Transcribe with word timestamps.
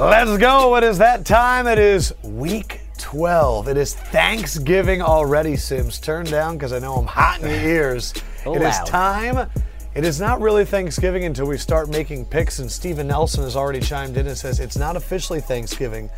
Let's 0.00 0.38
go. 0.38 0.76
It 0.76 0.84
is 0.84 0.96
that 0.96 1.26
time. 1.26 1.66
It 1.66 1.78
is 1.78 2.14
week 2.22 2.80
12. 2.96 3.68
It 3.68 3.76
is 3.76 3.94
Thanksgiving 3.94 5.02
already, 5.02 5.56
Simms. 5.56 6.00
Turn 6.00 6.24
down 6.24 6.56
because 6.56 6.72
I 6.72 6.78
know 6.78 6.94
I'm 6.94 7.04
hot 7.04 7.42
in 7.42 7.50
your 7.50 7.60
ears. 7.60 8.14
Oh, 8.46 8.54
it 8.54 8.62
is 8.62 8.78
time. 8.86 9.50
It 10.00 10.06
is 10.06 10.18
not 10.18 10.40
really 10.40 10.64
Thanksgiving 10.64 11.26
until 11.26 11.44
we 11.44 11.58
start 11.58 11.90
making 11.90 12.24
picks, 12.24 12.58
and 12.58 12.72
Stephen 12.72 13.08
Nelson 13.08 13.44
has 13.44 13.54
already 13.54 13.80
chimed 13.80 14.16
in 14.16 14.26
and 14.28 14.34
says 14.34 14.58
it's 14.58 14.78
not 14.78 14.96
officially 14.96 15.42
Thanksgiving 15.42 16.08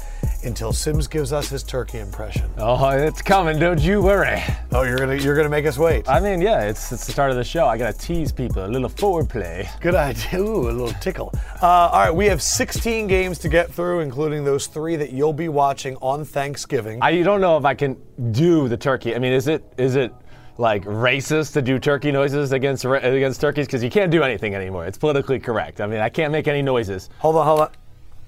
until 0.44 0.72
Simms 0.72 1.08
gives 1.08 1.32
us 1.32 1.48
his 1.48 1.64
turkey 1.64 1.98
impression. 1.98 2.48
Oh, 2.58 2.90
it's 2.90 3.20
coming. 3.20 3.58
Don't 3.58 3.80
you 3.80 4.00
worry. 4.00 4.40
Oh, 4.70 4.82
you're 4.82 4.98
gonna 4.98 5.16
you're 5.16 5.34
gonna 5.34 5.48
make 5.48 5.66
us 5.66 5.78
wait. 5.78 6.08
I 6.08 6.20
mean, 6.20 6.40
yeah, 6.40 6.62
it's 6.62 6.92
it's 6.92 7.06
the 7.06 7.10
start 7.10 7.32
of 7.32 7.36
the 7.36 7.42
show. 7.42 7.66
I 7.66 7.76
gotta 7.76 7.98
tease 7.98 8.30
people, 8.30 8.64
a 8.64 8.68
little 8.68 8.88
foreplay. 8.88 9.68
Good 9.80 9.96
idea. 9.96 10.38
Ooh, 10.40 10.70
a 10.70 10.70
little 10.70 10.94
tickle. 11.00 11.32
Uh, 11.60 11.66
all 11.66 12.04
right, 12.04 12.14
we 12.14 12.26
have 12.26 12.40
16 12.40 13.08
games 13.08 13.36
to 13.40 13.48
get 13.48 13.68
through, 13.68 13.98
including 13.98 14.44
those 14.44 14.68
three 14.68 14.94
that 14.94 15.10
you'll 15.10 15.32
be 15.32 15.48
watching 15.48 15.96
on 15.96 16.24
Thanksgiving. 16.24 17.00
I 17.02 17.20
don't 17.22 17.40
know 17.40 17.56
if 17.56 17.64
I 17.64 17.74
can 17.74 17.96
do 18.30 18.68
the 18.68 18.76
turkey. 18.76 19.16
I 19.16 19.18
mean, 19.18 19.32
is 19.32 19.48
it 19.48 19.64
is 19.76 19.96
it 19.96 20.12
like 20.58 20.84
racist 20.84 21.54
to 21.54 21.62
do 21.62 21.78
turkey 21.78 22.12
noises 22.12 22.52
against 22.52 22.84
against 22.84 23.40
turkeys? 23.40 23.66
Because 23.66 23.82
you 23.82 23.90
can't 23.90 24.10
do 24.10 24.22
anything 24.22 24.54
anymore. 24.54 24.86
It's 24.86 24.98
politically 24.98 25.38
correct. 25.38 25.80
I 25.80 25.86
mean, 25.86 26.00
I 26.00 26.08
can't 26.08 26.32
make 26.32 26.48
any 26.48 26.62
noises. 26.62 27.08
hold 27.18 27.36
on, 27.36 27.46
hold 27.46 27.60
on. 27.60 27.70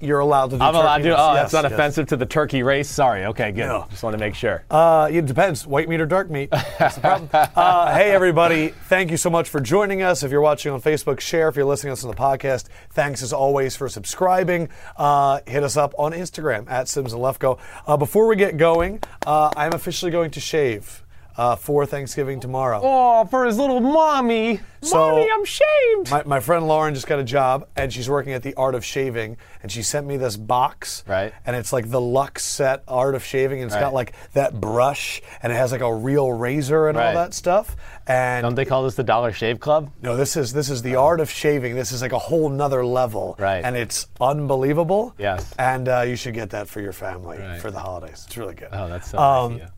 You're 0.01 0.19
allowed 0.19 0.49
to 0.49 0.57
do. 0.57 0.63
I'm 0.63 0.75
allowed 0.75 1.03
to. 1.03 1.11
Oh, 1.17 1.33
notes. 1.33 1.51
that's 1.51 1.53
not 1.53 1.63
Yes, 1.63 1.71
yes. 1.71 1.79
offensive 1.79 2.07
to 2.07 2.17
the 2.17 2.25
turkey 2.25 2.63
race. 2.63 2.89
Sorry. 2.89 3.25
Okay, 3.27 3.53
good. 3.53 3.65
No. 3.65 3.87
Just 3.89 4.03
want 4.03 4.13
to 4.13 4.17
make 4.17 4.35
sure. 4.35 4.65
Uh, 4.69 5.07
it 5.09 5.25
depends, 5.25 5.65
white 5.65 5.87
meat 5.87 6.01
or 6.01 6.05
dark 6.05 6.29
meat. 6.29 6.49
That's 6.51 6.95
the 6.95 7.01
problem. 7.01 7.29
uh, 7.33 7.95
hey, 7.95 8.11
everybody! 8.11 8.69
Thank 8.89 9.09
you 9.09 9.15
so 9.15 9.29
much 9.29 9.47
for 9.47 9.61
joining 9.61 10.01
us. 10.01 10.21
If 10.21 10.31
you're 10.31 10.41
watching 10.41 10.73
on 10.73 10.81
Facebook, 10.81 11.21
share. 11.21 11.47
If 11.47 11.55
you're 11.55 11.63
listening 11.63 11.91
to 11.91 11.93
us 11.93 12.03
on 12.03 12.11
the 12.11 12.17
podcast, 12.17 12.65
thanks 12.91 13.23
as 13.23 13.31
always 13.31 13.77
for 13.77 13.87
subscribing. 13.87 14.67
Uh, 14.97 15.39
hit 15.47 15.63
us 15.63 15.77
up 15.77 15.93
on 15.97 16.11
Instagram 16.11 16.69
at 16.69 16.89
Simms 16.89 17.13
and 17.13 17.21
Lefkoe. 17.21 17.57
Uh, 17.87 17.95
before 17.95 18.27
we 18.27 18.35
get 18.35 18.57
going, 18.57 18.99
uh, 19.25 19.49
I'm 19.55 19.71
officially 19.71 20.11
going 20.11 20.31
to 20.31 20.41
shave 20.41 21.04
uh, 21.37 21.55
for 21.55 21.85
Thanksgiving 21.85 22.39
tomorrow. 22.39 22.79
oh, 22.83 23.25
for 23.25 23.45
his 23.45 23.57
little 23.57 23.79
mommy. 23.81 24.59
So- 24.81 24.97
mommy, 24.97 25.27
I'm 25.33 25.45
shamed. 25.45 26.11
My, 26.11 26.23
my 26.25 26.39
friend 26.39 26.67
Lauren 26.67 26.93
just 26.93 27.07
got 27.07 27.17
a 27.19 27.23
job, 27.23 27.67
and 27.75 27.91
she's 27.91 28.07
working 28.07 28.33
at 28.33 28.43
the 28.43 28.53
Art 28.53 28.75
of 28.75 28.85
Shaving, 28.85 29.37
and 29.63 29.71
she 29.71 29.81
sent 29.81 30.05
me 30.05 30.15
this 30.17 30.37
box. 30.37 31.03
Right. 31.07 31.33
And 31.45 31.55
it's 31.55 31.73
like 31.73 31.89
the 31.89 31.99
Lux 32.01 32.43
set 32.45 32.83
Art 32.87 33.15
of 33.15 33.23
Shaving, 33.23 33.61
and 33.61 33.71
it's 33.71 33.79
got 33.79 33.93
like 33.93 34.13
that 34.33 34.59
brush, 34.61 35.21
and 35.41 35.51
it 35.51 35.55
has 35.55 35.71
like 35.71 35.81
a 35.81 35.93
real 35.93 36.31
razor 36.31 36.87
and 36.87 36.97
all 36.97 37.03
Right. 37.03 37.13
that 37.15 37.33
stuff. 37.33 37.75
And 38.07 38.43
don't 38.43 38.53
they 38.53 38.65
call 38.65 38.83
this 38.83 38.93
the 38.95 39.03
Dollar 39.03 39.31
Shave 39.33 39.59
Club? 39.59 39.91
no, 40.03 40.15
this 40.15 40.37
is 40.37 40.53
this 40.53 40.69
is 40.69 40.83
the 40.83 40.95
Art 40.97 41.19
of 41.19 41.31
Shaving. 41.31 41.73
This 41.75 41.91
is 41.91 42.01
like 42.03 42.11
a 42.11 42.19
whole 42.19 42.49
nother 42.49 42.85
level. 42.85 43.35
Right. 43.39 43.65
And 43.65 43.75
it's 43.75 44.07
unbelievable. 44.21 45.15
Yes. 45.17 45.51
And 45.57 45.89
uh, 45.89 46.01
you 46.01 46.15
should 46.15 46.35
get 46.35 46.51
that 46.51 46.67
for 46.67 46.79
your 46.81 46.93
family 46.93 47.39
Right. 47.39 47.59
for 47.59 47.71
the 47.71 47.79
holidays. 47.79 48.23
It's 48.27 48.37
really 48.37 48.53
good. 48.53 48.69
Oh, 48.71 48.87
that's 48.87 49.09
so 49.09 49.17
Um, 49.17 49.53
nice 49.53 49.61
of 49.63 49.67
you. 49.67 49.73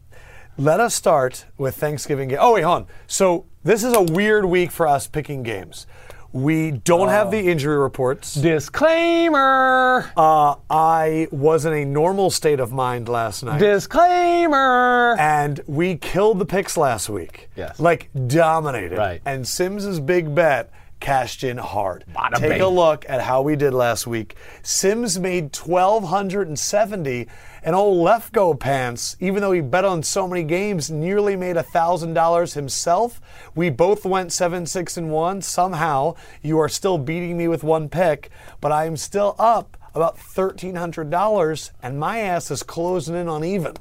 Let 0.59 0.79
us 0.79 0.95
start 0.95 1.45
with 1.57 1.75
Thanksgiving. 1.75 2.29
Ga- 2.29 2.37
oh 2.39 2.53
wait, 2.55 2.63
hold 2.63 2.75
on. 2.83 2.87
So 3.05 3.45
this 3.63 3.83
is 3.83 3.93
a 3.93 4.01
weird 4.01 4.45
week 4.45 4.71
for 4.71 4.87
us 4.87 5.05
picking 5.07 5.43
games. 5.43 5.85
We 6.33 6.71
don't 6.71 7.09
have 7.09 7.31
the 7.31 7.39
injury 7.39 7.77
reports. 7.77 8.33
Disclaimer. 8.33 10.11
Uh, 10.17 10.55
I 10.69 11.27
was 11.31 11.65
in 11.65 11.73
a 11.73 11.85
normal 11.85 12.29
state 12.31 12.59
of 12.59 12.71
mind 12.71 13.07
last 13.07 13.43
night. 13.43 13.59
Disclaimer. 13.59 15.15
and 15.19 15.61
we 15.67 15.95
killed 15.95 16.39
the 16.39 16.45
picks 16.45 16.75
last 16.75 17.07
week. 17.09 17.49
Yes. 17.55 17.79
Like 17.79 18.09
dominated. 18.27 18.97
Right. 18.97 19.21
And 19.25 19.47
Simms's 19.47 19.99
big 19.99 20.33
bet 20.35 20.69
cashed 20.99 21.43
in 21.43 21.57
hard. 21.57 22.03
Bada 22.13 22.35
Take 22.39 22.49
bing. 22.53 22.61
a 22.61 22.67
look 22.67 23.05
at 23.07 23.21
how 23.21 23.41
we 23.43 23.55
did 23.55 23.73
last 23.73 24.05
week. 24.07 24.35
Sims 24.63 25.19
made 25.19 25.55
1270 25.55 27.19
and 27.19 27.27
old 27.73 28.05
Lefkoe 28.05 28.57
pants, 28.57 29.17
even 29.19 29.41
though 29.41 29.51
he 29.51 29.61
bet 29.61 29.83
on 29.83 30.01
so 30.01 30.27
many 30.27 30.43
games, 30.43 30.89
nearly 30.89 31.35
made 31.35 31.57
$1,000 31.57 32.53
himself. 32.53 33.19
We 33.55 33.69
both 33.69 34.05
went 34.05 34.31
7 34.31 34.65
6 34.65 34.97
and 34.97 35.11
1. 35.11 35.41
Somehow 35.41 36.15
you 36.41 36.59
are 36.59 36.69
still 36.69 36.97
beating 36.97 37.37
me 37.37 37.47
with 37.47 37.63
one 37.63 37.89
pick, 37.89 38.29
but 38.61 38.71
I 38.71 38.85
am 38.85 38.95
still 38.95 39.35
up 39.37 39.77
about 39.93 40.17
$1,300 40.17 41.71
and 41.81 41.99
my 41.99 42.19
ass 42.19 42.51
is 42.51 42.63
closing 42.63 43.15
in 43.15 43.27
on 43.27 43.43
even. 43.43 43.73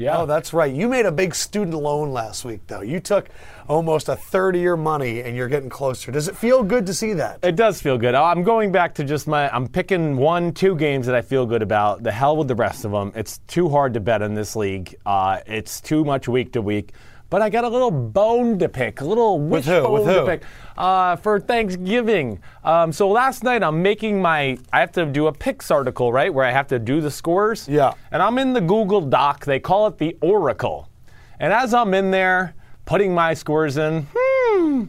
Yeah. 0.00 0.18
Oh, 0.18 0.26
that's 0.26 0.54
right. 0.54 0.74
You 0.74 0.88
made 0.88 1.04
a 1.04 1.12
big 1.12 1.34
student 1.34 1.76
loan 1.76 2.10
last 2.10 2.42
week, 2.42 2.60
though. 2.66 2.80
You 2.80 3.00
took 3.00 3.28
almost 3.68 4.08
a 4.08 4.16
third 4.16 4.56
of 4.56 4.62
your 4.62 4.78
money 4.78 5.20
and 5.20 5.36
you're 5.36 5.48
getting 5.48 5.68
closer. 5.68 6.10
Does 6.10 6.26
it 6.26 6.36
feel 6.36 6.62
good 6.62 6.86
to 6.86 6.94
see 6.94 7.12
that? 7.12 7.40
It 7.42 7.54
does 7.54 7.82
feel 7.82 7.98
good. 7.98 8.14
I'm 8.14 8.42
going 8.42 8.72
back 8.72 8.94
to 8.94 9.04
just 9.04 9.28
my. 9.28 9.54
I'm 9.54 9.68
picking 9.68 10.16
one, 10.16 10.52
two 10.52 10.74
games 10.74 11.04
that 11.04 11.14
I 11.14 11.20
feel 11.20 11.44
good 11.44 11.60
about. 11.60 12.02
The 12.02 12.12
hell 12.12 12.34
with 12.36 12.48
the 12.48 12.54
rest 12.54 12.86
of 12.86 12.92
them. 12.92 13.12
It's 13.14 13.38
too 13.46 13.68
hard 13.68 13.92
to 13.92 14.00
bet 14.00 14.22
in 14.22 14.34
this 14.34 14.56
league. 14.56 14.96
Uh, 15.04 15.40
it's 15.46 15.82
too 15.82 16.02
much 16.02 16.28
week 16.28 16.54
to 16.54 16.62
week. 16.62 16.94
But 17.30 17.42
I 17.42 17.48
got 17.48 17.62
a 17.62 17.68
little 17.68 17.92
bone 17.92 18.58
to 18.58 18.68
pick, 18.68 19.00
a 19.00 19.04
little 19.04 19.38
wishbone 19.38 19.84
who? 19.84 19.92
With 19.92 20.04
to 20.06 20.26
pick 20.26 20.42
uh, 20.76 21.14
for 21.14 21.38
Thanksgiving. 21.38 22.40
Um, 22.64 22.92
so 22.92 23.08
last 23.08 23.44
night 23.44 23.62
I'm 23.62 23.80
making 23.80 24.20
my. 24.20 24.58
I 24.72 24.80
have 24.80 24.90
to 24.92 25.06
do 25.06 25.28
a 25.28 25.32
picks 25.32 25.70
article, 25.70 26.12
right, 26.12 26.34
where 26.34 26.44
I 26.44 26.50
have 26.50 26.66
to 26.68 26.80
do 26.80 27.00
the 27.00 27.10
scores. 27.10 27.68
Yeah. 27.68 27.94
And 28.10 28.20
I'm 28.20 28.36
in 28.38 28.52
the 28.52 28.60
Google 28.60 29.00
Doc. 29.00 29.44
They 29.44 29.60
call 29.60 29.86
it 29.86 29.96
the 29.98 30.16
Oracle. 30.20 30.88
And 31.38 31.52
as 31.52 31.72
I'm 31.72 31.94
in 31.94 32.10
there 32.10 32.54
putting 32.84 33.14
my 33.14 33.34
scores 33.34 33.76
in, 33.76 34.08
hmm, 34.12 34.84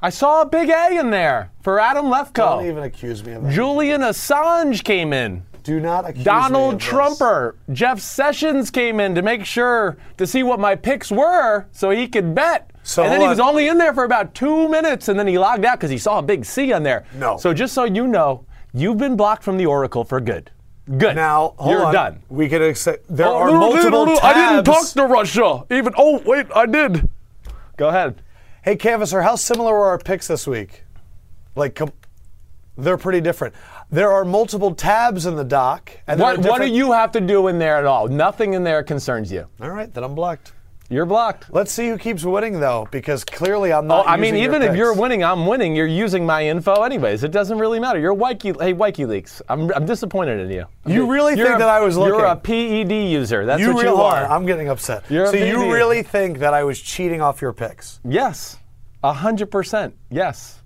I 0.00 0.10
saw 0.10 0.42
a 0.42 0.46
big 0.46 0.70
A 0.70 0.98
in 0.98 1.10
there 1.10 1.50
for 1.60 1.80
Adam 1.80 2.06
Lefkoe. 2.06 2.34
Don't 2.34 2.66
even 2.66 2.84
accuse 2.84 3.24
me 3.24 3.32
of 3.32 3.42
that. 3.42 3.52
Julian 3.52 4.02
Assange 4.02 4.84
came 4.84 5.12
in. 5.12 5.42
Do 5.62 5.80
not 5.80 6.04
accuse 6.04 6.18
me 6.18 6.24
Donald. 6.24 6.80
Trumper. 6.80 7.56
Jeff 7.72 8.00
Sessions 8.00 8.70
came 8.70 9.00
in 9.00 9.14
to 9.14 9.22
make 9.22 9.44
sure 9.44 9.96
to 10.16 10.26
see 10.26 10.42
what 10.42 10.58
my 10.60 10.74
picks 10.74 11.10
were 11.10 11.66
so 11.72 11.90
he 11.90 12.08
could 12.08 12.34
bet. 12.34 12.70
So 12.82 13.02
and 13.02 13.12
then 13.12 13.20
he 13.20 13.28
was 13.28 13.40
only 13.40 13.68
in 13.68 13.76
there 13.78 13.92
for 13.92 14.04
about 14.04 14.34
two 14.34 14.68
minutes 14.68 15.08
and 15.08 15.18
then 15.18 15.26
he 15.26 15.38
logged 15.38 15.64
out 15.64 15.78
because 15.78 15.90
he 15.90 15.98
saw 15.98 16.18
a 16.18 16.22
big 16.22 16.44
C 16.44 16.72
on 16.72 16.82
there. 16.82 17.04
No. 17.14 17.36
So 17.36 17.52
just 17.52 17.74
so 17.74 17.84
you 17.84 18.06
know, 18.06 18.46
you've 18.72 18.98
been 18.98 19.16
blocked 19.16 19.42
from 19.42 19.56
the 19.58 19.66
Oracle 19.66 20.02
for 20.04 20.20
good. 20.20 20.50
Good. 20.98 21.14
Now, 21.14 21.54
hold 21.58 21.70
You're 21.72 21.84
on. 21.86 21.94
done. 21.94 22.22
We 22.30 22.48
can 22.48 22.62
accept. 22.62 23.04
There 23.08 23.26
Oh, 23.26 23.36
are 23.36 23.50
no, 23.50 23.60
multiple 23.60 24.06
no, 24.06 24.14
no, 24.14 24.18
tabs. 24.18 24.24
I 24.36 24.50
didn't 24.54 24.64
talk 24.64 24.86
to 24.88 25.04
Russia. 25.06 25.64
Even 25.70 25.92
oh 25.96 26.18
wait, 26.24 26.46
I 26.54 26.66
did. 26.66 27.08
Go 27.76 27.88
ahead. 27.88 28.22
Hey, 28.64 28.76
Canvasser, 28.76 29.22
how 29.22 29.36
similar 29.36 29.72
were 29.72 29.86
our 29.88 29.98
picks 29.98 30.26
this 30.26 30.46
week? 30.46 30.84
Like, 31.54 31.74
com- 31.76 31.92
they're 32.76 32.96
pretty 32.98 33.20
different. 33.20 33.54
There 33.90 34.12
are 34.12 34.24
multiple 34.24 34.74
tabs 34.74 35.26
in 35.26 35.36
the 35.36 35.44
doc. 35.44 35.90
And 36.06 36.20
What 36.20 36.38
are 36.38 36.48
what 36.48 36.60
do 36.62 36.68
you 36.68 36.92
have 36.92 37.12
to 37.12 37.20
do 37.20 37.48
in 37.48 37.58
there 37.58 37.76
at 37.76 37.86
all? 37.86 38.08
Nothing 38.08 38.54
in 38.54 38.62
there 38.64 38.82
concerns 38.82 39.32
you. 39.32 39.46
All 39.60 39.70
right, 39.70 39.92
then 39.92 40.04
I'm 40.04 40.14
blocked. 40.14 40.52
You're 40.92 41.06
blocked. 41.06 41.46
Let's 41.52 41.70
see 41.70 41.88
who 41.88 41.96
keeps 41.98 42.24
winning, 42.24 42.58
though, 42.58 42.88
because 42.90 43.22
clearly 43.22 43.72
I'm 43.72 43.84
Oh, 43.84 43.98
not. 43.98 44.08
I 44.08 44.16
mean, 44.16 44.34
even 44.34 44.60
if 44.62 44.74
you're 44.74 44.92
winning, 44.92 45.22
I'm 45.22 45.46
winning. 45.46 45.76
You're 45.76 45.86
using 45.86 46.26
my 46.26 46.44
info 46.46 46.82
anyways. 46.82 47.22
It 47.22 47.30
doesn't 47.30 47.58
really 47.58 47.78
matter. 47.78 48.00
You're 48.00 48.12
Wiki, 48.14 48.48
hey 48.48 48.74
WikiLeaks. 48.74 49.40
I'm, 49.48 49.72
I'm 49.72 49.86
disappointed 49.86 50.40
in 50.40 50.50
you. 50.50 50.66
You 50.86 51.08
really 51.10 51.36
think 51.36 51.46
a- 51.48 51.58
that 51.58 51.68
I 51.68 51.80
was 51.80 51.96
looking? 51.96 52.14
You're 52.16 52.26
a 52.26 52.34
PED 52.34 52.90
user. 53.08 53.46
That's 53.46 53.60
You 53.60 53.72
what 53.72 53.84
you 53.86 53.94
are. 53.94 54.26
I'm 54.26 54.46
getting 54.46 54.68
upset. 54.68 55.04
You're 55.08 55.28
so 55.28 55.36
you 55.36 55.72
really 55.72 56.02
think 56.02 56.38
that 56.40 56.54
I 56.54 56.64
was 56.64 56.80
cheating 56.80 57.20
off 57.20 57.40
your 57.40 57.52
picks? 57.52 58.00
yes, 58.04 58.56
a 59.04 59.12
hundred 59.12 59.50
percent. 59.52 59.94
Yes. 60.10 60.59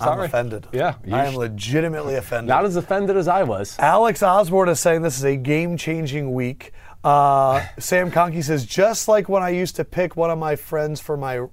I'm 0.00 0.20
offended. 0.20 0.66
Yeah, 0.72 0.94
I 1.10 1.26
am 1.26 1.36
legitimately 1.36 2.16
offended. 2.16 2.48
Not 2.48 2.64
as 2.64 2.76
offended 2.76 3.16
as 3.16 3.28
I 3.28 3.42
was. 3.42 3.78
Alex 3.78 4.22
Osborne 4.22 4.68
is 4.68 4.80
saying 4.80 5.02
this 5.02 5.18
is 5.18 5.24
a 5.24 5.36
game-changing 5.36 6.32
week. 6.32 6.72
Uh, 7.02 7.64
Sam 7.78 8.10
Conkey 8.10 8.44
says 8.44 8.66
just 8.66 9.08
like 9.08 9.28
when 9.28 9.42
I 9.42 9.50
used 9.50 9.76
to 9.76 9.84
pick 9.84 10.16
one 10.16 10.30
of 10.30 10.38
my 10.38 10.56
friends 10.56 11.00
for 11.00 11.16
my 11.16 11.46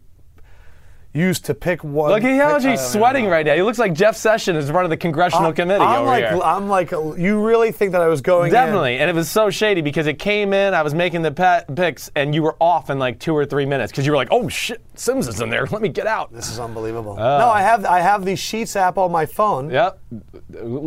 used 1.13 1.45
to 1.45 1.54
pick 1.54 1.83
one. 1.83 2.12
Look 2.12 2.24
at 2.24 2.36
how 2.39 2.59
he's 2.59 2.80
sweating 2.81 3.25
right 3.27 3.45
now. 3.45 3.56
He 3.56 3.62
looks 3.63 3.80
like 3.80 3.94
Jeff 3.94 4.15
Sessions 4.15 4.63
is 4.63 4.69
part 4.71 4.86
of 4.86 4.89
the 4.92 4.98
congressional 4.98 5.51
committee 5.54 5.83
I'm 5.83 6.01
over 6.01 6.06
like, 6.07 6.24
here. 6.27 6.39
I'm 6.44 6.68
like, 6.69 6.92
you 6.92 7.44
really 7.44 7.71
think 7.71 7.94
that 7.94 8.01
I 8.01 8.07
was 8.07 8.21
going 8.21 8.48
in? 8.48 8.54
Definitely, 8.54 9.00
and 9.00 9.09
it 9.09 9.15
was 9.15 9.30
so 9.30 9.50
shady 9.50 9.81
because 9.81 10.06
it 10.07 10.19
came 10.19 10.54
in. 10.54 10.74
I 10.74 10.81
was 10.83 10.94
making 10.94 11.24
the 11.24 11.31
pet 11.31 11.74
picks, 11.75 12.12
and 12.15 12.36
you 12.36 12.44
were 12.44 12.56
off 12.62 12.89
in 12.89 13.00
like 13.00 13.19
two 13.19 13.36
or 13.36 13.45
three 13.45 13.65
minutes 13.65 13.92
because 13.92 14.06
you 14.06 14.12
were 14.12 14.18
like, 14.18 14.30
"Oh 14.31 14.48
shit, 14.48 14.81
Simms 14.95 15.27
is 15.27 15.42
in 15.42 15.50
there. 15.50 15.65
Let 15.71 15.81
me 15.81 15.89
get 15.89 16.07
out." 16.07 16.31
This 16.31 16.51
is 16.51 16.59
unbelievable. 16.59 17.13
Uh. 17.13 17.39
no, 17.39 17.50
I 17.50 17.62
have 17.62 17.86
I 17.86 18.00
have 18.00 18.24
the 18.24 18.36
Sheets 18.36 18.75
app 18.75 18.98
on 18.98 19.12
my 19.12 19.25
phone. 19.25 19.69
Yep. 19.69 20.00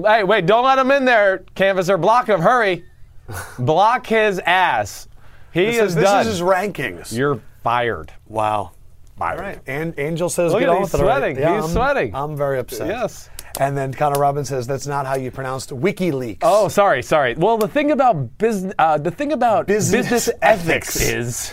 Hey, 0.06 0.22
wait! 0.24 0.46
Don't 0.46 0.64
let 0.64 0.78
him 0.78 0.90
in 0.90 1.04
there, 1.04 1.44
Canvasser. 1.56 2.00
Block 2.00 2.28
him. 2.28 2.40
Hurry. 2.40 2.84
Block 3.58 4.06
his 4.06 4.38
ass. 4.40 5.08
He 5.52 5.64
This, 5.66 5.76
is 5.76 5.82
is, 5.82 5.94
this 5.96 6.04
done. 6.04 6.20
is 6.20 6.26
his 6.28 6.40
rankings. 6.40 7.16
You're 7.16 7.40
fired. 7.62 8.12
wow. 8.28 8.72
Fired. 9.20 9.38
All 9.38 9.44
right. 9.44 9.58
And 9.66 9.94
Angel 9.98 10.28
says, 10.28 10.52
Look 10.52 10.60
get 10.60 10.68
on 10.68 10.80
with 10.82 10.90
he's 10.92 11.00
it. 11.00 11.38
Yeah, 11.38 11.54
He's 11.56 11.64
I'm- 11.64 11.72
sweating. 11.72 12.14
I'm 12.14 12.36
very 12.36 12.58
upset. 12.58 12.88
Yes. 12.88 13.30
And 13.60 13.76
then 13.76 13.92
Connor 13.92 14.18
Robbins 14.18 14.48
says 14.48 14.66
that's 14.66 14.86
not 14.86 15.06
how 15.06 15.16
you 15.16 15.30
pronounced 15.30 15.70
WikiLeaks. 15.70 16.38
Oh, 16.42 16.68
sorry, 16.68 17.02
sorry. 17.02 17.34
Well, 17.34 17.58
the 17.58 17.68
thing 17.68 17.90
about 17.90 18.38
business, 18.38 18.72
uh, 18.78 18.96
the 18.98 19.10
thing 19.10 19.32
about 19.32 19.66
Business 19.66 20.28
ethics 20.40 20.96
ethics. 20.96 21.00
is, 21.00 21.52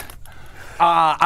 uh, 0.80 0.84
uh, 0.84 1.18
uh, 1.20 1.26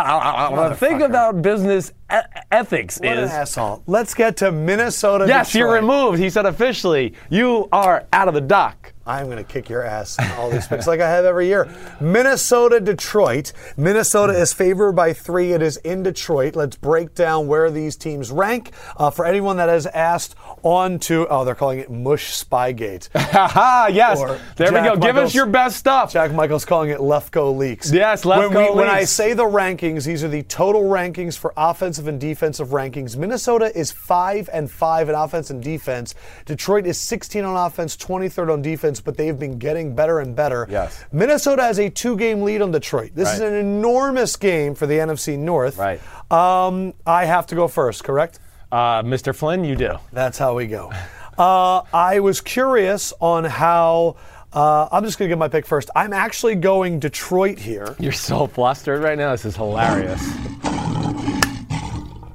uh, 0.56 0.70
the 0.70 0.76
thing 0.76 1.02
about 1.02 1.42
business 1.42 1.92
e- 2.12 2.16
ethics 2.52 3.00
what 3.00 3.10
an 3.10 3.20
is. 3.26 3.30
asshole. 3.30 3.84
Let's 3.86 4.14
get 4.14 4.38
to 4.38 4.52
Minnesota. 4.52 5.26
Yes, 5.28 5.54
you're 5.54 5.72
removed. 5.74 6.18
He 6.20 6.30
said 6.30 6.46
officially, 6.46 7.14
you 7.30 7.68
are 7.74 8.06
out 8.14 8.30
of 8.30 8.34
the 8.34 8.42
dock. 8.42 8.91
I'm 9.12 9.26
going 9.26 9.38
to 9.38 9.44
kick 9.44 9.70
your 9.70 9.84
ass 9.84 10.18
in 10.20 10.30
all 10.32 10.50
these 10.50 10.68
picks 10.68 10.88
like 10.88 11.00
I 11.02 11.10
have 11.10 11.26
every 11.26 11.48
year. 11.48 11.68
Minnesota, 12.00 12.80
Detroit. 12.80 13.52
Minnesota 13.78 14.34
is 14.34 14.54
favored 14.54 14.94
by 14.94 15.14
three. 15.14 15.52
It 15.54 15.62
is 15.62 15.78
in 15.78 16.04
Detroit. 16.04 16.56
Let's 16.56 16.78
break 16.78 17.14
down 17.14 17.48
where 17.48 17.70
these 17.70 17.96
teams 17.96 18.32
rank. 18.32 18.72
Uh, 18.98 19.10
for 19.10 19.26
anyone 19.26 19.58
that 19.58 19.70
has 19.70 19.86
asked 19.88 20.36
on 20.64 20.98
to, 21.00 21.28
oh, 21.30 21.44
they're 21.44 21.56
calling 21.56 21.80
it 21.80 21.92
Mush 21.92 22.42
Spygate. 22.44 23.10
Yes. 23.92 24.20
Or 24.20 24.40
There 24.56 24.72
we 24.72 24.78
Jack 24.78 24.94
go. 24.94 25.00
Give 25.00 25.18
us 25.18 25.34
your 25.36 25.46
best 25.46 25.78
stuff. 25.78 26.14
Jack 26.14 26.32
Michael's 26.32 26.66
calling 26.66 26.92
it 26.92 27.00
Lefkoe 27.00 27.56
Leaks. 27.58 27.92
Yes, 27.92 28.24
when, 28.26 28.40
Lefkoe 28.40 28.72
we- 28.72 28.76
when 28.78 28.88
I 28.90 29.04
say 29.04 29.34
the 29.34 29.44
rankings, 29.44 30.06
these 30.06 30.24
are 30.24 30.28
the 30.28 30.44
total 30.44 30.84
rankings 30.84 31.38
for 31.38 31.54
offensive 31.58 32.08
and 32.08 32.20
defensive 32.20 32.70
rankings. 32.70 33.18
Minnesota 33.18 33.76
is 33.78 33.92
five 33.92 34.50
and 34.54 34.70
five 34.72 35.10
in 35.10 35.16
offense 35.16 35.50
and 35.50 35.62
defense. 35.62 36.16
Detroit 36.46 36.86
is 36.86 36.98
16 37.00 37.44
on 37.44 37.56
offense, 37.66 37.98
23rd 37.98 38.54
on 38.54 38.62
defense, 38.62 39.01
but 39.02 39.18
they've 39.18 39.38
been 39.38 39.58
getting 39.60 39.94
better 39.96 40.20
and 40.20 40.36
better. 40.36 40.68
Yes. 40.70 41.04
Minnesota 41.12 41.64
has 41.64 41.80
a 41.80 41.90
two-game 41.90 42.42
lead 42.44 42.62
on 42.62 42.72
Detroit. 42.72 43.12
This 43.16 43.34
is 43.34 43.40
an 43.42 43.54
enormous 43.54 44.36
game 44.36 44.76
for 44.76 44.86
the 44.88 44.96
NFC 44.96 45.38
North. 45.38 45.78
Right. 45.78 46.00
Um, 46.32 46.94
I 47.06 47.26
have 47.26 47.48
to 47.48 47.56
go 47.56 47.68
first, 47.68 48.04
correct? 48.04 48.40
Uh, 48.72 49.02
Mr. 49.04 49.36
Flynn, 49.36 49.64
you 49.66 49.76
do. 49.76 49.98
That's 50.14 50.38
how 50.38 50.56
we 50.56 50.68
go. 50.68 50.92
Uh, 51.38 51.82
I 51.94 52.20
was 52.20 52.40
curious 52.42 53.14
on 53.20 53.44
how. 53.46 54.16
Uh, 54.54 54.88
I'm 54.92 55.04
just 55.06 55.18
going 55.18 55.30
to 55.30 55.32
give 55.32 55.40
my 55.40 55.48
pick 55.48 55.66
first. 55.66 55.90
I'm 55.96 56.12
actually 56.12 56.56
going 56.56 57.00
Detroit 57.00 57.58
here, 57.58 57.96
You're 58.00 58.12
so 58.12 58.48
flustered 58.48 59.02
right 59.02 59.18
now. 59.18 59.32
This 59.32 59.46
is 59.46 59.56
hilarious. 59.56 60.22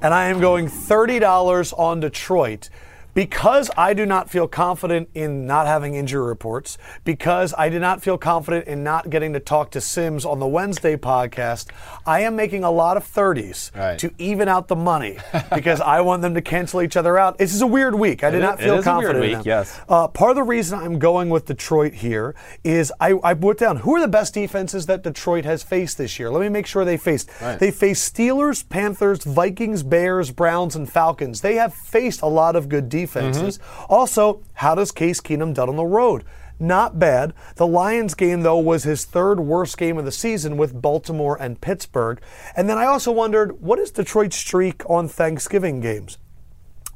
and 0.02 0.14
I 0.14 0.28
am 0.28 0.40
going 0.40 0.66
$30 0.66 1.78
on 1.78 2.00
Detroit. 2.00 2.70
Because 3.16 3.70
I 3.78 3.94
do 3.94 4.04
not 4.04 4.28
feel 4.28 4.46
confident 4.46 5.08
in 5.14 5.46
not 5.46 5.66
having 5.66 5.94
injury 5.94 6.22
reports, 6.26 6.76
because 7.02 7.54
I 7.56 7.70
did 7.70 7.80
not 7.80 8.02
feel 8.02 8.18
confident 8.18 8.66
in 8.68 8.84
not 8.84 9.08
getting 9.08 9.32
to 9.32 9.40
talk 9.40 9.70
to 9.70 9.80
Simms 9.80 10.26
on 10.26 10.38
the 10.38 10.46
Wednesday 10.46 10.96
podcast, 10.98 11.68
I 12.04 12.20
am 12.20 12.36
making 12.36 12.62
a 12.62 12.70
lot 12.70 12.98
of 12.98 13.04
30s 13.10 13.74
Right. 13.74 13.98
to 14.00 14.10
even 14.18 14.48
out 14.48 14.68
the 14.68 14.76
money 14.76 15.16
because 15.54 15.80
I 15.80 16.02
want 16.02 16.20
them 16.20 16.34
to 16.34 16.42
cancel 16.42 16.82
each 16.82 16.94
other 16.94 17.16
out. 17.18 17.38
This 17.38 17.54
is 17.54 17.62
a 17.62 17.66
weird 17.66 17.94
week. 17.94 18.22
I 18.22 18.28
did 18.30 18.40
It 18.40 18.42
not 18.42 18.58
feel 18.60 18.74
it 18.74 18.78
is 18.80 18.86
a 18.86 18.90
weird 18.98 19.06
confident 19.06 19.36
week, 19.38 19.46
yes. 19.46 19.80
Uh, 19.88 20.08
part 20.08 20.28
of 20.32 20.36
the 20.36 20.42
reason 20.42 20.78
I'm 20.78 20.98
going 20.98 21.30
with 21.30 21.46
Detroit 21.46 21.94
here 21.94 22.34
is 22.64 22.92
I, 23.00 23.14
I 23.24 23.32
put 23.32 23.56
down 23.56 23.78
who 23.78 23.96
are 23.96 24.00
the 24.00 24.08
best 24.08 24.34
defenses 24.34 24.84
that 24.86 25.02
Detroit 25.02 25.46
has 25.46 25.62
faced 25.62 25.96
this 25.96 26.18
year. 26.18 26.30
Let 26.30 26.42
me 26.42 26.50
make 26.50 26.66
sure 26.66 26.84
they 26.84 26.98
faced. 26.98 27.30
Right. 27.40 27.58
They 27.58 27.70
faced 27.70 28.14
Steelers, 28.14 28.68
Panthers, 28.68 29.24
Vikings, 29.24 29.82
Bears, 29.82 30.30
Browns, 30.32 30.76
and 30.76 30.86
Falcons. 30.86 31.40
They 31.40 31.54
have 31.54 31.72
faced 31.72 32.20
a 32.20 32.26
lot 32.26 32.56
of 32.56 32.68
good 32.68 32.90
defenses. 32.90 33.05
Mm-hmm. 33.06 33.92
Also, 33.92 34.42
how 34.54 34.74
does 34.74 34.92
Case 34.92 35.20
Keenum 35.20 35.54
done 35.54 35.68
on 35.68 35.76
the 35.76 35.84
road? 35.84 36.24
Not 36.58 36.98
bad. 36.98 37.34
The 37.56 37.66
Lions 37.66 38.14
game, 38.14 38.40
though, 38.42 38.58
was 38.58 38.84
his 38.84 39.04
third 39.04 39.40
worst 39.40 39.76
game 39.76 39.98
of 39.98 40.04
the 40.04 40.12
season 40.12 40.56
with 40.56 40.80
Baltimore 40.80 41.36
and 41.40 41.60
Pittsburgh. 41.60 42.20
And 42.56 42.68
then 42.68 42.78
I 42.78 42.86
also 42.86 43.12
wondered, 43.12 43.60
what 43.60 43.78
is 43.78 43.90
Detroit's 43.90 44.36
streak 44.36 44.88
on 44.88 45.06
Thanksgiving 45.06 45.80
games? 45.80 46.16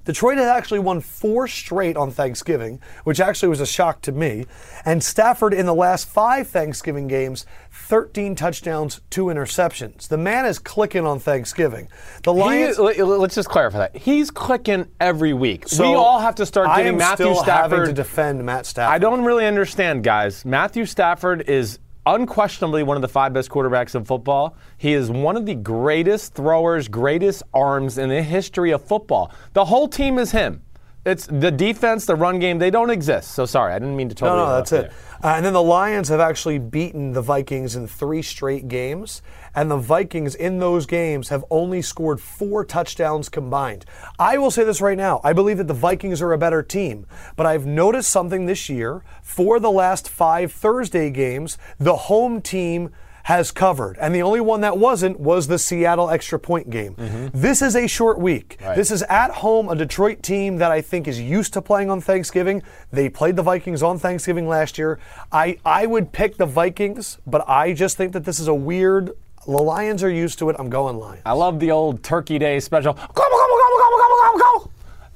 Detroit 0.07 0.39
had 0.39 0.49
actually 0.49 0.79
won 0.79 1.01
four 1.01 1.47
straight 1.47 1.97
on 1.97 2.11
Thanksgiving, 2.11 2.81
which 3.05 3.21
actually 3.21 3.51
was 3.51 3.61
a 3.61 3.67
shock 3.67 4.01
to 4.03 4.13
me. 4.13 4.47
And 4.87 5.05
Stafford, 5.05 5.53
in 5.53 5.67
the 5.67 5.75
last 5.75 6.09
five 6.09 6.49
Thanksgiving 6.49 7.07
games, 7.07 7.45
13 7.91 8.37
touchdowns, 8.37 9.01
two 9.11 9.25
interceptions. 9.25 10.07
The 10.07 10.17
man 10.17 10.47
is 10.47 10.61
clicking 10.61 11.05
on 11.05 11.19
Thanksgiving. 11.19 11.89
The 12.23 12.33
Lions. 12.33 12.79
let- 12.79 12.97
let's 13.01 13.35
just 13.35 13.49
clarify 13.49 13.79
that. 13.79 13.97
He's 13.97 14.31
clicking 14.31 14.87
every 15.01 15.33
week. 15.33 15.67
So 15.67 15.91
we 15.91 15.97
all 15.97 16.21
have 16.21 16.37
to 16.37 16.47
start 16.47 16.69
I 16.69 16.77
getting 16.77 16.93
am 16.93 16.99
Matthew 16.99 17.27
still 17.35 17.43
having 17.43 17.71
Stafford. 17.79 17.87
to 17.89 17.93
defend 17.93 18.45
Matt 18.47 18.67
Stafford. 18.67 18.95
I 18.95 18.99
don't 18.99 19.25
really 19.25 19.45
understand, 19.45 20.05
guys. 20.05 20.45
Matthew 20.45 20.87
Stafford 20.87 21.43
is 21.49 21.81
unquestionably 22.07 22.85
one 22.85 22.97
of 22.97 23.03
the 23.03 23.09
five 23.09 23.33
best 23.33 23.51
quarterbacks 23.51 23.97
in 23.97 24.05
football. 24.05 24.55
He 24.79 24.93
is 24.93 25.11
one 25.11 25.37
of 25.37 25.45
the 25.45 25.57
greatest 25.57 26.33
throwers, 26.35 26.87
greatest 26.87 27.43
arms 27.53 27.99
in 27.99 28.09
the 28.09 28.23
history 28.23 28.71
of 28.71 28.85
football. 28.85 29.33
The 29.55 29.65
whole 29.65 29.89
team 29.89 30.17
is 30.21 30.31
him. 30.31 30.63
It's 31.05 31.27
the 31.27 31.51
defense, 31.51 32.05
the 32.05 32.15
run 32.15 32.39
game, 32.39 32.59
they 32.59 32.71
don't 32.71 32.91
exist. 32.91 33.31
So 33.31 33.47
sorry, 33.47 33.73
I 33.73 33.79
didn't 33.79 33.97
mean 33.97 34.11
to 34.11 34.15
totally 34.15 34.41
no, 34.41 34.47
no, 34.47 34.55
that's 34.55 34.73
it. 34.73 34.93
Uh, 35.23 35.29
and 35.29 35.45
then 35.45 35.55
the 35.55 35.63
Lions 35.63 36.09
have 36.09 36.21
actually 36.21 36.59
beaten 36.59 37.13
the 37.13 37.23
Vikings 37.23 37.75
in 37.75 37.87
three 37.87 38.21
straight 38.21 38.69
games. 38.69 39.23
And 39.55 39.71
the 39.71 39.79
Vikings 39.79 40.35
in 40.35 40.59
those 40.59 40.85
games 40.85 41.31
have 41.31 41.45
only 41.51 41.81
scored 41.81 42.21
four 42.21 42.67
touchdowns 42.67 43.31
combined. 43.31 43.87
I 44.19 44.37
will 44.37 44.51
say 44.51 44.63
this 44.63 44.83
right 44.83 44.97
now. 44.97 45.21
I 45.25 45.33
believe 45.33 45.57
that 45.57 45.69
the 45.69 45.75
Vikings 45.75 46.21
are 46.21 46.33
a 46.33 46.39
better 46.39 46.63
team. 46.63 47.07
But 47.35 47.47
I've 47.47 47.67
noticed 47.67 48.11
something 48.11 48.45
this 48.45 48.69
year. 48.69 49.03
For 49.23 49.59
the 49.59 49.71
last 49.71 50.09
five 50.09 50.53
Thursday 50.53 51.11
games, 51.11 51.57
the 51.79 51.97
home 51.97 52.43
team 52.43 52.91
has 53.25 53.51
covered. 53.51 53.99
And 53.99 54.15
the 54.15 54.23
only 54.23 54.41
one 54.41 54.61
that 54.63 54.79
wasn't 54.79 55.21
was 55.21 55.47
the 55.47 55.59
Seattle 55.59 56.11
extra 56.11 56.39
point 56.39 56.71
game. 56.71 56.95
This 57.33 57.63
is 57.63 57.77
a 57.77 57.87
short 57.87 58.19
week. 58.19 58.57
Mm-hmm. 58.59 58.67
Right. 58.67 58.77
This 58.77 58.91
is 58.91 59.03
at 59.05 59.31
home, 59.31 59.69
a 59.69 59.75
Detroit 59.75 60.23
team 60.23 60.57
that 60.57 60.71
I 60.71 60.81
think 60.81 61.07
is 61.09 61.21
used 61.21 61.53
to 61.55 61.63
playing 61.63 61.91
on 61.91 62.01
Thanksgiving. 62.01 62.63
They 62.93 63.09
played 63.09 63.37
the 63.37 63.43
Vikings 63.43 63.83
on 63.83 63.99
Thanksgiving 63.99 64.49
last 64.49 64.79
year. 64.79 64.99
I, 65.33 65.59
I 65.65 65.87
would 65.87 66.13
pick 66.13 66.37
the 66.37 66.47
Vikings, 66.47 67.19
but 67.27 67.49
I 67.49 67.73
just 67.73 67.97
think 67.97 68.13
that 68.13 68.25
this 68.25 68.41
is 68.41 68.49
a 68.49 68.55
weird. 68.55 69.13
The 69.47 69.53
Lions 69.53 70.03
are 70.03 70.11
used 70.11 70.39
to 70.41 70.51
it. 70.51 70.57
I'm 70.59 70.71
going 70.71 70.99
Lions. 70.99 71.23
I 71.25 71.33
love 71.33 71.61
the 71.61 71.71
old 71.71 72.03
Turkey 72.03 72.39
Day 72.39 72.61
special. 72.61 72.93
Gobble, 72.93 73.09
gobble, 73.15 73.37
gobble, 73.39 73.79
gobble, 73.79 73.99
gobble, 73.99 74.17
gobble, 74.21 74.39
gobble. 74.39 74.73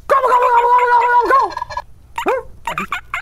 Gobble, 0.06 0.28
gobble, 0.28 0.48
gobble, 0.48 0.68
gobble, 0.68 0.90
gobble, 0.90 1.30
gobble. 1.30 3.13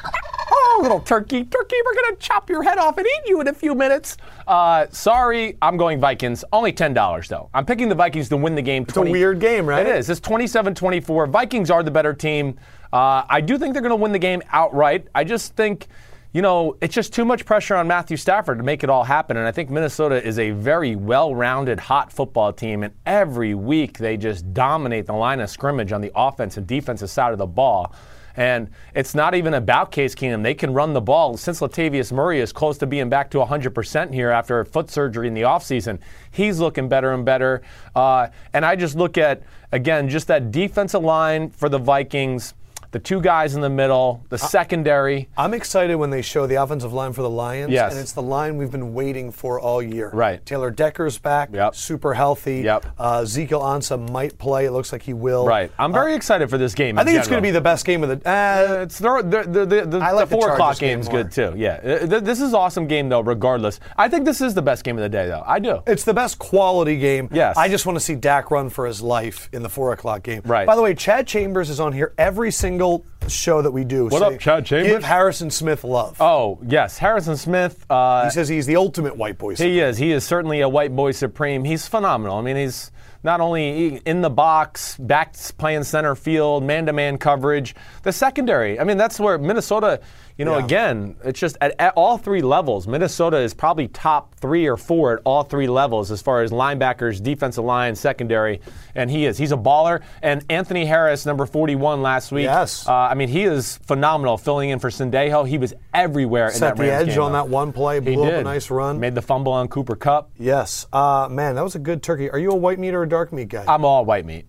Oh, 0.75 0.81
little 0.81 1.01
turkey, 1.01 1.45
turkey, 1.45 1.77
we're 1.85 2.03
gonna 2.03 2.17
chop 2.17 2.49
your 2.49 2.63
head 2.63 2.79
off 2.79 2.97
and 2.97 3.07
eat 3.07 3.29
you 3.29 3.43
in 3.43 3.49
a 3.49 3.53
few 3.53 3.75
minutes. 3.75 4.17
Uh, 4.47 4.87
sorry, 4.91 5.59
I'm 5.61 5.77
going 5.77 6.01
Vikings. 6.01 6.47
Only 6.51 6.73
ten 6.73 6.95
dollars 6.95 7.29
though. 7.29 7.51
I'm 7.53 7.67
picking 7.67 7.91
the 7.91 7.95
Vikings 7.95 8.31
to 8.31 8.39
win 8.39 8.55
the 8.55 8.63
game. 8.63 8.85
It's 8.89 8.97
a 8.97 9.03
weird 9.03 9.39
game, 9.39 9.67
right? 9.67 9.87
It 9.87 9.95
is. 9.97 10.09
It's 10.09 10.21
27-24. 10.21 11.29
Vikings 11.29 11.71
are 11.71 11.83
the 11.83 11.91
better 11.91 12.15
team. 12.15 12.59
Uh, 12.91 13.23
I 13.29 13.43
do 13.43 13.59
think 13.59 13.75
they're 13.75 13.83
gonna 13.83 13.97
win 13.97 14.13
the 14.13 14.19
game 14.19 14.41
outright. 14.51 15.09
I 15.15 15.25
just 15.25 15.57
think. 15.57 15.89
You 16.35 16.41
know, 16.41 16.79
it's 16.81 16.95
just 16.95 17.13
too 17.13 17.27
much 17.27 17.45
pressure 17.45 17.77
on 17.77 17.87
Matthew 17.87 18.17
Stafford 18.17 18.57
to 18.57 18.65
make 18.65 18.83
it 18.83 18.89
all 18.89 19.05
happen. 19.05 19.37
And 19.37 19.47
I 19.47 19.53
think 19.53 19.69
Minnesota 19.69 20.27
is 20.27 20.39
a 20.39 20.53
very 20.53 20.97
well 20.97 21.35
rounded, 21.35 21.79
hot 21.79 22.11
football 22.11 22.55
team. 22.55 22.85
And 22.85 22.95
every 23.05 23.53
week 23.55 23.99
they 23.99 24.17
just 24.17 24.55
dominate 24.55 25.05
the 25.05 25.13
line 25.13 25.41
of 25.41 25.51
scrimmage 25.51 25.93
on 25.93 26.01
the 26.01 26.11
offense 26.17 26.57
and 26.57 26.67
defensive 26.67 27.11
side 27.11 27.33
of 27.33 27.39
the 27.39 27.45
ball. 27.47 27.95
And 28.37 28.71
it's 28.95 29.15
not 29.15 29.35
even 29.35 29.55
about 29.55 29.93
Case 29.93 30.15
Keenum. 30.15 30.43
They 30.43 30.55
can 30.55 30.73
run 30.73 30.93
the 30.93 31.01
ball. 31.01 31.37
Since 31.37 31.61
Latavius 31.61 32.13
Murray 32.13 32.41
is 32.41 32.53
close 32.53 32.79
to 32.79 32.87
being 32.87 33.09
back 33.09 33.31
to 33.33 33.39
100% 33.39 34.15
here 34.15 34.31
after 34.31 34.65
foot 34.65 34.91
surgery 34.91 35.29
in 35.29 35.35
the 35.35 35.43
offseason, 35.43 35.99
he's 36.31 36.59
looking 36.59 36.89
better 36.89 37.13
and 37.13 37.25
better. 37.25 37.63
Uh, 37.95 38.29
and 38.53 38.65
I 38.65 38.77
just 38.77 38.97
look 38.97 39.19
at, 39.19 39.43
again, 39.73 40.09
just 40.09 40.27
that 40.29 40.51
defensive 40.51 41.03
line 41.03 41.51
for 41.51 41.69
the 41.69 41.79
Vikings, 41.79 42.55
the 42.93 42.99
two 42.99 43.21
guys 43.21 43.55
in 43.55 43.61
the 43.61 43.69
middle, 43.71 44.25
the 44.29 44.39
secondary. 44.39 45.29
I'm 45.37 45.55
excited 45.55 45.97
when 45.97 46.11
they 46.11 46.23
show 46.23 46.47
the 46.47 46.57
offensive 46.57 46.93
line 46.93 47.13
for 47.13 47.23
the 47.23 47.31
Lions, 47.31 47.73
Yes. 47.73 47.93
and 47.93 48.01
it's 48.01 48.13
the 48.13 48.23
line 48.23 48.57
we've 48.57 48.71
been 48.71 48.95
waiting 48.95 49.33
for 49.33 49.59
all 49.59 49.83
year. 49.83 50.11
Right. 50.13 50.45
Taylor 50.47 50.71
Decker's 50.71 51.19
back, 51.19 51.49
Yep. 51.53 51.75
super 51.75 52.15
healthy. 52.15 52.59
Yep. 52.61 52.87
Uh, 52.99 53.21
Ezekiel 53.23 53.61
Ansah 53.63 54.11
might 54.11 54.39
play. 54.39 54.67
It 54.67 54.71
looks 54.73 54.93
like 54.93 55.03
he 55.03 55.13
will. 55.15 55.47
Right. 55.47 55.71
I'm 55.79 55.93
very 55.93 56.15
excited 56.15 56.49
for 56.51 56.59
this 56.59 56.75
game. 56.75 56.99
I 56.99 57.05
think 57.05 57.19
it's 57.19 57.29
going 57.29 57.43
to 57.43 57.47
be 57.47 57.51
the 57.51 57.61
best 57.61 57.85
game 57.85 58.03
of 58.05 58.09
the. 58.11 58.29
Uh, 58.31 58.83
It's 58.83 58.99
the, 58.99 59.23
the, 59.23 59.43
the, 59.67 59.67
the, 59.85 59.99
like 59.99 60.13
the 60.13 60.25
the 60.25 60.27
four 60.27 60.53
o'clock 60.53 60.77
Chargers 60.77 60.79
game 60.79 60.99
game's 60.99 61.11
more. 61.11 61.23
good 61.23 61.33
too. 61.33 61.55
Yeah, 61.57 61.81
Uh, 61.83 62.07
th- 62.07 62.23
this 62.23 62.41
is 62.41 62.55
awesome 62.55 62.87
game 62.87 63.09
though. 63.09 63.21
Regardless, 63.21 63.81
I 63.97 64.09
think 64.09 64.25
this 64.25 64.41
is 64.41 64.55
the 64.55 64.63
best 64.63 64.85
game 64.85 64.97
of 64.97 65.03
the 65.03 65.09
day 65.09 65.27
though. 65.27 65.43
I 65.47 65.59
do. 65.59 65.83
It's 65.87 66.05
the 66.05 66.15
best 66.15 66.39
quality 66.39 66.99
game. 66.99 67.29
Yes. 67.33 67.57
I 67.57 67.69
just 67.69 67.87
want 67.87 67.97
to 67.97 68.05
see 68.05 68.15
Dak 68.15 68.51
run 68.51 68.69
for 68.69 68.87
his 68.87 69.01
life 69.01 69.49
in 69.53 69.63
the 69.63 69.69
four 69.69 69.93
o'clock 69.93 70.23
game. 70.23 70.43
Right. 70.45 70.67
By 70.67 70.77
the 70.77 70.83
way, 70.83 70.95
Chad 70.95 71.27
Chambers 71.27 71.71
is 71.71 71.81
on 71.81 71.93
here 71.93 72.13
every 72.19 72.51
single 72.51 72.82
single 72.83 73.12
show 73.29 73.63
that 73.63 73.71
we 73.71 73.85
do. 73.85 74.07
What 74.07 74.23
up, 74.23 74.39
Chad 74.39 74.67
Chambers? 74.67 74.93
Give 74.93 75.05
Harrison 75.05 75.51
Smith 75.51 75.85
love. 75.85 76.21
Oh 76.21 76.59
yes, 76.67 76.99
Harrison 76.99 77.37
Smith. 77.37 77.85
Uh, 77.91 78.25
he 78.25 78.31
says 78.31 78.49
he's 78.49 78.67
the 78.67 78.77
ultimate 78.77 79.17
white 79.17 79.39
boy. 79.39 79.55
He 79.57 79.81
is. 79.81 79.97
He 79.99 80.13
is 80.13 80.25
certainly 80.25 80.61
a 80.61 80.69
white 80.69 80.95
boy 80.95 81.13
supreme. 81.13 81.65
He's 81.65 81.87
phenomenal. 81.87 82.37
I 82.39 82.43
mean, 82.43 82.57
he's 82.57 82.91
not 83.25 83.41
only 83.41 83.99
in 84.05 84.21
the 84.21 84.31
box, 84.31 84.97
back 84.99 85.35
playing 85.57 85.85
center 85.85 86.17
field, 86.17 86.65
man-to-man 86.65 87.19
coverage. 87.19 87.73
The 88.03 88.13
secondary. 88.13 88.81
I 88.81 88.85
mean, 88.85 88.97
that's 88.97 89.21
where 89.21 89.39
Minnesota. 89.39 90.01
You 90.39 90.47
know, 90.47 90.57
Yeah. 90.59 90.65
again, 90.65 91.17
it's 91.25 91.39
just 91.39 91.59
at, 91.61 91.75
at 91.79 91.93
all 91.95 92.17
three 92.17 92.41
levels. 92.41 92.89
Minnesota 92.89 93.37
is 93.37 93.53
probably 93.53 93.87
top 93.89 94.35
three 94.37 94.67
or 94.67 94.79
four 94.79 95.13
at 95.13 95.21
all 95.25 95.43
three 95.45 95.67
levels 95.69 96.11
as 96.11 96.23
far 96.23 96.41
as 96.43 96.51
linebackers, 96.51 97.23
defensive 97.23 97.63
line, 97.65 97.95
secondary, 97.95 98.63
and 98.95 99.11
he 99.11 99.27
is. 99.27 99.37
He's 99.37 99.53
a 99.53 99.59
baller. 99.59 100.01
And 100.23 100.43
Anthony 100.49 100.87
Harris, 100.87 101.27
number 101.27 101.45
41 101.45 102.01
last 102.01 102.33
week. 102.33 102.45
Yes. 102.45 102.89
Uh, 102.89 102.93
I 103.13 103.15
mean, 103.15 103.29
he 103.29 103.43
is 103.43 103.77
phenomenal 103.87 104.39
filling 104.39 104.71
in 104.71 104.79
for 104.79 104.89
Sendejo. 104.89 105.47
He 105.47 105.59
was 105.59 105.75
everywhere 105.93 106.47
in 106.47 106.55
Set 106.55 106.61
that 106.61 106.77
the 106.83 106.89
Rams 106.89 107.03
edge 107.03 107.15
game, 107.17 107.23
on 107.25 107.33
though. 107.33 107.43
that 107.43 107.49
one 107.51 107.71
play, 107.71 107.97
He 108.01 108.15
blew 108.15 108.25
up 108.25 108.31
did. 108.31 108.41
a 108.41 108.43
nice 108.43 108.71
run. 108.71 108.99
Made 109.01 109.15
the 109.15 109.21
fumble 109.21 109.53
on 109.53 109.69
Cooper 109.69 109.97
Kupp. 109.97 110.31
yes. 110.39 110.87
Uh, 110.95 111.29
man, 111.31 111.55
that 111.57 111.63
was 111.63 111.75
a 111.75 111.79
good 111.79 112.03
turkey. 112.03 112.31
Are 112.31 112.39
you 112.39 112.51
a 112.53 112.57
white 112.57 112.79
meat 112.79 112.95
or 112.95 113.03
a 113.03 113.09
dark 113.09 113.31
meat 113.31 113.49
guy? 113.51 113.67
I'm 113.69 113.85
all 113.85 114.07
white 114.07 114.25
meat, 114.25 114.47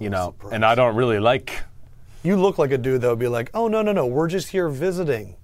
you 0.00 0.10
know, 0.10 0.34
and 0.50 0.64
I 0.64 0.74
don't 0.74 0.96
really 0.96 1.20
like. 1.20 1.52
you 2.24 2.36
look 2.36 2.58
like 2.58 2.72
a 2.72 2.78
dude 2.78 3.00
that 3.02 3.08
would 3.10 3.20
be 3.20 3.28
like, 3.28 3.48
oh, 3.54 3.68
no, 3.68 3.80
no, 3.80 3.92
no, 3.92 4.06
we're 4.06 4.26
just 4.28 4.48
here 4.48 4.68
visiting. 4.68 5.36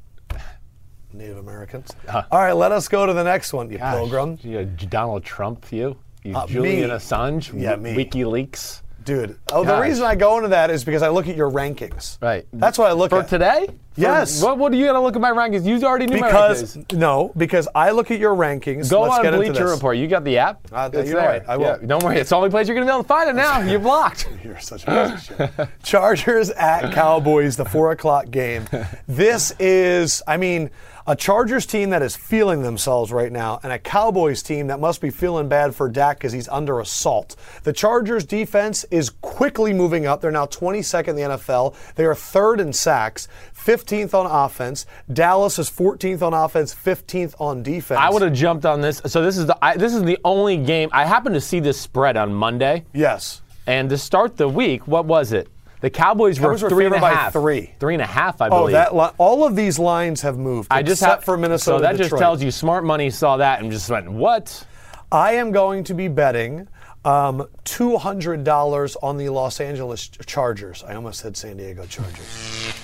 Native 1.13 1.39
Americans. 1.39 1.91
All 2.13 2.25
right, 2.33 2.53
let 2.53 2.73
us 2.73 2.89
go 2.89 3.07
to 3.07 3.13
the 3.13 3.23
next 3.25 3.53
one, 3.53 3.71
you 3.71 3.79
Gosh, 3.79 3.95
pilgrim. 3.95 4.39
You 4.43 4.65
Donald 4.65 5.25
Trump, 5.25 5.71
you? 5.73 5.97
You 6.25 6.37
Uh, 6.37 6.47
Julian 6.47 6.91
me. 6.91 6.95
Assange? 6.97 7.53
Yeah, 7.59 7.77
W- 7.77 7.97
me. 7.97 8.05
WikiLeaks? 8.05 8.83
Dude. 9.07 9.39
Oh, 9.53 9.65
the 9.65 9.81
reason 9.81 10.05
I 10.05 10.15
go 10.17 10.37
into 10.37 10.49
that 10.49 10.69
is 10.69 10.85
because 10.85 11.01
I 11.01 11.09
look 11.09 11.29
at 11.29 11.37
your 11.37 11.51
rankings. 11.51 12.21
Right. 12.21 12.45
That's 12.53 12.77
what 12.77 12.91
I 12.91 12.93
look 12.93 13.11
For 13.11 13.21
at. 13.21 13.29
today? 13.29 13.67
For- 13.69 13.73
Yes. 13.99 14.43
what, 14.43 14.59
what 14.59 14.73
do 14.73 14.77
you 14.79 14.85
got 14.85 14.93
to 14.93 15.01
look 15.01 15.15
at 15.17 15.23
my 15.23 15.31
rankings? 15.31 15.65
You 15.65 15.83
already 15.87 16.05
knew 16.07 16.17
Because 16.17 16.77
my 16.77 16.83
rankings. 16.83 16.99
no, 16.99 17.33
because 17.35 17.67
I 17.75 17.93
look 17.93 18.11
at 18.11 18.19
your 18.19 18.35
rankings. 18.37 18.91
Go 18.91 19.01
Let's 19.03 19.15
on 19.17 19.23
get 19.23 19.33
into 19.33 19.47
Bleacher. 19.53 19.69
Report. 19.69 19.97
You 19.97 20.07
got 20.07 20.23
the 20.23 20.37
app? 20.37 20.61
Uh, 20.71 20.91
It's 20.93 21.09
you're 21.09 21.19
there. 21.19 21.31
right. 21.31 21.43
I 21.49 21.57
will. 21.57 21.65
Yeah, 21.81 21.87
don't 21.87 22.03
worry. 22.03 22.19
It's 22.19 22.29
the 22.29 22.37
only 22.37 22.51
place 22.51 22.69
you're 22.69 22.75
going 22.75 22.87
to 22.87 22.91
be 22.91 22.95
able 22.95 23.05
to 23.05 23.09
find 23.09 23.31
it 23.31 23.35
now. 23.37 23.61
You're 23.61 23.79
blocked. 23.81 24.29
You're 24.45 24.59
such 24.61 24.85
a 24.87 25.15
piece 25.17 25.31
of 25.31 25.51
shit. 25.57 25.69
Chargers 25.83 26.51
at 26.51 26.93
Cowboys, 26.93 27.57
the 27.57 27.65
four 27.65 27.93
o'clock 27.93 28.31
game. 28.31 28.67
This 29.09 29.53
is, 29.59 30.23
I 30.27 30.37
mean, 30.37 30.69
a 31.07 31.15
Chargers 31.15 31.67
team 31.67 31.91
that 31.91 32.03
is 32.03 32.17
feeling 32.17 32.63
themselves 32.63 33.13
right 33.13 33.31
now, 33.31 33.61
and 33.63 33.73
a 33.73 33.79
Cowboys 33.79 34.43
team 34.43 34.67
that 34.67 34.81
must 34.81 35.01
be 35.01 35.11
feeling 35.11 35.49
bad 35.49 35.75
for 35.75 35.89
Dak 35.89 36.19
because 36.19 36.33
he's 36.33 36.49
under 36.49 36.81
assault. 36.81 37.37
The 37.63 37.73
Chargers 37.73 38.25
defense 38.25 38.85
is 38.91 39.11
quickly 39.11 39.73
moving 39.73 40.07
up. 40.07 40.21
They're 40.21 40.31
now 40.31 40.47
22nd 40.47 41.09
in 41.09 41.17
the 41.17 41.23
NFL. 41.23 41.75
They 41.95 42.05
are 42.05 42.15
third 42.15 42.61
in 42.61 42.73
sacks, 42.73 43.29
15th 43.55 44.15
on 44.15 44.27
offense. 44.27 44.87
Dallas 45.13 45.59
is 45.59 45.71
14th 45.71 46.23
on 46.23 46.35
offense, 46.35 46.75
15th 46.75 47.35
on 47.39 47.63
defense. 47.63 48.01
I 48.01 48.11
would 48.11 48.23
have 48.23 48.33
jumped 48.33 48.67
on 48.67 48.81
this. 48.81 49.01
So 49.07 49.23
this 49.23 49.37
is 49.39 49.47
the 49.47 49.57
I, 49.65 49.77
this 49.77 49.95
is 49.95 50.03
the 50.03 50.19
only 50.25 50.57
game 50.57 50.89
I 50.93 51.05
happened 51.07 51.35
to 51.35 51.41
see 51.41 51.61
this 51.61 51.81
spread 51.81 52.17
on 52.17 52.35
Monday, 52.35 52.85
Yes. 52.93 53.43
and 53.67 53.89
to 53.91 53.99
start 53.99 54.37
the 54.37 54.49
week, 54.49 54.87
what 54.89 55.05
was 55.05 55.33
it? 55.33 55.49
The 55.81 55.91
Cowboys, 55.91 56.39
Cowboys 56.39 56.63
were 56.63 56.67
were 56.67 56.71
three 56.71 56.87
and 56.87 56.95
a 56.95 57.01
by 57.01 57.13
half. 57.13 57.33
three. 57.33 57.73
Three 57.79 57.95
and 57.95 58.03
a 58.03 58.07
half, 58.07 58.41
I 58.41 58.49
believe. 58.49 58.59
Oh, 58.59 58.63
believe. 58.63 58.73
that 58.73 58.95
li- 58.95 59.11
all 59.19 59.45
of 59.45 59.57
these 59.57 59.79
lines 59.79 60.23
have 60.23 60.39
moved. 60.39 60.69
I 60.71 60.83
just 60.83 61.03
except 61.03 61.21
have 61.21 61.25
for 61.25 61.37
Minnesota. 61.37 61.79
So 61.79 61.83
that 61.83 61.97
just 61.97 62.17
tells 62.17 62.43
you 62.43 62.51
smart 62.51 62.85
money 62.85 63.11
saw 63.11 63.37
that 63.37 63.61
and 63.61 63.71
just 63.71 63.89
went, 63.91 64.11
what? 64.11 64.67
I 65.13 65.35
am 65.35 65.53
going 65.53 65.85
to 65.85 65.95
be 65.95 66.09
betting 66.09 66.67
um, 67.05 67.47
$200 67.65 68.97
on 69.03 69.17
the 69.17 69.29
Los 69.29 69.61
Angeles 69.61 70.09
Chargers. 70.09 70.83
I 70.83 70.95
almost 70.95 71.21
said 71.21 71.37
San 71.37 71.57
Diego 71.57 71.87
Chargers. 71.87 72.75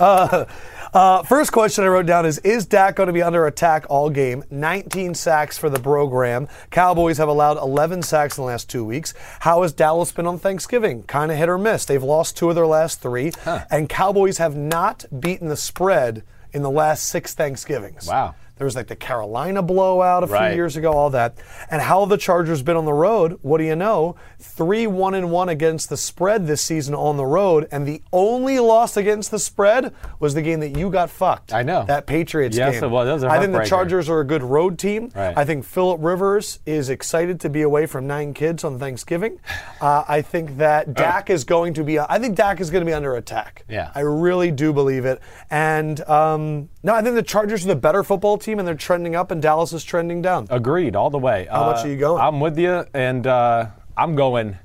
Uh, 0.00 0.44
uh, 0.92 1.22
first 1.22 1.52
question 1.52 1.84
I 1.84 1.88
wrote 1.88 2.06
down 2.06 2.26
is 2.26 2.38
Is 2.38 2.66
Dak 2.66 2.96
going 2.96 3.06
to 3.06 3.12
be 3.12 3.22
under 3.22 3.46
attack 3.46 3.86
all 3.88 4.10
game? 4.10 4.44
19 4.50 5.14
sacks 5.14 5.56
for 5.56 5.70
the 5.70 5.80
program. 5.80 6.48
Cowboys 6.70 7.18
have 7.18 7.28
allowed 7.28 7.56
11 7.58 8.02
sacks 8.02 8.36
in 8.36 8.42
the 8.42 8.46
last 8.46 8.68
two 8.68 8.84
weeks. 8.84 9.14
How 9.40 9.62
has 9.62 9.72
Dallas 9.72 10.12
been 10.12 10.26
on 10.26 10.38
Thanksgiving? 10.38 11.02
Kind 11.04 11.32
of 11.32 11.38
hit 11.38 11.48
or 11.48 11.58
miss. 11.58 11.84
They've 11.84 12.02
lost 12.02 12.36
two 12.36 12.48
of 12.48 12.54
their 12.54 12.66
last 12.66 13.00
three. 13.00 13.32
And 13.70 13.88
Cowboys 13.88 14.38
have 14.38 14.56
not 14.56 15.04
beaten 15.18 15.48
the 15.48 15.56
spread 15.56 16.22
in 16.52 16.62
the 16.62 16.70
last 16.70 17.04
six 17.04 17.34
Thanksgivings. 17.34 18.06
Wow. 18.06 18.34
There 18.56 18.64
was 18.64 18.76
like 18.76 18.86
the 18.86 18.96
Carolina 18.96 19.62
blowout 19.62 20.22
a 20.22 20.26
few 20.26 20.34
Right. 20.36 20.54
years 20.54 20.76
ago, 20.76 20.92
all 20.92 21.10
that. 21.10 21.34
And 21.70 21.82
how 21.82 22.00
have 22.00 22.08
the 22.10 22.16
Chargers 22.16 22.62
been 22.62 22.76
on 22.76 22.84
the 22.84 22.92
road? 22.92 23.38
What 23.42 23.58
do 23.58 23.64
you 23.64 23.74
know? 23.74 24.14
Three 24.38 24.86
one 24.86 25.14
and 25.14 25.30
one 25.30 25.48
against 25.48 25.88
the 25.88 25.96
spread 25.96 26.46
this 26.46 26.60
season 26.62 26.94
on 26.94 27.16
the 27.16 27.24
road, 27.24 27.66
and 27.72 27.86
the 27.86 28.02
only 28.12 28.58
loss 28.60 28.96
against 28.96 29.30
the 29.30 29.38
spread 29.38 29.92
was 30.20 30.34
the 30.34 30.42
game 30.42 30.60
that 30.60 30.76
you 30.76 30.90
got 30.90 31.10
fucked. 31.10 31.52
I 31.52 31.62
know. 31.62 31.84
that 31.86 32.06
Patriots 32.06 32.56
Yes, 32.56 32.74
game. 32.74 32.84
it 32.84 32.88
was. 32.90 33.06
That 33.06 33.14
was 33.14 33.22
a 33.24 33.28
I 33.28 33.38
think 33.40 33.52
the. 33.52 33.64
Chargers 33.64 34.08
are 34.08 34.20
a 34.20 34.24
good 34.24 34.42
road 34.42 34.78
team. 34.78 35.10
Right. 35.14 35.36
I 35.36 35.44
think 35.44 35.64
Philip 35.64 35.98
Rivers 36.02 36.58
is 36.66 36.90
excited 36.90 37.40
to 37.40 37.48
be 37.48 37.62
away 37.62 37.86
from 37.86 38.06
nine 38.06 38.34
kids 38.34 38.64
on 38.64 38.78
Thanksgiving. 38.78 39.38
Uh, 39.82 40.04
I 40.06 40.22
think 40.22 40.58
that 40.58 40.94
Dak 40.94 41.28
is 41.28 41.42
going 41.42 41.74
to 41.74 41.82
be. 41.82 41.98
I 41.98 42.20
think 42.20 42.36
Dak 42.36 42.60
is 42.60 42.70
going 42.70 42.82
to 42.82 42.86
be 42.88 42.92
under 42.94 43.16
attack. 43.16 43.64
Yeah. 43.68 43.90
I 43.96 44.00
really 44.00 44.52
do 44.52 44.72
believe 44.72 45.04
it. 45.04 45.20
And 45.50 46.00
um, 46.08 46.68
no, 46.84 46.94
I 46.94 47.02
think 47.02 47.16
the 47.16 47.22
Chargers 47.24 47.64
are 47.64 47.68
the 47.68 47.74
better 47.74 48.04
football 48.04 48.38
team, 48.42 48.58
and 48.58 48.66
they're 48.68 48.74
trending 48.74 49.14
up, 49.16 49.30
and 49.30 49.40
Dallas 49.40 49.72
is 49.72 49.84
trending 49.84 50.20
down. 50.20 50.46
Agreed, 50.50 50.94
all 50.96 51.08
the 51.10 51.18
way. 51.18 51.46
How 51.50 51.70
much 51.70 51.84
are 51.84 51.88
you 51.88 51.96
going? 51.96 52.20
I'm 52.20 52.40
with 52.40 52.58
you, 52.58 52.84
and 52.92 53.26
uh, 53.26 53.66
I'm 53.96 54.14
going 54.14 54.58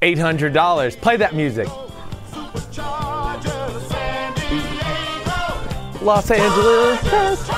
$800. 0.00 1.00
Play 1.00 1.16
that 1.18 1.34
music. 1.34 1.68
Los 6.02 6.28
Angeles 6.32 7.48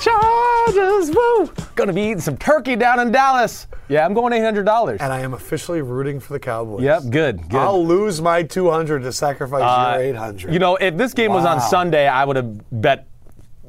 Chargers, 0.00 1.10
woo! 1.10 1.52
Gonna 1.74 1.92
be 1.92 2.02
eating 2.02 2.20
some 2.20 2.36
turkey 2.36 2.76
down 2.76 3.00
in 3.00 3.10
Dallas. 3.10 3.66
Yeah, 3.88 4.04
I'm 4.04 4.14
going 4.14 4.32
$800. 4.32 4.92
And 5.00 5.12
I 5.12 5.20
am 5.20 5.34
officially 5.34 5.82
rooting 5.82 6.18
for 6.20 6.32
the 6.32 6.38
Cowboys. 6.38 6.82
Yep, 6.82 7.02
good, 7.10 7.48
good. 7.48 7.58
I'll 7.60 7.84
lose 7.84 8.20
my 8.22 8.42
200 8.42 9.02
to 9.02 9.12
sacrifice 9.12 9.62
Uh, 9.62 9.94
your 9.98 10.02
800. 10.10 10.52
You 10.52 10.58
know, 10.60 10.76
if 10.76 10.96
this 10.96 11.12
game 11.12 11.32
was 11.32 11.44
on 11.44 11.60
Sunday, 11.60 12.06
I 12.08 12.24
would 12.24 12.36
have 12.36 12.80
bet. 12.82 13.06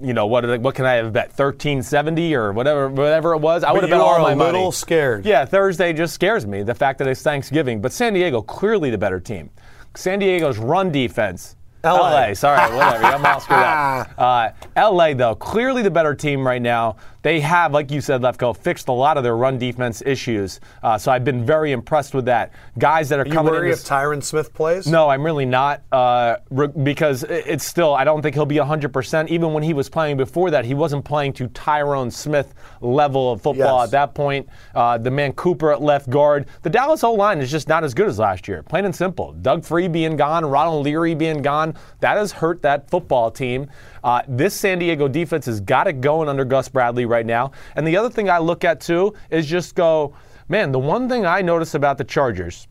You 0.03 0.13
know 0.13 0.27
what? 0.27 0.60
What 0.60 0.75
can 0.75 0.86
I 0.86 0.95
have 0.95 1.13
bet? 1.13 1.31
Thirteen 1.31 1.81
seventy 1.81 2.36
or 2.36 2.51
whatever, 2.51 2.89
whatever 2.89 3.33
it 3.33 3.39
was. 3.39 3.63
I 3.63 3.72
would 3.72 3.83
have 3.83 3.89
bet 3.89 4.01
all 4.01 4.19
my 4.19 4.33
a 4.33 4.36
little 4.36 4.72
scared. 4.74 5.25
Yeah, 5.25 5.45
Thursday 5.45 5.93
just 5.93 6.13
scares 6.13 6.45
me. 6.45 6.62
The 6.62 6.75
fact 6.75 7.00
that 7.00 7.07
it's 7.07 7.22
Thanksgiving, 7.22 7.81
but 7.81 7.93
San 7.93 8.13
Diego 8.13 8.41
clearly 8.41 8.89
the 8.89 8.98
better 8.98 9.22
team. 9.22 9.50
San 9.95 10.19
Diego's 10.19 10.57
run 10.57 10.91
defense. 10.91 11.55
LA. 11.84 12.34
sorry, 12.34 12.60
whatever. 12.75 13.06
I'm 13.06 13.25
all 13.25 13.40
screwed 13.40 13.60
up. 13.60 14.10
Uh, 14.18 14.50
LA 14.78 15.13
though, 15.13 15.36
clearly 15.36 15.82
the 15.82 15.92
better 15.92 16.16
team 16.16 16.46
right 16.46 16.62
now. 16.62 16.96
They 17.24 17.40
have, 17.40 17.72
like 17.72 17.90
you 17.90 18.02
said, 18.02 18.20
Lefkoe, 18.22 18.56
fixed 18.58 18.90
a 18.90 18.92
lot 18.92 19.16
of 19.16 19.24
their 19.24 19.38
run 19.38 19.58
defense 19.58 20.04
issues. 20.06 20.60
Uh, 20.82 20.98
so 20.98 21.10
I've 21.10 21.24
been 21.24 21.46
very 21.46 21.72
impressed 21.72 22.13
with 22.13 22.25
that. 22.25 22.52
Guys 22.78 23.08
that 23.08 23.18
are, 23.20 23.22
Are 23.22 23.25
you 23.28 23.32
coming 23.34 23.56
in. 23.56 23.62
this- 23.70 23.82
if 23.82 23.88
Tyron 23.88 24.22
Smith 24.22 24.54
plays? 24.54 24.88
no, 24.88 25.08
I'm 25.08 25.24
really 25.24 25.46
not, 25.46 25.84
uh, 25.94 26.36
re- 26.50 26.68
because 26.68 27.24
it's 27.24 27.66
still. 27.66 27.94
I 27.94 28.04
don't 28.04 28.22
think 28.22 28.36
he'll 28.36 28.46
be 28.46 28.58
100%. 28.58 29.30
Even 29.30 29.54
when 29.54 29.63
he 29.63 29.74
was 29.74 29.88
playing 29.88 30.18
before 30.18 30.52
that, 30.52 30.66
he 30.66 30.74
wasn't 30.74 31.06
playing 31.06 31.32
to 31.34 31.48
Tyron 31.50 32.12
Smith 32.12 32.54
level 32.82 33.32
of 33.32 33.42
football 33.42 33.78
Yes. 33.80 33.86
at 33.86 33.92
that 33.92 34.13
point. 34.16 34.50
Uh, 34.75 34.98
the 34.98 35.12
man 35.12 35.32
Cooper 35.32 35.72
at 35.72 35.82
left 35.82 36.10
guard. 36.10 36.46
The 36.63 36.70
Dallas 36.70 37.06
O 37.06 37.13
line 37.13 37.40
is 37.40 37.50
just 37.50 37.70
not 37.70 37.86
as 37.86 37.94
good 37.94 38.08
as 38.10 38.20
last 38.20 38.50
year. 38.50 38.63
Plain 38.63 38.84
and 38.84 38.94
simple. 38.94 39.32
Doug 39.42 39.63
Free 39.63 39.88
being 39.88 40.18
gone, 40.18 40.44
Ronald 40.46 40.84
Leary 40.84 41.16
being 41.16 41.42
gone, 41.42 41.73
that 42.00 42.18
has 42.18 42.32
hurt 42.32 42.62
that 42.62 42.89
football 42.89 43.32
team. 43.32 43.70
Uh, 44.03 44.22
this 44.27 44.53
San 44.53 44.80
Diego 44.80 45.08
defense 45.08 45.46
has 45.46 45.60
got 45.60 45.88
it 45.88 46.01
going 46.01 46.30
under 46.30 46.46
Gus 46.46 46.70
Bradley 46.70 47.06
right 47.06 47.25
now. 47.25 47.51
And 47.75 47.88
the 47.88 47.98
other 47.98 48.10
thing 48.10 48.30
I 48.30 48.39
look 48.39 48.63
at 48.63 48.82
too 48.82 49.13
is 49.30 49.46
just 49.46 49.75
go, 49.75 50.15
man. 50.50 50.72
The 50.72 50.80
one 50.80 51.08
thing 51.08 51.25
I 51.25 51.42
notice 51.42 51.75
about 51.75 51.98
the 51.98 52.03
Chargers 52.03 52.68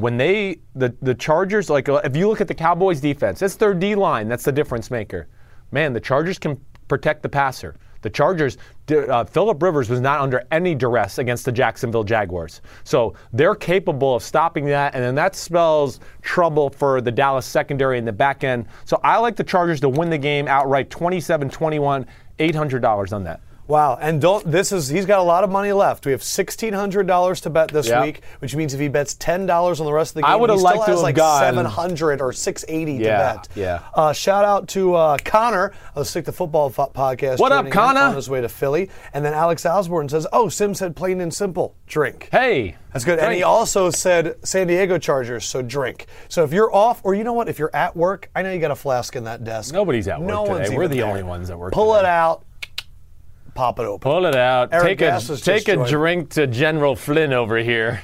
when 0.00 0.16
they 0.16 0.58
the 0.74 0.94
the 1.02 1.14
Chargers 1.14 1.68
like 1.68 1.88
uh, 1.88 2.00
if 2.04 2.16
you 2.16 2.26
look 2.26 2.40
at 2.40 2.48
the 2.48 2.54
Cowboys 2.54 3.00
defense, 3.00 3.42
it's 3.42 3.56
their 3.56 3.74
D 3.74 3.94
line 3.94 4.28
that's 4.28 4.44
the 4.44 4.52
difference 4.52 4.90
maker. 4.90 5.28
Man, 5.72 5.92
the 5.92 6.00
Chargers 6.00 6.38
can 6.38 6.58
protect 6.88 7.22
the 7.22 7.28
passer. 7.28 7.76
The 8.02 8.10
Chargers, 8.10 8.58
uh, 8.90 9.24
Philip 9.24 9.62
Rivers 9.62 9.90
was 9.90 10.00
not 10.00 10.20
under 10.20 10.44
any 10.50 10.74
duress 10.74 11.18
against 11.18 11.44
the 11.44 11.52
Jacksonville 11.52 12.04
Jaguars. 12.04 12.60
So 12.84 13.14
they're 13.32 13.54
capable 13.54 14.14
of 14.14 14.22
stopping 14.22 14.66
that, 14.66 14.94
and 14.94 15.02
then 15.02 15.14
that 15.16 15.36
spells 15.36 16.00
trouble 16.22 16.70
for 16.70 17.00
the 17.00 17.12
Dallas 17.12 17.46
secondary 17.46 17.98
in 17.98 18.04
the 18.04 18.12
back 18.12 18.44
end. 18.44 18.66
So 18.84 19.00
I 19.04 19.18
like 19.18 19.36
the 19.36 19.44
Chargers 19.44 19.80
to 19.80 19.88
win 19.88 20.10
the 20.10 20.18
game 20.18 20.48
outright 20.48 20.90
27 20.90 21.50
21, 21.50 22.06
$800 22.38 23.12
on 23.12 23.24
that. 23.24 23.40
Wow. 23.70 23.96
And 24.00 24.20
don't 24.20 24.44
this 24.50 24.72
is 24.72 24.88
he's 24.88 25.06
got 25.06 25.20
a 25.20 25.22
lot 25.22 25.44
of 25.44 25.50
money 25.50 25.72
left. 25.72 26.04
We 26.04 26.12
have 26.12 26.22
sixteen 26.22 26.72
hundred 26.72 27.06
dollars 27.06 27.40
to 27.42 27.50
bet 27.50 27.68
this 27.70 27.86
Yep. 27.88 28.04
week, 28.04 28.20
which 28.40 28.54
means 28.56 28.74
if 28.74 28.80
he 28.80 28.88
bets 28.88 29.14
ten 29.14 29.46
dollars 29.46 29.78
on 29.80 29.86
the 29.86 29.92
rest 29.92 30.10
of 30.10 30.14
the 30.16 30.22
game, 30.22 30.30
I 30.30 30.38
he 30.38 30.44
still 30.44 30.58
liked 30.60 30.80
to 30.86 30.90
has 30.90 30.98
have 31.00 31.02
like 31.02 31.16
seven 31.16 31.64
hundred 31.64 32.20
or 32.20 32.32
six 32.32 32.64
eighty 32.68 32.98
to 32.98 33.04
bet. 33.04 33.48
yeah. 33.54 33.80
Uh, 33.94 34.12
shout 34.12 34.44
out 34.44 34.68
to 34.70 34.94
uh, 34.96 35.16
Connor 35.24 35.66
of 35.94 35.94
the 35.94 36.04
Stick 36.04 36.24
to 36.24 36.32
Football 36.32 36.70
fo- 36.70 36.88
podcast. 36.94 37.38
What 37.38 37.52
up, 37.52 37.70
Connor? 37.70 38.00
On 38.00 38.14
his 38.16 38.28
way 38.28 38.40
to 38.40 38.48
Philly, 38.48 38.90
and 39.14 39.24
then 39.24 39.32
Alex 39.34 39.64
Osborne 39.64 40.08
says, 40.08 40.26
"Oh, 40.32 40.48
Sim 40.48 40.74
said 40.74 40.96
plain 40.96 41.20
and 41.20 41.32
simple, 41.32 41.76
drink." 41.86 42.28
Hey, 42.32 42.76
That's 42.92 43.04
good. 43.04 43.20
And 43.20 43.32
he 43.32 43.44
also 43.44 43.90
said 43.90 44.34
San 44.44 44.66
Diego 44.66 44.98
Chargers, 44.98 45.44
so 45.44 45.62
drink. 45.62 46.06
So 46.28 46.42
if 46.42 46.52
you're 46.52 46.74
off, 46.74 47.00
or 47.04 47.14
you 47.14 47.22
know 47.22 47.34
what, 47.34 47.48
if 47.48 47.58
you're 47.60 47.70
at 47.74 47.94
work, 47.96 48.28
I 48.34 48.42
know 48.42 48.52
you 48.52 48.58
got 48.58 48.72
a 48.72 48.76
flask 48.76 49.14
in 49.14 49.24
that 49.24 49.44
desk. 49.44 49.72
Nobody's 49.72 50.08
at 50.08 50.18
work 50.20 50.28
no 50.28 50.58
today. 50.58 50.76
We're 50.76 50.88
the 50.88 50.96
there. 50.96 51.06
only 51.06 51.22
ones 51.22 51.46
that 51.48 51.56
work 51.58 51.72
Pull 51.72 51.92
today. 51.94 52.00
it 52.00 52.04
out, 52.06 52.44
pop 53.54 53.78
it 53.78 53.86
open. 53.86 54.00
Pull 54.00 54.26
it 54.26 54.36
out. 54.36 54.70
Eric 54.72 54.86
take 54.86 54.98
Gass 54.98 55.28
a 55.28 55.32
has 55.32 55.40
take 55.40 55.66
just 55.66 55.88
a 55.88 55.90
drink 55.90 56.30
to 56.30 56.46
General 56.46 56.96
Flynn 56.96 57.32
over 57.32 57.58
here. 57.58 58.02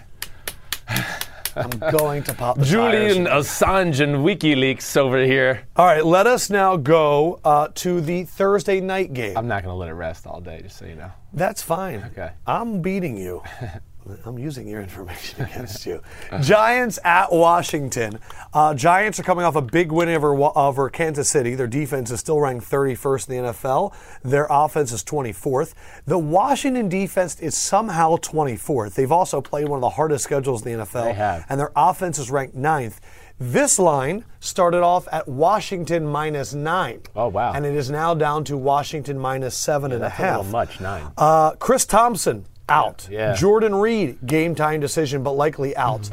I'm 1.56 1.70
going 1.90 2.22
to 2.24 2.34
pop 2.34 2.58
the 2.58 2.64
tires. 2.66 2.70
Julian 2.70 3.26
Assange 3.26 4.00
and 4.00 4.16
WikiLeaks 4.16 4.96
over 4.96 5.24
here. 5.24 5.66
All 5.76 5.86
right, 5.86 6.04
let 6.04 6.26
us 6.26 6.50
now 6.50 6.76
go 6.76 7.40
uh, 7.44 7.68
to 7.76 8.00
the 8.02 8.24
Thursday 8.24 8.80
night 8.80 9.14
game. 9.14 9.36
I'm 9.36 9.48
not 9.48 9.62
going 9.62 9.72
to 9.72 9.78
let 9.78 9.88
it 9.88 9.94
rest 9.94 10.26
all 10.26 10.40
day, 10.40 10.60
just 10.62 10.76
so 10.76 10.84
you 10.84 10.96
know. 10.96 11.10
That's 11.32 11.62
fine. 11.62 12.02
Okay. 12.12 12.30
I'm 12.46 12.82
beating 12.82 13.16
you. 13.16 13.42
I'm 14.24 14.38
using 14.38 14.66
your 14.68 14.80
information 14.80 15.42
against 15.44 15.86
you. 15.86 16.00
Giants 16.40 16.98
at 17.04 17.32
Washington. 17.32 18.18
Uh, 18.52 18.74
Giants 18.74 19.18
are 19.18 19.22
coming 19.22 19.44
off 19.44 19.56
a 19.56 19.62
big 19.62 19.90
win 19.92 20.08
over, 20.08 20.34
over 20.56 20.88
Kansas 20.90 21.28
City. 21.30 21.54
Their 21.54 21.66
defense 21.66 22.10
is 22.10 22.20
still 22.20 22.40
ranked 22.40 22.68
31st 22.70 23.28
in 23.30 23.44
the 23.44 23.52
NFL. 23.52 23.94
Their 24.22 24.46
offense 24.50 24.92
is 24.92 25.02
24th. 25.04 25.74
The 26.06 26.18
Washington 26.18 26.88
defense 26.88 27.40
is 27.40 27.56
somehow 27.56 28.16
24th. 28.16 28.94
They've 28.94 29.12
also 29.12 29.40
played 29.40 29.68
one 29.68 29.78
of 29.78 29.82
the 29.82 29.90
hardest 29.90 30.24
schedules 30.24 30.64
in 30.64 30.78
the 30.78 30.84
NFL. 30.84 31.04
They 31.04 31.12
have. 31.14 31.44
And 31.48 31.58
their 31.60 31.72
offense 31.76 32.18
is 32.18 32.30
ranked 32.30 32.54
ninth. 32.54 33.00
This 33.38 33.78
line 33.78 34.24
started 34.40 34.82
off 34.82 35.06
at 35.12 35.28
Washington 35.28 36.06
minus 36.06 36.54
nine. 36.54 37.02
Oh, 37.14 37.28
wow. 37.28 37.52
And 37.52 37.66
it 37.66 37.74
is 37.74 37.90
now 37.90 38.14
down 38.14 38.44
to 38.44 38.56
Washington 38.56 39.18
minus 39.18 39.54
seven 39.54 39.92
and 39.92 40.00
a 40.00 40.06
That's 40.08 40.18
a 40.18 40.22
half. 40.22 40.36
little 40.38 40.52
much, 40.52 40.80
nine. 40.80 41.12
Uh, 41.18 41.50
Chris 41.56 41.84
Thompson 41.84 42.46
out. 42.68 43.08
Yeah. 43.10 43.34
Jordan 43.34 43.74
Reed 43.74 44.18
game 44.26 44.54
time 44.54 44.80
decision, 44.80 45.22
but 45.22 45.32
likely 45.32 45.76
out. 45.76 46.08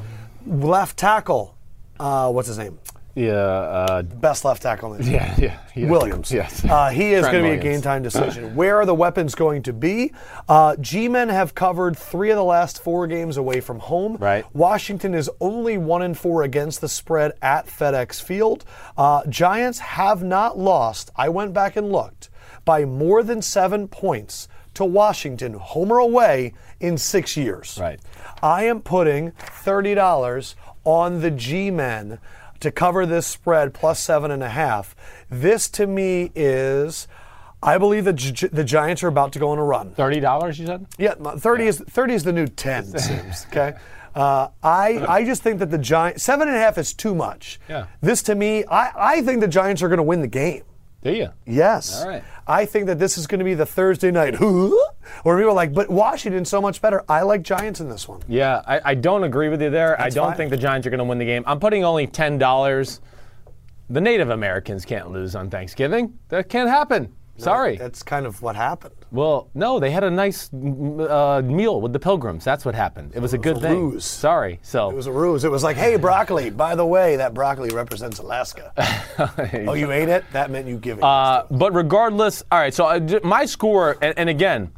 Left 0.46 0.98
tackle. 0.98 1.56
Uh, 2.00 2.32
what's 2.32 2.48
his 2.48 2.58
name? 2.58 2.80
yeah, 3.16 3.34
uh, 3.34 4.02
Best 4.02 4.44
left 4.44 4.64
tackle 4.64 4.96
in 4.96 5.04
the 5.04 5.12
yeah, 5.12 5.36
yeah, 5.38 5.60
yeah. 5.76 5.88
Williams. 5.88 6.32
Yes. 6.32 6.66
Uh, 6.66 6.90
he 6.90 7.14
is 7.14 7.24
going 7.26 7.44
to 7.44 7.50
be 7.50 7.56
a 7.56 7.62
game 7.62 7.82
time 7.82 8.02
decision. 8.02 8.56
Where 8.56 8.78
are 8.78 8.86
the 8.88 8.96
weapons 8.96 9.36
going 9.36 9.62
to 9.64 9.74
be? 9.74 10.12
Uh, 10.50 10.76
G-men 10.78 11.30
have 11.30 11.54
covered 11.54 11.96
three 11.96 12.32
of 12.32 12.38
the 12.38 12.44
last 12.44 12.82
four 12.82 13.06
games 13.06 13.38
away 13.38 13.62
from 13.62 13.80
home. 13.80 14.18
Right. 14.18 14.44
Washington 14.56 15.14
is 15.14 15.30
only 15.40 15.78
one 15.78 16.02
and 16.02 16.18
four 16.18 16.42
against 16.42 16.82
the 16.82 16.90
spread 16.90 17.34
at 17.42 17.68
FedEx 17.68 18.22
Field. 18.22 18.66
Uh, 18.98 19.24
Giants 19.28 19.78
have 19.80 20.24
not 20.24 20.58
lost. 20.58 21.12
I 21.16 21.30
went 21.30 21.54
back 21.54 21.76
and 21.76 21.92
looked 21.92 22.30
by 22.66 22.84
more 22.84 23.22
than 23.22 23.42
seven 23.42 23.88
points 23.88 24.48
to 24.76 24.86
Washington, 24.86 25.54
home 25.54 25.92
or 25.92 26.00
away, 26.00 26.54
in 26.80 26.98
six 26.98 27.36
years. 27.38 27.78
Right. 27.80 28.00
I 28.42 28.64
am 28.66 28.82
putting 28.82 29.32
thirty 29.32 29.94
dollars 29.96 30.56
on 30.84 31.22
the 31.22 31.32
G-men 31.32 32.20
to 32.60 32.72
cover 32.72 33.06
this 33.06 33.28
spread 33.28 33.74
plus 33.74 34.00
seven 34.00 34.32
and 34.32 34.44
a 34.44 34.50
half. 34.50 34.96
This 35.30 35.70
to 35.70 35.88
me 35.88 36.32
is, 36.36 37.08
I 37.62 37.78
believe 37.78 38.06
the 38.06 38.14
Gi- 38.14 38.48
the 38.48 38.64
Giants 38.64 39.04
are 39.04 39.08
about 39.08 39.32
to 39.34 39.40
go 39.40 39.50
on 39.50 39.58
a 39.58 39.64
run. 39.64 39.92
Thirty 39.92 40.20
dollars, 40.20 40.60
you 40.60 40.66
said? 40.66 40.86
Yeah, 40.98 41.14
thirty 41.16 41.68
is 41.68 41.80
thirty 41.80 42.14
is 42.14 42.24
the 42.24 42.34
new 42.34 42.48
ten. 42.48 42.86
It 42.94 43.00
seems 43.02 43.46
okay. 43.50 43.74
Uh, 44.16 44.50
I 44.62 45.06
I 45.08 45.26
just 45.26 45.42
think 45.42 45.60
that 45.60 45.72
the 45.72 45.78
Giants 45.78 46.24
seven 46.24 46.48
and 46.48 46.56
a 46.56 46.60
half 46.60 46.78
is 46.78 46.94
too 46.94 47.16
much. 47.16 47.60
Yeah. 47.70 47.88
This 48.02 48.22
to 48.24 48.36
me, 48.36 48.64
I 48.66 48.92
I 49.18 49.22
think 49.22 49.42
the 49.42 49.48
Giants 49.48 49.82
are 49.82 49.88
going 49.88 49.98
to 49.98 50.04
win 50.04 50.22
the 50.22 50.28
game. 50.28 50.64
Do 51.04 51.12
you? 51.12 51.30
Yes. 51.46 52.02
All 52.02 52.08
right. 52.08 52.24
I 52.48 52.66
think 52.66 52.88
that 52.88 52.98
this 52.98 53.18
is 53.18 53.28
going 53.28 53.40
to 53.40 53.46
be 53.46 53.54
the 53.54 53.66
Thursday 53.66 54.10
night. 54.10 54.40
Where 54.40 55.38
people 55.38 55.52
are 55.52 55.54
like, 55.54 55.74
but 55.74 55.90
Washington's 55.90 56.50
so 56.50 56.62
much 56.62 56.82
better. 56.82 57.04
I 57.10 57.22
like 57.24 57.42
Giants 57.42 57.82
in 57.82 57.90
this 57.90 58.08
one. 58.08 58.22
Yeah, 58.28 58.62
I, 58.66 58.82
I 58.84 58.96
don't 58.96 59.24
agree 59.24 59.50
with 59.50 59.62
you 59.62 59.70
there. 59.70 60.00
I 60.00 60.10
don't 60.10 60.30
fine. 60.30 60.38
think 60.38 60.50
the 60.50 60.58
Giants 60.58 60.88
are 60.88 60.90
going 60.90 61.00
to 61.00 61.04
win 61.04 61.18
the 61.18 61.26
game. 61.26 61.44
I'm 61.46 61.60
putting 61.60 61.84
only 61.84 62.08
ten 62.08 62.38
dollars. 62.38 63.02
The 63.90 64.02
Native 64.02 64.30
Americans 64.30 64.86
can't 64.86 65.12
lose 65.12 65.36
on 65.36 65.50
Thanksgiving. 65.50 66.18
That 66.30 66.48
can't 66.48 66.70
happen. 66.70 67.14
Sorry. 67.38 67.76
That's 67.76 68.02
kind 68.02 68.26
of 68.26 68.42
what 68.42 68.56
happened. 68.56 68.96
Well, 69.14 69.52
no, 69.54 69.80
they 69.80 69.92
had 69.92 70.04
a 70.04 70.10
nice 70.10 70.52
uh, 70.52 71.44
meal 71.46 71.80
with 71.80 71.94
the 71.94 72.00
Pilgrims. 72.00 72.44
That's 72.44 72.66
what 72.66 72.74
happened. 72.74 73.12
It 73.14 73.20
was 73.20 73.36
a 73.36 73.38
good 73.38 73.58
a 73.58 73.60
thing. 73.60 73.92
ruse. 73.92 74.06
Sorry. 74.06 74.60
So 74.64 74.90
It 74.90 74.96
was 74.96 75.06
a 75.06 75.12
ruse. 75.12 75.44
It 75.44 75.52
was 75.52 75.64
like, 75.64 75.78
hey, 75.78 75.98
broccoli. 75.98 76.50
By 76.50 76.74
the 76.74 76.86
way, 76.86 77.16
that 77.18 77.36
broccoli 77.36 77.70
represents 77.70 78.18
Alaska. 78.18 78.74
oh, 79.68 79.74
you 79.74 79.92
ate 79.92 80.10
it? 80.10 80.26
That 80.34 80.50
meant 80.50 80.68
you 80.68 80.78
give 80.78 80.98
it. 80.98 81.04
Uh, 81.04 81.46
but 81.52 81.76
regardless, 81.76 82.44
all 82.52 82.58
right. 82.58 82.74
So 82.74 82.86
uh, 82.88 83.20
my 83.24 83.46
score, 83.46 83.98
and, 84.02 84.18
and 84.18 84.30
again, 84.30 84.72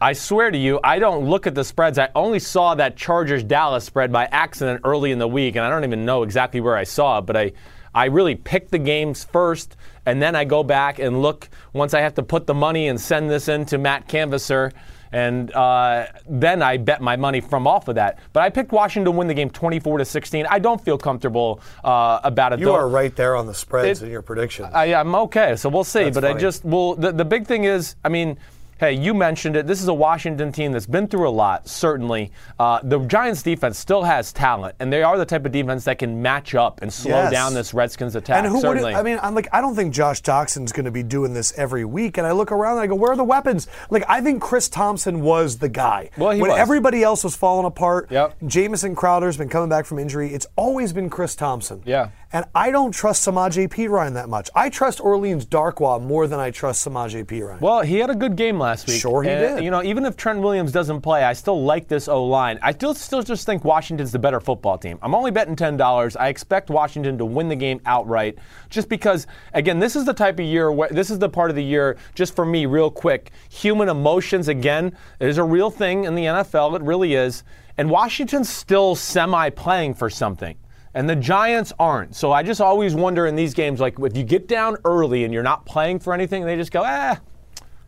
I 0.00 0.14
swear 0.14 0.50
to 0.50 0.58
you, 0.58 0.80
I 0.82 0.98
don't 0.98 1.24
look 1.24 1.46
at 1.46 1.54
the 1.54 1.62
spreads. 1.62 1.96
I 1.96 2.08
only 2.16 2.40
saw 2.40 2.74
that 2.74 2.96
Chargers 2.96 3.44
Dallas 3.44 3.84
spread 3.84 4.10
by 4.10 4.24
accident 4.24 4.80
early 4.84 5.12
in 5.12 5.20
the 5.20 5.28
week, 5.28 5.54
and 5.54 5.64
I 5.64 5.70
don't 5.70 5.84
even 5.84 6.04
know 6.04 6.24
exactly 6.24 6.60
where 6.60 6.76
I 6.76 6.82
saw 6.82 7.18
it. 7.18 7.22
But 7.22 7.36
I, 7.36 7.52
I 7.94 8.06
really 8.06 8.34
picked 8.34 8.72
the 8.72 8.78
games 8.78 9.22
first, 9.22 9.76
and 10.06 10.22
then 10.22 10.34
I 10.34 10.44
go 10.44 10.62
back 10.62 10.98
and 10.98 11.20
look 11.20 11.48
once 11.72 11.92
I 11.92 12.00
have 12.00 12.14
to 12.14 12.22
put 12.22 12.46
the 12.46 12.54
money 12.54 12.88
and 12.88 12.98
send 12.98 13.28
this 13.28 13.48
in 13.48 13.66
to 13.66 13.78
Matt 13.78 14.08
Canvasser. 14.08 14.72
And 15.12 15.52
uh, 15.52 16.06
then 16.28 16.62
I 16.62 16.76
bet 16.78 17.00
my 17.00 17.16
money 17.16 17.40
from 17.40 17.66
off 17.66 17.88
of 17.88 17.94
that. 17.94 18.18
But 18.32 18.42
I 18.42 18.50
picked 18.50 18.72
Washington 18.72 19.04
to 19.06 19.10
win 19.12 19.28
the 19.28 19.34
game 19.34 19.50
24 19.50 19.98
to 19.98 20.04
16. 20.04 20.46
I 20.50 20.58
don't 20.58 20.84
feel 20.84 20.98
comfortable 20.98 21.60
uh, 21.84 22.20
about 22.24 22.52
it. 22.52 22.58
you 22.58 22.66
though. 22.66 22.74
are 22.74 22.88
right 22.88 23.14
there 23.14 23.36
on 23.36 23.46
the 23.46 23.54
spreads 23.54 24.02
It- 24.02 24.06
in 24.06 24.12
your 24.12 24.22
prediction. 24.22 24.66
I, 24.72 24.94
I'm 24.94 25.14
okay, 25.14 25.56
so 25.56 25.68
we'll 25.68 25.84
see. 25.84 26.04
That's 26.04 26.16
but 26.16 26.24
I 26.24 26.34
just 26.34 26.64
well, 26.64 26.96
the, 26.96 27.12
the 27.12 27.24
big 27.24 27.46
thing 27.46 27.64
is, 27.64 27.94
I 28.04 28.08
mean, 28.08 28.36
hey, 28.78 28.92
you 28.92 29.14
mentioned 29.14 29.56
it. 29.56 29.66
This 29.66 29.80
is 29.82 29.88
a 29.88 29.94
Washington 29.94 30.52
team 30.52 30.72
that's 30.72 30.86
been 30.86 31.06
through 31.08 31.28
a 31.28 31.30
lot. 31.30 31.68
Certainly, 31.68 32.30
uh, 32.58 32.80
the 32.82 32.98
Giants' 33.00 33.42
defense 33.42 33.78
still 33.78 34.02
has 34.04 34.32
talent, 34.32 34.74
and 34.80 34.92
they 34.92 35.02
are 35.02 35.16
the 35.18 35.24
type 35.26 35.44
of 35.46 35.52
defense 35.52 35.84
that 35.84 35.98
can 35.98 36.20
match 36.22 36.54
up 36.54 36.80
and 36.82 36.92
slow 36.92 37.12
Yes. 37.12 37.32
down 37.32 37.54
this 37.54 37.72
Redskins 37.74 38.14
attack. 38.16 38.38
and 38.38 38.46
who 38.48 38.54
would? 38.54 38.62
certainly. 38.62 38.94
I 38.94 39.02
mean, 39.02 39.18
I'm 39.22 39.34
like, 39.34 39.48
I 39.52 39.60
don't 39.60 39.74
think 39.74 39.94
Josh 39.94 40.20
Doctson's 40.20 40.72
going 40.72 40.84
to 40.84 40.90
be 40.90 41.02
doing 41.02 41.32
this 41.34 41.52
every 41.58 41.84
week. 41.84 42.18
And 42.18 42.26
I 42.26 42.32
look 42.32 42.52
around 42.52 42.72
and 42.78 42.80
I 42.82 42.86
go, 42.86 42.94
where 42.94 43.12
are 43.12 43.16
the 43.16 43.24
weapons? 43.24 43.66
Like, 43.90 44.04
I 44.08 44.20
think 44.20 44.42
Chris 44.42 44.68
Thompson 44.68 45.20
was 45.20 45.58
the 45.58 45.68
guy. 45.68 46.10
Well, 46.16 46.30
he 46.32 46.40
when 46.40 46.50
was. 46.50 46.58
everybody 46.60 47.02
else 47.02 47.24
was 47.24 47.34
falling 47.36 47.66
apart. 47.66 48.08
Yep. 48.10 48.36
Jamison 48.46 48.94
Crowder's 48.94 49.36
been 49.36 49.48
coming 49.48 49.68
back 49.68 49.86
from 49.86 49.98
injury. 49.98 50.32
It's 50.34 50.46
always 50.56 50.92
been 50.92 51.08
Chris 51.10 51.34
Thompson. 51.34 51.82
Yeah. 51.86 52.08
And 52.32 52.44
I 52.56 52.72
don't 52.72 52.90
trust 52.90 53.26
Samaje 53.26 53.68
Perine 53.68 54.14
that 54.14 54.28
much. 54.28 54.50
I 54.52 54.68
trust 54.68 55.00
Orleans 55.00 55.46
Darkwa 55.46 56.02
more 56.02 56.26
than 56.26 56.40
I 56.40 56.50
trust 56.50 56.86
Samaje 56.86 57.24
Perine. 57.24 57.60
Well, 57.60 57.82
he 57.82 57.98
had 57.98 58.10
a 58.10 58.16
good 58.16 58.34
game 58.34 58.58
last 58.58 58.88
week. 58.88 59.00
Sure 59.00 59.22
he 59.22 59.30
And, 59.30 59.56
did. 59.56 59.64
You 59.64 59.70
know, 59.70 59.82
even 59.84 60.04
if 60.04 60.16
Trent 60.16 60.40
Williams 60.40 60.72
doesn't 60.72 61.02
play, 61.02 61.22
I 61.22 61.34
still 61.34 61.62
like 61.62 61.86
this 61.86 62.08
O 62.08 62.24
line. 62.24 62.58
I 62.62 62.72
still 62.72 62.94
still 62.94 63.22
just 63.22 63.46
think 63.46 63.64
Washington's 63.64 64.10
the 64.10 64.18
better 64.18 64.40
football 64.40 64.76
team. 64.76 64.98
I'm 65.02 65.14
only 65.14 65.30
betting 65.30 65.54
ten 65.54 65.76
dollars. 65.76 66.16
I 66.16 66.28
expect 66.28 66.68
Washington 66.68 67.16
to 67.18 67.24
win 67.24 67.48
the 67.48 67.56
game 67.56 67.80
outright, 67.86 68.36
just 68.70 68.88
because. 68.88 69.26
Again, 69.54 69.78
this 69.78 69.94
is 69.94 70.04
the 70.04 70.12
type 70.14 70.40
of 70.40 70.44
year 70.44 70.72
where 70.72 70.88
this 70.88 71.10
is 71.10 71.20
the 71.20 71.28
part 71.28 71.50
of 71.50 71.56
the 71.56 71.64
year. 71.64 71.96
Just 72.14 72.34
for 72.34 72.44
me, 72.44 72.66
real 72.66 72.90
quick, 72.90 73.30
human 73.48 73.88
emotions 73.88 74.48
again 74.48 74.96
is 75.20 75.38
a 75.38 75.44
real 75.44 75.70
thing 75.70 76.04
in 76.04 76.14
the 76.16 76.24
NFL. 76.24 76.74
It 76.76 76.82
really 76.82 77.14
is. 77.14 77.44
And 77.78 77.88
Washington's 77.88 78.48
still 78.48 78.96
semi 78.96 79.50
playing 79.50 79.94
for 79.94 80.10
something. 80.10 80.56
And 80.96 81.06
the 81.06 81.14
Giants 81.14 81.74
aren't. 81.78 82.16
So 82.16 82.32
I 82.32 82.42
just 82.42 82.62
always 82.62 82.94
wonder 82.94 83.26
in 83.26 83.36
these 83.36 83.52
games, 83.52 83.80
like 83.80 83.98
if 83.98 84.16
you 84.16 84.24
get 84.24 84.48
down 84.48 84.78
early 84.86 85.24
and 85.24 85.34
you're 85.34 85.42
not 85.42 85.66
playing 85.66 85.98
for 85.98 86.14
anything, 86.14 86.46
they 86.46 86.56
just 86.56 86.72
go, 86.72 86.82
ah, 86.82 87.20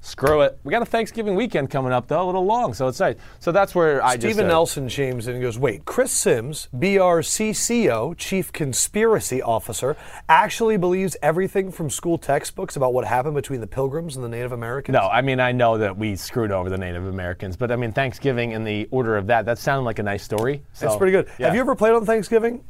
screw 0.02 0.42
it. 0.42 0.58
We 0.62 0.72
got 0.72 0.82
a 0.82 0.86
Thanksgiving 0.86 1.34
weekend 1.34 1.70
coming 1.70 1.90
up, 1.90 2.06
though, 2.06 2.22
a 2.22 2.26
little 2.26 2.44
long, 2.44 2.74
so 2.74 2.86
it's 2.86 3.00
nice. 3.00 3.16
So 3.40 3.50
that's 3.50 3.74
where 3.74 4.04
I 4.04 4.16
just. 4.16 4.26
Stephen 4.26 4.44
uh, 4.44 4.48
Nelson 4.48 4.90
chimes 4.90 5.26
in 5.26 5.36
and 5.36 5.42
goes, 5.42 5.58
Wait, 5.58 5.86
Chris 5.86 6.12
Simms, 6.12 6.68
BRCCO, 6.76 8.14
Chief 8.18 8.52
Conspiracy 8.52 9.40
Officer, 9.40 9.96
actually 10.28 10.76
believes 10.76 11.16
everything 11.22 11.72
from 11.72 11.88
school 11.88 12.18
textbooks 12.18 12.76
about 12.76 12.92
what 12.92 13.06
happened 13.06 13.36
between 13.36 13.62
the 13.62 13.66
Pilgrims 13.66 14.16
and 14.16 14.24
the 14.24 14.28
Native 14.28 14.52
Americans? 14.52 14.92
No, 14.92 15.08
I 15.08 15.22
mean, 15.22 15.40
I 15.40 15.52
know 15.52 15.78
that 15.78 15.96
we 15.96 16.14
screwed 16.14 16.52
over 16.52 16.68
the 16.68 16.76
Native 16.76 17.06
Americans, 17.06 17.56
but 17.56 17.72
I 17.72 17.76
mean, 17.76 17.92
Thanksgiving 17.92 18.52
and 18.52 18.66
the 18.66 18.86
order 18.90 19.16
of 19.16 19.26
that, 19.28 19.46
that 19.46 19.56
sounded 19.56 19.84
like 19.84 19.98
a 19.98 20.02
nice 20.02 20.22
story. 20.22 20.62
That's 20.78 20.96
pretty 20.96 21.12
good. 21.12 21.28
yeah. 21.38 21.46
Have 21.46 21.54
you 21.54 21.62
ever 21.62 21.74
played 21.74 21.94
on 21.94 22.04
Thanksgiving? 22.04 22.62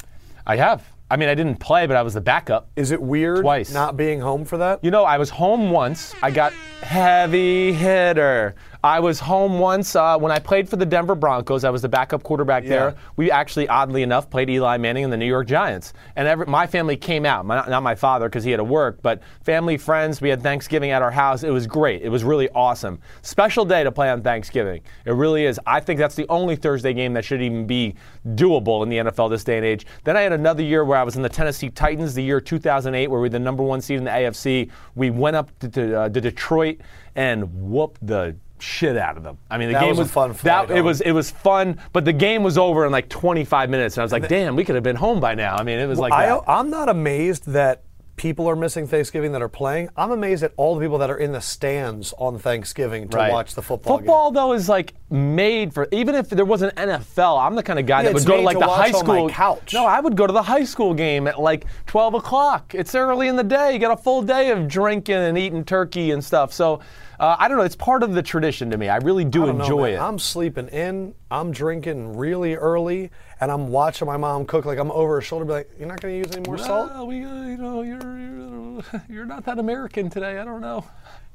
I 0.49 0.57
have. 0.57 0.83
I 1.11 1.17
mean, 1.17 1.29
I 1.29 1.35
didn't 1.35 1.57
play, 1.57 1.87
but 1.87 1.95
I 1.95 2.01
was 2.03 2.15
the 2.15 2.23
backup. 2.23 2.71
Is 2.75 2.91
it 2.91 3.01
weird 3.03 3.43
Twice. 3.43 3.71
not 3.71 3.99
being 3.99 4.19
home 4.19 4.47
for 4.47 4.57
that? 4.57 4.83
You 4.83 4.91
know, 4.91 5.05
I 5.05 5.19
was 5.19 5.29
home 5.29 5.71
once. 5.71 6.15
I 6.23 6.31
got 6.31 6.55
heavy 6.81 7.73
hitter. 7.75 8.55
I 8.85 9.01
was 9.01 9.19
home 9.19 9.59
once 9.59 9.97
uh, 9.97 10.17
when 10.19 10.31
I 10.31 10.38
played 10.38 10.69
for 10.69 10.77
the 10.77 10.87
Denver 10.87 11.17
Broncos. 11.17 11.64
I 11.64 11.71
was 11.71 11.83
the 11.83 11.88
backup 11.88 12.23
quarterback 12.23 12.62
Yeah. 12.62 12.69
there. 12.69 12.95
We 13.17 13.29
actually, 13.29 13.67
oddly 13.67 14.03
enough, 14.05 14.31
played 14.31 14.49
Eli 14.49 14.77
Manning 14.77 15.03
and 15.03 15.12
the 15.12 15.17
New 15.17 15.27
York 15.27 15.49
Giants. 15.49 15.95
And 16.14 16.29
every, 16.29 16.47
my 16.47 16.64
family 16.64 16.97
came 16.97 17.27
out. 17.27 17.45
My, 17.45 17.67
not 17.67 17.83
my 17.83 17.97
father 17.97 18.29
because 18.29 18.45
he 18.45 18.53
had 18.53 18.59
to 18.59 18.64
work, 18.64 19.01
but 19.03 19.21
family, 19.43 19.79
friends. 19.79 20.21
We 20.21 20.29
had 20.29 20.43
Thanksgiving 20.45 20.93
at 20.93 21.03
our 21.03 21.11
house. 21.11 21.43
It 21.43 21.51
was 21.51 21.67
great. 21.67 22.03
It 22.03 22.09
was 22.09 22.23
really 22.23 22.49
awesome. 22.51 23.01
Special 23.23 23.64
day 23.64 23.83
to 23.83 23.91
play 23.91 24.11
on 24.11 24.23
Thanksgiving. 24.23 24.83
It 25.07 25.12
really 25.12 25.45
is. 25.45 25.59
I 25.67 25.81
think 25.81 25.99
that's 25.99 26.14
the 26.14 26.27
only 26.29 26.55
Thursday 26.55 26.93
game 26.93 27.14
that 27.14 27.25
should 27.25 27.43
even 27.43 27.67
be 27.67 27.97
doable 28.35 28.85
in 28.85 28.88
the 28.91 28.99
NFL 28.99 29.29
this 29.31 29.43
day 29.43 29.57
and 29.57 29.67
age. 29.67 29.87
Then 30.05 30.17
I 30.17 30.21
had 30.21 30.33
another 30.33 30.62
year 30.62 30.85
where 30.85 30.99
I 30.99 31.03
was 31.03 31.17
in 31.17 31.23
the 31.23 31.29
Tennessee 31.29 31.69
Titans, 31.71 32.14
the 32.14 32.23
year 32.23 32.41
2008, 32.41 33.09
where 33.09 33.19
we 33.19 33.25
were 33.25 33.29
the 33.29 33.41
number 33.41 33.64
one 33.64 33.81
seed 33.81 33.99
in 33.99 34.05
the 34.05 34.11
AFC. 34.11 34.71
We 34.95 35.11
went 35.11 35.35
up 35.35 35.51
to, 35.59 35.69
to, 35.69 36.01
uh, 36.01 36.09
to 36.11 36.21
Detroit 36.21 36.81
and 37.17 37.53
whooped 37.53 38.07
the 38.07 38.37
shit 38.62 38.97
out 38.97 39.16
of 39.16 39.23
them. 39.23 39.38
I 39.51 39.59
mean, 39.59 39.68
the 39.68 39.75
That 39.75 39.81
game 39.81 39.90
was 39.90 39.99
was 39.99 40.11
fun 40.11 40.35
That 40.42 40.71
it 40.71 40.83
was 40.83 41.01
it 41.01 41.12
was 41.12 41.31
fun, 41.31 41.79
but 41.92 42.05
the 42.05 42.12
game 42.12 42.42
was 42.42 42.59
over 42.59 42.85
in 42.87 42.92
like 42.92 43.09
25 43.09 43.71
minutes, 43.71 43.97
and 43.97 44.03
I 44.03 44.05
was 44.05 44.12
like, 44.12 44.29
damn, 44.29 44.57
we 44.57 44.64
could 44.64 44.75
have 44.75 44.85
been 44.85 44.97
home 44.97 45.21
by 45.21 45.35
now. 45.35 45.57
I 45.57 45.62
mean, 45.62 45.79
it 45.79 45.87
was 45.87 45.99
like 45.99 46.12
I, 46.12 46.27
that. 46.27 46.42
I'm 46.47 46.71
not 46.71 46.88
amazed 46.88 47.47
that 47.53 47.83
people 48.18 48.51
are 48.51 48.57
missing 48.57 48.87
Thanksgiving 48.87 49.33
that 49.33 49.40
are 49.40 49.49
playing. 49.49 49.88
I'm 49.97 50.11
amazed 50.11 50.42
at 50.42 50.53
all 50.57 50.75
the 50.75 50.81
people 50.81 50.99
that 50.99 51.09
are 51.09 51.16
in 51.16 51.33
the 51.33 51.40
stands 51.40 52.12
on 52.18 52.38
Thanksgiving 52.38 53.09
to 53.09 53.16
Right. 53.16 53.33
watch 53.33 53.55
the 53.55 53.62
football, 53.62 53.97
Football 53.99 54.33
though 54.33 54.53
is 54.53 54.68
like 54.68 54.92
made 55.09 55.73
for 55.73 55.88
even 55.92 56.14
if 56.14 56.29
there 56.29 56.44
was 56.44 56.61
an 56.62 56.71
NFL, 56.71 57.38
I'm 57.40 57.55
the 57.55 57.62
kind 57.62 57.79
of 57.79 57.87
guy 57.87 58.03
Yeah, 58.03 58.09
that 58.09 58.14
would 58.14 58.27
go 58.27 58.37
to 58.37 58.42
like 58.42 58.57
to 58.57 58.64
the 58.64 58.66
high 58.66 58.87
on 58.88 58.92
my 58.92 58.99
school 58.99 59.29
couch. 59.31 59.73
No, 59.73 59.87
I 59.87 60.01
would 60.01 60.16
go 60.16 60.27
to 60.27 60.33
the 60.33 60.42
high 60.42 60.64
school 60.64 60.92
game 60.92 61.27
at 61.29 61.40
like 61.40 61.64
12 61.87 62.14
o'clock. 62.14 62.75
It's 62.75 62.94
early 62.94 63.29
in 63.29 63.37
the 63.37 63.44
day. 63.44 63.73
You 63.73 63.79
got 63.79 63.92
a 63.92 64.03
full 64.03 64.23
day 64.23 64.51
of 64.51 64.68
drinking 64.68 65.14
and 65.14 65.38
eating 65.38 65.64
turkey 65.64 66.11
and 66.11 66.23
stuff. 66.23 66.53
So 66.53 66.81
uh, 67.21 67.37
I 67.39 67.49
don't 67.49 67.59
know. 67.59 67.65
It's 67.65 67.77
part 67.77 68.03
of 68.03 68.15
the 68.15 68.23
tradition 68.23 68.71
to 68.71 68.77
me. 68.77 68.89
I 68.89 68.97
really 68.99 69.25
do 69.25 69.43
I 69.43 69.47
don't 69.47 69.59
know, 69.59 69.65
enjoy 69.65 69.95
it. 69.95 69.99
I'm 69.99 70.19
sleeping 70.19 70.69
in. 70.69 71.15
I'm 71.31 71.51
drinking 71.51 72.17
really 72.17 72.55
early, 72.55 73.11
and 73.41 73.51
I'm 73.51 73.69
watching 73.69 74.07
my 74.07 74.17
mom 74.17 74.47
cook. 74.47 74.65
Like 74.65 74.79
I'm 74.79 74.91
over 74.93 75.15
her 75.17 75.21
shoulder, 75.21 75.45
be 75.45 75.53
like, 75.53 75.71
"You're 75.79 75.89
not 75.89 76.01
going 76.01 76.15
to 76.15 76.19
use 76.19 76.37
any 76.37 76.47
more 76.47 76.59
salt." 76.59 76.91
Well, 76.93 77.07
we, 77.07 77.25
uh, 77.25 77.43
you 77.43 77.57
know, 77.57 77.83
you're, 77.83 78.19
you're 78.19 78.83
you're 79.09 79.27
not 79.27 79.45
that 79.47 79.59
American 79.59 80.11
today. 80.11 80.39
I 80.39 80.45
don't 80.45 80.61
know. 80.61 80.85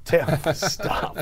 Damn, 0.05 0.53
stop. 0.53 1.17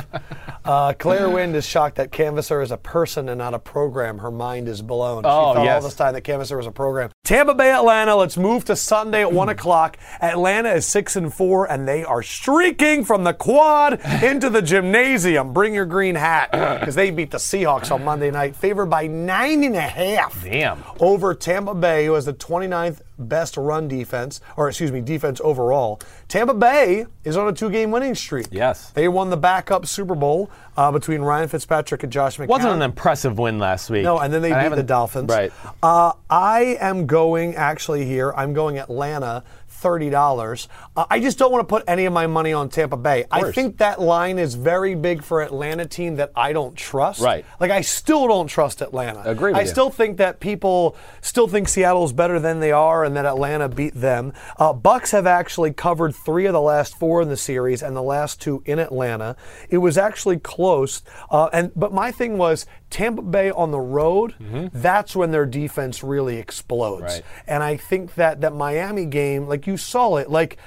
Uh, 0.65 0.93
Claire 0.93 1.29
Wind 1.33 1.55
is 1.55 1.65
shocked 1.65 1.97
that 1.97 2.11
Canvasser 2.11 2.61
is 2.61 2.71
a 2.71 2.77
person 2.77 3.29
and 3.29 3.37
not 3.37 3.53
a 3.53 3.59
program. 3.59 4.19
Her 4.19 4.31
mind 4.31 4.67
is 4.67 4.81
blown. 4.81 5.23
Oh, 5.25 5.53
she 5.53 5.55
thought 5.55 5.67
all 5.67 5.81
this 5.81 5.95
time 5.95 6.13
that 6.13 6.23
Canvasser 6.23 6.57
was 6.57 6.67
a 6.67 6.71
program. 6.71 7.11
Tampa 7.23 7.53
Bay, 7.53 7.71
Atlanta. 7.71 8.15
Let's 8.15 8.37
move 8.37 8.65
to 8.65 8.75
Sunday 8.75 9.21
at 9.21 9.31
one 9.31 9.49
o'clock. 9.49 9.97
Atlanta 10.21 10.69
is 10.71 10.85
six 10.85 11.15
and 11.15 11.33
four, 11.33 11.69
and 11.71 11.87
they 11.87 12.03
are 12.03 12.23
streaking 12.23 13.05
from 13.05 13.23
the 13.23 13.33
quad 13.33 13.99
into 14.23 14.49
the 14.49 14.61
gymnasium. 14.61 15.53
Bring 15.53 15.73
your 15.73 15.85
green 15.85 16.15
hat 16.15 16.51
because 16.79 16.95
they 16.95 17.11
beat 17.11 17.31
the 17.31 17.37
Seahawks 17.37 17.91
on 17.91 18.03
Monday 18.03 18.31
night, 18.31 18.55
favored 18.55 18.87
by 18.87 19.07
nine 19.07 19.63
and 19.63 19.75
a 19.75 19.81
half. 19.81 20.43
Damn. 20.43 20.83
Over 20.99 21.33
Tampa 21.33 21.75
Bay, 21.75 22.05
who 22.05 22.13
has 22.13 22.25
the 22.25 22.33
29th 22.33 23.01
best 23.21 23.57
run 23.57 23.87
defense, 23.87 24.41
or 24.57 24.67
excuse 24.67 24.91
me, 24.91 25.01
defense 25.01 25.39
overall. 25.43 25.99
Tampa 26.27 26.53
Bay 26.53 27.05
is 27.23 27.37
on 27.37 27.47
a 27.47 27.53
two-game 27.53 27.91
winning 27.91 28.15
streak. 28.15 28.47
Yes. 28.51 28.89
They 28.91 29.07
won 29.07 29.29
the 29.29 29.37
backup 29.37 29.85
Super 29.85 30.15
Bowl 30.15 30.49
uh, 30.77 30.91
between 30.91 31.21
Ryan 31.21 31.47
Fitzpatrick 31.47 32.03
and 32.03 32.11
Josh 32.11 32.37
McCown. 32.37 32.47
Wasn't 32.47 32.73
an 32.73 32.81
impressive 32.81 33.37
win 33.37 33.59
last 33.59 33.89
week. 33.89 34.03
No, 34.03 34.19
and 34.19 34.33
then 34.33 34.41
they 34.41 34.51
I 34.51 34.67
beat 34.67 34.75
the 34.75 34.83
Dolphins. 34.83 35.29
Right. 35.29 35.51
Uh, 35.81 36.13
I 36.29 36.77
am 36.79 37.05
going 37.05 37.55
actually 37.55 38.05
here. 38.05 38.33
I'm 38.35 38.53
going 38.53 38.79
Atlanta. 38.79 39.43
Thirty 39.81 40.11
dollars. 40.11 40.67
Uh, 40.95 41.05
I 41.09 41.19
just 41.19 41.39
don't 41.39 41.51
want 41.51 41.67
to 41.67 41.67
put 41.67 41.83
any 41.87 42.05
of 42.05 42.13
my 42.13 42.27
money 42.27 42.53
on 42.53 42.69
Tampa 42.69 42.97
Bay. 42.97 43.25
I 43.31 43.51
think 43.51 43.79
that 43.79 43.99
line 43.99 44.37
is 44.37 44.53
very 44.53 44.93
big 44.93 45.23
for 45.23 45.41
Atlanta 45.41 45.87
team 45.87 46.17
that 46.17 46.31
I 46.35 46.53
don't 46.53 46.75
trust. 46.75 47.19
Right. 47.19 47.43
Like 47.59 47.71
I 47.71 47.81
still 47.81 48.27
don't 48.27 48.45
trust 48.45 48.81
Atlanta. 48.81 49.23
Agree 49.25 49.53
with 49.53 49.57
I 49.57 49.61
you. 49.61 49.67
still 49.67 49.89
think 49.89 50.17
that 50.17 50.39
people 50.39 50.95
still 51.21 51.47
think 51.47 51.67
Seattle's 51.67 52.13
better 52.13 52.39
than 52.39 52.59
they 52.59 52.71
are, 52.71 53.03
and 53.03 53.15
that 53.15 53.25
Atlanta 53.25 53.69
beat 53.69 53.95
them. 53.95 54.33
Uh, 54.57 54.71
Bucks 54.71 55.09
have 55.09 55.25
actually 55.25 55.73
covered 55.73 56.15
three 56.15 56.45
of 56.45 56.53
the 56.53 56.61
last 56.61 56.95
four 56.95 57.19
in 57.23 57.29
the 57.29 57.37
series, 57.37 57.81
and 57.81 57.95
the 57.95 58.03
last 58.03 58.39
two 58.39 58.61
in 58.65 58.77
Atlanta. 58.77 59.35
It 59.69 59.79
was 59.79 59.97
actually 59.97 60.37
close. 60.37 61.01
Uh, 61.31 61.49
and 61.51 61.71
but 61.75 61.91
my 61.91 62.11
thing 62.11 62.37
was 62.37 62.67
Tampa 62.91 63.23
Bay 63.23 63.49
on 63.49 63.71
the 63.71 63.79
road. 63.79 64.35
That's 64.71 65.15
when 65.15 65.31
their 65.31 65.47
defense 65.47 66.03
really 66.03 66.37
explodes. 66.37 67.01
Mm-hmm. 67.01 67.13
Right. 67.13 67.23
And 67.47 67.63
I 67.63 67.77
think 67.77 68.13
that 68.15 68.41
that 68.41 68.53
Miami 68.53 69.05
game, 69.05 69.47
like 69.47 69.65
you 69.65 69.77
saw 69.77 70.17
it, 70.17 70.29
like. 70.29 70.57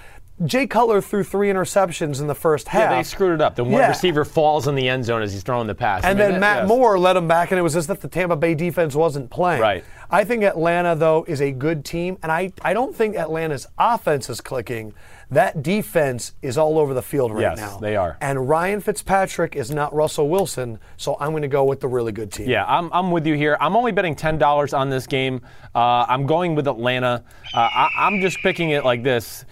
Jay 0.44 0.66
Cutler 0.66 1.00
threw 1.00 1.22
three 1.22 1.48
interceptions 1.48 2.20
in 2.20 2.26
the 2.26 2.34
first 2.34 2.66
half. 2.66 2.90
Yeah, 2.90 2.96
they 2.96 3.04
screwed 3.04 3.34
it 3.34 3.40
up. 3.40 3.54
The 3.54 3.62
one 3.62 3.74
Yeah. 3.74 3.88
receiver 3.88 4.24
falls 4.24 4.66
in 4.66 4.74
the 4.74 4.88
end 4.88 5.04
zone 5.04 5.22
as 5.22 5.32
he's 5.32 5.44
throwing 5.44 5.68
the 5.68 5.76
pass. 5.76 6.02
I 6.02 6.10
And 6.10 6.18
mean, 6.18 6.24
then 6.24 6.32
that- 6.34 6.40
Matt 6.40 6.56
yes. 6.62 6.68
Moore 6.68 6.98
led 6.98 7.16
him 7.16 7.28
back, 7.28 7.52
and 7.52 7.58
it 7.58 7.62
was 7.62 7.76
as 7.76 7.88
if 7.88 8.00
the 8.00 8.08
Tampa 8.08 8.34
Bay 8.34 8.54
defense 8.54 8.96
wasn't 8.96 9.30
playing. 9.30 9.60
Right. 9.62 9.84
I 10.10 10.24
think 10.24 10.42
Atlanta, 10.42 10.96
though, 10.96 11.24
is 11.28 11.40
a 11.40 11.52
good 11.52 11.84
team, 11.84 12.18
and 12.20 12.32
I, 12.32 12.52
I 12.62 12.72
don't 12.74 12.94
think 12.96 13.16
Atlanta's 13.16 13.68
offense 13.78 14.28
is 14.28 14.40
clicking. 14.40 14.92
That 15.30 15.62
defense 15.62 16.32
is 16.42 16.58
all 16.58 16.78
over 16.80 16.94
the 16.94 17.02
field 17.02 17.32
right 17.32 17.40
Yes, 17.42 17.56
now. 17.58 17.78
they 17.78 17.94
are. 17.94 18.16
And 18.20 18.48
Ryan 18.48 18.80
Fitzpatrick 18.80 19.54
is 19.54 19.70
not 19.70 19.94
Russell 19.94 20.28
Wilson, 20.28 20.80
so 20.96 21.16
I'm 21.20 21.30
going 21.30 21.42
to 21.42 21.48
go 21.48 21.62
with 21.64 21.80
the 21.80 21.88
really 21.88 22.12
good 22.12 22.32
team. 22.32 22.48
Yeah, 22.48 22.64
I'm, 22.66 22.90
I'm 22.92 23.12
with 23.12 23.24
you 23.26 23.34
here. 23.34 23.56
I'm 23.60 23.76
only 23.76 23.92
betting 23.92 24.16
ten 24.16 24.36
dollars 24.38 24.74
on 24.74 24.90
this 24.90 25.06
game. 25.06 25.40
Uh, 25.74 26.04
I'm 26.08 26.26
going 26.26 26.56
with 26.56 26.66
Atlanta. 26.66 27.22
Uh, 27.54 27.58
I, 27.72 27.88
I'm 27.98 28.20
just 28.20 28.38
picking 28.38 28.70
it 28.70 28.84
like 28.84 29.02
this. 29.04 29.44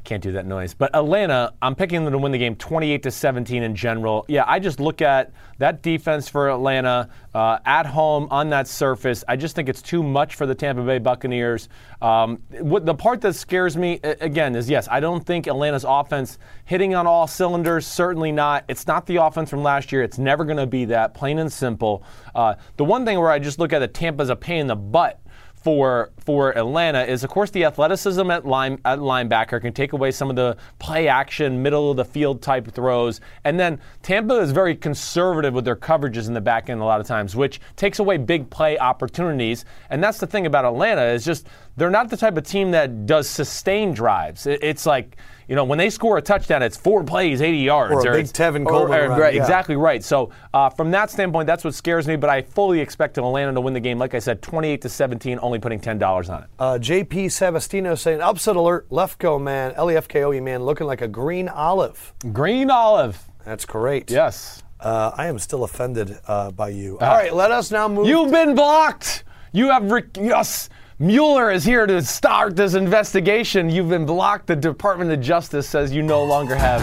I 0.00 0.02
can't 0.02 0.22
do 0.22 0.32
that 0.32 0.46
noise, 0.46 0.72
but 0.72 0.96
Atlanta. 0.96 1.52
I'm 1.60 1.74
picking 1.74 2.02
them 2.04 2.12
to 2.12 2.18
win 2.18 2.32
the 2.32 2.38
game, 2.38 2.56
28 2.56 3.02
to 3.02 3.10
17 3.10 3.62
in 3.62 3.76
general. 3.76 4.24
Yeah, 4.28 4.44
I 4.46 4.58
just 4.58 4.80
look 4.80 5.02
at 5.02 5.30
that 5.58 5.82
defense 5.82 6.26
for 6.26 6.48
Atlanta 6.48 7.10
uh, 7.34 7.58
at 7.66 7.84
home 7.84 8.26
on 8.30 8.48
that 8.48 8.66
surface. 8.66 9.22
I 9.28 9.36
just 9.36 9.54
think 9.54 9.68
it's 9.68 9.82
too 9.82 10.02
much 10.02 10.36
for 10.36 10.46
the 10.46 10.54
Tampa 10.54 10.82
Bay 10.84 11.00
Buccaneers. 11.00 11.68
Um, 12.00 12.42
what 12.60 12.86
the 12.86 12.94
part 12.94 13.20
that 13.20 13.34
scares 13.34 13.76
me 13.76 14.00
again 14.02 14.56
is 14.56 14.70
yes, 14.70 14.88
I 14.90 15.00
don't 15.00 15.24
think 15.24 15.46
Atlanta's 15.46 15.84
offense 15.86 16.38
hitting 16.64 16.94
on 16.94 17.06
all 17.06 17.26
cylinders. 17.26 17.86
Certainly 17.86 18.32
not. 18.32 18.64
It's 18.68 18.86
not 18.86 19.04
the 19.04 19.16
offense 19.16 19.50
from 19.50 19.62
last 19.62 19.92
year. 19.92 20.02
It's 20.02 20.18
never 20.18 20.46
going 20.46 20.56
to 20.56 20.66
be 20.66 20.86
that. 20.86 21.12
Plain 21.12 21.40
and 21.40 21.52
simple. 21.52 22.04
Uh, 22.34 22.54
the 22.78 22.84
one 22.84 23.04
thing 23.04 23.20
where 23.20 23.30
I 23.30 23.38
just 23.38 23.58
look 23.58 23.74
at 23.74 23.82
it, 23.82 23.92
Tampa's 23.92 24.30
a 24.30 24.36
pain 24.36 24.62
in 24.62 24.66
the 24.66 24.76
butt 24.76 25.19
for 25.62 26.10
for 26.18 26.56
Atlanta 26.56 27.02
is, 27.02 27.22
of 27.24 27.30
course, 27.30 27.50
the 27.50 27.64
athleticism 27.64 28.30
at 28.30 28.46
line 28.46 28.78
at 28.84 28.98
linebacker 28.98 29.60
can 29.60 29.72
take 29.72 29.92
away 29.92 30.10
some 30.10 30.30
of 30.30 30.36
the 30.36 30.56
play 30.78 31.08
action, 31.08 31.62
middle 31.62 31.90
of 31.90 31.96
the 31.96 32.04
field 32.04 32.40
type 32.40 32.70
throws, 32.72 33.20
and 33.44 33.58
then 33.60 33.80
Tampa 34.02 34.38
is 34.38 34.52
very 34.52 34.74
conservative 34.74 35.52
with 35.52 35.64
their 35.64 35.76
coverages 35.76 36.28
in 36.28 36.34
the 36.34 36.40
back 36.40 36.70
end 36.70 36.80
a 36.80 36.84
lot 36.84 37.00
of 37.00 37.06
times, 37.06 37.36
which 37.36 37.60
takes 37.76 37.98
away 37.98 38.16
big 38.16 38.48
play 38.48 38.78
opportunities. 38.78 39.64
And 39.90 40.02
that's 40.02 40.18
the 40.18 40.26
thing 40.26 40.46
about 40.46 40.64
Atlanta 40.64 41.04
is 41.04 41.24
just 41.24 41.46
they're 41.80 41.90
not 41.90 42.10
the 42.10 42.16
type 42.16 42.36
of 42.36 42.44
team 42.44 42.70
that 42.72 43.06
does 43.06 43.28
sustained 43.28 43.96
drives. 43.96 44.46
It- 44.46 44.62
it's 44.62 44.86
like. 44.86 45.16
You 45.48 45.56
know, 45.56 45.64
when 45.64 45.78
they 45.78 45.90
score 45.90 46.16
a 46.16 46.22
touchdown, 46.22 46.62
it's 46.62 46.76
four 46.76 47.02
plays, 47.02 47.42
80 47.42 47.58
yards. 47.58 47.92
Or 47.92 48.12
a 48.12 48.12
big 48.12 48.26
Tevin 48.26 48.64
Coleman 48.64 49.00
or- 49.00 49.08
run, 49.08 49.18
right, 49.18 49.34
yeah. 49.34 49.40
exactly 49.40 49.74
right. 49.74 50.00
So 50.04 50.30
uh, 50.54 50.70
from 50.70 50.92
that 50.92 51.10
standpoint, 51.10 51.48
that's 51.48 51.64
what 51.64 51.74
scares 51.74 52.06
me. 52.06 52.14
But 52.14 52.30
I 52.30 52.42
fully 52.42 52.78
expect 52.78 53.18
Atlanta 53.18 53.52
to 53.54 53.60
win 53.60 53.74
the 53.74 53.80
game. 53.80 53.98
Like 53.98 54.14
I 54.14 54.20
said, 54.20 54.42
28 54.42 54.82
to 54.82 54.88
17, 54.88 55.40
only 55.42 55.58
putting 55.58 55.80
$10 55.80 56.30
on 56.32 56.44
it. 56.44 56.48
Uh, 56.56 56.78
JP 56.80 57.24
Sebastino 57.26 57.98
saying, 57.98 58.20
upset 58.20 58.54
alert, 58.54 58.88
Lefkoe 58.90 59.42
man, 59.42 59.72
L-E-F-K-O-E 59.74 60.36
E 60.36 60.40
man, 60.40 60.62
looking 60.62 60.86
like 60.86 61.00
a 61.00 61.08
green 61.08 61.48
olive. 61.48 62.14
Green 62.32 62.70
olive. 62.70 63.18
That's 63.44 63.64
great. 63.64 64.08
Yes. 64.08 64.62
Uh, 64.78 65.10
I 65.16 65.26
am 65.26 65.40
still 65.40 65.64
offended 65.64 66.16
uh, 66.28 66.52
by 66.52 66.68
you. 66.68 66.96
All 67.00 67.08
right, 67.08 67.34
let 67.34 67.50
us 67.50 67.72
now 67.72 67.88
move. 67.88 68.06
You've 68.06 68.30
been 68.30 68.54
blocked. 68.54 69.24
You 69.52 69.70
have. 69.70 69.90
Re- 69.90 70.04
yes. 70.14 70.68
Mueller 71.02 71.50
is 71.50 71.64
here 71.64 71.86
to 71.86 72.02
start 72.02 72.56
this 72.56 72.74
investigation. 72.74 73.70
You've 73.70 73.88
been 73.88 74.04
blocked. 74.04 74.46
The 74.46 74.54
Department 74.54 75.10
of 75.10 75.18
Justice 75.22 75.66
says 75.66 75.94
you 75.94 76.02
no 76.02 76.22
longer 76.22 76.54
have. 76.54 76.82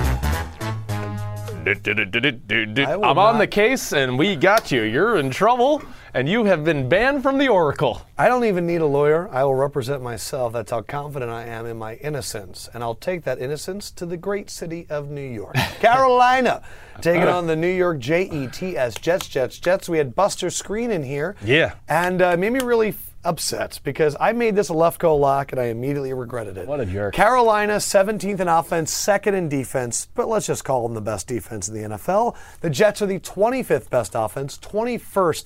I'm 1.67 3.19
on 3.19 3.34
not- 3.34 3.38
the 3.38 3.45
case 3.47 3.93
and 3.93 4.17
we 4.17 4.36
got 4.36 4.71
you. 4.71 4.82
You're 4.82 5.17
in 5.17 5.30
trouble 5.30 5.84
and 6.15 6.27
you 6.27 6.45
have 6.45 6.63
been 6.63 6.89
banned 6.89 7.21
from 7.21 7.38
the 7.38 7.47
Oracle. 7.47 8.01
I 8.17 8.27
don't 8.27 8.43
even 8.45 8.65
need 8.65 8.82
a 8.82 8.88
lawyer. 8.88 9.30
I 9.32 9.43
will 9.43 9.53
represent 9.53 10.01
myself. 10.01 10.51
That's 10.51 10.71
how 10.71 10.82
confident 10.82 11.30
I 11.30 11.45
am 11.45 11.67
in 11.67 11.77
my 11.77 11.93
innocence. 11.97 12.67
And 12.73 12.84
I'll 12.84 12.95
take 12.95 13.23
that 13.25 13.38
innocence 13.38 13.91
to 13.91 14.08
the 14.08 14.17
great 14.17 14.49
city 14.49 14.88
of 14.89 15.12
New 15.12 15.21
York. 15.21 15.53
Carolina 15.80 16.63
taking 17.01 17.27
on 17.27 17.45
the 17.45 17.56
New 17.56 17.67
York 17.67 17.99
Jets, 17.99 18.58
Jets, 18.99 19.27
Jets, 19.27 19.60
Jets. 19.60 19.88
We 19.88 19.99
had 19.99 20.15
Buster 20.15 20.47
Skrine 20.47 20.89
in 20.89 21.03
here. 21.03 21.36
Yeah. 21.45 21.75
And 21.88 22.19
uh, 22.23 22.36
made 22.36 22.53
me 22.53 22.62
really 22.62 22.95
f- 23.28 23.34
upset 23.38 23.80
because 23.84 24.16
I 24.20 24.32
made 24.34 24.56
this 24.56 24.70
a 24.70 24.74
Lefkoe 24.74 25.20
lock 25.20 25.52
and 25.52 25.62
I 25.62 25.66
immediately 25.66 26.13
regretted 26.13 26.58
it. 26.58 26.68
What 26.68 26.80
a 26.80 26.86
jerk. 26.86 27.13
Carolina, 27.13 27.76
17th 27.78 28.40
in 28.40 28.48
offense, 28.48 28.92
second 28.92 29.36
in 29.36 29.50
defense, 29.50 30.08
but 30.16 30.28
let's 30.28 30.48
just 30.48 30.63
call 30.63 30.84
them 30.88 30.94
the 30.96 31.02
best 31.02 31.28
defense 31.28 31.68
in 31.68 31.74
the 31.76 31.96
NFL. 31.98 32.36
The 32.62 32.70
Jets 32.70 33.02
are 33.02 33.06
the 33.06 33.20
25th 33.20 33.90
best 33.90 34.13
offense, 34.16 34.58
21st 34.58 35.46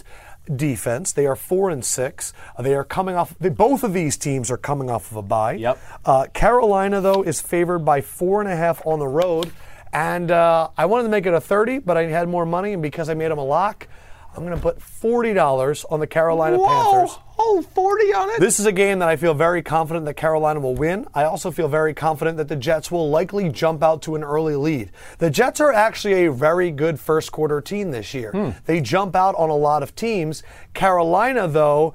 defense. 0.56 1.12
They 1.12 1.26
are 1.28 1.36
four 1.36 1.70
and 1.70 1.84
six. 1.86 2.34
Uh, 2.58 2.64
They 2.64 2.74
are 2.76 2.84
coming 2.84 3.16
off. 3.16 3.36
They, 3.40 3.50
both 3.50 3.84
of 3.84 3.94
these 3.94 4.18
teams 4.18 4.50
are 4.50 4.58
coming 4.58 4.90
off 4.90 5.12
of 5.12 5.18
a 5.18 5.22
bye. 5.22 5.54
Yep. 5.54 5.78
Uh, 6.06 6.26
Carolina 6.34 7.00
though 7.02 7.22
is 7.24 7.42
favored 7.42 7.80
by 7.80 8.02
four 8.02 8.42
and 8.42 8.50
a 8.50 8.56
half 8.56 8.86
on 8.86 9.00
the 9.00 9.08
road, 9.08 9.52
and 9.94 10.32
uh, 10.32 10.70
I 10.78 10.86
wanted 10.86 11.04
to 11.04 11.10
make 11.10 11.26
it 11.26 11.34
a 11.34 11.42
30, 11.42 11.80
but 11.80 11.98
I 11.98 12.04
had 12.04 12.28
more 12.28 12.46
money, 12.46 12.74
and 12.74 12.82
because 12.82 13.10
I 13.10 13.14
made 13.14 13.30
them 13.30 13.38
a 13.38 13.44
lock, 13.44 13.88
I'm 14.36 14.46
going 14.46 14.56
to 14.56 14.62
put 14.62 14.80
$40 14.80 15.86
on 15.90 16.00
the 16.00 16.08
Carolina 16.08 16.58
Panthers. 16.58 17.18
Oh, 17.38 17.62
40 17.74 18.14
on 18.14 18.30
it? 18.30 18.40
This 18.40 18.60
is 18.60 18.66
a 18.66 18.72
game 18.72 19.00
that 19.00 19.10
I 19.10 19.18
feel 19.18 19.34
very 19.34 19.62
confident 19.62 20.06
that 20.06 20.14
Carolina 20.14 20.60
will 20.60 20.76
win. 20.76 21.06
I 21.14 21.26
also 21.26 21.52
feel 21.52 21.68
very 21.68 21.94
confident 21.94 22.38
that 22.38 22.48
the 22.48 22.56
Jets 22.56 22.90
will 22.90 23.10
likely 23.10 23.50
jump 23.50 23.84
out 23.84 24.02
to 24.04 24.16
an 24.16 24.24
early 24.24 24.56
lead. 24.56 24.92
The 25.18 25.30
Jets 25.30 25.60
are 25.60 25.74
actually 25.74 26.26
a 26.26 26.32
very 26.32 26.72
good 26.72 27.00
first 27.00 27.32
quarter 27.32 27.60
team 27.60 27.92
this 27.92 28.14
year. 28.14 28.32
Hmm. 28.32 28.50
They 28.66 28.80
jump 28.80 29.16
out 29.16 29.36
on 29.36 29.50
a 29.50 29.56
lot 29.56 29.84
of 29.84 29.96
teams. 29.96 30.44
Carolina, 30.74 31.48
though, 31.48 31.94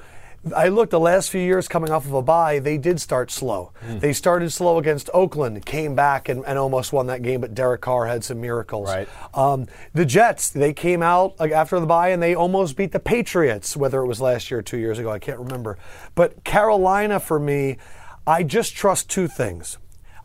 I 0.54 0.68
looked 0.68 0.90
the 0.90 1.00
last 1.00 1.30
few 1.30 1.40
years 1.40 1.68
coming 1.68 1.90
off 1.90 2.06
of 2.06 2.12
a 2.12 2.22
bye, 2.22 2.58
they 2.58 2.78
did 2.78 3.00
start 3.00 3.30
slow. 3.30 3.72
They 4.00 4.12
started 4.12 4.50
slow 4.50 4.78
against 4.78 5.08
Oakland, 5.14 5.64
came 5.64 5.94
back 5.94 6.28
and, 6.28 6.44
and 6.46 6.58
almost 6.58 6.92
won 6.92 7.06
that 7.06 7.22
game, 7.22 7.40
but 7.40 7.54
Derek 7.54 7.80
Carr 7.80 8.06
had 8.06 8.24
some 8.24 8.40
miracles. 8.40 8.88
Right. 8.88 9.08
Um, 9.34 9.66
the 9.94 10.04
Jets, 10.04 10.50
they 10.50 10.72
came 10.72 11.02
out 11.02 11.40
after 11.40 11.80
the 11.80 11.86
bye 11.86 12.10
and 12.10 12.22
they 12.22 12.34
almost 12.34 12.76
beat 12.76 12.92
the 12.92 13.00
Patriots, 13.00 13.76
whether 13.76 14.00
it 14.00 14.06
was 14.06 14.20
last 14.20 14.50
year 14.50 14.60
or 14.60 14.62
two 14.62 14.78
years 14.78 14.98
ago, 14.98 15.10
I 15.10 15.18
can't 15.18 15.38
remember. 15.38 15.78
But 16.14 16.44
Carolina, 16.44 17.20
for 17.20 17.38
me, 17.38 17.78
I 18.26 18.42
just 18.42 18.74
trust 18.74 19.08
two 19.08 19.28
things. 19.28 19.78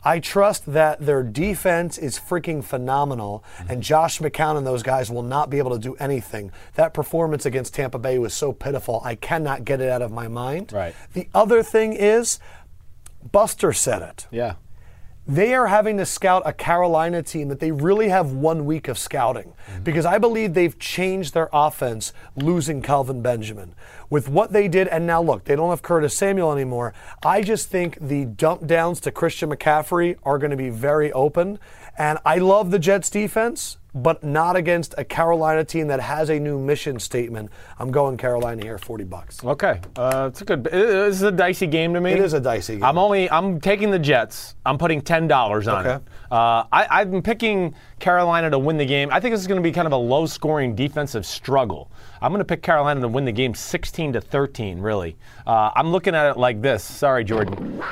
I 0.03 0.19
trust 0.19 0.65
that 0.73 1.05
their 1.05 1.23
defense 1.23 1.97
is 1.97 2.17
freaking 2.19 2.63
phenomenal, 2.63 3.43
and 3.59 3.69
mm-hmm. 3.69 3.81
Josh 3.81 4.19
McCown 4.19 4.57
and 4.57 4.65
those 4.65 4.83
guys 4.83 5.11
will 5.11 5.23
not 5.23 5.49
be 5.49 5.57
able 5.59 5.71
to 5.71 5.79
do 5.79 5.95
anything. 5.95 6.51
That 6.75 6.93
performance 6.93 7.45
against 7.45 7.75
Tampa 7.75 7.99
Bay 7.99 8.17
was 8.17 8.33
so 8.33 8.51
pitiful, 8.51 9.01
I 9.03 9.15
cannot 9.15 9.65
get 9.65 9.81
it 9.81 9.89
out 9.89 10.01
of 10.01 10.11
my 10.11 10.27
mind. 10.27 10.73
Right. 10.73 10.95
The 11.13 11.27
other 11.33 11.61
thing 11.63 11.93
is, 11.93 12.39
Buster 13.31 13.73
said 13.73 14.01
it. 14.01 14.27
Yeah. 14.31 14.55
They 15.27 15.53
are 15.53 15.67
having 15.67 15.97
to 15.97 16.05
scout 16.05 16.41
a 16.45 16.53
Carolina 16.53 17.21
team 17.21 17.47
that 17.49 17.59
they 17.59 17.71
really 17.71 18.09
have 18.09 18.31
one 18.31 18.65
week 18.65 18.87
of 18.87 18.97
scouting 18.97 19.53
mm-hmm. 19.69 19.83
because 19.83 20.05
I 20.05 20.17
believe 20.17 20.53
they've 20.53 20.77
changed 20.79 21.33
their 21.33 21.49
offense 21.53 22.11
losing 22.35 22.81
Kelvin 22.81 23.21
Benjamin. 23.21 23.75
With 24.09 24.27
what 24.27 24.51
they 24.51 24.67
did, 24.67 24.87
and 24.87 25.07
now 25.07 25.21
look, 25.21 25.45
they 25.45 25.55
don't 25.55 25.69
have 25.69 25.83
Curtis 25.83 26.17
Samuel 26.17 26.51
anymore. 26.51 26.93
I 27.23 27.43
just 27.43 27.69
think 27.69 27.97
the 28.01 28.25
dump 28.25 28.65
downs 28.65 28.99
to 29.01 29.11
Christian 29.11 29.49
McCaffrey 29.49 30.17
are 30.23 30.37
going 30.37 30.51
to 30.51 30.57
be 30.57 30.69
very 30.69 31.11
open. 31.13 31.59
And 31.97 32.17
I 32.25 32.39
love 32.39 32.71
the 32.71 32.79
Jets 32.79 33.09
defense, 33.09 33.77
but 33.93 34.23
not 34.23 34.55
against 34.55 34.95
a 34.97 35.03
Carolina 35.03 35.63
team 35.63 35.87
that 35.87 35.99
has 35.99 36.29
a 36.29 36.39
new 36.39 36.57
mission 36.57 36.99
statement. 36.99 37.49
I'm 37.77 37.91
going 37.91 38.15
Carolina 38.17 38.61
here, 38.63 38.77
40 38.77 39.03
bucks. 39.03 39.43
Okay, 39.43 39.81
uh, 39.97 40.29
it's 40.31 40.41
a 40.41 40.45
good. 40.45 40.63
This 40.63 41.15
is 41.15 41.23
a 41.23 41.31
dicey 41.31 41.67
game 41.67 41.93
to 41.93 42.01
me. 42.01 42.11
It 42.13 42.19
is 42.19 42.33
a 42.33 42.39
dicey 42.39 42.75
game. 42.75 42.83
I'm 42.83 42.97
only. 42.97 43.29
I'm 43.29 43.59
taking 43.59 43.91
the 43.91 43.99
Jets. 43.99 44.55
I'm 44.65 44.77
putting 44.77 45.01
ten 45.01 45.27
dollars 45.27 45.67
on 45.67 45.85
Okay. 45.85 45.95
it. 45.95 46.01
Uh, 46.31 46.63
I, 46.71 47.01
I'm 47.01 47.21
picking 47.21 47.75
Carolina 47.99 48.49
to 48.49 48.57
win 48.59 48.77
the 48.77 48.85
game. 48.85 49.09
I 49.11 49.19
think 49.19 49.33
this 49.33 49.41
is 49.41 49.47
going 49.47 49.61
to 49.61 49.63
be 49.63 49.73
kind 49.73 49.85
of 49.85 49.91
a 49.91 49.97
low-scoring 49.97 50.75
defensive 50.75 51.25
struggle. 51.25 51.91
I'm 52.21 52.31
going 52.31 52.39
to 52.39 52.45
pick 52.45 52.61
Carolina 52.61 53.01
to 53.01 53.07
win 53.09 53.25
the 53.25 53.31
game, 53.33 53.53
16 53.53 54.13
to 54.13 54.21
13. 54.21 54.79
Really, 54.79 55.17
uh, 55.45 55.71
I'm 55.75 55.91
looking 55.91 56.15
at 56.15 56.29
it 56.31 56.37
like 56.37 56.61
this. 56.61 56.83
Sorry, 56.83 57.23
Jordan. 57.25 57.81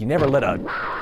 You 0.00 0.06
never 0.06 0.26
let 0.26 0.44
a 0.44 0.58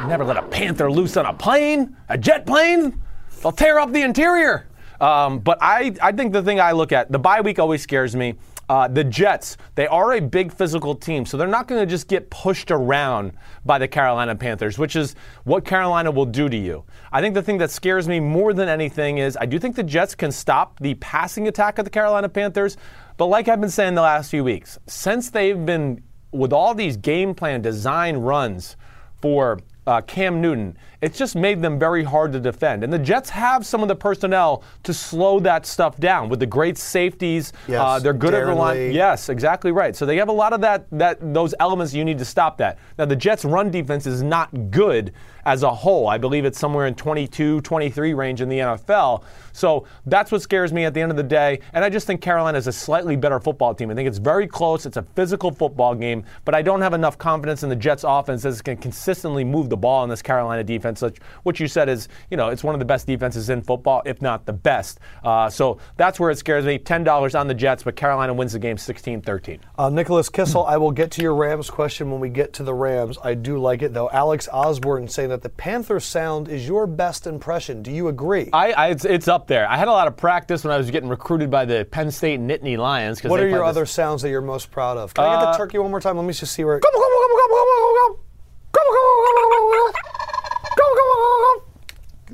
never 0.06 0.24
let 0.24 0.36
a 0.36 0.42
panther 0.42 0.90
loose 0.90 1.16
on 1.16 1.26
a 1.26 1.34
plane, 1.34 1.96
a 2.08 2.16
jet 2.16 2.46
plane. 2.46 3.00
They'll 3.42 3.52
tear 3.52 3.78
up 3.78 3.92
the 3.92 4.02
interior. 4.02 4.66
Um, 5.00 5.40
but 5.40 5.58
I, 5.60 5.94
I 6.00 6.12
think 6.12 6.32
the 6.32 6.42
thing 6.42 6.60
I 6.60 6.72
look 6.72 6.92
at, 6.92 7.12
the 7.12 7.18
bye 7.18 7.40
week 7.40 7.58
always 7.58 7.82
scares 7.82 8.16
me. 8.16 8.34
Uh, 8.68 8.88
the 8.88 9.04
Jets, 9.04 9.56
they 9.76 9.86
are 9.86 10.14
a 10.14 10.20
big 10.20 10.52
physical 10.52 10.94
team, 10.94 11.24
so 11.24 11.36
they're 11.36 11.46
not 11.46 11.68
going 11.68 11.80
to 11.80 11.86
just 11.86 12.08
get 12.08 12.30
pushed 12.30 12.72
around 12.72 13.32
by 13.64 13.78
the 13.78 13.86
Carolina 13.86 14.34
Panthers, 14.34 14.76
which 14.76 14.96
is 14.96 15.14
what 15.44 15.64
Carolina 15.64 16.10
will 16.10 16.26
do 16.26 16.48
to 16.48 16.56
you. 16.56 16.82
I 17.12 17.20
think 17.20 17.34
the 17.34 17.42
thing 17.42 17.58
that 17.58 17.70
scares 17.70 18.08
me 18.08 18.18
more 18.18 18.52
than 18.52 18.68
anything 18.68 19.18
is 19.18 19.36
I 19.40 19.46
do 19.46 19.60
think 19.60 19.76
the 19.76 19.84
Jets 19.84 20.16
can 20.16 20.32
stop 20.32 20.80
the 20.80 20.94
passing 20.94 21.46
attack 21.46 21.78
of 21.78 21.84
the 21.84 21.90
Carolina 21.90 22.28
Panthers, 22.28 22.76
but 23.18 23.26
like 23.26 23.46
I've 23.46 23.60
been 23.60 23.70
saying 23.70 23.94
the 23.94 24.02
last 24.02 24.30
few 24.30 24.42
weeks, 24.42 24.80
since 24.88 25.30
they've 25.30 25.64
been 25.64 26.02
with 26.32 26.52
all 26.52 26.74
these 26.74 26.96
game 26.96 27.34
plan 27.34 27.62
design 27.62 28.16
runs 28.16 28.76
for 29.20 29.58
uh, 29.86 30.00
Cam 30.02 30.40
Newton, 30.40 30.76
it's 31.06 31.16
just 31.16 31.36
made 31.36 31.62
them 31.62 31.78
very 31.78 32.02
hard 32.02 32.32
to 32.32 32.40
defend. 32.40 32.82
And 32.82 32.92
the 32.92 32.98
Jets 32.98 33.30
have 33.30 33.64
some 33.64 33.80
of 33.80 33.86
the 33.86 33.94
personnel 33.94 34.64
to 34.82 34.92
slow 34.92 35.38
that 35.38 35.64
stuff 35.64 35.98
down 35.98 36.28
with 36.28 36.40
the 36.40 36.46
great 36.46 36.76
safeties. 36.76 37.52
Yes, 37.68 37.80
uh, 37.80 38.00
they're 38.00 38.12
good 38.12 38.34
at 38.34 38.44
relying. 38.44 38.88
Lee. 38.88 38.96
Yes, 38.96 39.28
exactly 39.28 39.70
right. 39.70 39.94
So 39.94 40.04
they 40.04 40.16
have 40.16 40.28
a 40.28 40.32
lot 40.32 40.52
of 40.52 40.60
that 40.62 40.86
that 40.90 41.32
those 41.32 41.54
elements 41.60 41.94
you 41.94 42.04
need 42.04 42.18
to 42.18 42.24
stop 42.24 42.58
that. 42.58 42.78
Now 42.98 43.04
the 43.04 43.14
Jets 43.14 43.44
run 43.44 43.70
defense 43.70 44.04
is 44.04 44.20
not 44.20 44.72
good 44.72 45.12
as 45.46 45.62
a 45.62 45.72
whole. 45.72 46.08
I 46.08 46.18
believe 46.18 46.44
it's 46.44 46.58
somewhere 46.58 46.88
in 46.88 46.94
22, 46.96 47.60
23 47.60 48.14
range 48.14 48.40
in 48.40 48.48
the 48.48 48.58
NFL. 48.58 49.22
So 49.52 49.86
that's 50.04 50.32
what 50.32 50.42
scares 50.42 50.72
me 50.72 50.84
at 50.84 50.92
the 50.92 51.00
end 51.00 51.12
of 51.12 51.16
the 51.16 51.22
day. 51.22 51.60
And 51.72 51.84
I 51.84 51.88
just 51.88 52.06
think 52.06 52.20
Carolina 52.20 52.58
is 52.58 52.66
a 52.66 52.72
slightly 52.72 53.14
better 53.14 53.38
football 53.38 53.72
team. 53.72 53.88
I 53.90 53.94
think 53.94 54.08
it's 54.08 54.18
very 54.18 54.48
close. 54.48 54.86
It's 54.86 54.96
a 54.96 55.02
physical 55.02 55.52
football 55.52 55.94
game, 55.94 56.24
but 56.44 56.56
I 56.56 56.62
don't 56.62 56.82
have 56.82 56.94
enough 56.94 57.16
confidence 57.16 57.62
in 57.62 57.68
the 57.68 57.76
Jets 57.76 58.04
offense 58.06 58.42
that 58.42 58.58
it 58.58 58.64
can 58.64 58.76
consistently 58.76 59.44
move 59.44 59.70
the 59.70 59.76
ball 59.76 60.02
in 60.02 60.10
this 60.10 60.20
Carolina 60.20 60.64
defense. 60.64 60.95
Which, 61.02 61.18
what 61.42 61.60
you 61.60 61.68
said 61.68 61.88
is, 61.88 62.08
you 62.30 62.36
know, 62.36 62.48
it's 62.48 62.62
one 62.64 62.74
of 62.74 62.78
the 62.78 62.84
best 62.84 63.06
defenses 63.06 63.50
in 63.50 63.62
football, 63.62 64.02
if 64.06 64.20
not 64.22 64.46
the 64.46 64.52
best. 64.52 65.00
Uh, 65.24 65.48
so 65.50 65.78
that's 65.96 66.18
where 66.20 66.30
it 66.30 66.38
scares 66.38 66.64
me. 66.64 66.78
$10 66.78 67.38
on 67.38 67.46
the 67.48 67.54
Jets, 67.54 67.82
but 67.82 67.96
Carolina 67.96 68.32
wins 68.34 68.52
the 68.52 68.58
game 68.58 68.78
16 68.78 69.22
13. 69.22 69.60
Uh, 69.78 69.88
Nicholas 69.90 70.28
Kissel, 70.28 70.64
I 70.66 70.76
will 70.76 70.90
get 70.92 71.10
to 71.12 71.22
your 71.22 71.34
Rams 71.34 71.70
question 71.70 72.10
when 72.10 72.20
we 72.20 72.28
get 72.28 72.52
to 72.54 72.62
the 72.62 72.74
Rams. 72.74 73.18
I 73.22 73.34
do 73.34 73.58
like 73.58 73.82
it 73.82 73.92
though. 73.94 74.10
Alex 74.10 74.48
Osborne 74.52 75.08
saying 75.08 75.28
that 75.30 75.42
the 75.42 75.48
Panther 75.48 76.00
sound 76.00 76.48
is 76.48 76.66
your 76.66 76.86
best 76.86 77.26
impression. 77.26 77.82
Do 77.82 77.90
you 77.90 78.08
agree? 78.08 78.50
I, 78.52 78.72
I 78.72 78.86
it's, 78.88 79.04
it's 79.04 79.28
up 79.28 79.46
there. 79.46 79.68
I 79.68 79.76
had 79.76 79.88
a 79.88 79.92
lot 79.92 80.06
of 80.08 80.16
practice 80.16 80.64
when 80.64 80.72
I 80.72 80.76
was 80.78 80.90
getting 80.90 81.08
recruited 81.08 81.50
by 81.50 81.64
the 81.64 81.86
Penn 81.90 82.10
State 82.10 82.40
Nittany 82.40 82.76
Lions. 82.76 83.22
what 83.22 83.40
are 83.40 83.48
your 83.48 83.58
play 83.58 83.66
this- 83.68 83.76
other 83.76 83.86
sounds 83.86 84.22
that 84.22 84.30
you're 84.30 84.40
most 84.40 84.70
proud 84.70 84.96
of? 84.96 85.14
Can 85.14 85.24
I 85.24 85.34
get 85.34 85.40
the 85.40 85.48
Uh, 85.48 85.56
turkey 85.56 85.78
one 85.78 85.90
more 85.90 86.00
time? 86.00 86.16
Let 86.16 86.26
me 86.26 86.32
just 86.32 86.52
see 86.52 86.64
where. 86.64 86.80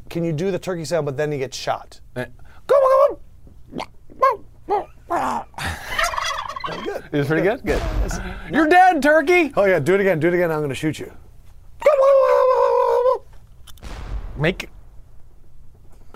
Can 0.08 0.24
you 0.24 0.32
do 0.32 0.50
the 0.50 0.58
turkey 0.58 0.84
sound, 0.84 1.06
but 1.06 1.16
then 1.16 1.30
you 1.32 1.38
get 1.38 1.52
shot? 1.54 2.00
Eh, 2.16 2.26
Good. 6.84 7.04
It 7.12 7.18
was 7.18 7.26
pretty 7.26 7.42
good. 7.42 7.64
Good. 7.64 7.82
You're 8.52 8.68
dead, 8.68 9.02
turkey. 9.02 9.52
Oh 9.56 9.64
yeah, 9.64 9.78
do 9.78 9.94
it 9.94 10.00
again. 10.00 10.20
Do 10.20 10.28
it 10.28 10.34
again. 10.34 10.50
I'm 10.50 10.58
going 10.58 10.68
to 10.70 10.74
shoot 10.74 10.98
you. 10.98 11.12
Make 14.36 14.68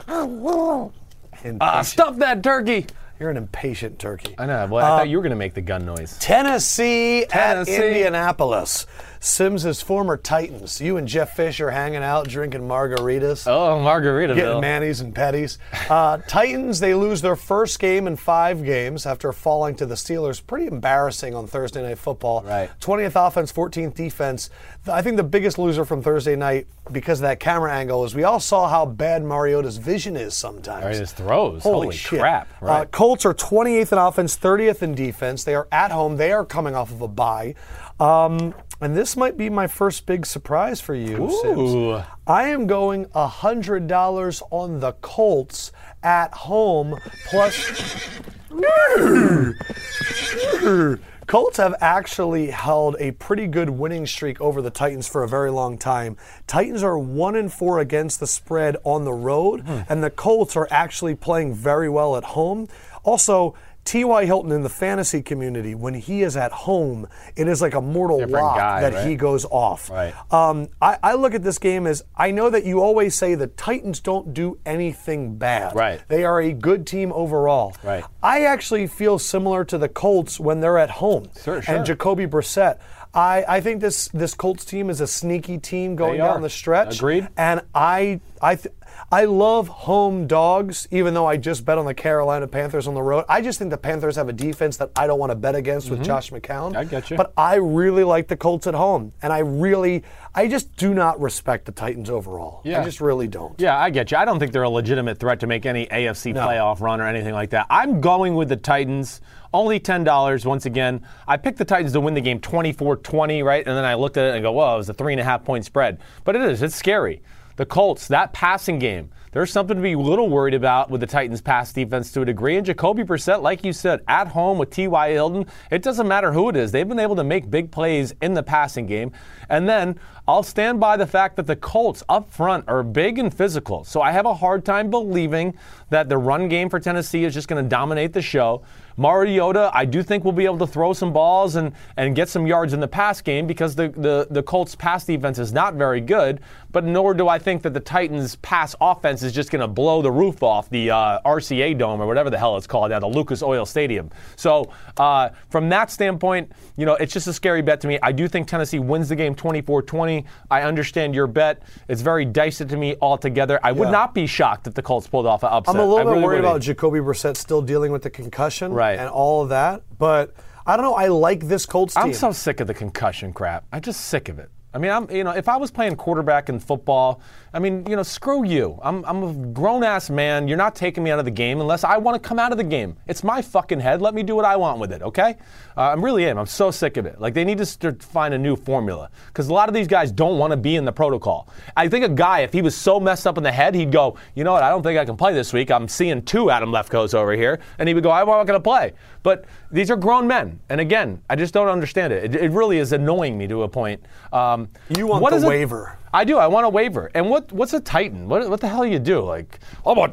Impatient. 0.08 1.62
uh, 1.62 1.82
stuff 1.82 2.16
that 2.18 2.42
turkey. 2.42 2.86
You're 3.20 3.30
an 3.30 3.36
impatient 3.36 3.98
turkey. 3.98 4.34
I 4.38 4.46
know. 4.46 4.66
Well, 4.70 4.84
I 4.84 4.98
thought 4.98 5.08
you 5.08 5.16
were 5.16 5.22
gonna 5.22 5.36
make 5.36 5.54
the 5.54 5.60
gun 5.62 5.86
noise. 5.86 6.18
Tennessee, 6.18 7.24
Tennessee. 7.28 7.74
at 7.76 7.82
Indianapolis. 7.84 8.86
Simms' 9.20 9.64
is 9.64 9.82
former 9.82 10.16
Titans. 10.16 10.80
You 10.80 10.96
and 10.96 11.08
Jeff 11.08 11.34
Fisher 11.36 11.70
hanging 11.70 12.02
out, 12.02 12.28
drinking 12.28 12.62
margaritas. 12.62 13.46
Oh, 13.46 13.80
Margaritaville. 13.82 14.34
Getting 14.36 14.60
manis 14.60 15.00
and 15.00 15.14
petties. 15.14 15.58
Uh, 15.88 16.18
Titans, 16.28 16.80
they 16.80 16.94
lose 16.94 17.20
their 17.22 17.36
first 17.36 17.78
game 17.78 18.06
in 18.06 18.16
five 18.16 18.64
games 18.64 19.06
after 19.06 19.32
falling 19.32 19.74
to 19.76 19.86
the 19.86 19.94
Steelers. 19.94 20.44
Pretty 20.44 20.66
embarrassing 20.66 21.34
on 21.34 21.46
Thursday 21.46 21.82
Night 21.82 21.98
Football. 21.98 22.42
Right. 22.42 22.70
20th 22.80 23.26
offense, 23.26 23.52
14th 23.52 23.94
defense. 23.94 24.50
I 24.86 25.02
think 25.02 25.16
the 25.16 25.24
biggest 25.24 25.58
loser 25.58 25.84
from 25.84 26.02
Thursday 26.02 26.36
night 26.36 26.66
because 26.92 27.18
of 27.18 27.22
that 27.22 27.40
camera 27.40 27.72
angle 27.74 28.04
is 28.04 28.14
we 28.14 28.24
all 28.24 28.38
saw 28.40 28.68
how 28.68 28.86
bad 28.86 29.24
Mariota's 29.24 29.76
vision 29.78 30.16
is 30.16 30.34
sometimes. 30.34 30.84
Right, 30.84 30.94
his 30.94 31.12
throws. 31.12 31.62
Holy, 31.62 31.86
Holy 31.86 31.98
crap. 31.98 32.48
Uh, 32.62 32.84
Colts 32.84 33.24
are 33.24 33.34
28th 33.34 33.92
in 33.92 33.98
offense, 33.98 34.36
30th 34.36 34.82
in 34.82 34.94
defense. 34.94 35.44
They 35.44 35.54
are 35.54 35.66
at 35.72 35.90
home. 35.90 36.16
They 36.16 36.32
are 36.32 36.44
coming 36.44 36.74
off 36.74 36.90
of 36.92 37.00
a 37.00 37.08
bye. 37.08 37.54
Um, 37.98 38.54
and 38.80 38.96
this 38.96 39.16
might 39.16 39.38
be 39.38 39.48
my 39.48 39.66
first 39.66 40.06
big 40.06 40.26
surprise 40.26 40.80
for 40.80 40.94
you, 40.94 41.30
Sims. 41.42 41.74
Ooh. 41.74 42.02
I 42.26 42.48
am 42.48 42.66
going 42.66 43.06
$100 43.06 44.42
on 44.50 44.80
the 44.80 44.92
Colts 44.92 45.72
at 46.02 46.34
home 46.34 46.98
plus. 47.30 48.10
Colts 51.26 51.56
have 51.56 51.74
actually 51.80 52.50
held 52.50 52.96
a 53.00 53.10
pretty 53.12 53.48
good 53.48 53.70
winning 53.70 54.06
streak 54.06 54.40
over 54.40 54.62
the 54.62 54.70
Titans 54.70 55.08
for 55.08 55.24
a 55.24 55.28
very 55.28 55.50
long 55.50 55.76
time. 55.76 56.16
Titans 56.46 56.84
are 56.84 56.98
one 56.98 57.34
and 57.34 57.52
four 57.52 57.80
against 57.80 58.20
the 58.20 58.28
spread 58.28 58.76
on 58.84 59.04
the 59.04 59.12
road, 59.12 59.64
and 59.88 60.04
the 60.04 60.10
Colts 60.10 60.54
are 60.54 60.68
actually 60.70 61.16
playing 61.16 61.52
very 61.52 61.88
well 61.88 62.16
at 62.16 62.22
home. 62.22 62.68
Also, 63.02 63.56
T.Y. 63.86 64.24
Hilton 64.26 64.52
in 64.52 64.62
the 64.62 64.68
fantasy 64.68 65.22
community, 65.22 65.74
when 65.74 65.94
he 65.94 66.22
is 66.22 66.36
at 66.36 66.52
home, 66.52 67.06
it 67.36 67.48
is 67.48 67.62
like 67.62 67.74
a 67.74 67.80
mortal 67.80 68.18
Different 68.18 68.44
lock 68.44 68.56
guy, 68.58 68.80
that 68.82 68.92
right? 68.92 69.06
he 69.06 69.16
goes 69.16 69.44
off. 69.46 69.88
Right. 69.88 70.12
Um, 70.32 70.68
I, 70.82 70.98
I 71.02 71.14
look 71.14 71.34
at 71.34 71.42
this 71.42 71.58
game 71.58 71.86
as 71.86 72.02
I 72.16 72.32
know 72.32 72.50
that 72.50 72.64
you 72.64 72.80
always 72.82 73.14
say 73.14 73.34
the 73.36 73.46
Titans 73.46 74.00
don't 74.00 74.34
do 74.34 74.58
anything 74.66 75.36
bad. 75.38 75.74
Right. 75.74 76.02
They 76.08 76.24
are 76.24 76.40
a 76.40 76.52
good 76.52 76.86
team 76.86 77.12
overall. 77.12 77.76
Right. 77.82 78.04
I 78.22 78.44
actually 78.44 78.88
feel 78.88 79.18
similar 79.18 79.64
to 79.66 79.78
the 79.78 79.88
Colts 79.88 80.38
when 80.40 80.60
they're 80.60 80.78
at 80.78 80.90
home. 80.90 81.28
Sure, 81.42 81.62
sure. 81.62 81.76
And 81.76 81.86
Jacoby 81.86 82.26
Brissett. 82.26 82.78
I, 83.16 83.44
I 83.48 83.60
think 83.62 83.80
this 83.80 84.08
this 84.08 84.34
Colts 84.34 84.64
team 84.64 84.90
is 84.90 85.00
a 85.00 85.06
sneaky 85.06 85.56
team 85.56 85.96
going 85.96 86.12
They 86.12 86.18
down 86.18 86.42
the 86.42 86.50
stretch. 86.50 86.98
Agreed. 86.98 87.28
And 87.36 87.62
I 87.74 88.20
I 88.42 88.56
th- 88.56 88.74
I 89.10 89.24
love 89.24 89.68
home 89.68 90.26
dogs, 90.26 90.88
even 90.90 91.14
though 91.14 91.26
I 91.26 91.36
just 91.36 91.64
bet 91.64 91.78
on 91.78 91.86
the 91.86 91.94
Carolina 91.94 92.46
Panthers 92.46 92.86
on 92.88 92.94
the 92.94 93.02
road. 93.02 93.24
I 93.28 93.40
just 93.40 93.58
think 93.58 93.70
the 93.70 93.78
Panthers 93.78 94.16
have 94.16 94.28
a 94.28 94.32
defense 94.32 94.76
that 94.78 94.90
I 94.96 95.06
don't 95.06 95.18
want 95.18 95.30
to 95.30 95.36
bet 95.36 95.54
against 95.54 95.90
with 95.90 96.04
Josh 96.04 96.30
McCown. 96.30 96.70
Mm-hmm. 96.70 96.76
I 96.76 96.84
get 96.84 97.10
you. 97.10 97.16
But 97.16 97.32
I 97.36 97.56
really 97.56 98.04
like 98.04 98.28
the 98.28 98.36
Colts 98.36 98.66
at 98.66 98.74
home, 98.74 99.12
and 99.22 99.32
I 99.32 99.38
really, 99.38 100.02
I 100.34 100.48
just 100.48 100.74
do 100.76 100.92
not 100.92 101.20
respect 101.20 101.66
the 101.66 101.72
Titans 101.72 102.10
overall. 102.10 102.62
Yeah. 102.64 102.80
I 102.80 102.84
just 102.84 103.00
really 103.00 103.28
don't. 103.28 103.58
Yeah, 103.60 103.78
I 103.78 103.90
get 103.90 104.10
you. 104.10 104.16
I 104.16 104.24
don't 104.24 104.38
think 104.38 104.52
they're 104.52 104.62
a 104.62 104.70
legitimate 104.70 105.18
threat 105.18 105.40
to 105.40 105.46
make 105.46 105.66
any 105.66 105.86
AFC 105.86 106.34
playoff 106.34 106.80
run 106.80 107.00
or 107.00 107.06
anything 107.06 107.34
like 107.34 107.50
that. 107.50 107.66
I'm 107.70 108.00
going 108.00 108.34
with 108.34 108.48
the 108.48 108.56
Titans. 108.56 109.20
Only 109.56 109.80
$10 109.80 110.44
once 110.44 110.66
again. 110.66 111.00
I 111.26 111.38
picked 111.38 111.56
the 111.56 111.64
Titans 111.64 111.94
to 111.94 112.00
win 112.00 112.12
the 112.12 112.20
game 112.20 112.40
24 112.40 112.98
20, 112.98 113.42
right? 113.42 113.66
And 113.66 113.74
then 113.74 113.86
I 113.86 113.94
looked 113.94 114.18
at 114.18 114.26
it 114.26 114.34
and 114.34 114.42
go, 114.42 114.52
well, 114.52 114.74
it 114.74 114.76
was 114.76 114.90
a 114.90 114.92
three 114.92 115.14
and 115.14 115.20
a 115.20 115.24
half 115.24 115.46
point 115.46 115.64
spread. 115.64 115.98
But 116.24 116.36
it 116.36 116.42
is, 116.42 116.60
it's 116.60 116.76
scary. 116.76 117.22
The 117.56 117.64
Colts, 117.64 118.06
that 118.08 118.34
passing 118.34 118.78
game, 118.78 119.08
there's 119.32 119.50
something 119.50 119.76
to 119.76 119.82
be 119.82 119.92
a 119.92 119.98
little 119.98 120.28
worried 120.28 120.52
about 120.52 120.90
with 120.90 121.00
the 121.00 121.06
Titans' 121.06 121.40
pass 121.40 121.72
defense 121.72 122.12
to 122.12 122.20
a 122.20 122.24
degree. 122.26 122.58
And 122.58 122.66
Jacoby 122.66 123.02
Brissett, 123.02 123.40
like 123.40 123.64
you 123.64 123.72
said, 123.72 124.00
at 124.08 124.28
home 124.28 124.58
with 124.58 124.68
T.Y. 124.68 125.12
Hilton, 125.12 125.46
it 125.70 125.82
doesn't 125.82 126.06
matter 126.06 126.32
who 126.32 126.50
it 126.50 126.56
is. 126.56 126.70
They've 126.70 126.86
been 126.86 126.98
able 126.98 127.16
to 127.16 127.24
make 127.24 127.50
big 127.50 127.70
plays 127.70 128.14
in 128.20 128.34
the 128.34 128.42
passing 128.42 128.84
game. 128.84 129.12
And 129.48 129.66
then 129.66 129.98
I'll 130.28 130.42
stand 130.42 130.80
by 130.80 130.98
the 130.98 131.06
fact 131.06 131.36
that 131.36 131.46
the 131.46 131.56
Colts 131.56 132.02
up 132.10 132.30
front 132.30 132.64
are 132.68 132.82
big 132.82 133.18
and 133.18 133.32
physical. 133.32 133.84
So 133.84 134.02
I 134.02 134.12
have 134.12 134.26
a 134.26 134.34
hard 134.34 134.66
time 134.66 134.90
believing 134.90 135.56
that 135.88 136.10
the 136.10 136.18
run 136.18 136.50
game 136.50 136.68
for 136.68 136.78
Tennessee 136.78 137.24
is 137.24 137.32
just 137.32 137.48
going 137.48 137.62
to 137.62 137.68
dominate 137.68 138.12
the 138.12 138.22
show. 138.22 138.62
Mariota, 138.96 139.70
I 139.74 139.84
do 139.84 140.02
think 140.02 140.24
will 140.24 140.32
be 140.32 140.44
able 140.44 140.58
to 140.58 140.66
throw 140.66 140.92
some 140.92 141.12
balls 141.12 141.56
and, 141.56 141.72
and 141.96 142.14
get 142.14 142.28
some 142.28 142.46
yards 142.46 142.72
in 142.72 142.80
the 142.80 142.88
pass 142.88 143.20
game 143.20 143.46
because 143.46 143.74
the, 143.74 143.88
the, 143.90 144.26
the 144.30 144.42
Colts 144.42 144.74
pass 144.74 145.04
defense 145.04 145.38
is 145.38 145.52
not 145.52 145.74
very 145.74 146.00
good, 146.00 146.40
but 146.72 146.84
nor 146.84 147.14
do 147.14 147.28
I 147.28 147.38
think 147.38 147.62
that 147.62 147.74
the 147.74 147.80
Titans 147.80 148.36
pass 148.36 148.74
offense 148.80 149.22
is 149.22 149.32
just 149.32 149.50
going 149.50 149.60
to 149.60 149.68
blow 149.68 150.02
the 150.02 150.10
roof 150.10 150.42
off 150.42 150.70
the 150.70 150.90
uh, 150.90 151.20
RCA 151.24 151.76
Dome 151.78 152.00
or 152.00 152.06
whatever 152.06 152.30
the 152.30 152.38
hell 152.38 152.56
it's 152.56 152.66
called 152.66 152.90
now, 152.90 153.00
the 153.00 153.06
Lucas 153.06 153.42
Oil 153.42 153.66
Stadium. 153.66 154.10
So 154.36 154.70
uh, 154.96 155.30
from 155.50 155.68
that 155.70 155.90
standpoint, 155.90 156.52
you 156.76 156.86
know, 156.86 156.94
it's 156.94 157.12
just 157.12 157.26
a 157.26 157.32
scary 157.32 157.62
bet 157.62 157.80
to 157.82 157.88
me. 157.88 157.98
I 158.02 158.12
do 158.12 158.28
think 158.28 158.48
Tennessee 158.48 158.78
wins 158.78 159.08
the 159.08 159.16
game 159.16 159.34
24-20. 159.34 160.24
I 160.50 160.62
understand 160.62 161.14
your 161.14 161.26
bet. 161.26 161.62
It's 161.88 162.02
very 162.02 162.24
dicey 162.24 162.64
to 162.64 162.76
me 162.76 162.96
altogether. 163.00 163.60
I 163.62 163.72
would 163.72 163.90
not 163.90 164.14
be 164.14 164.26
shocked 164.26 164.66
if 164.66 164.74
the 164.74 164.82
Colts 164.82 165.06
pulled 165.06 165.26
off 165.26 165.42
an 165.42 165.50
upset. 165.52 165.74
I'm 165.74 165.80
a 165.80 165.84
little 165.84 165.98
I 165.98 166.02
bit 166.04 166.10
really 166.10 166.22
worried 166.22 166.36
wouldn't. 166.36 166.46
about 166.56 166.62
Jacoby 166.62 166.98
Brissett 167.00 167.36
still 167.36 167.62
dealing 167.62 167.92
with 167.92 168.02
the 168.02 168.10
concussion 168.10 168.72
Right. 168.72 168.85
And 168.92 169.08
all 169.08 169.42
of 169.42 169.48
that, 169.50 169.82
but 169.98 170.34
I 170.66 170.76
don't 170.76 170.84
know. 170.84 170.94
I 170.94 171.08
like 171.08 171.46
this 171.46 171.66
Colts 171.66 171.94
team. 171.94 172.04
I'm 172.04 172.12
so 172.14 172.32
sick 172.32 172.60
of 172.60 172.66
the 172.66 172.74
concussion 172.74 173.32
crap. 173.32 173.64
I'm 173.72 173.80
just 173.80 174.02
sick 174.02 174.28
of 174.28 174.38
it. 174.38 174.50
I 174.74 174.78
mean, 174.78 174.90
I'm 174.90 175.10
you 175.10 175.24
know, 175.24 175.30
if 175.30 175.48
I 175.48 175.56
was 175.56 175.70
playing 175.70 175.96
quarterback 175.96 176.48
in 176.48 176.60
football, 176.60 177.20
I 177.56 177.58
mean, 177.58 177.86
you 177.88 177.96
know, 177.96 178.02
screw 178.02 178.44
you. 178.44 178.78
I'm 178.82 179.02
I'm 179.06 179.22
a 179.22 179.32
grown 179.32 179.82
ass 179.82 180.10
man. 180.10 180.46
You're 180.46 180.58
not 180.58 180.74
taking 180.74 181.02
me 181.02 181.10
out 181.10 181.18
of 181.18 181.24
the 181.24 181.30
game 181.30 181.58
unless 181.62 181.84
I 181.84 181.96
want 181.96 182.22
to 182.22 182.28
come 182.28 182.38
out 182.38 182.52
of 182.52 182.58
the 182.58 182.64
game. 182.64 182.98
It's 183.06 183.24
my 183.24 183.40
fucking 183.40 183.80
head. 183.80 184.02
Let 184.02 184.12
me 184.12 184.22
do 184.22 184.36
what 184.36 184.44
I 184.44 184.56
want 184.56 184.78
with 184.78 184.92
it, 184.92 185.00
okay? 185.00 185.36
Uh, 185.74 185.80
I 185.80 185.94
really 185.94 186.26
am. 186.26 186.36
I'm 186.36 186.44
so 186.46 186.70
sick 186.70 186.98
of 186.98 187.06
it. 187.06 187.18
Like 187.18 187.32
they 187.32 187.44
need 187.44 187.56
to 187.56 187.64
start 187.64 188.02
find 188.02 188.34
a 188.34 188.38
new 188.38 188.56
formula 188.56 189.08
because 189.28 189.48
a 189.48 189.54
lot 189.54 189.70
of 189.70 189.74
these 189.74 189.88
guys 189.88 190.12
don't 190.12 190.38
want 190.38 190.50
to 190.50 190.58
be 190.58 190.76
in 190.76 190.84
the 190.84 190.92
protocol. 190.92 191.48
I 191.74 191.88
think 191.88 192.04
a 192.04 192.10
guy, 192.10 192.40
if 192.40 192.52
he 192.52 192.60
was 192.60 192.76
so 192.76 193.00
messed 193.00 193.26
up 193.26 193.38
in 193.38 193.42
the 193.42 193.52
head, 193.52 193.74
he'd 193.74 193.90
go, 193.90 194.18
you 194.34 194.44
know 194.44 194.52
what? 194.52 194.62
I 194.62 194.68
don't 194.68 194.82
think 194.82 194.98
I 194.98 195.06
can 195.06 195.16
play 195.16 195.32
this 195.32 195.54
week. 195.54 195.70
I'm 195.70 195.88
seeing 195.88 196.20
two 196.22 196.50
Adam 196.50 196.70
Lefkoes 196.70 197.14
over 197.14 197.32
here, 197.32 197.58
and 197.78 197.88
he 197.88 197.94
would 197.94 198.04
go, 198.04 198.10
I'm 198.10 198.26
not 198.26 198.46
going 198.46 198.58
to 198.58 198.60
play. 198.60 198.92
But 199.22 199.46
these 199.70 199.90
are 199.90 199.96
grown 199.96 200.26
men, 200.26 200.60
and 200.68 200.78
again, 200.78 201.22
I 201.30 201.36
just 201.36 201.54
don't 201.54 201.68
understand 201.68 202.12
it. 202.12 202.34
It, 202.34 202.42
it 202.42 202.50
really 202.50 202.78
is 202.78 202.92
annoying 202.92 203.38
me 203.38 203.46
to 203.48 203.62
a 203.62 203.68
point. 203.68 204.04
Um, 204.32 204.68
You 204.94 205.06
want 205.06 205.22
what 205.22 205.38
the 205.38 205.46
waiver. 205.46 205.98
I 206.12 206.24
do. 206.24 206.38
I 206.38 206.46
want 206.46 206.66
a 206.66 206.68
waiver. 206.68 207.10
And 207.14 207.28
what 207.28 207.52
what's 207.52 207.72
a 207.72 207.80
Titan? 207.80 208.28
What, 208.28 208.48
what 208.48 208.60
the 208.60 208.68
hell 208.68 208.86
you 208.86 208.98
do? 208.98 209.20
Like, 209.20 209.58
I'm 209.84 209.98
a, 209.98 210.12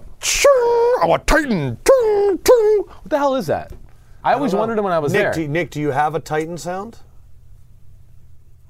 I'm 1.01 1.11
a 1.11 1.19
Titan. 1.19 1.77
What 1.85 3.09
the 3.09 3.17
hell 3.17 3.35
is 3.35 3.47
that? 3.47 3.71
I 4.23 4.33
always 4.33 4.55
wondered 4.55 4.79
when 4.79 4.93
I 4.93 4.99
was 4.99 5.11
Nick, 5.11 5.21
there. 5.21 5.33
Do, 5.33 5.47
Nick, 5.47 5.71
do 5.71 5.81
you 5.81 5.91
have 5.91 6.15
a 6.15 6.19
Titan 6.19 6.57
sound? 6.57 6.99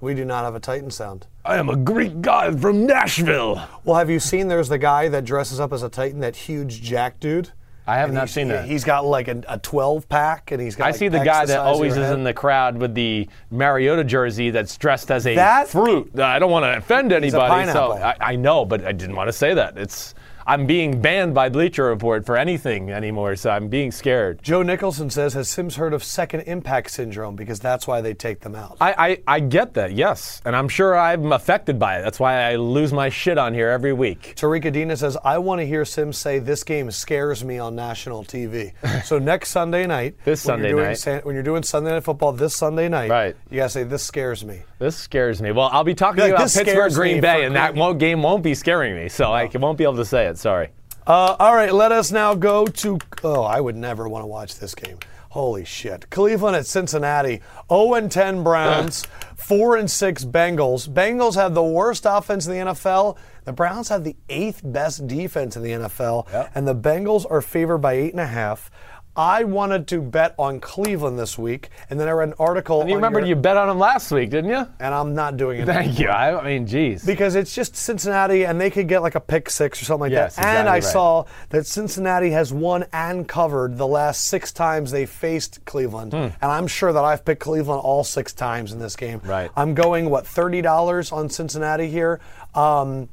We 0.01 0.13
do 0.13 0.25
not 0.25 0.43
have 0.43 0.55
a 0.55 0.59
Titan 0.59 0.91
sound. 0.91 1.27
I 1.45 1.57
am 1.57 1.69
a 1.69 1.75
Greek 1.75 2.21
god 2.21 2.59
from 2.59 2.85
Nashville. 2.85 3.65
Well, 3.85 3.97
have 3.97 4.09
you 4.09 4.19
seen 4.19 4.47
there's 4.47 4.67
the 4.67 4.77
guy 4.77 5.07
that 5.09 5.23
dresses 5.23 5.59
up 5.59 5.71
as 5.71 5.83
a 5.83 5.89
Titan, 5.89 6.19
that 6.19 6.35
huge 6.35 6.81
jack 6.81 7.19
dude? 7.19 7.51
I 7.85 7.97
have 7.97 8.09
And 8.09 8.15
not 8.15 8.29
seen 8.29 8.47
that. 8.47 8.65
He's 8.65 8.83
got 8.83 9.05
like 9.05 9.27
a, 9.27 9.43
a 9.47 9.57
12 9.59 10.07
pack 10.07 10.51
and 10.51 10.61
he's 10.61 10.75
got 10.75 10.85
I 10.85 10.87
like, 10.91 10.95
see 10.95 11.09
the 11.09 11.19
guy 11.23 11.45
that 11.45 11.59
always 11.59 11.97
is 11.97 12.09
in 12.11 12.23
the 12.23 12.33
crowd 12.33 12.77
with 12.77 12.93
the 12.95 13.27
Mariota 13.51 14.03
jersey 14.03 14.51
that's 14.51 14.77
dressed 14.77 15.11
as 15.11 15.27
a 15.27 15.35
That- 15.35 15.67
fruit. 15.67 16.17
I 16.19 16.39
don't 16.39 16.51
want 16.51 16.63
to 16.63 16.77
offend 16.77 17.11
anybody, 17.11 17.71
so 17.71 17.91
I, 17.93 18.15
I 18.19 18.35
know, 18.35 18.63
but 18.65 18.85
I 18.85 18.91
didn't 18.93 19.15
want 19.15 19.27
to 19.27 19.33
say 19.33 19.53
that. 19.53 19.77
It's 19.77 20.15
I'm 20.45 20.65
being 20.65 20.99
banned 21.01 21.33
by 21.33 21.49
Bleacher 21.49 21.85
Report 21.85 22.25
for 22.25 22.35
anything 22.37 22.89
anymore, 22.91 23.35
so 23.35 23.49
I'm 23.49 23.69
being 23.69 23.91
scared. 23.91 24.41
Joe 24.43 24.61
Nicholson 24.61 25.09
says, 25.09 25.33
Has 25.33 25.47
Simms 25.47 25.75
heard 25.77 25.93
of 25.93 26.03
second 26.03 26.41
impact 26.41 26.91
syndrome? 26.91 27.35
Because 27.35 27.59
that's 27.59 27.87
why 27.87 28.01
they 28.01 28.13
take 28.13 28.41
them 28.41 28.53
out. 28.55 28.77
I, 28.81 28.93
I, 29.27 29.35
I 29.35 29.39
get 29.39 29.73
that, 29.75 29.93
yes, 29.93 30.41
and 30.45 30.55
I'm 30.55 30.67
sure 30.67 30.97
I'm 30.97 31.31
affected 31.31 31.79
by 31.79 31.99
it. 31.99 32.01
That's 32.03 32.19
why 32.19 32.41
I 32.43 32.55
lose 32.57 32.91
my 32.91 33.09
shit 33.09 33.37
on 33.37 33.53
here 33.53 33.69
every 33.69 33.93
week. 33.93 34.33
Tarika 34.35 34.71
Dina 34.71 34.97
says, 34.97 35.17
I 35.23 35.37
want 35.37 35.61
to 35.61 35.65
hear 35.65 35.85
Simms 35.85 36.17
say 36.17 36.39
this 36.39 36.63
game 36.63 36.91
scares 36.91 37.43
me 37.43 37.57
on 37.57 37.75
national 37.75 38.23
TV. 38.25 38.73
so 39.05 39.19
next 39.19 39.49
Sunday 39.51 39.87
night, 39.87 40.15
This 40.25 40.45
when 40.45 40.59
you're 40.59 40.65
Sunday 40.65 40.69
doing 40.71 40.83
night. 40.85 40.97
San- 40.97 41.21
when 41.21 41.35
you're 41.35 41.43
doing 41.43 41.63
Sunday 41.63 41.91
Night 41.91 42.03
Football 42.03 42.33
this 42.33 42.55
Sunday 42.55 42.89
night, 42.89 43.09
Right. 43.09 43.35
you 43.49 43.57
got 43.57 43.63
to 43.63 43.69
say, 43.69 43.83
This 43.83 44.03
scares 44.03 44.43
me. 44.43 44.61
This 44.79 44.97
scares 44.97 45.41
me. 45.41 45.51
Well, 45.53 45.69
I'll 45.71 45.85
be 45.85 45.95
talking 45.95 46.19
Like, 46.21 46.33
about 46.33 46.51
Pittsburgh 46.51 46.91
Green 46.93 47.21
Bay, 47.21 47.45
and 47.45 47.55
that 47.55 47.71
Green- 47.71 47.79
won't, 47.79 47.99
game 47.99 48.21
won't 48.21 48.43
be 48.43 48.53
scaring 48.53 48.95
me, 48.95 49.07
so 49.07 49.31
I 49.31 49.45
won't 49.53 49.77
be 49.77 49.85
able 49.85 49.95
to 49.95 50.03
say 50.05 50.25
it. 50.27 50.32
Sorry. 50.37 50.69
Uh, 51.05 51.35
all 51.37 51.55
right, 51.55 51.73
let 51.73 51.91
us 51.91 52.11
now 52.11 52.33
go 52.33 52.65
to. 52.65 52.97
Oh, 53.23 53.43
I 53.43 53.59
would 53.59 53.75
never 53.75 54.07
want 54.07 54.23
to 54.23 54.27
watch 54.27 54.57
this 54.59 54.73
game. 54.73 54.97
Holy 55.33 55.65
shit. 55.65 56.09
Cleveland 56.11 56.55
at 56.55 56.67
Cincinnati. 56.67 57.41
0 57.67 57.95
and 57.95 58.11
10 58.11 58.43
Browns, 58.43 59.03
4 59.35 59.77
and 59.77 59.89
6 59.89 60.25
Bengals. 60.25 60.87
Bengals 60.87 61.33
have 61.33 61.55
the 61.55 61.63
worst 61.63 62.05
offense 62.07 62.45
in 62.45 62.53
the 62.53 62.71
NFL. 62.71 63.17
The 63.45 63.51
Browns 63.51 63.89
have 63.89 64.03
the 64.03 64.15
eighth 64.29 64.61
best 64.63 65.07
defense 65.07 65.57
in 65.57 65.63
the 65.63 65.71
NFL. 65.71 66.31
Yep. 66.31 66.51
And 66.53 66.67
the 66.67 66.75
Bengals 66.75 67.25
are 67.29 67.41
favored 67.41 67.79
by 67.79 67.95
8.5. 67.95 68.69
I 69.15 69.43
wanted 69.43 69.87
to 69.89 70.01
bet 70.01 70.33
on 70.39 70.59
Cleveland 70.59 71.19
this 71.19 71.37
week, 71.37 71.69
and 71.89 71.99
then 71.99 72.07
I 72.07 72.11
read 72.11 72.29
an 72.29 72.33
article. 72.39 72.81
And 72.81 72.89
you 72.89 72.95
on 72.95 72.97
remember 73.01 73.19
your- 73.19 73.29
you 73.29 73.35
bet 73.35 73.57
on 73.57 73.67
them 73.67 73.77
last 73.77 74.11
week, 74.11 74.31
didn't 74.31 74.49
you? 74.49 74.67
And 74.79 74.91
I'm 74.93 75.13
not 75.13 75.37
doing 75.37 75.59
it. 75.59 75.65
Thank 75.67 75.99
you. 75.99 76.09
I, 76.09 76.39
I 76.39 76.43
mean, 76.43 76.65
geez. 76.65 77.05
Because 77.05 77.35
it's 77.35 77.53
just 77.53 77.75
Cincinnati, 77.75 78.43
and 78.45 78.59
they 78.59 78.71
could 78.71 78.87
get 78.87 79.03
like 79.03 79.13
a 79.13 79.19
pick 79.19 79.51
six 79.51 79.79
or 79.79 79.85
something 79.85 80.01
like 80.01 80.11
Yes, 80.11 80.35
that. 80.37 80.45
And 80.45 80.67
I 80.67 80.73
right. 80.73 80.83
saw 80.83 81.25
that 81.49 81.67
Cincinnati 81.67 82.31
has 82.31 82.51
won 82.51 82.85
and 82.91 83.27
covered 83.27 83.77
the 83.77 83.85
last 83.87 84.25
six 84.25 84.51
times 84.51 84.89
they 84.89 85.05
faced 85.05 85.63
Cleveland, 85.65 86.13
and 86.15 86.33
I'm 86.41 86.65
sure 86.65 86.91
that 86.91 87.03
I've 87.03 87.23
picked 87.23 87.41
Cleveland 87.41 87.81
all 87.83 88.03
six 88.03 88.33
times 88.33 88.71
in 88.73 88.79
this 88.79 88.95
game. 88.95 89.19
Hmm. 89.19 89.29
Right. 89.29 89.51
I'm 89.55 89.75
going 89.75 90.09
what 90.09 90.25
thirty 90.25 90.61
dollars 90.63 91.11
on 91.11 91.29
Cincinnati 91.29 91.87
here. 91.87 92.19
Um, 92.55 93.09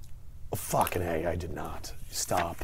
fucking 0.54 1.02
a, 1.02 1.26
I 1.26 1.36
did 1.36 1.52
not 1.52 1.92
stop. 2.10 2.56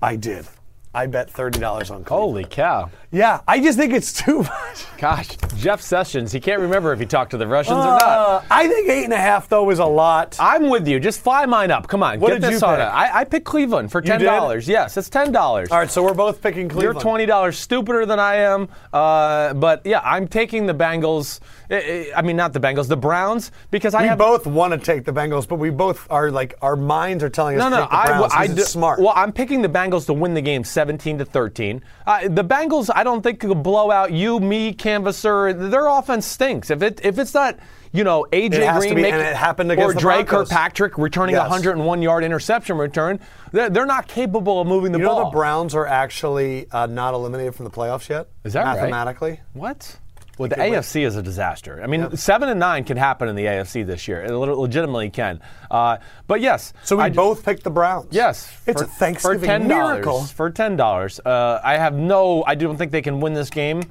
I 0.00 0.16
did. 0.16 0.46
I 0.94 1.06
bet 1.06 1.30
thirty 1.30 1.58
dollars 1.58 1.90
on 1.90 2.04
Cleveland. 2.04 2.08
Holy 2.32 2.44
cow. 2.44 2.90
Yeah, 3.10 3.40
I 3.46 3.60
just 3.60 3.78
think 3.78 3.92
it's 3.92 4.12
too 4.24 4.38
much. 4.42 4.86
Gosh, 4.98 5.28
Jeff 5.56 5.80
Sessions, 5.80 6.32
he 6.32 6.40
can't 6.40 6.60
remember 6.60 6.92
if 6.92 6.98
he 6.98 7.06
talked 7.06 7.30
to 7.32 7.36
the 7.36 7.46
Russians 7.46 7.78
or 7.78 7.84
not. 7.84 8.02
Uh, 8.02 8.42
I 8.50 8.66
think 8.68 8.88
eight 8.88 9.04
and 9.04 9.12
a 9.12 9.16
half 9.18 9.48
though 9.48 9.70
is 9.70 9.78
a 9.78 9.84
lot. 9.84 10.36
I'm 10.40 10.68
with 10.68 10.86
you. 10.88 10.98
Just 11.00 11.20
fly 11.20 11.46
mine 11.46 11.70
up. 11.70 11.86
Come 11.88 12.02
on, 12.02 12.18
What 12.20 12.28
get 12.28 12.40
did 12.40 12.52
this 12.52 12.60
you 12.62 12.66
on 12.68 12.76
pick? 12.78 12.86
I, 12.86 13.20
I 13.20 13.24
picked 13.24 13.44
Cleveland 13.46 13.90
for 13.92 14.00
ten 14.00 14.20
dollars. 14.22 14.66
Yes, 14.68 14.96
it's 14.96 15.08
ten 15.08 15.32
dollars. 15.32 15.70
All 15.70 15.78
right, 15.78 15.90
so 15.90 16.02
we're 16.02 16.14
both 16.14 16.40
picking 16.42 16.68
Cleveland. 16.68 16.94
You're 16.94 17.02
twenty 17.02 17.26
dollars 17.26 17.58
stupider 17.58 18.06
than 18.06 18.18
I 18.18 18.36
am, 18.36 18.68
uh, 18.92 19.54
but 19.54 19.82
yeah, 19.84 20.00
I'm 20.04 20.26
taking 20.28 20.66
the 20.66 20.74
Bengals. 20.74 21.40
I- 21.70 22.22
mean, 22.24 22.36
not 22.36 22.52
the 22.52 22.60
Bengals, 22.60 22.88
the 22.88 22.96
Browns, 22.96 23.52
because 23.70 23.94
I 23.94 24.02
We 24.02 24.08
have 24.08 24.18
both 24.18 24.46
want 24.46 24.72
to 24.72 24.78
take 24.78 25.04
the 25.04 25.12
Bengals, 25.12 25.46
but 25.46 25.56
we 25.56 25.70
both 25.70 26.06
are 26.10 26.30
like 26.30 26.54
our 26.62 26.74
minds 26.76 27.22
are 27.22 27.28
telling 27.28 27.60
us 27.60 27.60
no, 27.60 27.70
to 27.70 27.76
no. 27.76 27.82
take 27.82 27.90
the 27.90 27.96
I, 27.96 28.06
Browns. 28.06 28.32
I 28.34 28.46
do- 28.46 28.62
smart. 28.62 29.00
Well, 29.00 29.12
I'm 29.14 29.32
picking 29.32 29.60
the 29.62 29.68
Bengals 29.68 30.06
to 30.06 30.12
win 30.12 30.34
the 30.34 30.40
game, 30.42 30.64
17 30.84 31.18
to 31.18 31.24
13. 31.24 31.82
Uh, 32.06 32.28
the 32.28 32.44
Bengals, 32.44 32.90
I 32.94 33.04
don't 33.04 33.22
think 33.22 33.40
could 33.40 33.62
blow 33.62 33.90
out 33.90 34.12
you, 34.12 34.38
me, 34.38 34.74
Canvasser. 34.74 35.70
Their 35.70 35.86
offense 35.86 36.26
stinks. 36.26 36.70
If 36.70 36.82
it 36.82 37.00
if 37.02 37.18
it's 37.18 37.34
not. 37.34 37.58
You 37.92 38.02
know, 38.02 38.26
AJ 38.32 38.76
Green 38.80 38.96
be, 38.96 39.02
making, 39.02 39.20
and 39.20 39.28
it 39.28 39.36
happened 39.36 39.70
against 39.70 39.96
or 39.96 40.00
Dre 40.00 40.24
Kirkpatrick 40.24 40.98
returning 40.98 41.36
a 41.36 41.38
Yes. 41.38 41.48
101 41.48 42.02
yard 42.02 42.24
interception 42.24 42.76
return. 42.76 43.20
They're, 43.52 43.70
they're 43.70 43.86
not 43.86 44.08
capable 44.08 44.60
of 44.60 44.66
moving 44.66 44.90
the 44.90 44.98
you 44.98 45.04
know 45.04 45.14
ball. 45.14 45.24
the 45.26 45.30
Browns 45.30 45.76
are 45.76 45.86
actually 45.86 46.68
uh, 46.72 46.86
not 46.86 47.14
eliminated 47.14 47.54
from 47.54 47.66
the 47.66 47.70
playoffs 47.70 48.08
yet. 48.08 48.26
Is 48.42 48.54
that 48.54 48.64
right? 48.64 48.74
mathematically? 48.74 49.40
What? 49.52 49.96
Well, 50.38 50.48
the 50.48 50.56
AFC 50.56 51.06
is 51.06 51.16
a 51.16 51.22
disaster. 51.22 51.80
I 51.82 51.86
mean, 51.86 52.16
seven 52.16 52.48
and 52.48 52.58
nine 52.58 52.84
can 52.84 52.96
happen 52.96 53.28
in 53.28 53.36
the 53.36 53.44
AFC 53.44 53.86
this 53.86 54.08
year. 54.08 54.22
It 54.24 54.32
legitimately 54.32 55.10
can. 55.10 55.40
Uh, 55.70 55.98
but 56.26 56.40
yes, 56.40 56.72
So 56.82 56.96
we 56.96 57.04
I- 57.04 57.10
both 57.10 57.44
picked 57.44 57.62
the 57.64 57.70
Browns. 57.70 58.08
Yes, 58.10 58.50
it's 58.66 58.82
for, 58.82 58.88
a 58.88 58.90
Thanksgiving 58.90 59.40
for 59.40 59.46
$10, 59.46 59.66
miracle. 59.68 60.22
For 60.24 60.50
ten 60.50 60.76
dollars, 60.76 61.20
uh, 61.24 61.60
I 61.62 61.76
have 61.76 61.94
no. 61.94 62.42
I 62.46 62.54
don't 62.56 62.76
think 62.76 62.90
they 62.92 63.02
can 63.02 63.20
win 63.20 63.34
this 63.34 63.50
game. 63.50 63.82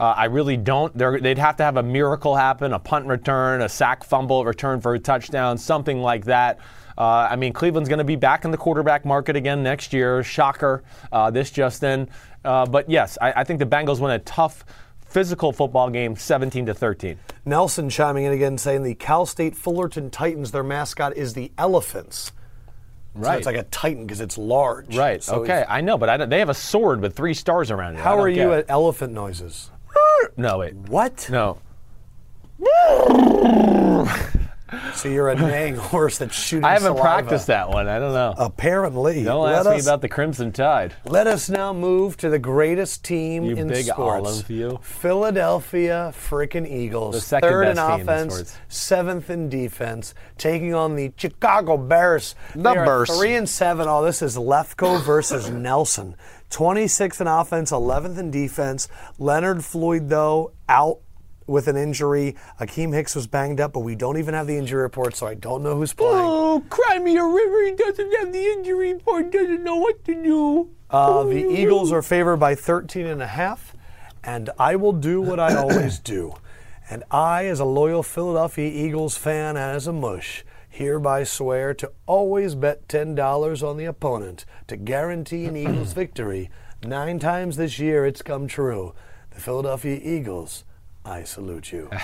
Uh, 0.00 0.14
I 0.16 0.26
really 0.26 0.56
don't. 0.56 0.96
They're, 0.96 1.18
they'd 1.18 1.38
have 1.38 1.56
to 1.56 1.64
have 1.64 1.76
a 1.76 1.82
miracle 1.82 2.36
happen, 2.36 2.72
a 2.72 2.78
punt 2.78 3.06
return, 3.06 3.62
a 3.62 3.68
sack 3.68 4.04
fumble 4.04 4.44
return 4.44 4.80
for 4.80 4.94
a 4.94 4.98
touchdown, 5.00 5.58
something 5.58 6.00
like 6.00 6.24
that. 6.26 6.60
Uh, 6.96 7.26
I 7.30 7.34
mean, 7.34 7.52
Cleveland's 7.52 7.88
going 7.88 7.98
to 7.98 8.04
be 8.04 8.14
back 8.16 8.44
in 8.44 8.52
the 8.52 8.56
quarterback 8.56 9.04
market 9.04 9.34
again 9.34 9.64
next 9.64 9.92
year. 9.92 10.22
Shocker, 10.22 10.84
uh, 11.10 11.30
this 11.32 11.50
just 11.50 11.82
in. 11.82 12.08
Uh, 12.44 12.64
but 12.66 12.88
yes, 12.88 13.18
I, 13.20 13.32
I 13.40 13.44
think 13.44 13.58
the 13.58 13.66
Bengals 13.66 13.98
win 13.98 14.12
a 14.12 14.18
tough, 14.20 14.64
physical 15.08 15.52
football 15.52 15.90
game, 15.90 16.16
17 16.16 16.66
to 16.66 16.74
13. 16.74 17.18
Nelson 17.44 17.88
chiming 17.90 18.24
in 18.24 18.32
again, 18.32 18.58
saying 18.58 18.82
the 18.82 18.94
Cal 18.94 19.26
State 19.26 19.56
Fullerton 19.56 20.10
Titans. 20.10 20.50
Their 20.52 20.62
mascot 20.62 21.16
is 21.16 21.34
the 21.34 21.50
Elephants. 21.58 22.32
So 23.14 23.22
Right. 23.22 23.38
it's 23.38 23.46
like 23.46 23.56
a 23.56 23.64
Titan 23.64 24.04
because 24.06 24.20
it's 24.20 24.38
large. 24.38 24.96
Right. 24.96 25.20
So 25.22 25.42
okay. 25.42 25.64
I 25.68 25.80
know, 25.80 25.98
but 25.98 26.08
I 26.08 26.16
don't, 26.16 26.28
they 26.28 26.38
have 26.38 26.50
a 26.50 26.54
sword 26.54 27.00
with 27.00 27.16
three 27.16 27.34
stars 27.34 27.70
around 27.70 27.96
it. 27.96 28.00
How 28.00 28.18
are 28.20 28.28
you 28.28 28.52
at 28.52 28.66
elephant 28.68 29.12
noises? 29.12 29.70
No, 30.36 30.58
wait. 30.58 30.74
What? 30.74 31.28
No. 31.30 31.58
So 34.94 35.08
you're 35.08 35.28
a 35.30 35.34
neighing 35.40 35.76
horse 35.76 36.18
that's 36.18 36.34
shooting. 36.34 36.64
I 36.64 36.72
haven't 36.74 36.96
saliva. 36.96 37.02
practiced 37.02 37.46
that 37.46 37.70
one. 37.70 37.88
I 37.88 37.98
don't 37.98 38.12
know. 38.12 38.34
Apparently, 38.36 39.24
don't 39.24 39.44
let 39.44 39.66
ask 39.66 39.70
me 39.70 39.80
about 39.80 40.02
the 40.02 40.08
Crimson 40.08 40.52
Tide. 40.52 40.94
Let 41.04 41.26
us 41.26 41.48
now 41.48 41.72
move 41.72 42.16
to 42.18 42.28
the 42.28 42.38
greatest 42.38 43.04
team 43.04 43.44
You 43.44 43.56
in 43.56 43.68
big 43.68 43.86
sports. 43.86 44.26
olive, 44.28 44.50
you. 44.50 44.78
Philadelphia 44.82 46.12
freaking 46.14 46.66
Eagles. 46.70 47.14
The 47.14 47.20
second 47.20 47.48
Third 47.48 47.62
in 47.68 47.74
best 47.76 47.88
team 47.90 48.00
in 48.00 48.08
offense, 48.08 48.32
sports. 48.34 48.58
seventh 48.68 49.30
in 49.30 49.48
defense, 49.48 50.14
taking 50.36 50.74
on 50.74 50.96
the 50.96 51.12
Chicago 51.16 51.76
Bears. 51.76 52.34
The 52.54 52.62
Bears. 52.74 53.10
Three 53.16 53.36
and 53.36 53.48
seven. 53.48 53.86
Oh, 53.88 54.04
this 54.04 54.22
is 54.22 54.36
Lefkoe 54.36 55.02
versus 55.02 55.50
Nelson. 55.50 56.14
26th 56.50 57.20
in 57.20 57.26
offense, 57.26 57.70
11th 57.72 58.16
in 58.18 58.30
defense. 58.30 58.88
Leonard 59.18 59.62
Floyd, 59.64 60.08
though, 60.08 60.52
out 60.68 61.00
with 61.48 61.66
an 61.66 61.76
injury. 61.76 62.36
Akiem 62.60 62.92
Hicks 62.94 63.16
was 63.16 63.26
banged 63.26 63.60
up, 63.60 63.72
but 63.72 63.80
we 63.80 63.96
don't 63.96 64.18
even 64.18 64.34
have 64.34 64.46
the 64.46 64.56
injury 64.56 64.82
report, 64.82 65.16
so 65.16 65.26
I 65.26 65.34
don't 65.34 65.62
know 65.62 65.76
who's 65.76 65.94
playing. 65.94 66.14
Oh, 66.14 66.62
cry 66.68 66.98
me 66.98 67.16
a 67.16 67.24
river. 67.24 67.64
He 67.64 67.72
doesn't 67.72 68.12
have 68.18 68.32
the 68.32 68.44
injury 68.44 68.92
report. 68.92 69.32
Doesn't 69.32 69.64
know 69.64 69.76
what 69.76 70.04
to 70.04 70.14
do. 70.14 70.70
Uh, 70.90 71.24
the 71.24 71.48
Eagles 71.50 71.92
are 71.92 72.02
favored 72.02 72.36
by 72.36 72.54
13 72.54 73.06
and 73.06 73.20
a 73.20 73.26
half, 73.26 73.74
and 74.22 74.50
I 74.58 74.76
will 74.76 74.92
do 74.92 75.20
what 75.20 75.40
I 75.40 75.54
always 75.56 75.98
do. 76.14 76.34
And 76.90 77.04
I, 77.10 77.46
as 77.46 77.60
a 77.60 77.66
loyal 77.66 78.02
Philadelphia 78.02 78.70
Eagles 78.70 79.16
fan 79.16 79.56
and 79.56 79.76
as 79.76 79.86
a 79.86 79.92
mush, 79.92 80.44
hereby 80.70 81.24
swear 81.24 81.74
to 81.74 81.92
always 82.06 82.54
bet 82.54 82.88
$10 82.88 83.68
on 83.68 83.76
the 83.76 83.84
opponent 83.84 84.46
to 84.68 84.76
guarantee 84.76 85.44
an 85.46 85.56
Eagles 85.56 85.92
victory. 85.94 86.50
Nine 86.82 87.18
times 87.18 87.56
this 87.56 87.78
year 87.78 88.06
it's 88.06 88.22
come 88.22 88.46
true. 88.46 88.94
The 89.30 89.40
Philadelphia 89.40 90.00
Eagles, 90.02 90.64
I 91.04 91.24
salute 91.24 91.72
you. 91.72 91.90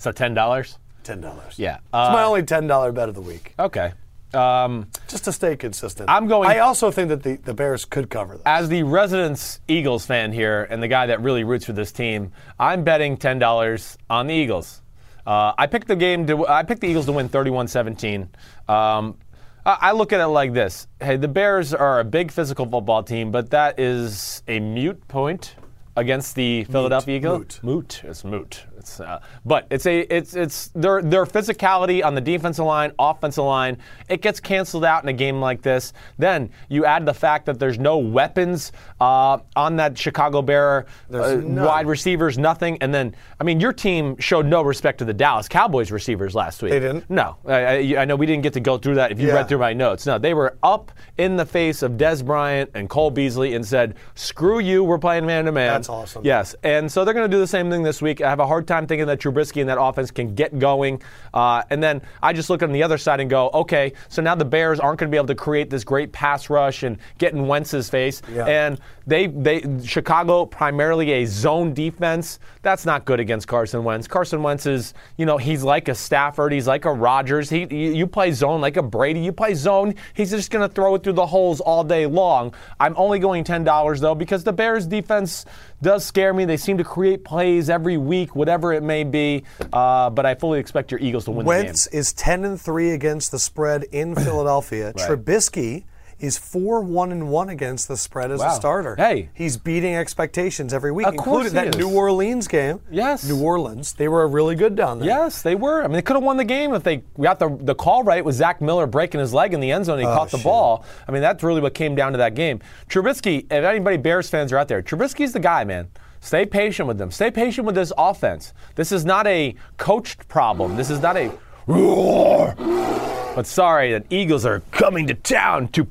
So 0.00 0.12
ten 0.12 0.32
dollars. 0.32 0.78
$10. 1.02 1.54
Yeah. 1.56 1.76
It's 1.78 1.82
my 1.92 2.22
Uh, 2.22 2.26
only 2.28 2.42
$10 2.42 2.94
bet 2.94 3.08
of 3.08 3.14
the 3.16 3.20
week, 3.22 3.54
Okay. 3.58 3.92
Um, 4.34 4.88
just 5.08 5.24
to 5.24 5.32
stay 5.32 5.56
consistent. 5.56 6.08
I'm 6.10 6.28
going- 6.28 6.50
I 6.50 6.58
also 6.58 6.90
think 6.90 7.08
that 7.08 7.22
the, 7.22 7.36
the 7.36 7.54
Bears 7.54 7.84
could 7.86 8.10
cover 8.10 8.36
that. 8.36 8.46
as 8.46 8.68
the 8.68 8.82
residence 8.82 9.58
Eagles 9.68 10.04
fan 10.04 10.30
here 10.32 10.68
and 10.70 10.82
the 10.82 10.86
guy 10.88 11.06
that 11.06 11.20
really 11.22 11.44
roots 11.44 11.64
for 11.64 11.72
this 11.72 11.90
team, 11.92 12.30
I'm 12.60 12.84
betting 12.84 13.16
ten 13.16 13.38
dollars 13.38 13.96
on 14.10 14.26
the 14.26 14.34
Eagles. 14.34 14.82
Uh, 15.26 15.52
I 15.56 15.66
picked 15.66 15.88
the 15.88 15.96
game 15.96 16.26
to. 16.26 16.46
I 16.46 16.62
picked 16.62 16.82
the 16.82 16.88
Eagles 16.88 17.06
to 17.06 17.12
win 17.12 17.28
31-17. 17.30 18.28
Um, 18.68 19.16
I 19.64 19.92
look 19.92 20.12
at 20.12 20.20
it 20.20 20.26
like 20.28 20.52
this: 20.52 20.86
Hey, 21.00 21.16
the 21.16 21.28
Bears 21.28 21.72
are 21.74 22.00
a 22.00 22.04
big 22.04 22.30
physical 22.30 22.66
football 22.66 23.02
team, 23.02 23.30
but 23.30 23.50
that 23.50 23.80
is 23.80 24.42
a 24.46 24.60
mute 24.60 25.08
point 25.08 25.54
against 25.98 26.34
the 26.34 26.64
Philadelphia 26.64 27.16
Eagles. 27.16 27.38
Moot. 27.38 27.60
Moot. 27.62 28.00
It's 28.04 28.24
moot. 28.24 28.64
It's, 28.78 29.00
uh, 29.00 29.20
but 29.44 29.66
it's 29.70 29.86
a 29.86 30.00
it's 30.14 30.34
it's 30.36 30.68
their 30.68 31.02
their 31.02 31.24
physicality 31.26 32.04
on 32.04 32.14
the 32.14 32.20
defensive 32.20 32.64
line, 32.64 32.92
offensive 32.98 33.44
line. 33.44 33.76
It 34.08 34.22
gets 34.22 34.38
canceled 34.40 34.84
out 34.84 35.02
in 35.02 35.08
a 35.08 35.12
game 35.12 35.40
like 35.40 35.62
this. 35.62 35.92
Then 36.16 36.50
you 36.68 36.84
add 36.84 37.04
the 37.04 37.12
fact 37.12 37.46
that 37.46 37.58
there's 37.58 37.78
no 37.78 37.98
weapons 37.98 38.70
uh, 39.00 39.38
on 39.56 39.76
that 39.76 39.98
Chicago 39.98 40.42
Bear 40.42 40.86
uh, 41.12 41.40
wide 41.42 41.86
receivers, 41.88 42.38
nothing. 42.38 42.78
And 42.80 42.94
then 42.94 43.16
I 43.40 43.44
mean, 43.44 43.58
your 43.60 43.72
team 43.72 44.16
showed 44.18 44.46
no 44.46 44.62
respect 44.62 44.98
to 44.98 45.04
the 45.04 45.14
Dallas 45.14 45.48
Cowboys 45.48 45.90
receivers 45.90 46.34
last 46.36 46.62
week. 46.62 46.70
They 46.70 46.80
didn't? 46.80 47.10
No, 47.10 47.36
I, 47.46 47.54
I, 47.94 48.02
I 48.02 48.04
know 48.04 48.14
we 48.14 48.26
didn't 48.26 48.42
get 48.44 48.52
to 48.54 48.60
go 48.60 48.78
through 48.78 48.94
that. 48.94 49.10
If 49.10 49.20
you 49.20 49.26
Yeah. 49.26 49.34
read 49.34 49.48
through 49.48 49.58
my 49.58 49.72
notes, 49.72 50.06
no, 50.06 50.18
they 50.18 50.34
were 50.34 50.56
up 50.62 50.92
in 51.18 51.36
the 51.36 51.44
face 51.46 51.82
of 51.82 51.92
Dez 51.92 52.24
Bryant 52.24 52.70
and 52.74 52.88
Cole 52.88 53.10
Beasley 53.10 53.54
and 53.54 53.66
said, 53.66 53.96
"Screw 54.14 54.60
you, 54.60 54.84
we're 54.84 54.98
playing 54.98 55.26
man 55.26 55.44
to 55.46 55.52
man." 55.52 55.70
That's 55.88 56.14
awesome. 56.14 56.24
Yes, 56.24 56.54
and 56.62 56.90
so 56.90 57.04
they're 57.04 57.14
going 57.14 57.28
to 57.30 57.34
do 57.34 57.40
the 57.40 57.46
same 57.46 57.70
thing 57.70 57.82
this 57.82 58.02
week. 58.02 58.20
I 58.20 58.28
have 58.28 58.40
a 58.40 58.46
hard 58.46 58.68
time 58.68 58.86
thinking 58.86 59.06
that 59.06 59.20
Trubisky 59.20 59.60
and 59.60 59.70
that 59.70 59.80
offense 59.80 60.10
can 60.10 60.34
get 60.34 60.58
going. 60.58 61.00
Uh, 61.32 61.62
and 61.70 61.82
then 61.82 62.02
I 62.22 62.32
just 62.32 62.50
look 62.50 62.62
on 62.62 62.72
the 62.72 62.82
other 62.82 62.98
side 62.98 63.20
and 63.20 63.30
go, 63.30 63.48
okay, 63.54 63.92
so 64.08 64.20
now 64.20 64.34
the 64.34 64.44
Bears 64.44 64.80
aren't 64.80 64.98
going 64.98 65.10
to 65.10 65.14
be 65.14 65.16
able 65.16 65.28
to 65.28 65.34
create 65.34 65.70
this 65.70 65.84
great 65.84 66.12
pass 66.12 66.50
rush 66.50 66.82
and 66.82 66.98
get 67.16 67.32
in 67.32 67.46
Wentz's 67.46 67.88
face. 67.88 68.20
Yeah. 68.30 68.44
And 68.44 68.80
they, 69.06 69.28
they, 69.28 69.64
Chicago 69.82 70.44
primarily 70.44 71.12
a 71.12 71.24
zone 71.24 71.72
defense. 71.72 72.38
That's 72.60 72.84
not 72.84 73.06
good 73.06 73.20
against 73.20 73.48
Carson 73.48 73.82
Wentz. 73.82 74.06
Carson 74.06 74.42
Wentz 74.42 74.66
is, 74.66 74.92
you 75.16 75.24
know, 75.24 75.38
he's 75.38 75.62
like 75.62 75.88
a 75.88 75.94
Stafford. 75.94 76.52
He's 76.52 76.66
like 76.66 76.84
a 76.84 76.92
Rodgers. 76.92 77.48
He, 77.48 77.60
you, 77.70 77.94
you 77.94 78.06
play 78.06 78.32
zone 78.32 78.60
like 78.60 78.76
a 78.76 78.82
Brady. 78.82 79.20
You 79.20 79.32
play 79.32 79.54
zone. 79.54 79.94
He's 80.12 80.30
just 80.30 80.50
going 80.50 80.68
to 80.68 80.74
throw 80.74 80.94
it 80.96 81.02
through 81.02 81.14
the 81.14 81.26
holes 81.26 81.60
all 81.60 81.82
day 81.82 82.04
long. 82.04 82.52
I'm 82.78 82.94
only 82.98 83.18
going 83.18 83.44
ten 83.44 83.64
dollars 83.64 84.00
though 84.00 84.14
because 84.14 84.44
the 84.44 84.52
Bears 84.52 84.86
defense 84.86 85.46
does 85.82 86.04
scare 86.04 86.32
me. 86.32 86.44
They 86.44 86.56
seem 86.56 86.78
to 86.78 86.84
create 86.84 87.24
plays 87.24 87.70
every 87.70 87.96
week, 87.96 88.34
whatever 88.34 88.72
it 88.72 88.82
may 88.82 89.04
be. 89.04 89.44
Uh, 89.72 90.10
but 90.10 90.26
I 90.26 90.34
fully 90.34 90.60
expect 90.60 90.90
your 90.90 91.00
Eagles 91.00 91.24
to 91.26 91.30
win 91.30 91.46
Wentz 91.46 91.84
the 91.84 91.90
game. 91.90 91.98
Wentz 91.98 92.08
is 92.08 92.12
10 92.14 92.44
and 92.44 92.60
3 92.60 92.90
against 92.90 93.30
the 93.30 93.38
spread 93.38 93.84
in 93.92 94.14
Philadelphia. 94.14 94.92
Trubisky 94.94 95.84
is 96.20 96.38
4 96.38 96.80
1 96.80 97.12
and 97.12 97.30
1 97.30 97.48
against 97.48 97.88
the 97.88 97.96
spread 97.96 98.30
as 98.30 98.40
Wow. 98.40 98.48
a 98.48 98.54
starter. 98.54 98.96
Hey. 98.96 99.30
He's 99.34 99.56
beating 99.56 99.94
expectations 99.94 100.74
every 100.74 100.90
week, 100.92 101.06
Of 101.06 101.14
including 101.14 101.52
that 101.52 101.68
is. 101.68 101.76
New 101.76 101.94
Orleans 101.94 102.48
game. 102.48 102.80
Yes. 102.90 103.28
New 103.28 103.40
Orleans. 103.42 103.92
They 103.92 104.08
were 104.08 104.26
really 104.26 104.54
good 104.54 104.74
down 104.74 104.98
there. 104.98 105.08
Yes, 105.08 105.42
they 105.42 105.54
were. 105.54 105.80
I 105.82 105.86
mean, 105.86 105.94
they 105.94 106.02
could 106.02 106.16
have 106.16 106.24
won 106.24 106.36
the 106.36 106.44
game 106.44 106.74
if 106.74 106.82
they 106.82 107.02
got 107.20 107.38
the, 107.38 107.56
the 107.60 107.74
call 107.74 108.02
right 108.02 108.24
with 108.24 108.34
Zach 108.34 108.60
Miller 108.60 108.86
breaking 108.86 109.20
his 109.20 109.32
leg 109.32 109.54
in 109.54 109.60
the 109.60 109.70
end 109.70 109.84
zone. 109.86 109.98
And 109.98 110.06
he 110.06 110.12
oh, 110.12 110.16
caught 110.16 110.30
the 110.30 110.38
shit. 110.38 110.44
ball. 110.44 110.84
I 111.06 111.12
mean, 111.12 111.22
that's 111.22 111.42
really 111.42 111.60
what 111.60 111.74
came 111.74 111.94
down 111.94 112.12
to 112.12 112.18
that 112.18 112.34
game. 112.34 112.60
Trubisky, 112.88 113.44
if 113.44 113.52
anybody 113.52 113.96
Bears 113.96 114.28
fans 114.28 114.52
are 114.52 114.58
out 114.58 114.68
there, 114.68 114.82
Trubisky's 114.82 115.32
the 115.32 115.40
guy, 115.40 115.64
man. 115.64 115.88
Stay 116.20 116.44
patient 116.44 116.88
with 116.88 116.98
them. 116.98 117.10
Stay 117.12 117.30
patient 117.30 117.64
with 117.64 117.76
this 117.76 117.92
offense. 117.96 118.52
This 118.74 118.90
is 118.90 119.04
not 119.04 119.26
a 119.28 119.54
coached 119.76 120.26
problem. 120.28 120.76
This 120.76 120.90
is 120.90 121.00
not 121.00 121.16
a 121.16 121.30
roar. 121.68 122.54
But 122.56 123.46
sorry, 123.46 123.92
the 123.92 124.04
Eagles 124.10 124.44
are 124.44 124.60
coming 124.72 125.06
to 125.06 125.14
town 125.14 125.68
to 125.68 125.86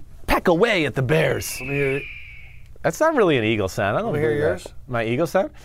away 0.48 0.86
at 0.86 0.96
the 0.96 1.02
Bears. 1.02 1.60
Let 1.60 1.70
me 1.70 1.76
hear- 1.76 2.02
That's 2.84 3.00
not 3.00 3.16
really 3.16 3.38
an 3.38 3.44
Eagle 3.44 3.68
sound. 3.68 3.98
I 3.98 4.02
don't 4.02 4.14
me 4.14 4.20
hear 4.20 4.30
believe 4.30 4.42
that. 4.44 4.48
yours? 4.48 4.68
My 4.88 5.04
Eagle 5.06 5.28
sound? 5.28 5.52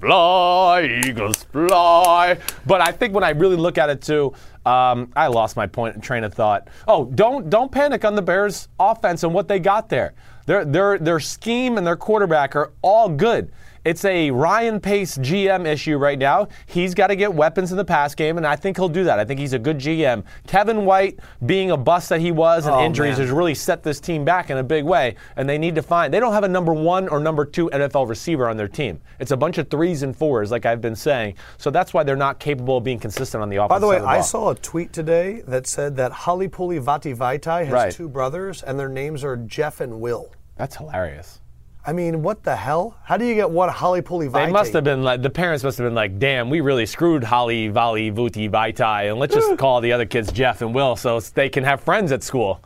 Fly, 0.00 1.02
Eagles, 1.06 1.44
fly. 1.44 2.36
But 2.66 2.82
I 2.82 2.92
think 2.92 3.14
when 3.14 3.24
I 3.24 3.30
really 3.30 3.56
look 3.56 3.78
at 3.78 3.88
it 3.88 4.02
too, 4.02 4.34
um, 4.66 5.10
I 5.16 5.28
lost 5.28 5.56
my 5.56 5.66
point 5.66 5.94
and 5.94 6.04
train 6.04 6.22
of 6.22 6.34
thought. 6.34 6.68
Oh, 6.86 7.06
don't 7.06 7.48
don't 7.48 7.72
panic 7.72 8.04
on 8.04 8.14
the 8.14 8.20
Bears' 8.20 8.68
offense 8.78 9.22
and 9.24 9.32
what 9.32 9.48
they 9.48 9.58
got 9.58 9.88
there. 9.88 10.12
Their 10.44 10.66
their 10.66 10.98
their 10.98 11.18
scheme 11.18 11.78
and 11.78 11.86
their 11.86 11.96
quarterback 11.96 12.54
are 12.56 12.72
all 12.82 13.08
good. 13.08 13.50
It's 13.86 14.04
a 14.04 14.32
Ryan 14.32 14.80
Pace 14.80 15.16
GM 15.16 15.64
issue 15.64 15.96
right 15.96 16.18
now. 16.18 16.48
He's 16.66 16.92
got 16.92 17.06
to 17.06 17.14
get 17.14 17.32
weapons 17.32 17.70
in 17.70 17.76
the 17.76 17.84
pass 17.84 18.16
game, 18.16 18.36
and 18.36 18.44
I 18.44 18.56
think 18.56 18.76
he'll 18.76 18.88
do 18.88 19.04
that. 19.04 19.20
I 19.20 19.24
think 19.24 19.38
he's 19.38 19.52
a 19.52 19.60
good 19.60 19.78
GM. 19.78 20.24
Kevin 20.48 20.84
White, 20.84 21.20
being 21.46 21.70
a 21.70 21.76
bust 21.76 22.08
that 22.08 22.20
he 22.20 22.32
was 22.32 22.66
and 22.66 22.74
Oh, 22.74 22.84
injuries, 22.84 23.12
man. 23.18 23.20
has 23.28 23.30
really 23.30 23.54
set 23.54 23.84
this 23.84 24.00
team 24.00 24.24
back 24.24 24.50
in 24.50 24.58
a 24.58 24.64
big 24.64 24.84
way. 24.84 25.14
And 25.36 25.48
they 25.48 25.56
need 25.56 25.76
to 25.76 25.82
find. 25.82 26.12
They 26.12 26.18
don't 26.18 26.32
have 26.32 26.42
a 26.42 26.48
number 26.48 26.72
one 26.72 27.06
or 27.08 27.20
number 27.20 27.44
two 27.44 27.70
NFL 27.70 28.08
receiver 28.08 28.48
on 28.48 28.56
their 28.56 28.66
team. 28.66 29.00
It's 29.20 29.30
a 29.30 29.36
bunch 29.36 29.56
of 29.58 29.70
threes 29.70 30.02
and 30.02 30.16
fours, 30.16 30.50
like 30.50 30.66
I've 30.66 30.80
been 30.80 30.96
saying. 30.96 31.36
So 31.56 31.70
that's 31.70 31.94
why 31.94 32.02
they're 32.02 32.16
not 32.16 32.40
capable 32.40 32.78
of 32.78 32.82
being 32.82 32.98
consistent 32.98 33.40
on 33.40 33.50
the 33.50 33.56
offense. 33.58 33.68
By 33.68 33.78
the 33.78 33.86
way, 33.86 33.98
of 33.98 34.04
I 34.04 34.20
saw 34.20 34.50
a 34.50 34.56
tweet 34.56 34.92
today 34.92 35.42
that 35.46 35.68
said 35.68 35.94
that 35.98 36.10
Halapoulivaati 36.10 37.16
Vaitai 37.16 37.66
has 37.66 37.72
Right. 37.72 37.92
two 37.92 38.08
brothers, 38.08 38.64
and 38.64 38.80
their 38.80 38.88
names 38.88 39.22
are 39.22 39.36
Jeff 39.36 39.80
and 39.80 40.00
Will. 40.00 40.32
That's 40.56 40.74
hilarious. 40.74 41.40
I 41.88 41.92
mean, 41.92 42.22
what 42.22 42.42
the 42.42 42.56
hell? 42.56 42.96
How 43.04 43.16
do 43.16 43.24
you 43.24 43.36
get 43.36 43.48
one 43.48 43.68
Halipuli 43.68 44.28
Vaitai? 44.28 44.46
They 44.46 44.52
must 44.52 44.72
have 44.72 44.82
been 44.82 45.04
like 45.04 45.22
the 45.22 45.30
parents 45.30 45.62
must 45.62 45.78
have 45.78 45.86
been 45.86 45.94
like, 45.94 46.18
"Damn, 46.18 46.50
we 46.50 46.60
really 46.60 46.84
screwed 46.84 47.22
Holly, 47.22 47.68
Vali, 47.68 48.10
Vuti, 48.10 48.50
Vaitai, 48.50 49.08
and 49.08 49.20
let's 49.20 49.32
just 49.34 49.56
call 49.58 49.80
the 49.80 49.92
other 49.92 50.04
kids 50.04 50.32
Jeff 50.32 50.62
and 50.62 50.74
Will 50.74 50.96
so 50.96 51.20
they 51.20 51.48
can 51.48 51.62
have 51.62 51.80
friends 51.80 52.10
at 52.10 52.24
school." 52.24 52.60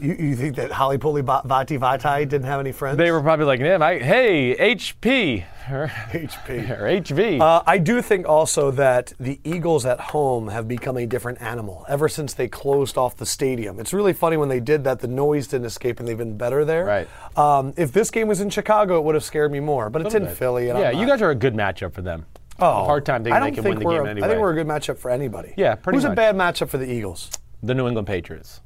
Man. 0.00 0.18
You, 0.18 0.28
you 0.30 0.36
think 0.36 0.56
that 0.56 0.70
Holly 0.72 0.96
Va- 0.96 1.42
Vati 1.44 1.76
Vati 1.76 2.24
didn't 2.26 2.44
have 2.46 2.60
any 2.60 2.72
friends? 2.72 2.98
They 2.98 3.10
were 3.10 3.20
probably 3.20 3.46
like, 3.46 3.60
"Damn, 3.60 3.82
I, 3.82 3.98
hey, 3.98 4.56
HP 4.74 5.44
or 5.70 5.86
HP. 5.88 6.70
or 6.78 6.82
HV." 6.84 7.40
Uh, 7.40 7.62
I 7.66 7.78
do 7.78 8.00
think 8.02 8.28
also 8.28 8.70
that 8.72 9.12
the 9.20 9.38
Eagles 9.44 9.86
at 9.86 10.00
home 10.00 10.48
have 10.48 10.66
become 10.68 10.96
a 10.96 11.06
different 11.06 11.40
animal 11.42 11.84
ever 11.88 12.08
since 12.08 12.34
they 12.34 12.48
closed 12.48 12.96
off 12.98 13.16
the 13.16 13.26
stadium. 13.26 13.78
It's 13.80 13.92
really 13.92 14.12
funny 14.12 14.36
when 14.36 14.48
they 14.48 14.60
did 14.60 14.84
that, 14.84 15.00
the 15.00 15.08
noise 15.08 15.46
didn't 15.46 15.66
escape 15.66 15.98
and 16.00 16.08
they've 16.08 16.18
been 16.18 16.36
better 16.36 16.64
there. 16.64 16.84
Right. 16.84 17.08
Um, 17.38 17.74
if 17.76 17.92
this 17.92 18.10
game 18.10 18.28
was 18.28 18.40
in 18.40 18.50
Chicago, 18.50 18.98
it 18.98 19.04
would 19.04 19.14
have 19.14 19.24
scared 19.24 19.52
me 19.52 19.60
more, 19.60 19.90
but 19.90 20.02
it's 20.02 20.14
in 20.14 20.26
Philly. 20.28 20.68
And 20.70 20.78
yeah, 20.78 20.90
you 20.90 21.06
guys 21.06 21.22
are 21.22 21.30
a 21.30 21.34
good 21.34 21.54
matchup 21.54 21.92
for 21.92 22.02
them. 22.02 22.26
Oh, 22.62 22.84
hard 22.84 23.06
time 23.06 23.24
thinking 23.24 23.42
I 23.42 23.48
they 23.48 23.54
can 23.54 23.62
think 23.64 23.76
win 23.76 23.78
the 23.80 23.84
we're 23.86 23.92
game 23.98 24.06
a- 24.06 24.10
anyway. 24.10 24.26
I 24.26 24.28
think 24.30 24.40
we're 24.40 24.50
a 24.52 24.54
good 24.54 24.66
matchup 24.66 24.98
for 24.98 25.10
anybody. 25.10 25.54
Yeah, 25.56 25.76
pretty 25.76 25.96
Who's 25.96 26.04
much. 26.04 26.12
a 26.12 26.16
bad 26.16 26.36
matchup 26.36 26.68
for 26.68 26.76
the 26.76 26.90
Eagles? 26.90 27.30
The 27.62 27.74
New 27.74 27.86
England 27.86 28.06
Patriots. 28.06 28.60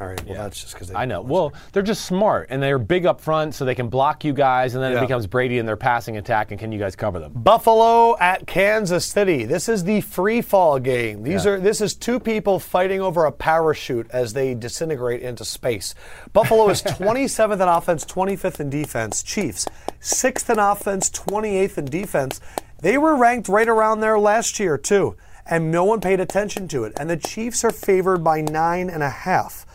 All 0.00 0.06
right, 0.06 0.24
well, 0.26 0.34
that's 0.44 0.58
just 0.60 0.72
because. 0.72 0.90
I 0.94 1.04
know. 1.04 1.20
Well, 1.20 1.52
they're 1.72 1.82
just 1.82 2.06
smart 2.06 2.46
and 2.50 2.62
they're 2.62 2.78
big 2.78 3.04
up 3.04 3.20
front, 3.20 3.54
so 3.54 3.66
they 3.66 3.74
can 3.74 3.88
block 3.88 4.24
you 4.24 4.32
guys, 4.32 4.74
and 4.74 4.82
then 4.82 4.92
Yeah. 4.92 4.98
it 4.98 5.02
becomes 5.02 5.26
Brady 5.26 5.58
in 5.58 5.66
their 5.66 5.76
passing 5.76 6.16
attack, 6.16 6.50
and 6.52 6.58
can 6.58 6.72
you 6.72 6.78
guys 6.78 6.96
cover 6.96 7.18
them? 7.18 7.32
Buffalo 7.34 8.16
at 8.18 8.46
Kansas 8.46 9.04
City. 9.04 9.44
This 9.44 9.68
is 9.68 9.84
the 9.84 10.00
free 10.00 10.40
fall 10.40 10.78
game. 10.78 11.22
These 11.22 11.44
Yeah. 11.44 11.50
are 11.52 11.60
this 11.60 11.82
is 11.82 11.94
two 11.94 12.18
people 12.18 12.58
fighting 12.58 13.02
over 13.02 13.26
a 13.26 13.32
parachute 13.32 14.06
as 14.10 14.32
they 14.32 14.54
disintegrate 14.54 15.20
into 15.20 15.44
space. 15.44 15.94
Buffalo 16.32 16.70
is 16.70 16.80
27th 16.86 17.60
in 17.60 17.68
offense, 17.68 18.06
25th 18.06 18.58
in 18.58 18.70
defense. 18.70 19.22
Chiefs 19.22 19.66
6th 20.00 20.48
in 20.48 20.58
offense, 20.58 21.10
28th 21.10 21.76
in 21.76 21.84
defense. 21.84 22.40
They 22.80 22.96
were 22.96 23.14
ranked 23.16 23.50
right 23.50 23.68
around 23.68 24.00
there 24.00 24.18
last 24.18 24.58
year, 24.58 24.78
too, 24.78 25.14
and 25.44 25.70
no 25.70 25.84
one 25.84 26.00
paid 26.00 26.20
attention 26.20 26.68
to 26.68 26.84
it. 26.84 26.94
And 26.98 27.10
the 27.10 27.18
Chiefs 27.18 27.62
are 27.64 27.70
favored 27.70 28.24
by 28.24 28.40
nine 28.40 28.88
and 28.88 29.02
a 29.02 29.10
half. 29.10 29.66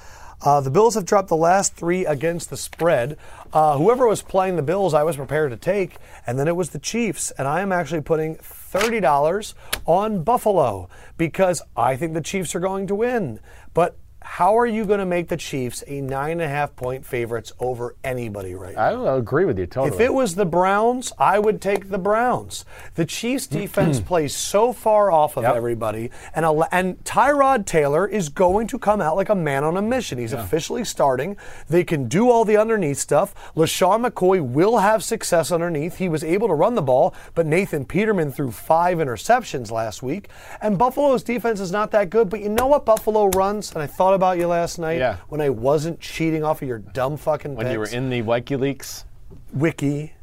Uh, 0.45 0.61
the 0.61 0.69
Bills 0.69 0.93
have 0.93 1.05
dropped 1.05 1.27
the 1.27 1.35
last 1.35 1.73
three 1.73 2.05
against 2.05 2.51
the 2.51 2.57
spread. 2.57 3.17
Uh, 3.51 3.79
whoever 3.79 4.07
was 4.07 4.21
playing 4.21 4.57
the 4.57 4.61
Bills, 4.61 4.93
I 4.93 5.01
was 5.01 5.15
prepared 5.15 5.49
to 5.49 5.57
take, 5.57 5.97
and 6.27 6.37
then 6.37 6.47
it 6.47 6.55
was 6.55 6.69
the 6.69 6.77
Chiefs. 6.77 7.31
And 7.31 7.47
I 7.47 7.61
am 7.61 7.71
actually 7.71 8.01
putting 8.01 8.35
$30 8.35 9.55
on 9.87 10.23
Buffalo 10.23 10.87
because 11.17 11.63
I 11.75 11.95
think 11.95 12.13
the 12.13 12.21
Chiefs 12.21 12.53
are 12.53 12.59
going 12.59 12.85
to 12.87 12.95
win. 12.95 13.39
But 13.73 13.97
how 14.25 14.57
are 14.57 14.65
you 14.65 14.85
going 14.85 14.99
to 14.99 15.05
make 15.05 15.27
the 15.27 15.37
Chiefs 15.37 15.83
a 15.87 16.01
nine 16.01 16.31
and 16.31 16.41
a 16.41 16.47
half 16.47 16.75
point 16.75 17.05
favorites 17.05 17.53
over 17.59 17.95
anybody 18.03 18.55
right 18.55 18.75
now? 18.75 19.05
I 19.05 19.17
agree 19.17 19.45
with 19.45 19.59
you 19.59 19.67
totally. 19.67 19.95
If 19.95 20.01
it 20.01 20.13
was 20.13 20.33
the 20.33 20.45
Browns, 20.45 21.13
I 21.19 21.37
would 21.37 21.61
take 21.61 21.89
the 21.89 21.99
Browns. 21.99 22.65
The 22.95 23.05
Chiefs' 23.05 23.45
defense 23.45 23.99
plays 23.99 24.35
so 24.35 24.73
far 24.73 25.11
off 25.11 25.37
of 25.37 25.43
Yep. 25.43 25.55
everybody, 25.55 26.09
and 26.33 26.43
a, 26.43 26.67
and 26.75 27.01
Tyrod 27.03 27.65
Taylor 27.67 28.07
is 28.07 28.29
going 28.29 28.65
to 28.67 28.79
come 28.79 28.99
out 28.99 29.15
like 29.15 29.29
a 29.29 29.35
man 29.35 29.63
on 29.63 29.77
a 29.77 29.81
mission. 29.81 30.17
He's 30.17 30.33
officially 30.33 30.83
starting. 30.83 31.37
They 31.69 31.83
can 31.83 32.07
do 32.07 32.29
all 32.31 32.45
the 32.45 32.57
underneath 32.57 32.97
stuff. 32.97 33.35
LeSean 33.55 34.05
McCoy 34.09 34.41
will 34.45 34.79
have 34.79 35.03
success 35.03 35.51
underneath. 35.51 35.97
He 35.97 36.09
was 36.09 36.23
able 36.23 36.47
to 36.47 36.55
run 36.55 36.73
the 36.73 36.81
ball, 36.81 37.13
but 37.35 37.45
Nathan 37.45 37.85
Peterman 37.85 38.31
threw 38.31 38.49
five 38.51 38.97
interceptions 38.97 39.69
last 39.71 40.01
week. 40.01 40.29
And 40.61 40.79
Buffalo's 40.79 41.21
defense 41.21 41.59
is 41.59 41.71
not 41.71 41.91
that 41.91 42.09
good. 42.09 42.27
But 42.29 42.41
you 42.41 42.49
know 42.49 42.65
what 42.65 42.85
Buffalo 42.85 43.27
runs? 43.29 43.71
And 43.71 43.83
I 43.83 43.87
thought 43.87 44.14
about 44.15 44.37
you 44.37 44.47
last 44.47 44.79
night 44.79 44.97
Yeah. 44.97 45.17
when 45.29 45.41
I 45.41 45.49
wasn't 45.49 45.99
cheating 45.99 46.43
off 46.43 46.61
of 46.61 46.67
your 46.67 46.79
dumb 46.79 47.17
fucking 47.17 47.55
when 47.55 47.71
you 47.71 47.77
were 47.79 47.85
in 47.87 48.09
the 48.09 48.21
WikiLeaks. 48.23 49.03
wiki, 49.53 50.13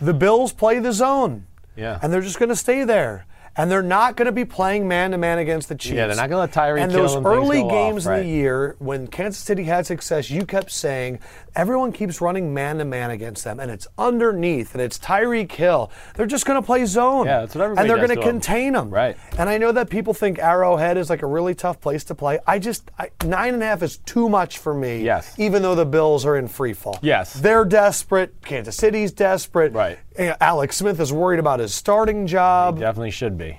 the 0.00 0.12
Bills 0.14 0.52
play 0.52 0.78
the 0.80 0.92
zone. 0.92 1.46
Yeah. 1.76 1.98
And 2.02 2.12
they're 2.12 2.20
just 2.22 2.38
going 2.38 2.48
to 2.48 2.56
stay 2.56 2.84
there. 2.84 3.26
And 3.58 3.70
they're 3.70 3.82
not 3.82 4.16
going 4.16 4.26
to 4.26 4.32
be 4.32 4.44
playing 4.44 4.86
man 4.86 5.12
to 5.12 5.18
man 5.18 5.38
against 5.38 5.70
the 5.70 5.74
Chiefs. 5.76 5.94
Yeah, 5.94 6.08
they're 6.08 6.16
not 6.16 6.28
gonna 6.28 6.40
let 6.40 6.52
Tyreek 6.52 6.80
And 6.82 6.92
those 6.92 7.14
and 7.14 7.24
early 7.24 7.60
go 7.62 7.68
off, 7.68 7.72
games 7.72 8.06
in 8.06 8.12
the 8.18 8.26
year, 8.26 8.76
when 8.80 9.06
Kansas 9.06 9.42
City 9.42 9.62
had 9.64 9.86
success, 9.86 10.28
you 10.28 10.44
kept 10.44 10.70
saying 10.70 11.20
everyone 11.56 11.90
keeps 11.90 12.20
running 12.20 12.52
man 12.54 12.78
to 12.78 12.84
man 12.84 13.10
against 13.10 13.42
them, 13.42 13.58
and 13.58 13.70
it's 13.70 13.88
underneath, 13.98 14.74
and 14.74 14.82
it's 14.82 14.98
Tyreek 14.98 15.50
Hill. 15.50 15.90
They're 16.14 16.26
just 16.26 16.46
going 16.46 16.60
to 16.60 16.64
play 16.64 16.84
zone. 16.84 17.26
Yeah, 17.26 17.40
that's 17.40 17.54
what 17.54 17.64
everybody 17.64 17.88
And 17.88 17.90
they're 17.90 18.06
going 18.06 18.18
to 18.18 18.22
contain 18.24 18.74
them. 18.74 18.90
Right. 18.90 19.16
And 19.38 19.48
I 19.48 19.58
know 19.58 19.72
that 19.72 19.90
people 19.90 20.14
think 20.14 20.38
Arrowhead 20.38 20.96
is 20.98 21.10
like 21.10 21.22
a 21.22 21.26
really 21.26 21.54
tough 21.54 21.80
place 21.80 22.04
to 22.04 22.14
play. 22.14 22.38
I 22.46 22.58
just 22.58 22.90
I, 22.98 23.10
nine 23.24 23.54
and 23.54 23.62
a 23.62 23.66
half 23.66 23.82
is 23.82 23.96
too 23.98 24.28
much 24.28 24.58
for 24.58 24.74
me. 24.74 25.02
Yes. 25.02 25.34
Even 25.38 25.62
though 25.62 25.74
the 25.74 25.86
Bills 25.86 26.24
are 26.26 26.36
in 26.36 26.46
free 26.46 26.74
fall. 26.74 26.98
Yes. 27.02 27.32
They're 27.32 27.64
desperate. 27.64 28.34
Kansas 28.42 28.76
City's 28.76 29.12
desperate. 29.12 29.72
Right. 29.72 29.98
Eh, 30.16 30.34
Alex 30.40 30.76
Smith 30.76 31.00
is 31.00 31.12
worried 31.12 31.40
about 31.40 31.60
his 31.60 31.74
starting 31.74 32.26
job. 32.26 32.78
Definitely 32.78 33.10
should 33.10 33.38
be. 33.38 33.58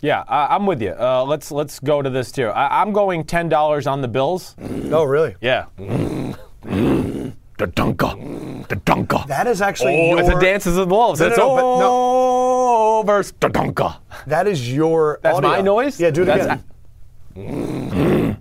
Yeah, 0.00 0.24
I, 0.26 0.56
I'm 0.56 0.66
with 0.66 0.82
you. 0.82 0.90
Uh, 0.98 1.24
let's 1.24 1.52
let's 1.52 1.78
go 1.78 2.02
to 2.02 2.10
this 2.10 2.32
too. 2.32 2.46
I, 2.46 2.82
I'm 2.82 2.92
going 2.92 3.22
ten 3.22 3.48
dollars 3.48 3.86
on 3.86 4.02
the 4.02 4.08
Bills. 4.08 4.56
Oh, 4.60 5.04
really? 5.04 5.36
Yeah. 5.40 5.66
The 6.62 7.66
Dunka. 7.68 8.68
The 8.68 8.76
Dunka. 8.76 9.26
That 9.26 9.46
is 9.46 9.60
actually 9.62 9.94
Oh, 9.94 10.10
your, 10.16 10.20
it's 10.20 10.28
a 10.28 10.40
Dances 10.40 10.76
with 10.78 10.88
Wolves. 10.88 11.20
No, 11.20 11.26
it's 11.26 11.36
no, 11.36 11.56
no, 11.56 11.78
no. 11.78 11.88
oh 11.90 13.02
the 13.04 13.48
Dunka. 13.50 13.96
That 14.26 14.46
is 14.46 14.72
your. 14.72 15.18
That's 15.22 15.36
audio. 15.38 15.50
my 15.50 15.60
noise? 15.60 16.00
Yeah, 16.00 16.10
do 16.10 16.22
it 16.22 16.26
That's- 16.26 16.60
again. 17.34 18.36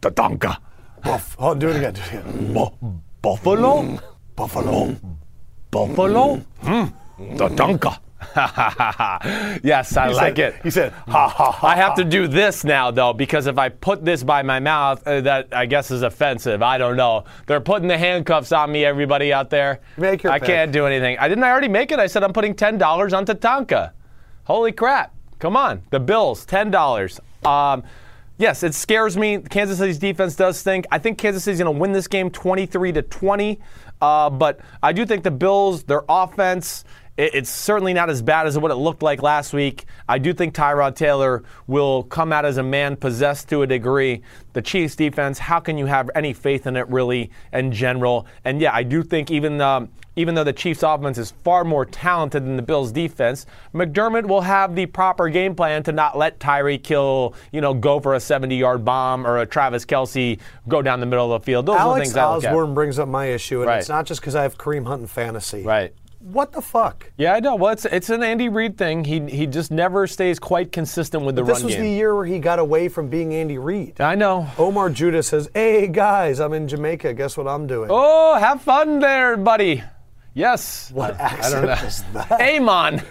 The 0.00 0.10
Dunka. 0.10 0.56
Buff. 1.02 1.36
Oh, 1.38 1.54
do 1.54 1.68
it 1.68 1.76
again. 1.76 1.94
Do 1.94 2.00
it 2.00 2.08
again. 2.08 2.52
Bu- 2.54 2.88
Buffalo. 3.22 3.98
Buffalo. 4.36 4.96
Buffalo. 5.70 6.36
Hmm. 6.62 6.84
The 7.36 7.48
Dunka. 7.48 7.98
yes, 9.62 9.96
I 9.96 10.08
like 10.08 10.36
said, 10.36 10.54
it. 10.54 10.62
He 10.62 10.70
said, 10.70 10.92
ha 10.92 11.28
ha 11.28 11.52
ha. 11.52 11.66
I 11.66 11.76
have 11.76 11.94
to 11.96 12.04
do 12.04 12.26
this 12.26 12.64
now, 12.64 12.90
though, 12.90 13.12
because 13.12 13.46
if 13.46 13.58
I 13.58 13.68
put 13.68 14.04
this 14.04 14.22
by 14.22 14.42
my 14.42 14.60
mouth, 14.60 15.06
uh, 15.06 15.20
that 15.22 15.48
I 15.52 15.66
guess 15.66 15.90
is 15.90 16.02
offensive. 16.02 16.62
I 16.62 16.78
don't 16.78 16.96
know. 16.96 17.24
They're 17.46 17.60
putting 17.60 17.88
the 17.88 17.98
handcuffs 17.98 18.52
on 18.52 18.72
me, 18.72 18.84
everybody 18.84 19.32
out 19.32 19.50
there. 19.50 19.80
Make 19.96 20.22
your 20.22 20.32
I 20.32 20.38
pick. 20.38 20.48
can't 20.48 20.72
do 20.72 20.86
anything. 20.86 21.18
I 21.18 21.28
didn't 21.28 21.44
I 21.44 21.50
already 21.50 21.68
make 21.68 21.92
it. 21.92 21.98
I 21.98 22.06
said 22.06 22.22
I'm 22.22 22.32
putting 22.32 22.54
$10 22.54 23.16
on 23.16 23.26
Tatanka. 23.26 23.92
Holy 24.44 24.72
crap. 24.72 25.14
Come 25.38 25.56
on. 25.56 25.82
The 25.90 26.00
Bills, 26.00 26.46
$10. 26.46 27.20
Um, 27.46 27.82
yes, 28.38 28.62
it 28.62 28.74
scares 28.74 29.16
me. 29.16 29.38
Kansas 29.38 29.78
City's 29.78 29.98
defense 29.98 30.36
does 30.36 30.58
stink. 30.58 30.86
I 30.90 30.98
think 30.98 31.18
Kansas 31.18 31.44
City's 31.44 31.60
going 31.60 31.74
to 31.74 31.78
win 31.78 31.92
this 31.92 32.08
game 32.08 32.30
23 32.30 32.92
to 32.92 33.02
20. 33.02 33.60
Uh, 34.00 34.28
but 34.30 34.60
I 34.82 34.92
do 34.92 35.06
think 35.06 35.22
the 35.22 35.30
Bills, 35.30 35.84
their 35.84 36.02
offense, 36.08 36.84
it's 37.16 37.48
certainly 37.50 37.92
not 37.92 38.10
as 38.10 38.22
bad 38.22 38.46
as 38.46 38.58
what 38.58 38.70
it 38.72 38.76
looked 38.76 39.02
like 39.02 39.22
last 39.22 39.52
week. 39.52 39.84
I 40.08 40.18
do 40.18 40.32
think 40.34 40.54
Tyrod 40.54 40.96
Taylor 40.96 41.44
will 41.68 42.02
come 42.02 42.32
out 42.32 42.44
as 42.44 42.56
a 42.56 42.62
man 42.62 42.96
possessed 42.96 43.48
to 43.50 43.62
a 43.62 43.66
degree. 43.66 44.22
The 44.52 44.62
Chiefs 44.62 44.96
defense, 44.96 45.38
how 45.38 45.60
can 45.60 45.78
you 45.78 45.86
have 45.86 46.10
any 46.16 46.32
faith 46.32 46.66
in 46.66 46.76
it 46.76 46.88
really 46.88 47.30
in 47.52 47.70
general? 47.72 48.26
And 48.44 48.60
yeah, 48.60 48.74
I 48.74 48.82
do 48.82 49.02
think 49.04 49.30
even 49.30 49.60
um, 49.60 49.90
even 50.16 50.34
though 50.34 50.44
the 50.44 50.52
Chiefs 50.52 50.82
offense 50.82 51.18
is 51.18 51.32
far 51.42 51.64
more 51.64 51.84
talented 51.84 52.44
than 52.44 52.56
the 52.56 52.62
Bills 52.62 52.92
defense, 52.92 53.46
McDermott 53.72 54.26
will 54.26 54.42
have 54.42 54.74
the 54.74 54.86
proper 54.86 55.28
game 55.28 55.54
plan 55.54 55.82
to 55.84 55.92
not 55.92 56.16
let 56.16 56.38
Tyreek 56.38 56.86
Hill, 56.86 57.34
you 57.52 57.60
know, 57.60 57.74
go 57.74 57.98
for 58.00 58.14
a 58.14 58.18
70-yard 58.18 58.84
bomb 58.84 59.26
or 59.26 59.38
a 59.38 59.46
Travis 59.46 59.84
Kelce 59.84 60.38
go 60.68 60.82
down 60.82 61.00
the 61.00 61.06
middle 61.06 61.32
of 61.32 61.42
the 61.42 61.44
field. 61.44 61.66
Those 61.66 61.74
are 61.76 61.78
the 61.78 61.82
Alex 61.84 62.08
things 62.08 62.16
I 62.16 62.34
look 62.34 62.44
at. 62.44 62.50
Osborne 62.50 62.74
brings 62.74 62.98
up 62.98 63.08
my 63.08 63.26
issue, 63.26 63.60
and 63.60 63.68
Right. 63.68 63.78
it's 63.80 63.88
not 63.88 64.06
just 64.06 64.20
because 64.20 64.34
I 64.36 64.42
have 64.42 64.56
Kareem 64.56 64.86
Hunt 64.86 65.02
in 65.02 65.06
fantasy. 65.08 65.62
Right. 65.64 65.92
What 66.24 66.52
the 66.52 66.62
fuck? 66.62 67.12
Yeah, 67.18 67.34
I 67.34 67.40
know. 67.40 67.54
Well, 67.54 67.72
it's 67.72 67.84
it's 67.84 68.08
an 68.08 68.22
Andy 68.22 68.48
Reid 68.48 68.78
thing. 68.78 69.04
He 69.04 69.20
he 69.28 69.46
just 69.46 69.70
never 69.70 70.06
stays 70.06 70.38
quite 70.38 70.72
consistent 70.72 71.22
with 71.22 71.36
the 71.36 71.44
running. 71.44 71.54
This 71.54 71.62
run 71.62 71.66
was 71.66 71.74
game. 71.74 71.84
the 71.84 71.90
year 71.90 72.14
where 72.16 72.24
he 72.24 72.38
got 72.38 72.58
away 72.58 72.88
from 72.88 73.08
being 73.08 73.34
Andy 73.34 73.58
Reid. 73.58 74.00
I 74.00 74.14
know. 74.14 74.48
Omar 74.56 74.88
Judah 74.88 75.22
says, 75.22 75.50
"Hey 75.52 75.86
guys, 75.86 76.40
I'm 76.40 76.54
in 76.54 76.66
Jamaica. 76.66 77.12
Guess 77.12 77.36
what 77.36 77.46
I'm 77.46 77.66
doing?" 77.66 77.90
Oh, 77.92 78.36
have 78.36 78.62
fun 78.62 79.00
there, 79.00 79.36
buddy. 79.36 79.84
Yes. 80.32 80.90
What 80.92 81.20
I, 81.20 81.24
accent 81.24 81.44
I 81.44 81.50
don't 81.50 81.66
know. 81.66 81.86
is 81.86 82.04
that? 82.14 82.40
Amon. 82.40 83.02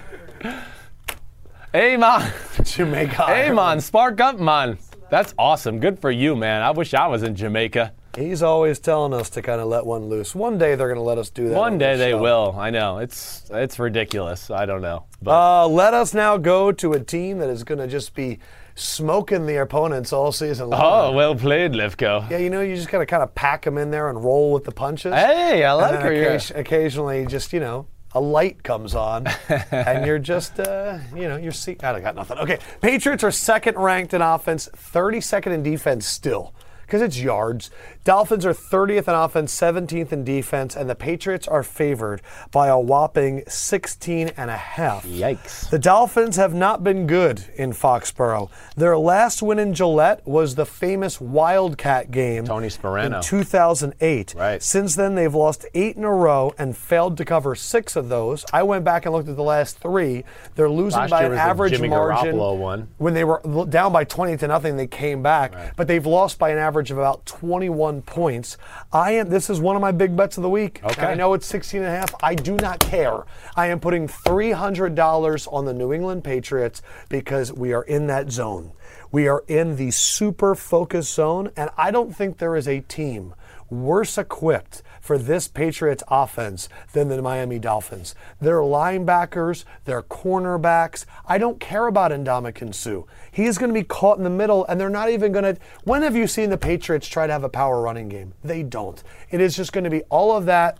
Amon. 1.75 2.31
Jamaica. 2.63 3.23
Amon. 3.47 3.79
Spark 3.79 4.19
up, 4.21 4.39
man. 4.39 4.79
That's 5.11 5.35
awesome. 5.37 5.79
Good 5.79 5.99
for 5.99 6.09
you, 6.09 6.35
man. 6.35 6.63
I 6.63 6.71
wish 6.71 6.95
I 6.95 7.05
was 7.05 7.21
in 7.21 7.35
Jamaica. 7.35 7.93
He's 8.15 8.43
always 8.43 8.79
telling 8.79 9.13
us 9.13 9.29
to 9.31 9.41
kind 9.41 9.59
of 9.59 9.67
let 9.67 9.85
one 9.85 10.05
loose. 10.07 10.35
One 10.35 10.57
day 10.57 10.75
they're 10.75 10.87
going 10.87 10.97
to 10.99 11.01
let 11.01 11.17
us 11.17 11.29
do 11.31 11.49
that. 11.49 11.55
One 11.57 11.73
on 11.73 11.77
day 11.79 11.95
they 11.95 12.11
show. 12.11 12.21
will. 12.21 12.55
I 12.57 12.69
know. 12.69 12.99
It's 12.99 13.43
it's 13.51 13.79
ridiculous. 13.79 14.51
I 14.51 14.65
don't 14.65 14.81
know. 14.81 15.05
But 15.21 15.31
Uh, 15.63 15.67
let 15.67 15.93
us 15.93 16.13
now 16.13 16.37
go 16.37 16.71
to 16.71 16.93
a 16.93 16.99
team 16.99 17.39
that 17.39 17.49
is 17.49 17.63
going 17.63 17.79
to 17.79 17.87
just 17.87 18.13
be 18.13 18.37
smoking 18.75 19.45
the 19.45 19.57
opponents 19.61 20.11
all 20.13 20.31
season 20.31 20.69
long. 20.69 20.81
oh, 20.83 21.11
well 21.13 21.35
played, 21.35 21.71
Lefkoe. 21.73 22.29
Yeah, 22.29 22.37
you 22.37 22.49
know, 22.49 22.61
you 22.61 22.75
just 22.75 22.89
got 22.89 22.99
to 22.99 23.05
kind 23.05 23.23
of 23.23 23.33
pack 23.35 23.63
them 23.65 23.77
in 23.77 23.91
there 23.91 24.09
and 24.09 24.23
roll 24.23 24.51
with 24.51 24.63
the 24.63 24.71
punches. 24.71 25.13
Hey, 25.13 25.63
I 25.63 25.73
like 25.73 25.99
her. 26.01 26.11
occasion- 26.11 26.57
occasionally, 26.57 27.25
just 27.25 27.53
you 27.53 27.59
know, 27.59 27.85
a 28.13 28.19
light 28.19 28.61
comes 28.63 28.93
on, 28.95 29.25
and 29.71 30.05
you're 30.05 30.19
just, 30.19 30.59
uh, 30.59 30.97
you 31.15 31.27
know, 31.27 31.35
you're 31.37 31.51
see. 31.51 31.77
I 31.81 31.99
got 31.99 32.15
nothing. 32.15 32.37
Okay, 32.37 32.59
Patriots 32.81 33.23
are 33.23 33.31
second 33.31 33.75
ranked 33.77 34.13
in 34.13 34.21
offense, 34.21 34.69
32nd 34.75 35.51
in 35.53 35.63
defense 35.63 36.05
still. 36.05 36.53
Because 36.83 37.01
it's 37.01 37.19
yards. 37.19 37.71
Dolphins 38.03 38.45
are 38.45 38.53
30th 38.53 39.07
in 39.07 39.13
offense, 39.15 39.55
17th 39.55 40.11
in 40.11 40.23
defense, 40.23 40.75
and 40.75 40.89
the 40.89 40.95
Patriots 40.95 41.47
are 41.47 41.63
favored 41.63 42.21
by 42.51 42.67
a 42.67 42.77
whopping 42.79 43.43
16 43.47 44.31
and 44.37 44.49
a 44.51 44.57
half. 44.57 45.05
Yikes. 45.05 45.69
The 45.69 45.79
Dolphins 45.79 46.35
have 46.35 46.53
not 46.53 46.83
been 46.83 47.07
good 47.07 47.45
in 47.55 47.71
Foxborough. 47.71 48.49
Their 48.75 48.97
last 48.97 49.41
win 49.41 49.57
in 49.59 49.73
Gillette 49.73 50.25
was 50.27 50.55
the 50.55 50.65
famous 50.65 51.21
Wildcat 51.21 52.11
game 52.11 52.45
Tony 52.45 52.67
Sparano. 52.67 53.17
in 53.17 53.21
2008. 53.23 54.35
Right. 54.35 54.61
Since 54.61 54.95
then, 54.95 55.15
they've 55.15 55.33
lost 55.33 55.65
eight 55.73 55.95
in 55.95 56.03
a 56.03 56.11
row 56.11 56.53
and 56.57 56.75
failed 56.75 57.17
to 57.17 57.25
cover 57.25 57.55
six 57.55 57.95
of 57.95 58.09
those. 58.09 58.45
I 58.51 58.63
went 58.63 58.83
back 58.83 59.05
and 59.05 59.13
looked 59.13 59.29
at 59.29 59.35
the 59.37 59.43
last 59.43 59.79
three. 59.79 60.25
They're 60.55 60.69
losing 60.69 60.99
Last 60.99 61.09
by 61.11 61.23
an 61.23 61.33
average 61.33 61.79
margin. 61.79 62.35
Garoppolo 62.35 62.57
one. 62.57 62.87
When 62.97 63.13
they 63.13 63.23
were 63.23 63.41
down 63.69 63.93
by 63.93 64.03
20 64.03 64.37
to 64.37 64.47
nothing, 64.47 64.75
they 64.77 64.87
came 64.87 65.23
back, 65.23 65.75
but 65.75 65.87
they've 65.87 66.05
lost 66.05 66.37
by 66.37 66.49
an 66.49 66.57
average 66.57 66.72
of 66.91 66.97
about 66.97 67.25
21 67.25 68.01
points. 68.01 68.57
I 68.91 69.11
am. 69.11 69.29
This 69.29 69.49
is 69.49 69.59
one 69.59 69.75
of 69.75 69.81
my 69.81 69.91
big 69.91 70.15
bets 70.15 70.37
of 70.37 70.43
the 70.43 70.49
week. 70.49 70.81
Okay. 70.83 71.05
I 71.05 71.13
know 71.13 71.33
it's 71.33 71.45
16 71.47 71.81
and 71.81 71.87
a 71.87 71.91
half. 71.91 72.13
I 72.23 72.35
do 72.35 72.55
not 72.55 72.79
care. 72.79 73.23
I 73.55 73.67
am 73.67 73.79
putting 73.79 74.07
$300 74.07 75.53
on 75.53 75.65
the 75.65 75.73
New 75.73 75.93
England 75.93 76.23
Patriots 76.23 76.81
because 77.09 77.53
we 77.53 77.73
are 77.73 77.83
in 77.83 78.07
that 78.07 78.31
zone. 78.31 78.71
We 79.11 79.27
are 79.27 79.43
in 79.47 79.75
the 79.75 79.91
super 79.91 80.55
focus 80.55 81.07
zone, 81.07 81.51
and 81.55 81.69
I 81.77 81.91
don't 81.91 82.15
think 82.15 82.37
there 82.37 82.55
is 82.55 82.67
a 82.67 82.79
team 82.81 83.35
worse 83.69 84.17
equipped 84.17 84.83
for 85.01 85.17
this 85.17 85.47
Patriots 85.47 86.03
offense 86.07 86.69
than 86.93 87.09
the 87.09 87.21
Miami 87.21 87.59
Dolphins. 87.59 88.15
Their 88.39 88.59
linebackers, 88.59 89.65
their 89.85 90.01
cornerbacks. 90.01 91.05
I 91.25 91.37
don't 91.37 91.59
care 91.59 91.87
about 91.87 92.11
Ndamukong 92.11 92.73
Suh. 92.73 93.03
He 93.33 93.45
is 93.45 93.57
going 93.57 93.69
to 93.69 93.73
be 93.73 93.83
caught 93.83 94.19
in 94.19 94.23
the 94.23 94.29
middle, 94.29 94.63
and 94.67 94.79
they're 94.79 94.89
not 94.89 95.09
even 95.09 95.31
going 95.31 95.55
to. 95.55 95.59
When 95.83 96.03
have 96.03 96.15
you 96.15 96.27
seen 96.27 96.51
the 96.51 96.57
Patriots 96.57 97.07
try 97.07 97.25
to 97.25 97.33
have 97.33 97.43
a 97.43 97.49
power 97.49 97.81
running 97.81 98.07
game? 98.07 98.33
They 98.43 98.61
don't. 98.61 99.01
It 99.31 99.41
is 99.41 99.55
just 99.55 99.73
going 99.73 99.85
to 99.85 99.89
be 99.89 100.03
all 100.03 100.37
of 100.37 100.45
that 100.45 100.79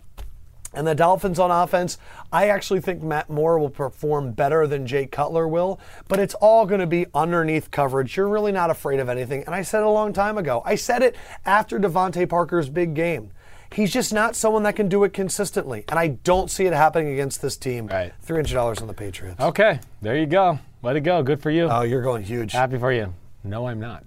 And 0.76 0.86
the 0.86 0.94
Dolphins 0.94 1.38
on 1.38 1.50
offense, 1.50 1.98
I 2.32 2.48
actually 2.48 2.80
think 2.80 3.02
Matt 3.02 3.30
Moore 3.30 3.58
will 3.58 3.70
perform 3.70 4.32
better 4.32 4.66
than 4.66 4.86
Jay 4.86 5.06
Cutler 5.06 5.46
will, 5.46 5.78
but 6.08 6.18
it's 6.18 6.34
all 6.34 6.66
going 6.66 6.80
to 6.80 6.86
be 6.86 7.06
underneath 7.14 7.70
coverage. 7.70 8.16
You're 8.16 8.28
really 8.28 8.52
not 8.52 8.70
afraid 8.70 9.00
of 9.00 9.08
anything. 9.08 9.44
And 9.46 9.54
I 9.54 9.62
said 9.62 9.80
it 9.80 9.86
a 9.86 9.90
long 9.90 10.12
time 10.12 10.36
ago. 10.38 10.62
I 10.64 10.74
said 10.74 11.02
it 11.02 11.16
after 11.44 11.78
DeVante 11.78 12.28
Parker's 12.28 12.68
big 12.68 12.94
game. 12.94 13.30
He's 13.72 13.92
just 13.92 14.12
not 14.12 14.36
someone 14.36 14.62
that 14.64 14.76
can 14.76 14.88
do 14.88 15.02
it 15.04 15.12
consistently. 15.12 15.84
And 15.88 15.98
I 15.98 16.08
don't 16.08 16.50
see 16.50 16.66
it 16.66 16.72
happening 16.72 17.12
against 17.12 17.42
this 17.42 17.56
team. 17.56 17.88
Right. 17.88 18.12
$300 18.24 18.80
on 18.80 18.86
the 18.86 18.94
Patriots. 18.94 19.40
Okay, 19.40 19.80
there 20.00 20.16
you 20.16 20.26
go. 20.26 20.58
Let 20.84 20.96
it 20.96 21.00
go. 21.00 21.22
Good 21.22 21.40
for 21.40 21.50
you. 21.50 21.66
Oh, 21.70 21.80
you're 21.80 22.02
going 22.02 22.22
huge. 22.22 22.52
Happy 22.52 22.76
for 22.76 22.92
you. 22.92 23.14
No, 23.42 23.66
I'm 23.66 23.80
not. 23.80 24.04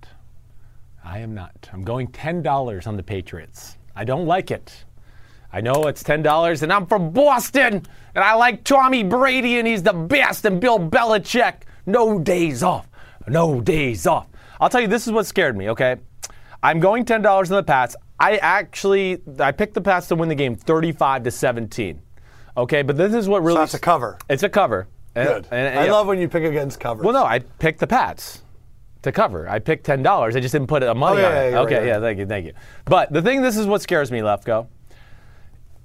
I 1.03 1.17
am 1.19 1.33
not. 1.33 1.67
I'm 1.73 1.83
going 1.83 2.07
$10 2.09 2.85
on 2.85 2.95
the 2.95 3.01
Patriots. 3.01 3.79
I 3.95 4.03
don't 4.03 4.27
like 4.27 4.51
it. 4.51 4.85
I 5.51 5.59
know 5.59 5.87
it's 5.87 6.03
$10, 6.03 6.61
and 6.61 6.71
I'm 6.71 6.85
from 6.85 7.09
Boston, 7.09 7.81
and 8.13 8.23
I 8.23 8.35
like 8.35 8.63
Tommy 8.63 9.01
Brady, 9.01 9.57
and 9.57 9.67
he's 9.67 9.81
the 9.81 9.93
best, 9.93 10.45
and 10.45 10.61
Bill 10.61 10.77
Belichick. 10.77 11.63
No 11.87 12.19
days 12.19 12.61
off. 12.61 12.87
No 13.27 13.59
days 13.59 14.05
off. 14.05 14.27
I'll 14.61 14.69
tell 14.69 14.81
you, 14.81 14.87
this 14.87 15.07
is 15.07 15.11
what 15.11 15.25
scared 15.25 15.57
me, 15.57 15.71
okay? 15.71 15.95
I'm 16.61 16.79
going 16.79 17.05
$10 17.05 17.25
on 17.25 17.43
the 17.47 17.63
Pats. 17.63 17.95
I 18.19 18.37
actually, 18.37 19.23
I 19.39 19.51
picked 19.51 19.73
the 19.73 19.81
Pats 19.81 20.09
to 20.09 20.15
win 20.15 20.29
the 20.29 20.35
game 20.35 20.55
35 20.55 21.23
to 21.23 21.31
17. 21.31 22.01
Okay, 22.55 22.83
but 22.83 22.97
this 22.97 23.15
is 23.15 23.27
what 23.27 23.41
really. 23.41 23.55
So 23.55 23.61
that's 23.61 23.73
a 23.73 23.79
cover. 23.79 24.19
It's 24.29 24.43
a 24.43 24.49
cover. 24.49 24.87
Good. 25.25 25.47
and- 25.51 25.67
and- 25.67 25.79
I 25.79 25.85
yeah. 25.85 25.91
love 25.91 26.07
when 26.07 26.19
you 26.19 26.27
pick 26.27 26.43
against 26.43 26.79
coverage. 26.79 27.05
Well, 27.05 27.13
no, 27.13 27.25
I 27.25 27.39
picked 27.39 27.79
the 27.79 27.87
Pats 27.87 28.43
to 29.03 29.11
cover. 29.11 29.47
I 29.49 29.59
picked 29.59 29.85
ten 29.85 30.03
dollars. 30.03 30.35
I 30.35 30.39
just 30.39 30.51
didn't 30.51 30.67
put 30.67 30.83
it 30.83 30.87
a 30.87 30.91
oh, 30.91 30.95
money 30.95 31.21
Oh, 31.21 31.21
yeah, 31.21 31.27
on 31.27 31.33
yeah, 31.33 31.41
it. 31.43 31.49
you're 31.51 31.59
okay, 31.59 31.75
right, 31.79 31.87
yeah, 31.87 31.99
thank 31.99 32.19
you, 32.19 32.25
thank 32.25 32.45
you. 32.45 32.53
But 32.85 33.11
the 33.13 33.21
thing, 33.21 33.41
this 33.41 33.57
is 33.57 33.65
what 33.67 33.81
scares 33.81 34.11
me, 34.11 34.19
Lefkoe. 34.19 34.67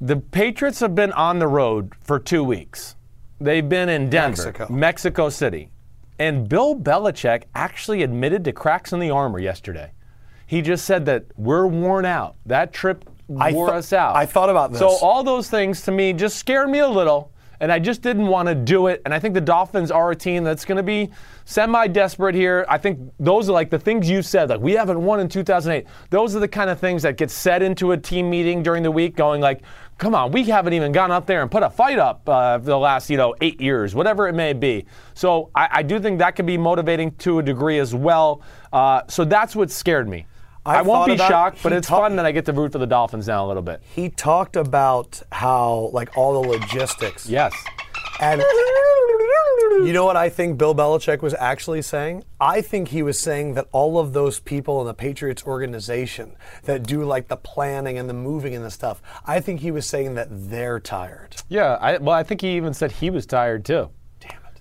The 0.01 0.17
Patriots 0.17 0.81
have 0.81 0.95
been 0.95 1.13
on 1.13 1.39
the 1.39 1.47
road 1.47 1.93
for 2.03 2.19
two 2.19 2.43
weeks. 2.43 2.97
They've 3.41 3.69
been 3.69 3.89
in 3.89 4.09
Denver, 4.11 4.45
Mexico. 4.47 4.67
Mexico 4.73 5.29
City, 5.29 5.71
and 6.19 6.49
Bill 6.49 6.75
Belichick 6.77 7.45
actually 7.55 8.03
admitted 8.03 8.45
to 8.45 8.53
cracks 8.53 8.93
in 8.93 9.01
the 9.01 9.11
armor 9.11 9.39
yesterday. 9.39 9.93
He 10.47 10.61
just 10.63 10.85
said 10.85 11.07
that 11.07 11.25
we're 11.37 11.67
worn 11.67 12.05
out. 12.05 12.37
That 12.47 12.73
trip 12.73 13.09
wore 13.29 13.69
thought- 13.69 13.75
us 13.77 13.93
out. 13.93 14.17
I 14.17 14.27
thought 14.27 14.51
about 14.51 14.71
this. 14.73 14.81
So 14.81 14.89
all 15.01 15.25
those 15.25 15.49
things 15.49 15.83
to 15.83 15.93
me 15.93 16.13
just 16.13 16.37
scared 16.37 16.69
me 16.69 16.81
a 16.81 16.89
little, 16.89 17.32
and 17.63 17.71
I 17.71 17.79
just 17.79 18.03
didn't 18.03 18.27
want 18.27 18.49
to 18.49 18.57
do 18.57 18.89
it. 18.89 19.01
And 19.05 19.15
I 19.15 19.21
think 19.21 19.35
the 19.35 19.41
Dolphins 19.41 19.93
are 19.93 20.11
a 20.11 20.17
team 20.17 20.43
that's 20.43 20.65
going 20.65 20.79
to 20.79 20.83
be 20.83 21.11
semi-desperate 21.45 22.35
here. 22.35 22.67
I 22.69 22.77
think 22.77 22.99
those 23.21 23.49
are 23.49 23.53
like 23.53 23.71
the 23.71 23.79
things 23.79 24.11
you 24.11 24.21
said, 24.21 24.51
like 24.51 24.61
we 24.61 24.73
haven't 24.73 25.01
won 25.01 25.21
in 25.21 25.29
2008. 25.29 25.87
Those 26.11 26.35
are 26.35 26.41
the 26.41 26.49
kind 26.49 26.69
of 26.69 26.81
things 26.81 27.03
that 27.05 27.17
get 27.17 27.31
said 27.31 27.63
into 27.63 27.93
a 27.93 27.97
team 27.97 28.29
meeting 28.29 28.65
during 28.65 28.83
the 28.83 28.91
week, 28.91 29.15
going 29.15 29.41
like, 29.41 29.63
"Come 29.97 30.13
on, 30.13 30.33
we 30.33 30.43
haven't 30.43 30.73
even 30.73 30.91
gone 30.91 31.13
up 31.13 31.25
there 31.25 31.41
and 31.41 31.51
put 31.51 31.63
a 31.63 31.71
fight 31.71 32.01
up 32.01 32.29
uh, 32.29 32.59
the 32.59 32.77
last, 32.77 33.09
you 33.09 33.17
know, 33.17 33.33
eight 33.41 33.61
years, 33.61 33.95
whatever 33.95 34.27
it 34.27 34.35
may 34.35 34.53
be." 34.53 34.85
So 35.15 35.51
I, 35.55 35.69
I 35.71 35.83
do 35.85 36.01
think 36.01 36.19
that 36.19 36.35
could 36.35 36.47
be 36.47 36.59
motivating 36.59 37.13
to 37.19 37.39
a 37.39 37.43
degree 37.45 37.79
as 37.79 37.95
well. 37.95 38.43
Uh, 38.73 39.03
so 39.07 39.25
that's 39.25 39.55
what 39.55 39.71
scared 39.71 40.09
me. 40.09 40.27
I 40.65 40.79
I, 40.79 40.83
won't 40.83 41.09
be 41.09 41.17
shocked, 41.17 41.59
but 41.63 41.73
it's 41.73 41.89
talk- 41.89 42.03
fun 42.03 42.17
that 42.17 42.27
I 42.27 42.33
get 42.33 42.45
to 42.47 42.53
root 42.53 42.73
for 42.73 42.79
the 42.79 42.87
Dolphins 42.87 43.27
now 43.27 43.45
a 43.45 43.49
little 43.49 43.63
bit. 43.63 43.83
he 43.95 44.09
talked 44.09 44.57
about 44.57 45.21
how, 45.33 45.91
like, 45.93 46.17
all 46.17 46.41
the 46.41 46.49
logistics. 46.49 47.29
Yes. 47.29 47.53
And 48.21 48.41
you 49.85 49.93
know 49.93 50.05
what 50.05 50.17
I 50.17 50.29
think 50.29 50.59
Bill 50.59 50.75
Belichick 50.75 51.23
was 51.23 51.35
actually 51.35 51.83
saying? 51.83 52.23
I 52.41 52.61
think 52.61 52.89
he 52.89 53.03
was 53.03 53.19
saying 53.19 53.55
that 53.55 53.67
all 53.73 53.99
of 53.99 54.13
those 54.13 54.39
people 54.39 54.81
in 54.81 54.87
the 54.87 54.95
Patriots 54.95 55.45
organization 55.45 56.37
that 56.65 56.85
do 56.85 57.03
like 57.05 57.27
the 57.27 57.37
planning 57.37 57.99
and 57.99 58.09
the 58.09 58.15
moving 58.15 58.55
and 58.55 58.65
the 58.65 58.71
stuff, 58.71 59.03
I 59.27 59.41
think 59.41 59.61
he 59.61 59.73
was 59.73 59.87
saying 59.87 60.15
that 60.15 60.29
they're 60.31 60.79
tired. 60.79 61.35
Yeah, 61.49 61.79
I, 61.81 61.97
well, 61.97 62.15
I 62.15 62.23
think 62.23 62.43
he 62.43 62.57
even 62.57 62.75
said 62.75 62.93
he 62.93 63.11
was 63.11 63.27
tired 63.27 63.65
too. 63.65 63.91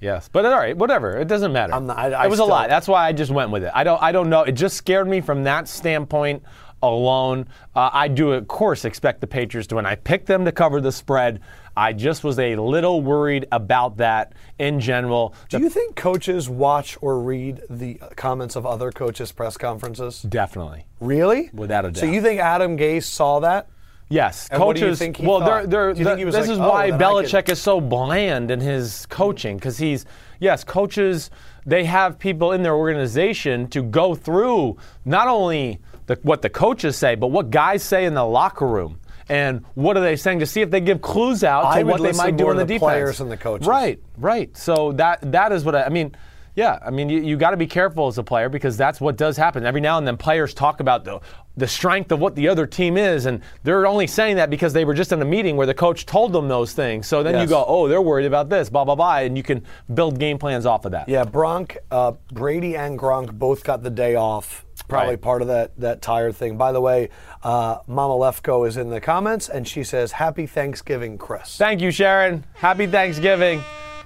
Yes, 0.02 0.28
but 0.32 0.46
all 0.46 0.58
right, 0.58 0.76
whatever. 0.76 1.18
It 1.18 1.28
doesn't 1.28 1.54
matter. 1.54 1.74
I'm 1.74 1.86
not- 1.86 1.98
I- 1.98 2.12
I 2.12 2.26
it 2.26 2.30
was 2.30 2.38
still- 2.40 2.48
a 2.48 2.50
lot. 2.50 2.70
That's 2.70 2.88
why 2.88 3.08
I 3.08 3.14
just 3.14 3.32
went 3.32 3.52
with 3.52 3.64
it. 3.64 3.72
I 3.74 3.84
don't. 3.84 4.02
I 4.02 4.12
don't 4.12 4.30
know. 4.30 4.42
It 4.42 4.54
just 4.54 4.76
scared 4.76 5.08
me 5.08 5.22
from 5.22 5.44
that 5.44 5.68
standpoint 5.68 6.44
alone. 6.84 7.46
Uh, 7.76 7.90
I 7.94 8.08
do, 8.08 8.32
of 8.34 8.48
course, 8.48 8.84
expect 8.86 9.22
the 9.22 9.28
Patriots 9.28 9.68
to 9.68 9.76
win. 9.76 9.86
I 9.86 9.96
picked 9.96 10.26
them 10.26 10.44
to 10.46 10.52
cover 10.52 10.82
the 10.82 10.92
spread. 10.92 11.40
I 11.78 11.94
just 11.94 12.24
was 12.24 12.38
a 12.40 12.56
little 12.56 13.02
worried 13.02 13.48
about 13.52 13.98
that 13.98 14.34
in 14.60 14.80
general. 14.80 15.34
Do 15.50 15.60
you 15.60 15.70
think 15.70 15.96
coaches 15.96 16.50
watch 16.50 16.98
or 17.02 17.20
read 17.22 17.62
the 17.70 18.00
comments 18.16 18.56
of 18.56 18.66
other 18.66 18.92
coaches' 18.92 19.32
press 19.32 19.56
conferences? 19.56 20.24
Definitely. 20.24 20.86
Really? 21.00 21.50
Without 21.54 21.86
a 21.86 21.92
doubt. 21.92 22.00
So 22.02 22.08
you 22.08 22.22
think 22.22 22.42
Adam 22.42 22.76
Gase 22.78 23.04
saw 23.04 23.40
that? 23.42 23.68
Yes, 24.12 24.48
And 24.52 24.58
coaches. 24.60 24.82
what 24.82 24.86
do 24.86 24.90
you 24.90 24.96
think 24.96 25.18
he 25.18 25.26
well, 25.26 25.40
they're, 25.40 25.66
they're, 25.66 25.94
Do 25.94 26.00
you 26.00 26.06
think 26.06 26.20
he 26.20 26.26
was 26.26 26.36
this 26.36 26.48
like, 26.48 26.54
is 26.54 26.60
"Oh, 26.60 26.70
why 26.70 26.92
Belichick 26.92 27.50
is 27.50 27.60
so 27.62 27.80
bland 27.80 28.52
in 28.52 28.60
his 28.60 29.06
coaching 29.08 29.56
because 29.58 29.78
he's 29.78 30.06
yes, 30.40 30.64
coaches. 30.64 31.32
They 31.66 31.86
have 31.86 32.20
people 32.20 32.52
in 32.52 32.64
their 32.64 32.76
organization 32.76 33.68
to 33.70 33.84
go 33.84 34.16
through 34.16 34.78
not 35.06 35.28
only 35.28 35.80
the, 36.08 36.20
what 36.24 36.42
the 36.42 36.50
coaches 36.50 36.96
say, 36.98 37.16
but 37.16 37.28
what 37.28 37.52
guys 37.52 37.84
say 37.84 38.06
in 38.06 38.14
the 38.16 38.26
locker 38.26 38.68
room. 38.68 39.00
And 39.30 39.64
what 39.76 39.96
are 39.96 40.02
they 40.02 40.18
saying 40.18 40.40
to 40.40 40.46
see 40.46 40.60
if 40.62 40.72
they 40.72 40.82
give 40.82 41.02
clues 41.02 41.44
out 41.44 41.62
to 41.62 41.68
I 41.68 41.84
would 41.84 42.00
what 42.00 42.02
they 42.02 42.18
might 42.18 42.36
do 42.36 42.50
in 42.52 42.58
the 42.58 42.64
to 42.64 42.68
the 42.68 42.74
defense? 42.74 42.82
players 42.82 43.18
than 43.20 43.30
the 43.30 43.38
coaches. 43.38 43.66
Right, 43.68 44.00
right. 44.18 44.56
So 44.58 44.92
that 44.94 45.20
that 45.32 45.52
is 45.54 45.64
what 45.64 45.76
I, 45.76 45.84
I 45.84 45.90
mean. 45.90 46.14
Yeah, 46.54 46.80
I 46.86 46.90
mean, 46.90 47.08
you, 47.08 47.22
you 47.22 47.38
got 47.38 47.52
to 47.52 47.58
be 47.58 47.66
careful 47.66 48.08
as 48.08 48.18
a 48.18 48.24
player 48.24 48.50
because 48.50 48.76
that's 48.76 49.00
what 49.00 49.16
does 49.16 49.38
happen. 49.38 49.66
Every 49.66 49.80
now 49.80 49.98
and 49.98 50.06
then, 50.06 50.18
players 50.18 50.54
talk 50.54 50.82
about 50.82 51.06
the, 51.06 51.22
the 51.58 51.68
strength 51.68 52.12
of 52.12 52.20
what 52.20 52.36
the 52.36 52.48
other 52.48 52.66
team 52.66 52.98
is, 52.98 53.26
and 53.26 53.42
they're 53.64 53.86
only 53.86 54.08
saying 54.08 54.38
that 54.38 54.50
because 54.50 54.74
they 54.74 54.86
were 54.86 54.94
just 54.94 55.12
in 55.12 55.22
a 55.22 55.26
meeting 55.26 55.58
where 55.58 55.68
the 55.68 55.74
coach 55.74 56.06
told 56.06 56.32
them 56.34 56.48
those 56.48 56.74
things. 56.74 57.08
So 57.08 57.24
then 57.24 57.40
you 57.42 57.48
go, 57.48 57.66
oh, 57.68 57.88
they're 57.88 58.02
worried 58.02 58.26
about 58.26 58.50
this, 58.50 58.70
blah, 58.70 58.86
blah, 58.86 58.96
blah, 58.96 59.18
and 59.18 59.36
you 59.36 59.44
can 59.44 59.64
build 59.94 60.18
game 60.20 60.38
plans 60.38 60.66
off 60.66 60.86
of 60.86 60.92
that. 60.94 61.10
Yeah, 61.10 61.24
Bronk, 61.26 61.78
uh, 61.92 62.14
Brady 62.32 62.76
and 62.78 62.98
Gronk 62.98 63.32
both 63.34 63.64
got 63.64 63.84
the 63.84 63.90
day 63.90 64.16
off. 64.16 64.66
Probably 64.88 65.10
Right. 65.12 65.22
part 65.22 65.42
of 65.44 65.48
that 65.50 65.72
that 65.78 66.02
tired 66.02 66.36
thing. 66.36 66.58
By 66.58 66.72
the 66.72 66.82
way, 66.82 67.10
uh, 67.44 67.78
Mama 67.88 68.16
Lefkoe 68.16 68.68
is 68.68 68.78
in 68.78 68.90
the 68.90 69.00
comments 69.00 69.48
and 69.48 69.68
she 69.68 69.84
says, 69.84 70.14
"Happy 70.14 70.48
Thanksgiving, 70.48 71.18
Chris." 71.20 71.56
Thank 71.56 71.82
you, 71.82 71.92
Sharon. 71.92 72.46
Happy 72.56 72.88
Thanksgiving. 72.88 73.62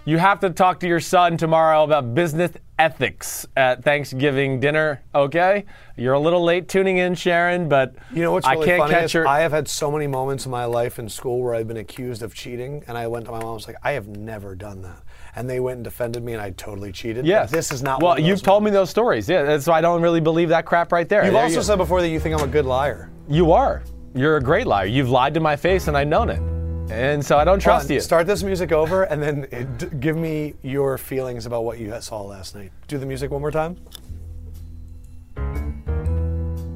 You 0.07 0.19
have 0.19 0.39
to 0.41 0.51
talk 0.51 0.79
to 0.81 0.87
your 0.87 0.99
son 0.99 1.35
tomorrow 1.35 1.83
about 1.83 2.13
business 2.13 2.51
ethics 2.77 3.47
at 3.57 3.83
Thanksgiving 3.83 4.59
dinner, 4.59 5.01
okay? 5.15 5.65
You're 5.97 6.13
a 6.13 6.19
little 6.19 6.43
late 6.43 6.67
tuning 6.69 6.97
in, 6.97 7.15
Sharon, 7.15 7.67
but 7.67 7.95
You 8.13 8.21
know 8.21 8.31
what's 8.31 8.47
really 8.47 8.61
I 8.61 8.65
can't 8.65 8.79
funny 8.83 8.93
catch 8.93 9.13
her. 9.13 9.27
I 9.27 9.39
have 9.39 9.51
had 9.51 9.67
so 9.67 9.89
many 9.89 10.05
moments 10.05 10.45
in 10.45 10.51
my 10.51 10.65
life 10.65 10.99
in 10.99 11.09
school 11.09 11.41
where 11.41 11.55
I've 11.55 11.67
been 11.67 11.77
accused 11.77 12.21
of 12.21 12.35
cheating, 12.35 12.83
and 12.87 12.95
I 12.99 13.07
went 13.07 13.25
to 13.25 13.31
my 13.31 13.39
mom. 13.39 13.49
I 13.49 13.53
was 13.53 13.65
like, 13.65 13.77
"I 13.81 13.93
have 13.93 14.07
never 14.07 14.53
done 14.53 14.83
that," 14.83 15.01
and 15.35 15.49
they 15.49 15.59
went 15.59 15.77
and 15.77 15.83
defended 15.83 16.23
me, 16.23 16.33
and 16.33 16.41
I 16.41 16.51
totally 16.51 16.91
cheated. 16.91 17.23
But 17.23 17.29
Yes. 17.29 17.49
this 17.49 17.71
is 17.71 17.81
not. 17.81 18.03
Well, 18.03 18.19
you've 18.19 18.43
told 18.43 18.63
me 18.63 18.69
those 18.69 18.91
stories. 18.91 19.27
Yeah, 19.27 19.41
that's 19.41 19.65
why 19.65 19.79
I 19.79 19.81
don't 19.81 20.03
really 20.03 20.21
believe 20.21 20.49
that 20.49 20.65
crap 20.65 20.91
right 20.91 21.09
there. 21.09 21.23
You've 21.23 21.33
There 21.33 21.41
also 21.41 21.55
you, 21.55 21.63
said 21.63 21.77
before 21.77 22.01
that 22.01 22.09
you 22.09 22.19
think 22.19 22.35
I'm 22.39 22.47
a 22.47 22.51
good 22.51 22.65
liar. 22.65 23.09
you 23.27 23.53
are. 23.53 23.81
You're 24.13 24.37
a 24.37 24.41
great 24.41 24.67
liar. 24.67 24.85
You've 24.85 25.09
lied 25.09 25.33
to 25.33 25.39
my 25.39 25.55
face, 25.55 25.87
and 25.87 25.97
I've 25.97 26.07
known 26.07 26.29
it. 26.29 26.54
And 26.89 27.25
so 27.25 27.37
I 27.37 27.43
don't 27.43 27.59
trust 27.59 27.89
you. 27.89 27.99
Start 27.99 28.27
this 28.27 28.43
music 28.43 28.71
over, 28.71 29.03
and 29.03 29.21
then 29.21 29.47
uh, 29.51 29.63
d- 29.77 29.87
give 29.99 30.15
me 30.15 30.53
your 30.61 30.97
feelings 30.97 31.45
about 31.45 31.63
what 31.63 31.79
you 31.79 31.93
saw 32.01 32.21
last 32.21 32.55
night. 32.55 32.71
Do 32.87 32.97
the 32.97 33.05
music 33.05 33.31
one 33.31 33.41
more 33.41 33.51
time. 33.51 33.75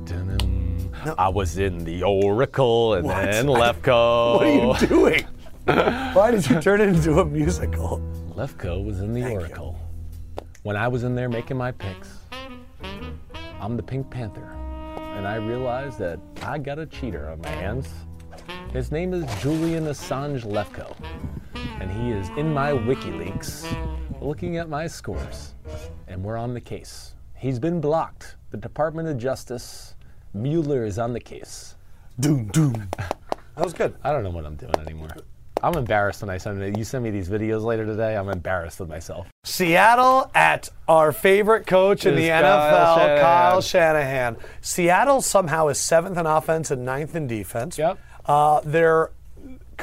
Dun-dun. 0.05 1.15
I 1.17 1.29
was 1.29 1.57
in 1.57 1.83
the 1.83 2.03
Oracle 2.03 2.95
and 2.95 3.05
What? 3.05 3.23
then 3.31 3.45
Lefkoe. 3.47 4.37
What 4.67 4.81
are 4.81 4.85
you 4.85 4.87
doing? 4.87 5.25
Why 5.65 6.31
did 6.31 6.49
you 6.49 6.59
turn 6.61 6.81
it 6.81 6.89
into 6.89 7.19
a 7.19 7.25
musical? 7.25 8.01
Lefkoe 8.35 8.83
was 8.83 8.99
in 9.01 9.13
the 9.13 9.21
Thank 9.21 9.33
you. 9.33 9.39
Oracle. 9.41 9.79
When 10.63 10.75
I 10.75 10.87
was 10.87 11.03
in 11.03 11.13
there 11.15 11.29
making 11.29 11.57
my 11.57 11.71
picks, 11.71 12.17
I'm 13.61 13.77
the 13.77 13.83
Pink 13.83 14.09
Panther. 14.09 14.49
And 15.15 15.27
I 15.27 15.35
realized 15.35 15.99
that 15.99 16.19
I 16.41 16.57
got 16.57 16.79
a 16.79 16.85
cheater 16.85 17.29
on 17.29 17.41
my 17.41 17.49
hands. 17.49 17.87
His 18.73 18.91
name 18.91 19.15
is 19.15 19.25
Julian 19.41 19.85
Assange 19.85 20.43
Lefkoe. 20.43 20.95
And 21.81 21.89
he 21.89 22.11
is 22.11 22.29
in 22.37 22.53
my 22.53 22.71
WikiLeaks 22.71 23.65
looking 24.21 24.57
at 24.57 24.69
my 24.69 24.85
scores. 24.85 25.55
And 26.07 26.23
we're 26.23 26.37
on 26.37 26.53
the 26.53 26.61
case. 26.61 27.15
He's 27.35 27.57
been 27.57 27.81
blocked. 27.81 28.35
The 28.51 28.57
Department 28.57 29.07
of 29.07 29.17
Justice, 29.17 29.95
Mueller 30.35 30.85
is 30.85 30.99
on 30.99 31.13
the 31.13 31.19
case. 31.19 31.77
Doom, 32.19 32.45
doom. 32.49 32.89
That 32.97 33.63
was 33.63 33.73
good. 33.73 33.95
I 34.03 34.11
don't 34.11 34.23
know 34.23 34.29
what 34.29 34.45
I'm 34.45 34.55
doing 34.55 34.77
anymore. 34.77 35.09
I'm 35.63 35.73
embarrassed 35.73 36.21
when 36.21 36.29
I 36.29 36.37
send 36.37 36.61
it. 36.61 36.77
You 36.77 36.83
send 36.83 37.03
me 37.03 37.09
these 37.09 37.27
videos 37.27 37.63
later 37.63 37.87
today. 37.87 38.15
I'm 38.15 38.29
embarrassed 38.29 38.79
with 38.79 38.87
myself. 38.87 39.27
Seattle 39.45 40.29
at 40.35 40.69
our 40.87 41.11
favorite 41.11 41.65
coach 41.65 42.05
in 42.05 42.13
Is 42.13 42.21
the 42.21 42.29
Kyle 42.29 42.43
NFL, 42.43 42.95
Shanahan. 42.95 43.19
Kyle 43.19 43.61
Shanahan. 43.61 44.37
Seattle 44.61 45.21
somehow 45.23 45.69
is 45.69 45.79
seventh 45.79 46.19
in 46.19 46.27
offense 46.27 46.69
and 46.69 46.85
ninth 46.85 47.15
in 47.15 47.25
defense. 47.25 47.77
Yep. 47.79 47.97
Uh, 48.29 48.61
they're 48.63 49.09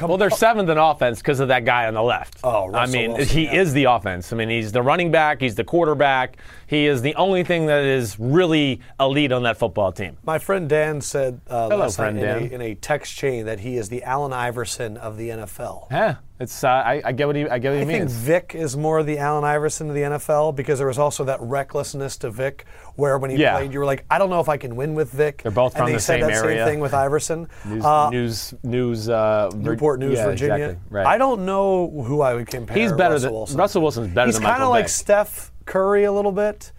Well, 0.01 0.17
they're 0.17 0.29
seventh 0.29 0.69
in 0.69 0.77
offense 0.77 1.19
because 1.19 1.41
of 1.41 1.49
that 1.49 1.65
guy 1.65 1.85
on 1.87 1.93
the 1.93 2.01
left. 2.01 2.37
Oh, 2.45 2.73
I 2.73 2.85
mean, 2.87 3.11
Wilson, 3.11 3.27
he 3.27 3.43
yeah. 3.43 3.61
is 3.61 3.73
the 3.73 3.83
offense. 3.83 4.31
I 4.31 4.37
mean, 4.37 4.49
he's 4.49 4.71
the 4.71 4.81
running 4.81 5.11
back, 5.11 5.41
he's 5.41 5.55
the 5.55 5.65
quarterback. 5.65 6.37
He 6.67 6.85
is 6.85 7.01
the 7.01 7.15
only 7.15 7.43
thing 7.45 7.65
that 7.67 7.83
is 7.83 8.19
really 8.19 8.81
elite 8.99 9.31
on 9.31 9.43
that 9.43 9.57
football 9.57 9.91
team. 9.93 10.17
My 10.23 10.37
friend 10.37 10.67
Dan 10.67 10.99
said 11.01 11.39
uh, 11.47 11.69
Hello, 11.69 11.77
last 11.79 11.97
night 11.97 12.17
in. 12.17 12.23
A, 12.25 12.37
in 12.55 12.61
a 12.61 12.75
text 12.75 13.15
chain 13.15 13.45
that 13.45 13.61
he 13.61 13.77
is 13.77 13.87
the 13.89 14.03
Allen 14.03 14.33
Iverson 14.33 14.97
of 14.97 15.15
the 15.17 15.29
NFL. 15.29 15.87
Yeah, 15.89 16.15
it's 16.41 16.65
uh, 16.65 16.67
I, 16.67 17.01
I 17.05 17.11
get 17.13 17.25
what 17.25 17.37
he 17.37 17.47
I 17.47 17.57
get 17.59 17.69
what 17.71 17.77
he 17.77 17.95
I 17.95 17.99
think. 17.99 18.09
Vick 18.09 18.51
is 18.53 18.75
more 18.75 19.01
the 19.01 19.17
Allen 19.17 19.45
Iverson 19.45 19.87
of 19.87 19.95
the 19.95 20.01
NFL 20.01 20.55
because 20.57 20.77
there 20.77 20.87
was 20.87 20.99
also 20.99 21.23
that 21.23 21.39
recklessness 21.41 22.17
to 22.17 22.29
Vick, 22.29 22.65
where 22.95 23.17
when 23.17 23.31
he 23.31 23.37
Yeah. 23.37 23.55
played, 23.55 23.71
you 23.71 23.79
were 23.79 23.85
like, 23.85 24.03
I 24.11 24.17
don't 24.19 24.29
know 24.29 24.41
if 24.41 24.49
I 24.49 24.57
can 24.57 24.75
win 24.75 24.93
with 24.93 25.09
Vick. 25.11 25.43
They're 25.43 25.51
both 25.53 25.71
and 25.73 25.79
from 25.83 25.85
they 25.87 25.93
the 25.93 25.99
said 26.01 26.19
same 26.19 26.29
that 26.29 26.43
area. 26.43 26.65
same 26.65 26.67
thing 26.73 26.79
with 26.81 26.93
Iverson. 26.93 27.47
News, 27.65 27.85
Uh, 27.85 28.09
news, 28.09 28.53
news, 28.63 29.07
uh, 29.09 29.49
Newport 29.55 30.01
News, 30.01 30.17
yeah, 30.17 30.25
Virginia. 30.25 30.55
Exactly. 30.65 30.79
Right. 30.89 31.05
I 31.07 31.17
don't 31.17 31.45
know 31.45 31.89
who 32.05 32.19
I 32.19 32.33
would 32.33 32.47
compare. 32.47 32.75
He's 32.75 32.91
better 32.91 33.13
Russell 33.13 33.29
than 33.29 33.33
Wilson. 33.33 33.57
Russell 33.57 33.81
Wilson's 33.83 34.07
better 34.13 34.25
He's 34.27 34.35
than 34.35 34.43
kind 34.43 34.63
of 34.63 34.69
like 34.69 34.89
Steph 34.89 35.53
Curry 35.67 36.05
a 36.05 36.11
little 36.11 36.31
bit. 36.31 36.71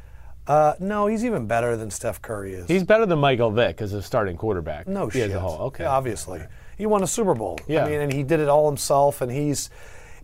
Uh, 0.49 0.75
no, 0.81 1.07
he's 1.07 1.25
even 1.25 1.47
better 1.47 1.77
than 1.77 1.91
Steph 1.91 2.23
Curry 2.23 2.55
is. 2.55 2.67
He's 2.69 2.83
better 2.83 3.05
than 3.05 3.19
Michael 3.19 3.51
Vick 3.51 3.83
as 3.83 3.93
a 3.93 4.03
starting 4.03 4.37
quarterback. 4.37 4.89
no 4.89 5.07
he 5.09 5.21
shit. 5.21 5.31
As 5.31 5.37
a 5.37 5.41
whole. 5.41 5.59
Okay. 5.67 5.85
Yeah, 5.85 5.91
obviously, 5.91 6.43
he 6.79 6.87
won 6.87 7.03
a 7.03 7.07
Super 7.07 7.35
Bowl. 7.35 7.59
Yeah. 7.69 7.85
I 7.85 7.91
mean, 7.91 8.01
and 8.01 8.13
he 8.13 8.23
did 8.23 8.41
it 8.41 8.49
all 8.49 8.67
himself, 8.69 9.21
and 9.21 9.31
he's. 9.31 9.71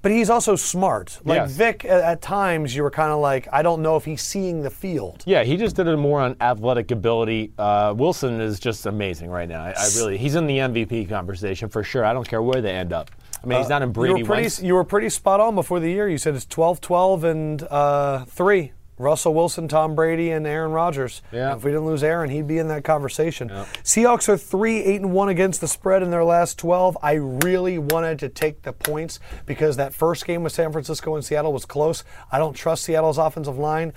But 0.01 0.13
he's 0.13 0.29
also 0.29 0.55
smart. 0.55 1.19
Like 1.25 1.37
Yes. 1.37 1.53
Vick, 1.53 1.85
at, 1.87 2.03
at 2.03 2.21
times 2.21 2.77
you 2.77 2.83
were 2.83 2.91
kind 2.91 3.11
of 3.11 3.21
like, 3.21 3.49
I 3.51 3.63
don't 3.63 3.81
know 3.81 3.97
if 3.97 4.05
he's 4.05 4.21
seeing 4.21 4.61
the 4.63 4.69
field. 4.69 5.23
Yeah, 5.25 5.45
he 5.45 5.57
just 5.57 5.77
did 5.77 5.87
it 5.87 5.97
more 5.97 6.21
on 6.21 6.37
athletic 6.43 6.91
ability. 6.91 7.53
Uh, 7.57 7.95
Wilson 7.97 8.39
is 8.39 8.61
just 8.61 8.85
amazing 8.85 9.31
right 9.31 9.49
now. 9.49 9.63
I, 9.65 9.71
I 9.71 9.89
really, 9.97 10.19
he's 10.19 10.35
in 10.35 10.47
the 10.47 10.59
MVP 10.59 11.09
conversation 11.09 11.71
for 11.71 11.83
sure. 11.83 12.05
I 12.05 12.13
don't 12.13 12.29
care 12.29 12.43
where 12.43 12.61
they 12.61 12.73
end 12.73 12.93
up. 12.93 13.11
I 13.45 13.49
mean, 13.49 13.59
he's 13.59 13.69
not 13.69 13.83
in 13.83 13.93
Brady 13.93 14.15
Uh, 14.15 14.17
you 14.17 14.25
were 14.25 14.35
pretty, 14.35 14.67
you 14.67 14.75
were 14.75 14.85
pretty 14.85 15.09
spot 15.09 15.41
on 15.41 15.55
before 15.55 15.81
the 15.81 15.91
year. 15.91 16.09
You 16.09 16.19
said 16.19 16.35
it's 16.35 16.47
12 16.47 16.81
12 16.81 17.25
and 17.25 17.63
uh, 17.65 18.25
3. 18.27 18.73
Russell 18.97 19.35
Wilson, 19.35 19.67
Tom 19.67 19.97
Brady, 19.97 20.31
and 20.31 20.47
Aaron 20.47 20.71
Rodgers. 20.71 21.21
Yeah. 21.33 21.57
If 21.57 21.65
we 21.65 21.73
didn't 21.73 21.87
lose 21.87 22.05
Aaron, 22.05 22.31
he'd 22.31 22.47
be 22.47 22.59
in 22.59 22.69
that 22.69 22.85
conversation. 22.85 23.49
Seahawks 23.83 24.29
are 24.29 24.37
3 24.37 24.85
8 24.85 25.01
and 25.01 25.13
1 25.13 25.29
against 25.31 25.61
the 25.61 25.67
spread 25.67 26.03
in 26.03 26.11
their 26.11 26.23
last 26.23 26.59
12. 26.59 26.97
I 27.03 27.15
really 27.15 27.77
wanted 27.79 28.21
to 28.21 28.29
take 28.29 28.63
the 28.63 28.73
points 28.73 29.19
because 29.47 29.77
that 29.79 29.95
first 29.95 30.25
game 30.27 30.45
with 30.45 30.53
San 30.53 30.71
Francisco 30.71 31.17
and 31.17 31.25
Seattle 31.25 31.53
was 31.53 31.65
close. 31.65 32.05
I 32.31 32.39
don't 32.39 32.55
trust 32.55 32.85
Seattle's 32.85 33.19
offensive 33.19 33.59
line. 33.59 33.93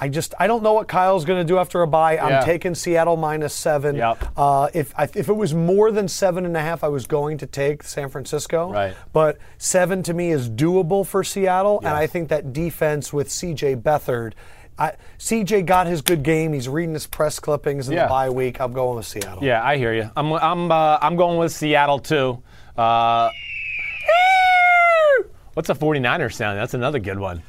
I 0.00 0.08
just 0.08 0.32
I 0.38 0.46
don't 0.46 0.62
know 0.62 0.74
what 0.74 0.86
Kyle's 0.86 1.24
going 1.24 1.40
to 1.44 1.44
do 1.44 1.58
after 1.58 1.82
a 1.82 1.86
bye. 1.88 2.18
I'm 2.18 2.44
taking 2.44 2.74
Seattle 2.76 3.16
minus 3.16 3.52
seven. 3.52 3.96
Yep. 3.96 4.32
Uh, 4.36 4.68
if 4.72 4.94
I, 4.96 5.04
if 5.14 5.28
it 5.28 5.32
was 5.36 5.54
more 5.54 5.90
than 5.90 6.06
seven 6.06 6.46
and 6.46 6.56
a 6.56 6.60
half, 6.60 6.84
I 6.84 6.88
was 6.88 7.06
going 7.06 7.38
to 7.38 7.46
take 7.46 7.82
San 7.82 8.08
Francisco. 8.08 8.72
Right. 8.72 8.94
But 9.12 9.38
seven 9.58 10.02
to 10.04 10.14
me 10.14 10.30
is 10.30 10.48
doable 10.48 11.04
for 11.04 11.24
Seattle, 11.24 11.78
and 11.80 11.88
I 11.88 12.06
think 12.06 12.28
that 12.28 12.52
defense 12.52 13.12
with 13.12 13.30
C.J. 13.30 13.76
Beathard. 13.76 14.34
I, 14.80 14.92
CJ 15.18 15.66
got 15.66 15.88
his 15.88 16.02
good 16.02 16.22
game. 16.22 16.52
He's 16.52 16.68
reading 16.68 16.94
his 16.94 17.04
press 17.08 17.40
clippings 17.40 17.88
in 17.88 17.94
Yeah. 17.94 18.04
the 18.04 18.10
bye 18.10 18.30
week. 18.30 18.60
I'm 18.60 18.72
going 18.72 18.94
with 18.96 19.06
Seattle. 19.06 19.42
Yeah, 19.42 19.60
I 19.64 19.76
hear 19.76 19.92
you. 19.92 20.08
I'm 20.16 20.32
I'm 20.34 20.70
uh, 20.70 20.98
I'm 21.02 21.16
going 21.16 21.36
with 21.38 21.50
Seattle 21.50 21.98
too. 21.98 22.40
Uh, 22.76 23.28
what's 25.54 25.68
a 25.68 25.74
49er 25.74 26.32
sound? 26.32 26.58
That's 26.58 26.74
another 26.74 27.00
good 27.00 27.18
one. 27.18 27.42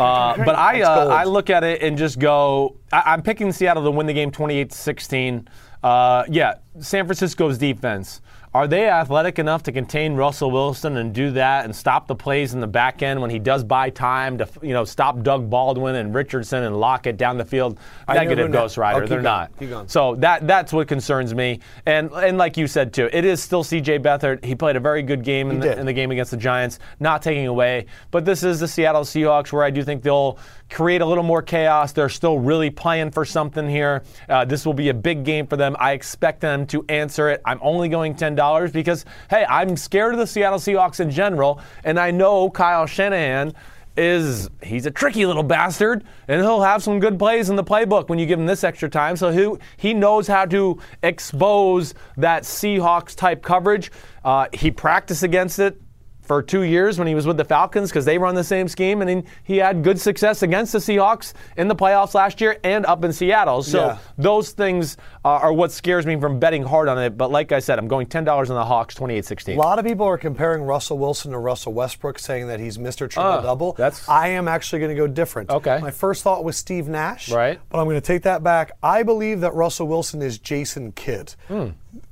Uh, 0.00 0.36
but 0.44 0.54
I 0.56 0.82
uh. 0.82 1.08
I 1.08 1.24
look 1.24 1.50
at 1.50 1.64
it 1.64 1.82
and 1.82 1.98
just 1.98 2.18
go. 2.18 2.76
I, 2.92 3.02
I'm 3.06 3.22
picking 3.22 3.52
Seattle 3.52 3.84
to 3.84 3.90
win 3.90 4.06
the 4.06 4.14
game 4.14 4.30
28 4.30 4.70
to 4.70 4.76
16. 4.76 5.48
Uh, 5.82 6.24
yeah, 6.28 6.54
San 6.80 7.06
Francisco's 7.06 7.58
defense. 7.58 8.20
Are 8.58 8.66
they 8.66 8.88
athletic 8.88 9.38
enough 9.38 9.62
to 9.62 9.72
contain 9.72 10.14
Russell 10.14 10.50
Wilson 10.50 10.96
and 10.96 11.14
do 11.14 11.30
that 11.30 11.64
and 11.64 11.76
stop 11.76 12.08
the 12.08 12.16
plays 12.16 12.54
in 12.54 12.60
the 12.60 12.66
back 12.66 13.02
end 13.02 13.22
when 13.22 13.30
he 13.30 13.38
does 13.38 13.62
buy 13.62 13.88
time 13.88 14.36
to 14.38 14.48
you 14.62 14.72
know 14.72 14.84
stop 14.84 15.22
Doug 15.22 15.48
Baldwin 15.48 15.94
and 15.94 16.12
Richardson 16.12 16.64
and 16.64 16.80
lock 16.80 17.06
it 17.06 17.16
down 17.16 17.38
the 17.38 17.44
field? 17.44 17.78
Negative 18.08 18.50
Ghost 18.50 18.76
Rider. 18.76 19.06
They're 19.06 19.22
going, 19.22 19.22
not. 19.22 19.52
So 19.88 20.16
that 20.16 20.48
that's 20.48 20.72
what 20.72 20.88
concerns 20.88 21.36
me. 21.36 21.60
And 21.86 22.10
and 22.10 22.36
like 22.36 22.56
you 22.56 22.66
said 22.66 22.92
too, 22.92 23.08
it 23.12 23.24
is 23.24 23.40
still 23.40 23.62
C.J. 23.62 24.00
Beathard. 24.00 24.44
He 24.44 24.56
played 24.56 24.74
a 24.74 24.80
very 24.80 25.02
good 25.02 25.22
game 25.22 25.52
in 25.52 25.60
the, 25.60 25.78
in 25.78 25.86
the 25.86 25.92
game 25.92 26.10
against 26.10 26.32
the 26.32 26.36
Giants, 26.36 26.80
not 26.98 27.22
taking 27.22 27.46
away. 27.46 27.86
But 28.10 28.24
this 28.24 28.42
is 28.42 28.58
the 28.58 28.66
Seattle 28.66 29.02
Seahawks, 29.02 29.52
where 29.52 29.62
I 29.62 29.70
do 29.70 29.84
think 29.84 30.02
they'll 30.02 30.36
create 30.70 31.00
a 31.00 31.06
little 31.06 31.24
more 31.24 31.42
chaos. 31.42 31.92
They're 31.92 32.08
still 32.08 32.38
really 32.38 32.70
playing 32.70 33.10
for 33.10 33.24
something 33.24 33.68
here. 33.68 34.02
Uh, 34.28 34.44
this 34.44 34.66
will 34.66 34.74
be 34.74 34.88
a 34.88 34.94
big 34.94 35.24
game 35.24 35.46
for 35.46 35.56
them. 35.56 35.76
I 35.78 35.92
expect 35.92 36.40
them 36.40 36.66
to 36.68 36.84
answer 36.88 37.28
it. 37.28 37.40
I'm 37.44 37.58
only 37.62 37.88
going 37.88 38.14
ten 38.14 38.34
dollars 38.34 38.72
because 38.72 39.04
hey, 39.30 39.44
I'm 39.48 39.76
scared 39.76 40.12
of 40.14 40.18
the 40.18 40.26
Seattle 40.26 40.58
Seahawks 40.58 41.00
in 41.00 41.10
general, 41.10 41.60
and 41.84 41.98
I 41.98 42.10
know 42.10 42.50
Kyle 42.50 42.86
Shanahan 42.86 43.54
is 43.98 44.48
he's 44.62 44.86
a 44.86 44.90
tricky 44.90 45.26
little 45.26 45.42
bastard 45.42 46.04
and 46.28 46.40
he'll 46.40 46.62
have 46.62 46.82
some 46.82 47.00
good 47.00 47.18
plays 47.18 47.50
in 47.50 47.56
the 47.56 47.64
playbook 47.64 48.08
when 48.08 48.18
you 48.18 48.26
give 48.26 48.38
him 48.38 48.46
this 48.46 48.62
extra 48.62 48.88
time 48.88 49.16
so 49.16 49.30
he, 49.30 49.60
he 49.76 49.92
knows 49.92 50.28
how 50.28 50.44
to 50.44 50.80
expose 51.02 51.94
that 52.16 52.44
seahawks 52.44 53.16
type 53.16 53.42
coverage 53.42 53.90
uh, 54.24 54.46
he 54.52 54.70
practiced 54.70 55.24
against 55.24 55.58
it 55.58 55.80
for 56.28 56.42
two 56.42 56.62
years 56.62 56.98
when 56.98 57.08
he 57.08 57.14
was 57.16 57.26
with 57.26 57.38
the 57.38 57.44
Falcons 57.44 57.88
because 57.90 58.04
they 58.04 58.18
run 58.18 58.34
the 58.36 58.44
same 58.44 58.68
scheme, 58.68 59.00
and 59.02 59.10
he, 59.10 59.22
he 59.42 59.56
had 59.56 59.82
good 59.82 59.98
success 59.98 60.42
against 60.42 60.72
the 60.74 60.78
Seahawks 60.78 61.32
in 61.56 61.66
the 61.66 61.74
playoffs 61.74 62.14
last 62.14 62.40
year 62.40 62.58
and 62.62 62.86
up 62.86 63.02
in 63.02 63.12
Seattle. 63.12 63.62
So 63.62 63.78
Yeah. 63.86 63.98
those 64.18 64.50
things 64.50 64.96
uh, 65.24 65.28
are 65.28 65.52
what 65.52 65.72
scares 65.72 66.06
me 66.06 66.20
from 66.20 66.38
betting 66.38 66.62
hard 66.62 66.88
on 66.88 66.98
it. 66.98 67.16
But 67.16 67.30
like 67.32 67.50
I 67.50 67.58
said, 67.58 67.78
I'm 67.78 67.88
going 67.88 68.06
ten 68.06 68.24
dollars 68.24 68.50
on 68.50 68.56
the 68.56 68.64
Hawks, 68.64 68.94
28-16. 68.94 69.54
A 69.54 69.58
lot 69.58 69.78
of 69.78 69.84
people 69.86 70.06
are 70.06 70.18
comparing 70.18 70.62
Russell 70.62 70.98
Wilson 70.98 71.32
to 71.32 71.38
Russell 71.38 71.72
Westbrook, 71.72 72.18
saying 72.18 72.46
that 72.48 72.60
he's 72.60 72.76
Mr. 72.78 73.08
Triple 73.10 73.42
Double. 73.42 73.72
that's- 73.72 74.06
I 74.08 74.28
am 74.28 74.46
actually 74.46 74.80
going 74.80 74.90
to 74.94 75.00
go 75.00 75.06
different. 75.06 75.48
Okay. 75.50 75.78
My 75.80 75.90
first 75.90 76.22
thought 76.22 76.44
was 76.44 76.56
Steve 76.58 76.88
Nash. 76.88 77.30
Right. 77.30 77.58
But 77.70 77.78
I'm 77.78 77.86
going 77.86 77.96
to 77.96 78.06
take 78.06 78.22
that 78.24 78.42
back. 78.42 78.72
I 78.82 79.02
believe 79.02 79.40
that 79.40 79.54
Russell 79.54 79.88
Wilson 79.88 80.20
is 80.20 80.38
Jason 80.38 80.92
Kidd. 80.92 81.34
Hmm. 81.48 81.68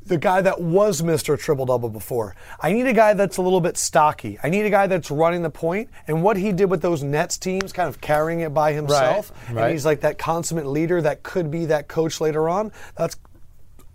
The 0.07 0.19
guy 0.19 0.41
that 0.41 0.61
was 0.61 1.03
Mr. 1.03 1.39
Triple 1.39 1.67
Double 1.67 1.89
before. 1.89 2.35
I 2.61 2.73
need 2.73 2.87
a 2.87 2.93
guy 2.93 3.15
that's 3.15 3.37
a 3.37 3.43
little 3.43 3.61
bit 3.61 3.77
stocky. 3.77 4.39
I 4.43 4.49
need 4.49 4.65
a 4.65 4.71
guy 4.71 4.87
that's 4.87 5.11
running 5.11 5.43
the 5.43 5.51
point. 5.51 5.91
And 6.07 6.23
what 6.23 6.37
he 6.37 6.53
did 6.53 6.71
with 6.71 6.81
those 6.81 7.03
Nets 7.03 7.39
teams, 7.39 7.73
kind 7.73 7.89
of 7.89 8.01
carrying 8.01 8.41
it 8.41 8.55
by 8.55 8.73
himself, 8.73 9.33
and 9.49 9.57
right. 9.57 9.73
he's 9.73 9.85
like 9.85 10.01
that 10.01 10.19
consummate 10.19 10.67
leader 10.67 11.03
that 11.03 11.23
could 11.23 11.51
be 11.51 11.67
that 11.67 11.89
coach 11.89 12.21
later 12.21 12.49
on. 12.49 12.73
That's 12.97 13.17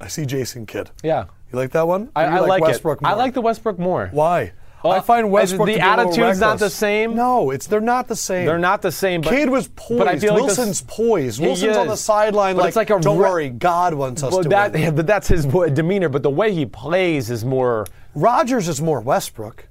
I 0.01 0.07
see 0.07 0.25
Jason 0.25 0.65
Kidd. 0.65 0.89
Yeah. 1.03 1.25
You 1.51 1.59
like 1.59 1.71
that 1.71 1.87
one? 1.87 2.11
I, 2.15 2.23
I 2.25 2.39
like, 2.39 2.61
Westbrook 2.61 3.01
it. 3.01 3.05
I 3.05 3.13
like 3.13 3.33
the 3.33 3.41
Westbrook 3.41 3.77
more. 3.77 4.09
Why? 4.11 4.53
I 4.89 4.99
find 5.01 5.31
Westbrook 5.31 5.67
the 5.67 5.73
to 5.73 5.79
be 5.79 5.81
a 5.81 5.85
attitude's 5.85 6.39
not 6.39 6.59
the 6.59 6.69
same? 6.69 7.15
No, 7.15 7.51
it's 7.51 7.67
they're 7.67 7.79
not 7.79 8.07
the 8.07 8.15
same. 8.15 8.45
They're 8.45 8.57
not 8.57 8.81
the 8.81 8.91
same. 8.91 9.21
But, 9.21 9.29
Kidd 9.31 9.49
was 9.49 9.67
poised. 9.69 9.99
But 9.99 10.07
I 10.07 10.17
feel 10.17 10.33
like 10.33 10.43
Wilson's 10.43 10.81
poised. 10.81 11.39
Wilson's 11.39 11.77
on 11.77 11.87
the 11.87 11.97
sideline 11.97 12.57
like, 12.57 12.69
it's 12.69 12.77
like 12.77 12.89
a 12.89 12.99
don't 12.99 13.17
re- 13.17 13.29
worry, 13.29 13.49
God 13.49 13.93
wants 13.93 14.23
us 14.23 14.33
Well, 14.33 14.43
to 14.43 14.49
that, 14.49 14.73
win. 14.73 14.95
but 14.95 15.05
that's 15.05 15.27
his 15.27 15.45
demeanor. 15.45 16.09
But 16.09 16.23
the 16.23 16.29
way 16.29 16.53
he 16.53 16.65
plays 16.65 17.29
is 17.29 17.45
more. 17.45 17.85
Rodgers 18.15 18.67
is 18.67 18.81
more 18.81 18.99
Westbrook. 18.99 19.67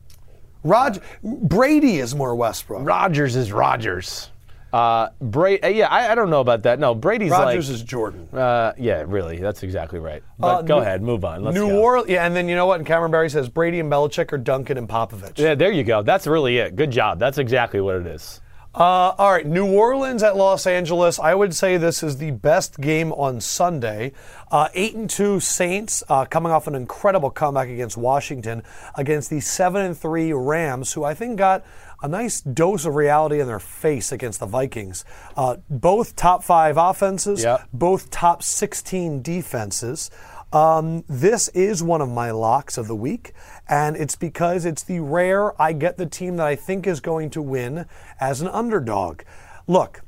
Rod 0.63 1.01
Brady 1.23 1.99
is 1.99 2.15
more 2.15 2.35
Westbrook. 2.35 2.87
Rodgers 2.87 3.35
is 3.35 3.51
Rodgers. 3.51 4.31
Uh, 4.73 5.09
Brady, 5.21 5.63
uh, 5.63 5.69
yeah, 5.69 5.89
I, 5.89 6.13
I 6.13 6.15
don't 6.15 6.31
know 6.31 6.41
about 6.41 6.63
that. 6.63 6.79
No, 6.79 6.95
Brady's 6.95 7.31
Rodgers 7.31 7.69
like. 7.69 7.75
is 7.75 7.83
Jordan. 7.83 8.29
uh, 8.33 8.73
yeah, 8.79 9.03
really, 9.07 9.39
that's 9.39 9.63
exactly 9.63 9.99
right. 9.99 10.23
But 10.39 10.47
Uh, 10.47 10.63
go 10.63 10.77
New- 10.77 10.83
ahead, 10.83 11.03
move 11.03 11.25
on. 11.25 11.43
Let's 11.43 11.57
New. 11.57 11.71
Orleans, 11.77 12.09
yeah, 12.09 12.25
and 12.25 12.37
then 12.37 12.49
you 12.49 12.55
know 12.55 12.67
what? 12.67 12.79
And 12.79 12.87
Cameron 12.87 13.11
Barry 13.11 13.31
says 13.31 13.49
Brady 13.49 13.81
and 13.81 13.91
Belichick 13.91 14.33
are 14.33 14.39
Duncan 14.39 14.79
and 14.79 14.89
Popovich. 14.89 15.39
Yeah, 15.39 15.55
there 15.55 15.73
you 15.73 15.83
go. 15.83 16.03
That's 16.03 16.27
really 16.27 16.59
it. 16.59 16.77
Good 16.77 16.91
job. 16.93 17.19
That's 17.19 17.39
exactly 17.39 17.81
what 17.81 17.97
it 17.97 18.07
is. 18.07 18.41
Uh, 18.73 19.13
all 19.19 19.33
right, 19.33 19.45
New 19.45 19.67
Orleans 19.67 20.23
at 20.23 20.37
Los 20.37 20.65
Angeles. 20.65 21.19
I 21.19 21.35
would 21.35 21.57
say 21.57 21.77
this 21.77 22.05
is 22.05 22.19
the 22.19 22.31
best 22.31 22.79
game 22.81 23.13
on 23.15 23.41
Sunday. 23.41 24.13
Uh, 24.49 24.69
eight 24.75 24.95
and 24.95 25.11
two 25.11 25.41
Saints 25.41 26.05
uh, 26.09 26.25
coming 26.25 26.53
off 26.53 26.69
an 26.69 26.77
incredible 26.77 27.31
comeback 27.31 27.69
against 27.69 27.97
Washington, 27.97 28.63
against 28.95 29.29
the 29.29 29.41
seven 29.41 29.83
and 29.85 29.99
three 29.99 30.33
Rams, 30.33 30.93
who 30.93 31.03
I 31.03 31.15
think 31.15 31.37
got 31.37 31.65
a 32.03 32.09
nice 32.09 32.41
dose 32.41 32.85
of 32.85 32.95
reality 32.95 33.41
in 33.41 33.47
their 33.47 33.59
face 33.59 34.11
against 34.13 34.41
the 34.41 34.47
Vikings. 34.47 35.05
Uh, 35.37 35.57
both 35.69 36.17
top 36.17 36.43
five 36.43 36.77
offenses, 36.77 37.43
Yep. 37.43 37.69
both 37.73 38.11
top 38.11 38.43
sixteen 38.43 39.23
defenses. 39.23 40.11
Um, 40.53 41.05
this 41.09 41.47
is 41.49 41.81
one 41.83 42.01
of 42.01 42.09
my 42.09 42.33
locks 42.33 42.77
of 42.77 42.89
the 42.89 42.97
week, 42.97 43.33
and 43.69 43.97
it's 43.97 44.17
because 44.17 44.65
it's 44.65 44.83
the 44.83 44.99
rare 44.99 45.61
I 45.63 45.73
get 45.73 45.97
the 45.97 46.07
team 46.07 46.37
that 46.37 46.47
I 46.47 46.57
think 46.57 46.87
is 46.89 46.99
going 47.01 47.31
to 47.31 47.43
win 47.43 47.87
as 48.19 48.41
an 48.41 48.49
underdog. 48.49 49.23
Look, 49.69 50.01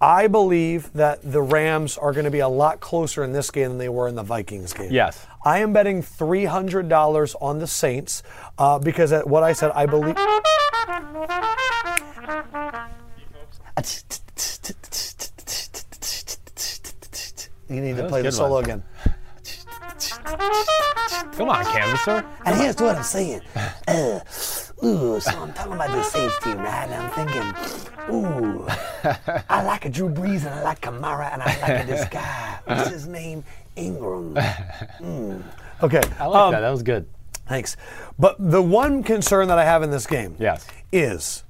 I 0.00 0.28
believe 0.28 0.92
that 0.92 1.18
the 1.22 1.42
Rams 1.42 1.98
are 1.98 2.12
going 2.12 2.24
to 2.24 2.30
be 2.30 2.38
a 2.38 2.48
lot 2.48 2.78
closer 2.80 3.24
in 3.24 3.32
this 3.32 3.50
game 3.50 3.70
than 3.70 3.78
they 3.78 3.88
were 3.88 4.06
in 4.06 4.14
the 4.14 4.22
Vikings 4.22 4.72
game. 4.72 4.92
Yes. 4.92 5.26
I 5.44 5.58
am 5.58 5.72
betting 5.72 6.02
$300 6.02 7.34
on 7.40 7.58
the 7.58 7.66
Saints 7.66 8.22
uh, 8.58 8.78
because 8.78 9.12
at 9.12 9.26
what 9.26 9.42
I 9.42 9.52
said, 9.52 9.72
I 9.74 9.86
believe. 9.86 10.16
You 17.68 17.80
need 17.80 17.96
to 17.96 18.08
play 18.08 18.22
the 18.22 18.32
solo 18.32 18.58
again. 18.58 18.82
Come 21.36 21.48
on, 21.48 21.64
canvasser. 21.64 22.24
And 22.44 22.56
here's 22.56 22.76
what 22.76 22.96
I'm 22.96 23.02
saying. 23.04 23.42
Uh, 23.86 24.18
ooh, 24.82 25.20
so 25.20 25.30
I'm 25.30 25.52
talking 25.52 25.74
about 25.74 25.90
the 25.90 26.02
Saints 26.02 26.36
team, 26.42 26.58
right? 26.58 26.88
And 26.88 26.94
I'm 26.94 27.10
thinking, 27.10 28.14
ooh, 28.14 28.66
I 29.48 29.62
like 29.62 29.84
a 29.84 29.88
Drew 29.88 30.08
Brees 30.08 30.44
and 30.44 30.54
I 30.54 30.62
like 30.62 30.80
Kamara 30.80 31.32
and 31.32 31.42
I 31.42 31.46
like 31.60 31.86
this 31.86 32.08
guy. 32.10 32.58
What's 32.64 32.90
his 32.90 33.06
name? 33.06 33.44
Ingram. 33.76 34.36
Okay. 35.82 36.02
I 36.18 36.26
like 36.26 36.42
um, 36.42 36.52
that. 36.52 36.60
That 36.60 36.70
was 36.70 36.82
good. 36.82 37.06
Thanks. 37.50 37.76
But 38.16 38.36
the 38.38 38.62
one 38.62 39.02
concern 39.02 39.48
that 39.48 39.58
I 39.58 39.64
have 39.64 39.82
in 39.82 39.90
this 39.90 40.06
game 40.06 40.36
Yes. 40.38 40.64
is 40.92 41.42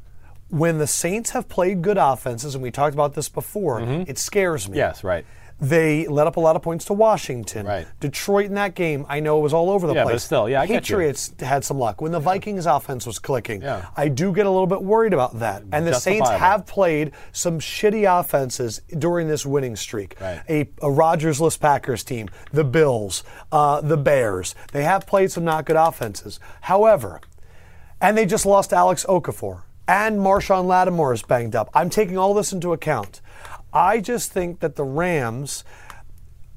when 0.48 0.78
the 0.78 0.86
Saints 0.86 1.30
have 1.30 1.46
played 1.46 1.82
good 1.82 1.98
offenses, 1.98 2.54
and 2.54 2.62
we 2.62 2.70
talked 2.70 2.94
about 2.94 3.12
this 3.12 3.28
before, 3.28 3.80
it 3.82 4.16
scares 4.16 4.66
me. 4.66 4.72
Mm-hmm. 4.72 4.78
Yes, 4.78 5.04
right. 5.04 5.26
They 5.60 6.06
let 6.06 6.26
up 6.26 6.36
a 6.36 6.40
lot 6.40 6.56
of 6.56 6.62
points 6.62 6.86
to 6.86 6.94
Washington. 6.94 7.66
Right. 7.66 7.86
Detroit 8.00 8.46
in 8.46 8.54
that 8.54 8.74
game, 8.74 9.04
I 9.08 9.20
know 9.20 9.38
it 9.38 9.42
was 9.42 9.52
all 9.52 9.68
over 9.70 9.86
the 9.86 9.92
Yeah, 9.94 10.04
but 10.04 10.10
place. 10.10 10.24
still, 10.24 10.48
yeah, 10.48 10.62
I. 10.62 10.66
Patriots 10.66 11.34
had 11.38 11.64
some 11.64 11.78
luck. 11.78 12.00
When 12.00 12.12
the 12.12 12.20
Vikings 12.20 12.64
offense 12.64 13.04
was 13.06 13.18
clicking, 13.18 13.60
Yeah. 13.60 13.86
I 13.96 14.08
do 14.08 14.32
get 14.32 14.46
a 14.46 14.50
little 14.50 14.66
bit 14.66 14.82
worried 14.82 15.12
about 15.12 15.38
that. 15.40 15.62
And 15.72 15.86
the 15.86 15.94
Saints 15.94 16.30
have 16.30 16.66
played 16.66 17.12
some 17.32 17.58
shitty 17.60 18.04
offenses 18.20 18.80
during 18.98 19.28
this 19.28 19.44
winning 19.44 19.76
streak. 19.76 20.16
Right. 20.20 20.40
A, 20.48 20.68
a 20.80 20.90
Rodgers-less 20.90 21.56
Packers 21.58 22.04
team, 22.04 22.28
the 22.52 22.64
Bills, 22.64 23.22
uh, 23.52 23.80
the 23.82 23.96
Bears. 23.98 24.54
They 24.72 24.84
have 24.84 25.06
played 25.06 25.30
some 25.30 25.44
not 25.44 25.66
good 25.66 25.76
offenses. 25.76 26.40
However, 26.62 27.20
and 28.00 28.16
they 28.16 28.24
just 28.24 28.46
lost 28.46 28.72
Alex 28.72 29.04
Okafor. 29.06 29.62
And 29.86 30.20
Marshon 30.20 30.66
Lattimore 30.66 31.12
is 31.12 31.22
banged 31.22 31.56
up. 31.56 31.68
I'm 31.74 31.90
taking 31.90 32.16
all 32.16 32.32
this 32.32 32.52
into 32.52 32.72
account. 32.72 33.20
I 33.72 34.00
just 34.00 34.32
think 34.32 34.60
that 34.60 34.76
the 34.76 34.84
Rams, 34.84 35.64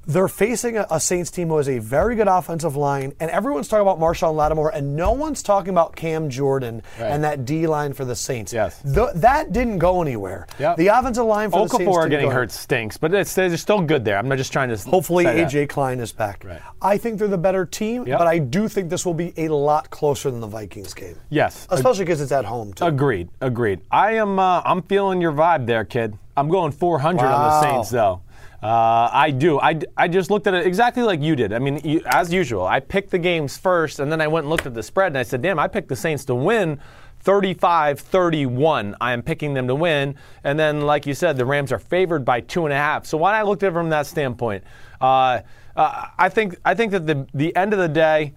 they're 0.05 0.27
facing 0.27 0.75
a, 0.75 0.85
a 0.91 0.99
Saints 0.99 1.31
team 1.31 1.47
who 1.47 1.55
has 1.55 1.69
a 1.69 1.79
very 1.79 2.17
good 2.17 2.27
offensive 2.27 2.75
line, 2.75 3.13
and 3.21 3.31
everyone's 3.31 3.69
talking 3.69 3.83
about 3.83 4.01
Marshon 4.01 4.35
Lattimore, 4.35 4.69
and 4.75 4.97
no 4.97 5.13
one's 5.13 5.41
talking 5.41 5.69
about 5.69 5.95
Cam 5.95 6.29
Jordan 6.29 6.81
Right. 6.99 7.07
and 7.07 7.23
that 7.23 7.45
D 7.45 7.67
line 7.67 7.93
for 7.93 8.03
the 8.03 8.15
Saints. 8.15 8.51
Yes. 8.51 8.81
Th- 8.81 9.13
that 9.15 9.53
didn't 9.53 9.77
go 9.77 10.01
anywhere. 10.01 10.45
Yep. 10.59 10.75
The 10.75 10.87
offensive 10.87 11.23
line 11.25 11.51
for 11.51 11.65
the 11.69 11.77
Saints 11.77 11.85
Okafor 11.89 12.09
getting 12.09 12.29
hurt 12.31 12.51
stinks, 12.51 12.97
but 12.97 13.13
it's, 13.13 13.33
they're 13.33 13.55
still 13.55 13.79
good 13.79 14.03
there. 14.03 14.17
I'm 14.17 14.27
not 14.27 14.37
just 14.37 14.51
trying 14.51 14.67
to. 14.75 14.77
Hopefully. 14.89 15.23
AJ 15.23 15.69
Klein 15.69 16.01
is 16.01 16.11
back. 16.11 16.43
Right. 16.43 16.61
I 16.81 16.97
think 16.97 17.17
they're 17.17 17.29
the 17.29 17.37
better 17.37 17.65
team, 17.65 18.05
Yep. 18.05 18.17
but 18.19 18.27
I 18.27 18.39
do 18.39 18.67
think 18.67 18.89
this 18.89 19.05
will 19.05 19.13
be 19.13 19.33
a 19.37 19.47
lot 19.47 19.89
closer 19.89 20.29
than 20.29 20.41
the 20.41 20.47
Vikings 20.47 20.93
game. 20.93 21.15
Yes. 21.29 21.65
Especially 21.69 22.03
because 22.03 22.19
it's 22.19 22.33
at 22.33 22.43
home, 22.43 22.73
too. 22.73 22.83
Agreed. 22.83 23.29
Agreed. 23.39 23.79
I 23.89 24.15
am. 24.15 24.37
Uh, 24.37 24.61
I'm 24.65 24.81
feeling 24.81 25.21
your 25.21 25.31
vibe 25.31 25.65
there, 25.65 25.85
kid. 25.85 26.17
I'm 26.35 26.49
going 26.49 26.71
400 26.71 27.25
on 27.25 27.31
the 27.31 27.61
Saints, 27.61 27.89
though. 27.89 28.21
Uh, 28.61 29.09
I 29.11 29.31
do. 29.31 29.59
I, 29.59 29.81
I 29.97 30.07
just 30.07 30.31
looked 30.31 30.47
at 30.47 30.53
it 30.53 30.65
exactly 30.65 31.03
like 31.03 31.21
you 31.21 31.35
did. 31.35 31.51
I 31.51 31.59
mean, 31.59 31.81
you, 31.83 32.01
as 32.05 32.31
usual, 32.31 32.65
I 32.65 32.79
picked 32.79 33.11
the 33.11 33.19
games 33.19 33.57
first, 33.57 33.99
and 33.99 34.09
then 34.09 34.21
I 34.21 34.27
went 34.27 34.45
and 34.45 34.49
looked 34.49 34.65
at 34.65 34.73
the 34.73 34.81
spread, 34.81 35.07
and 35.07 35.17
I 35.17 35.23
said, 35.23 35.41
damn, 35.41 35.59
I 35.59 35.67
picked 35.67 35.89
the 35.89 35.97
Saints 35.97 36.23
to 36.25 36.35
win 36.35 36.79
35 37.23 37.99
31. 37.99 38.95
I 39.01 39.13
am 39.13 39.21
picking 39.21 39.53
them 39.53 39.67
to 39.67 39.75
win. 39.75 40.15
And 40.43 40.57
then, 40.57 40.81
like 40.81 41.05
you 41.05 41.13
said, 41.13 41.37
the 41.37 41.45
Rams 41.45 41.71
are 41.71 41.79
favored 41.79 42.23
by 42.23 42.41
two 42.41 42.65
and 42.65 42.73
a 42.73 42.77
half. 42.77 43.05
So, 43.05 43.17
when 43.17 43.33
I 43.33 43.41
looked 43.41 43.63
at 43.63 43.69
it 43.69 43.73
from 43.73 43.89
that 43.89 44.07
standpoint, 44.07 44.63
uh, 45.01 45.41
uh, 45.75 46.07
I, 46.17 46.29
think, 46.29 46.57
I 46.63 46.73
think 46.73 46.91
that 46.91 47.05
the, 47.05 47.27
the 47.33 47.55
end 47.55 47.73
of 47.73 47.79
the 47.79 47.89
day, 47.89 48.33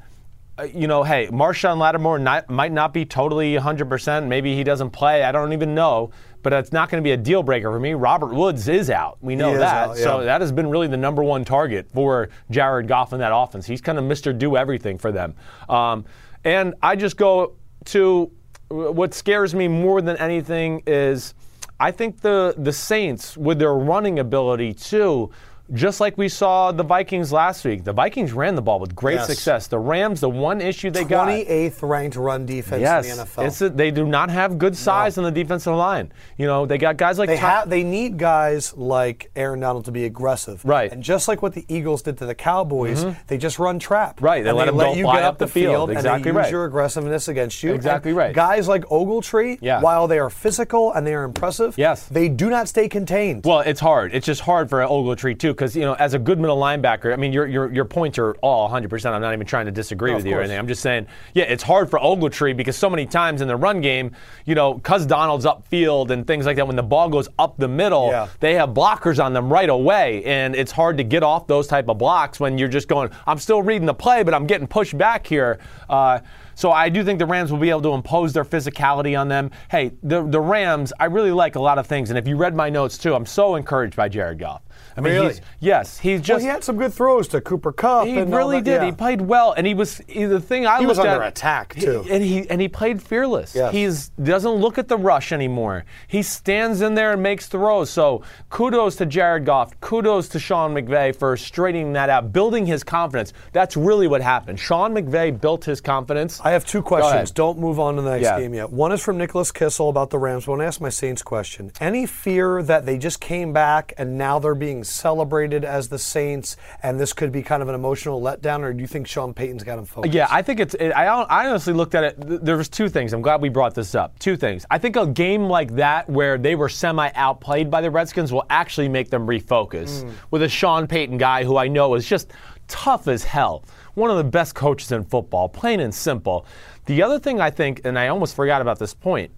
uh, 0.58 0.64
you 0.64 0.86
know, 0.88 1.02
hey, 1.02 1.28
Marshon 1.28 1.78
Lattimore 1.78 2.18
not, 2.18 2.48
might 2.48 2.72
not 2.72 2.92
be 2.92 3.04
totally 3.04 3.54
100%. 3.54 4.26
Maybe 4.26 4.54
he 4.54 4.64
doesn't 4.64 4.90
play. 4.90 5.22
I 5.22 5.32
don't 5.32 5.52
even 5.52 5.74
know. 5.74 6.10
But 6.46 6.52
it's 6.52 6.70
not 6.70 6.90
going 6.90 7.02
to 7.02 7.04
be 7.04 7.10
a 7.10 7.16
deal 7.16 7.42
breaker 7.42 7.72
for 7.72 7.80
me. 7.80 7.94
Robert 7.94 8.32
Woods 8.32 8.68
is 8.68 8.88
out. 8.88 9.18
We 9.20 9.34
know 9.34 9.58
that. 9.58 9.88
out, 9.88 9.96
So 9.96 10.22
that 10.22 10.40
has 10.40 10.52
been 10.52 10.70
really 10.70 10.86
the 10.86 10.96
number 10.96 11.24
one 11.24 11.44
target 11.44 11.90
for 11.92 12.28
Jared 12.52 12.86
Goff 12.86 13.12
in 13.12 13.18
that 13.18 13.34
offense. 13.34 13.66
He's 13.66 13.80
kind 13.80 13.98
of 13.98 14.04
Mr. 14.04 14.38
Do 14.38 14.56
Everything 14.56 14.96
for 14.96 15.10
them. 15.10 15.34
Um, 15.68 16.04
and 16.44 16.74
I 16.80 16.94
just 16.94 17.16
go 17.16 17.56
to 17.86 18.30
what 18.68 19.12
scares 19.12 19.56
me 19.56 19.66
more 19.66 20.00
than 20.00 20.16
anything 20.18 20.84
is 20.86 21.34
I 21.80 21.90
think 21.90 22.20
the 22.20 22.54
the 22.56 22.72
Saints 22.72 23.36
with 23.36 23.58
their 23.58 23.74
running 23.74 24.20
ability 24.20 24.74
too. 24.74 25.32
Just 25.72 26.00
like 26.00 26.16
we 26.16 26.28
saw 26.28 26.70
the 26.70 26.84
Vikings 26.84 27.32
last 27.32 27.64
week, 27.64 27.82
the 27.82 27.92
Vikings 27.92 28.32
ran 28.32 28.54
the 28.54 28.62
ball 28.62 28.78
with 28.78 28.94
great 28.94 29.14
Yes. 29.16 29.26
success. 29.26 29.66
The 29.66 29.78
Rams, 29.78 30.20
the 30.20 30.28
one 30.30 30.60
issue 30.60 30.90
they 30.92 31.02
got, 31.04 31.26
28th 31.26 31.82
ranked 31.82 32.16
run 32.16 32.46
defense 32.46 32.80
yes, 32.82 33.10
in 33.10 33.16
the 33.16 33.24
NFL. 33.24 33.46
it's 33.46 33.60
a, 33.62 33.68
they 33.70 33.90
do 33.90 34.04
not 34.04 34.30
have 34.30 34.58
good 34.58 34.76
size 34.76 35.18
on 35.18 35.24
the 35.24 35.30
defensive 35.32 35.74
line. 35.74 36.12
You 36.36 36.46
know, 36.46 36.66
they 36.66 36.78
got 36.78 36.96
guys 36.96 37.18
like 37.18 37.28
They 37.28 37.36
have. 37.36 37.68
They 37.68 37.82
need 37.82 38.16
guys 38.16 38.74
like 38.76 39.30
Aaron 39.34 39.58
Donald 39.58 39.86
to 39.86 39.90
be 39.92 40.04
aggressive, 40.04 40.64
Right. 40.64 40.92
And 40.92 41.02
just 41.02 41.26
like 41.26 41.42
what 41.42 41.52
the 41.54 41.64
Eagles 41.68 42.02
did 42.02 42.16
to 42.18 42.26
the 42.26 42.34
Cowboys, 42.34 43.04
mm-hmm. 43.04 43.18
they 43.26 43.36
just 43.36 43.58
run 43.58 43.80
trap, 43.80 44.20
Right, 44.22 44.44
they 44.44 44.50
And 44.50 44.58
let 44.58 44.68
'em 44.68 44.76
let 44.76 44.96
you 44.96 45.04
get 45.06 45.24
up 45.24 45.38
the 45.38 45.48
field. 45.48 45.88
and 45.90 45.98
Exactly 45.98 46.30
they 46.30 46.36
use 46.38 46.44
right. 46.44 46.50
your 46.52 46.64
aggressiveness 46.66 47.26
against 47.26 47.62
you. 47.64 47.74
Exactly 47.74 48.10
And 48.12 48.18
right. 48.18 48.32
Guys 48.34 48.68
like 48.68 48.84
Ogletree, 48.84 49.58
Yeah. 49.60 49.80
while 49.80 50.06
they 50.06 50.20
are 50.20 50.30
physical 50.30 50.92
and 50.92 51.04
they 51.04 51.14
are 51.14 51.24
impressive, 51.24 51.74
Yes. 51.76 52.06
they 52.06 52.28
do 52.28 52.50
not 52.50 52.68
stay 52.68 52.88
contained. 52.88 53.44
Well, 53.44 53.60
it's 53.60 53.80
hard. 53.80 54.14
It's 54.14 54.26
just 54.26 54.42
hard 54.42 54.70
for 54.70 54.78
Ogletree 54.80 55.38
too, 55.38 55.54
because 55.56 55.74
you 55.74 55.82
know, 55.82 55.94
as 55.94 56.14
a 56.14 56.18
good 56.18 56.38
middle 56.38 56.58
linebacker, 56.58 57.12
I 57.12 57.16
mean, 57.16 57.32
your 57.32 57.46
your 57.46 57.72
your 57.72 57.84
points 57.84 58.18
are 58.18 58.34
all 58.42 58.62
100. 58.64 58.90
percent 58.90 59.14
I'm 59.14 59.20
not 59.22 59.32
even 59.32 59.46
trying 59.46 59.66
to 59.66 59.72
disagree 59.72 60.10
No, 60.10 60.16
with 60.18 60.26
you 60.26 60.34
or 60.36 60.40
anything. 60.40 60.58
I'm 60.58 60.68
just 60.68 60.82
saying, 60.82 61.06
yeah, 61.34 61.44
it's 61.44 61.62
hard 61.62 61.90
for 61.90 61.98
Ogletree 61.98 62.56
because 62.56 62.76
so 62.76 62.88
many 62.90 63.06
times 63.06 63.40
in 63.40 63.48
the 63.48 63.56
run 63.56 63.80
game, 63.80 64.12
you 64.44 64.54
know, 64.54 64.74
because 64.74 65.06
Donald's 65.06 65.44
upfield 65.46 66.10
and 66.10 66.26
things 66.26 66.46
like 66.46 66.56
that, 66.56 66.66
when 66.66 66.76
the 66.76 66.82
ball 66.82 67.08
goes 67.08 67.28
up 67.38 67.56
the 67.56 67.68
middle, 67.68 68.08
Yeah. 68.10 68.28
they 68.40 68.54
have 68.54 68.70
blockers 68.70 69.22
on 69.24 69.32
them 69.32 69.52
right 69.52 69.68
away, 69.70 70.22
and 70.24 70.54
it's 70.54 70.72
hard 70.72 70.96
to 70.98 71.04
get 71.04 71.22
off 71.22 71.46
those 71.46 71.66
type 71.66 71.88
of 71.88 71.98
blocks 71.98 72.38
when 72.38 72.58
you're 72.58 72.68
just 72.68 72.88
going, 72.88 73.10
I'm 73.26 73.38
still 73.38 73.62
reading 73.62 73.86
the 73.86 73.94
play, 73.94 74.22
but 74.22 74.34
I'm 74.34 74.46
getting 74.46 74.66
pushed 74.66 74.96
back 74.98 75.26
here. 75.26 75.58
Uh, 75.88 76.20
so 76.54 76.72
I 76.72 76.88
do 76.88 77.04
think 77.04 77.18
the 77.18 77.26
Rams 77.26 77.52
will 77.52 77.58
be 77.58 77.68
able 77.70 77.82
to 77.82 77.92
impose 77.92 78.32
their 78.32 78.44
physicality 78.44 79.18
on 79.18 79.28
them. 79.28 79.50
Hey, 79.70 79.92
the 80.02 80.22
the 80.26 80.40
Rams, 80.40 80.92
I 80.98 81.04
really 81.04 81.30
like 81.30 81.56
a 81.56 81.60
lot 81.60 81.78
of 81.78 81.86
things, 81.86 82.08
and 82.10 82.18
if 82.18 82.26
you 82.26 82.36
read 82.36 82.54
my 82.54 82.70
notes 82.70 82.96
too, 82.96 83.14
I'm 83.14 83.26
so 83.26 83.56
encouraged 83.56 83.94
by 83.94 84.08
Jared 84.08 84.38
Goff. 84.38 84.62
I 84.96 85.00
mean, 85.00 85.12
Really? 85.12 85.26
he's, 85.28 85.40
yes, 85.60 85.98
he's 85.98 86.18
Well, 86.20 86.24
just 86.24 86.42
he 86.42 86.48
had 86.48 86.64
some 86.64 86.76
good 86.76 86.92
throws 86.94 87.28
to 87.28 87.40
Cooper 87.40 87.72
Kupp. 87.72 88.06
he 88.06 88.20
really 88.22 88.60
did. 88.60 88.80
yeah. 88.80 88.86
He 88.86 88.92
played 88.92 89.20
well, 89.20 89.52
and 89.52 89.66
he 89.66 89.74
was 89.74 90.00
he, 90.08 90.24
the 90.24 90.40
thing 90.40 90.66
I 90.66 90.78
He 90.80 90.86
was 90.86 90.98
under 90.98 91.22
at- 91.22 91.28
attack, 91.36 91.74
he- 91.74 91.82
too. 91.82 92.04
and 92.10 92.22
he 92.24 92.48
and 92.48 92.60
he 92.60 92.68
played 92.68 93.02
fearless. 93.02 93.54
Yes. 93.54 93.72
He's 93.72 94.08
doesn't 94.22 94.50
look 94.52 94.78
at 94.78 94.88
the 94.88 94.96
rush 94.96 95.32
anymore. 95.32 95.84
He 96.08 96.22
stands 96.22 96.80
in 96.80 96.94
there 96.94 97.12
and 97.12 97.22
makes 97.22 97.46
throws. 97.46 97.90
So 97.90 98.22
kudos 98.50 98.96
to 98.96 99.06
Jared 99.06 99.44
Goff. 99.44 99.78
Kudos 99.80 100.28
to 100.30 100.38
Sean 100.38 100.74
McVay 100.74 101.14
for 101.14 101.36
straightening 101.36 101.92
that 101.94 102.08
out, 102.10 102.32
building 102.32 102.64
his 102.66 102.82
confidence. 102.82 103.32
That's 103.52 103.76
really 103.76 104.06
what 104.08 104.22
happened. 104.22 104.58
Sean 104.58 104.94
McVay 104.94 105.38
built 105.40 105.64
his 105.64 105.80
confidence. 105.80 106.40
I 106.42 106.50
have 106.52 106.64
two 106.64 106.82
questions. 106.82 107.30
Don't 107.30 107.58
move 107.58 107.78
on 107.78 107.96
to 107.96 108.02
the 108.02 108.10
next 108.10 108.22
Yeah. 108.24 108.38
game 108.40 108.54
yet. 108.54 108.70
One 108.70 108.92
is 108.92 109.02
from 109.02 109.18
Nicholas 109.18 109.52
Kissel 109.52 109.88
about 109.88 110.10
the 110.10 110.18
Rams. 110.18 110.46
I 110.46 110.50
want 110.52 110.62
to 110.62 110.66
ask 110.66 110.80
my 110.80 110.88
Saints 110.88 111.22
question. 111.22 111.72
Any 111.80 112.06
fear 112.06 112.62
that 112.62 112.86
they 112.86 112.98
just 112.98 113.20
came 113.20 113.52
back 113.52 113.92
and 113.98 114.16
now 114.16 114.38
they're 114.38 114.54
being 114.54 114.84
celebrated 114.88 115.64
as 115.64 115.88
the 115.88 115.98
Saints 115.98 116.56
and 116.82 116.98
this 116.98 117.12
could 117.12 117.32
be 117.32 117.42
kind 117.42 117.62
of 117.62 117.68
an 117.68 117.74
emotional 117.74 118.20
letdown, 118.20 118.60
or 118.62 118.72
do 118.72 118.80
you 118.80 118.86
think 118.86 119.06
Sean 119.06 119.34
Payton's 119.34 119.62
got 119.64 119.76
them 119.76 119.84
focused? 119.84 120.14
Yeah, 120.14 120.26
I 120.30 120.42
think 120.42 120.60
it's. 120.60 120.74
It, 120.74 120.90
I, 120.92 121.06
I 121.06 121.48
honestly 121.48 121.72
looked 121.72 121.94
at 121.94 122.04
it. 122.04 122.20
th- 122.20 122.40
There 122.42 122.56
was 122.56 122.68
two 122.68 122.88
things. 122.88 123.12
I'm 123.12 123.22
glad 123.22 123.40
we 123.40 123.48
brought 123.48 123.74
this 123.74 123.94
up. 123.94 124.18
Two 124.18 124.36
things. 124.36 124.64
I 124.70 124.78
think 124.78 124.96
a 124.96 125.06
game 125.06 125.44
like 125.44 125.74
that, 125.76 126.08
where 126.08 126.38
they 126.38 126.54
were 126.54 126.68
semi 126.68 127.10
outplayed 127.14 127.70
by 127.70 127.80
the 127.80 127.90
Redskins, 127.90 128.32
will 128.32 128.46
actually 128.50 128.88
make 128.88 129.10
them 129.10 129.26
refocus. 129.26 130.04
Mm. 130.04 130.12
With 130.30 130.42
a 130.42 130.48
Sean 130.48 130.86
Payton 130.86 131.18
guy 131.18 131.44
who 131.44 131.56
I 131.56 131.68
know 131.68 131.94
is 131.94 132.06
just 132.06 132.32
tough 132.68 133.08
as 133.08 133.24
hell, 133.24 133.64
one 133.94 134.10
of 134.10 134.16
the 134.16 134.24
best 134.24 134.54
coaches 134.54 134.92
in 134.92 135.04
football, 135.04 135.48
plain 135.48 135.80
and 135.80 135.94
simple. 135.94 136.46
The 136.86 137.02
other 137.02 137.18
thing 137.18 137.40
I 137.40 137.50
think, 137.50 137.80
and 137.84 137.98
I 137.98 138.08
almost 138.08 138.34
forgot 138.36 138.60
about 138.60 138.78
this 138.78 138.94
point, 138.94 139.30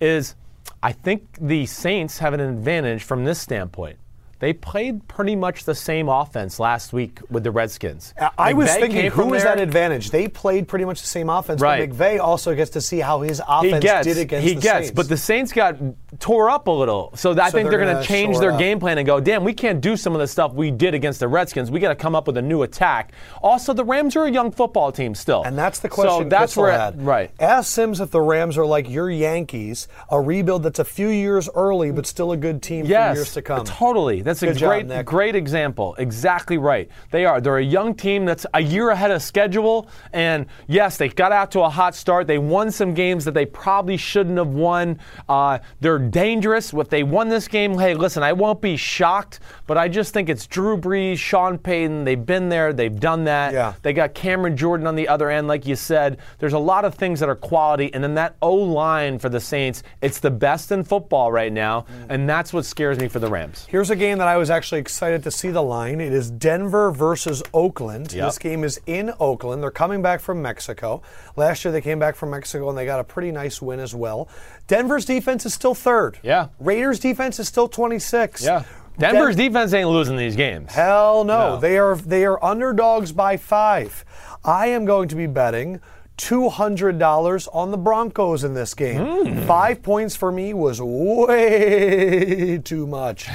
is 0.00 0.34
I 0.82 0.92
think 0.92 1.26
the 1.40 1.66
Saints 1.66 2.18
have 2.18 2.34
an 2.34 2.40
advantage 2.40 3.04
from 3.04 3.24
this 3.24 3.40
standpoint. 3.40 3.98
They 4.42 4.52
played 4.52 5.06
pretty 5.06 5.36
much 5.36 5.62
the 5.66 5.74
same 5.76 6.08
offense 6.08 6.58
last 6.58 6.92
week 6.92 7.20
with 7.30 7.44
the 7.44 7.52
Redskins. 7.52 8.12
I- 8.20 8.30
I 8.36 8.52
was 8.54 8.74
thinking, 8.74 9.08
who 9.12 9.34
is 9.34 9.44
there- 9.44 9.54
that 9.54 9.62
advantage? 9.62 10.10
They 10.10 10.26
played 10.26 10.66
pretty 10.66 10.84
much 10.84 11.00
the 11.00 11.06
same 11.06 11.30
offense, 11.30 11.60
Right. 11.60 11.88
but 11.88 11.96
McVay 11.96 12.18
also 12.18 12.52
gets 12.52 12.72
to 12.72 12.80
see 12.80 12.98
how 12.98 13.20
his 13.20 13.38
he 13.38 13.44
offense 13.48 13.82
gets, 13.84 14.04
did 14.08 14.18
against 14.18 14.30
the 14.30 14.36
Redskins. 14.36 14.42
he 14.42 14.54
the 14.56 14.60
gets, 14.60 14.86
Saints. 14.86 14.90
but 14.96 15.08
the 15.08 15.16
Saints 15.16 15.52
got 15.52 15.76
tore 16.18 16.50
up 16.50 16.66
a 16.66 16.72
little. 16.72 17.12
So 17.14 17.30
I 17.30 17.34
So 17.34 17.40
think 17.42 17.52
they're 17.70 17.78
they're, 17.78 17.84
going 17.86 17.94
gonna 17.94 18.04
change 18.04 18.38
their 18.40 18.50
up. 18.50 18.58
game 18.58 18.80
plan 18.80 18.98
and 18.98 19.06
go, 19.06 19.20
damn, 19.20 19.44
we 19.44 19.52
can't 19.54 19.80
do 19.80 19.96
some 19.96 20.12
of 20.12 20.18
the 20.20 20.26
stuff 20.26 20.52
we 20.54 20.72
did 20.72 20.92
against 20.92 21.20
the 21.20 21.28
Redskins. 21.28 21.70
We 21.70 21.78
got 21.78 21.90
to 21.90 21.94
come 21.94 22.16
up 22.16 22.26
with 22.26 22.36
a 22.36 22.42
new 22.42 22.62
attack. 22.64 23.12
Also, 23.44 23.72
the 23.72 23.84
Rams 23.84 24.16
are 24.16 24.24
a 24.24 24.30
young 24.32 24.50
football 24.50 24.90
team 24.90 25.14
still, 25.14 25.44
And 25.44 25.56
that's 25.56 25.78
the 25.78 25.88
question 25.88 26.24
So 26.24 26.28
that's 26.28 26.56
where, 26.56 26.72
had. 26.72 27.00
right? 27.00 27.30
Ask 27.38 27.72
Simms 27.72 28.00
if 28.00 28.10
the 28.10 28.20
Rams 28.20 28.58
are 28.58 28.66
like 28.66 28.90
your 28.90 29.08
Yankees, 29.08 29.86
a 30.10 30.20
rebuild 30.20 30.64
that's 30.64 30.80
a 30.80 30.84
few 30.84 31.06
years 31.10 31.48
early 31.54 31.92
but 31.92 32.06
still 32.08 32.32
a 32.32 32.36
good 32.36 32.60
team 32.60 32.86
Yes, 32.86 33.12
for 33.12 33.18
years 33.20 33.32
to 33.34 33.42
come. 33.42 33.64
totally. 33.64 34.20
That's 34.22 34.31
a 34.40 34.46
Good 34.46 34.58
job, 34.58 34.68
great, 34.68 34.86
Nick. 34.86 35.04
great 35.04 35.34
example. 35.34 35.96
Exactly 35.98 36.58
right. 36.58 36.88
They 37.10 37.24
are. 37.24 37.40
They're 37.40 37.58
a 37.58 37.64
young 37.64 37.94
team 37.96 38.24
that's 38.24 38.46
a 38.54 38.60
year 38.60 38.90
ahead 38.90 39.10
of 39.10 39.20
schedule. 39.20 39.88
And 40.12 40.46
yes, 40.68 40.96
they 40.96 41.08
got 41.08 41.32
out 41.32 41.50
to 41.52 41.60
a 41.62 41.68
hot 41.68 41.96
start. 41.96 42.28
They 42.28 42.38
won 42.38 42.70
some 42.70 42.94
games 42.94 43.24
that 43.24 43.34
they 43.34 43.46
probably 43.46 43.96
shouldn't 43.96 44.38
have 44.38 44.48
won. 44.48 45.00
Uh, 45.28 45.58
they're 45.80 45.98
dangerous. 45.98 46.72
If 46.72 46.88
they 46.88 47.02
won 47.02 47.28
this 47.28 47.48
game, 47.48 47.76
hey, 47.76 47.94
listen, 47.94 48.22
I 48.22 48.32
won't 48.32 48.60
be 48.60 48.76
shocked. 48.76 49.40
But 49.66 49.76
I 49.78 49.88
just 49.88 50.14
think 50.14 50.28
it's 50.28 50.46
Drew 50.46 50.76
Brees, 50.76 51.18
Sean 51.18 51.58
Payton. 51.58 52.04
They've 52.04 52.24
been 52.24 52.48
there. 52.48 52.72
They've 52.72 52.98
done 52.98 53.24
that. 53.24 53.52
Yeah. 53.52 53.74
They 53.82 53.92
got 53.92 54.14
Cameron 54.14 54.56
Jordan 54.56 54.86
on 54.86 54.94
the 54.94 55.08
other 55.08 55.30
end, 55.30 55.48
like 55.48 55.66
you 55.66 55.74
said. 55.74 56.18
There's 56.38 56.52
a 56.52 56.58
lot 56.58 56.84
of 56.84 56.94
things 56.94 57.18
that 57.20 57.28
are 57.28 57.34
quality. 57.34 57.92
And 57.92 58.04
then 58.04 58.14
that 58.14 58.36
O 58.42 58.54
line 58.54 59.18
for 59.18 59.28
the 59.28 59.40
Saints, 59.40 59.82
it's 60.02 60.20
the 60.20 60.30
best 60.30 60.70
in 60.70 60.84
football 60.84 61.32
right 61.32 61.52
now. 61.52 61.86
And 62.08 62.28
that's 62.28 62.52
what 62.52 62.64
scares 62.64 62.98
me 62.98 63.08
for 63.08 63.18
the 63.18 63.28
Rams. 63.28 63.66
Here's 63.68 63.90
a 63.90 63.96
game 63.96 64.18
that 64.22 64.28
I 64.28 64.36
was 64.36 64.50
actually 64.50 64.80
excited 64.80 65.24
to 65.24 65.32
see 65.32 65.50
the 65.50 65.64
line. 65.64 66.00
It 66.00 66.12
is 66.12 66.30
Denver 66.30 66.92
versus 66.92 67.42
Oakland. 67.52 68.12
Yep. 68.12 68.24
This 68.28 68.38
game 68.38 68.62
is 68.62 68.80
in 68.86 69.12
Oakland. 69.18 69.64
They're 69.64 69.72
coming 69.72 70.00
back 70.00 70.20
from 70.20 70.40
Mexico. 70.40 71.02
Last 71.34 71.64
year 71.64 71.72
they 71.72 71.80
came 71.80 71.98
back 71.98 72.14
from 72.14 72.30
Mexico 72.30 72.68
and 72.68 72.78
they 72.78 72.84
got 72.84 73.00
a 73.00 73.04
pretty 73.04 73.32
nice 73.32 73.60
win 73.60 73.80
as 73.80 73.96
well. 73.96 74.28
Denver's 74.68 75.04
defense 75.04 75.44
is 75.44 75.54
still 75.54 75.74
third. 75.74 76.20
Yeah. 76.22 76.50
Raiders 76.60 77.00
defense 77.00 77.40
is 77.40 77.48
still 77.48 77.66
26. 77.66 78.44
Yeah. 78.44 78.62
Denver's 78.96 79.34
defense 79.34 79.72
ain't 79.72 79.88
losing 79.88 80.16
these 80.16 80.36
games. 80.36 80.72
Hell 80.72 81.24
no. 81.24 81.54
No. 81.54 81.60
They 81.60 81.76
are 81.78 81.96
they 81.96 82.24
are 82.24 82.42
underdogs 82.44 83.10
by 83.10 83.36
5. 83.36 84.04
I 84.44 84.68
am 84.68 84.84
going 84.84 85.08
to 85.08 85.16
be 85.16 85.26
betting 85.26 85.80
$200 86.18 87.48
on 87.52 87.72
the 87.72 87.76
Broncos 87.78 88.44
in 88.44 88.54
this 88.54 88.74
game. 88.74 89.04
Hmm. 89.04 89.46
5 89.48 89.82
points 89.82 90.14
for 90.14 90.30
me 90.30 90.54
was 90.54 90.80
way 90.80 92.58
too 92.62 92.86
much. 92.86 93.28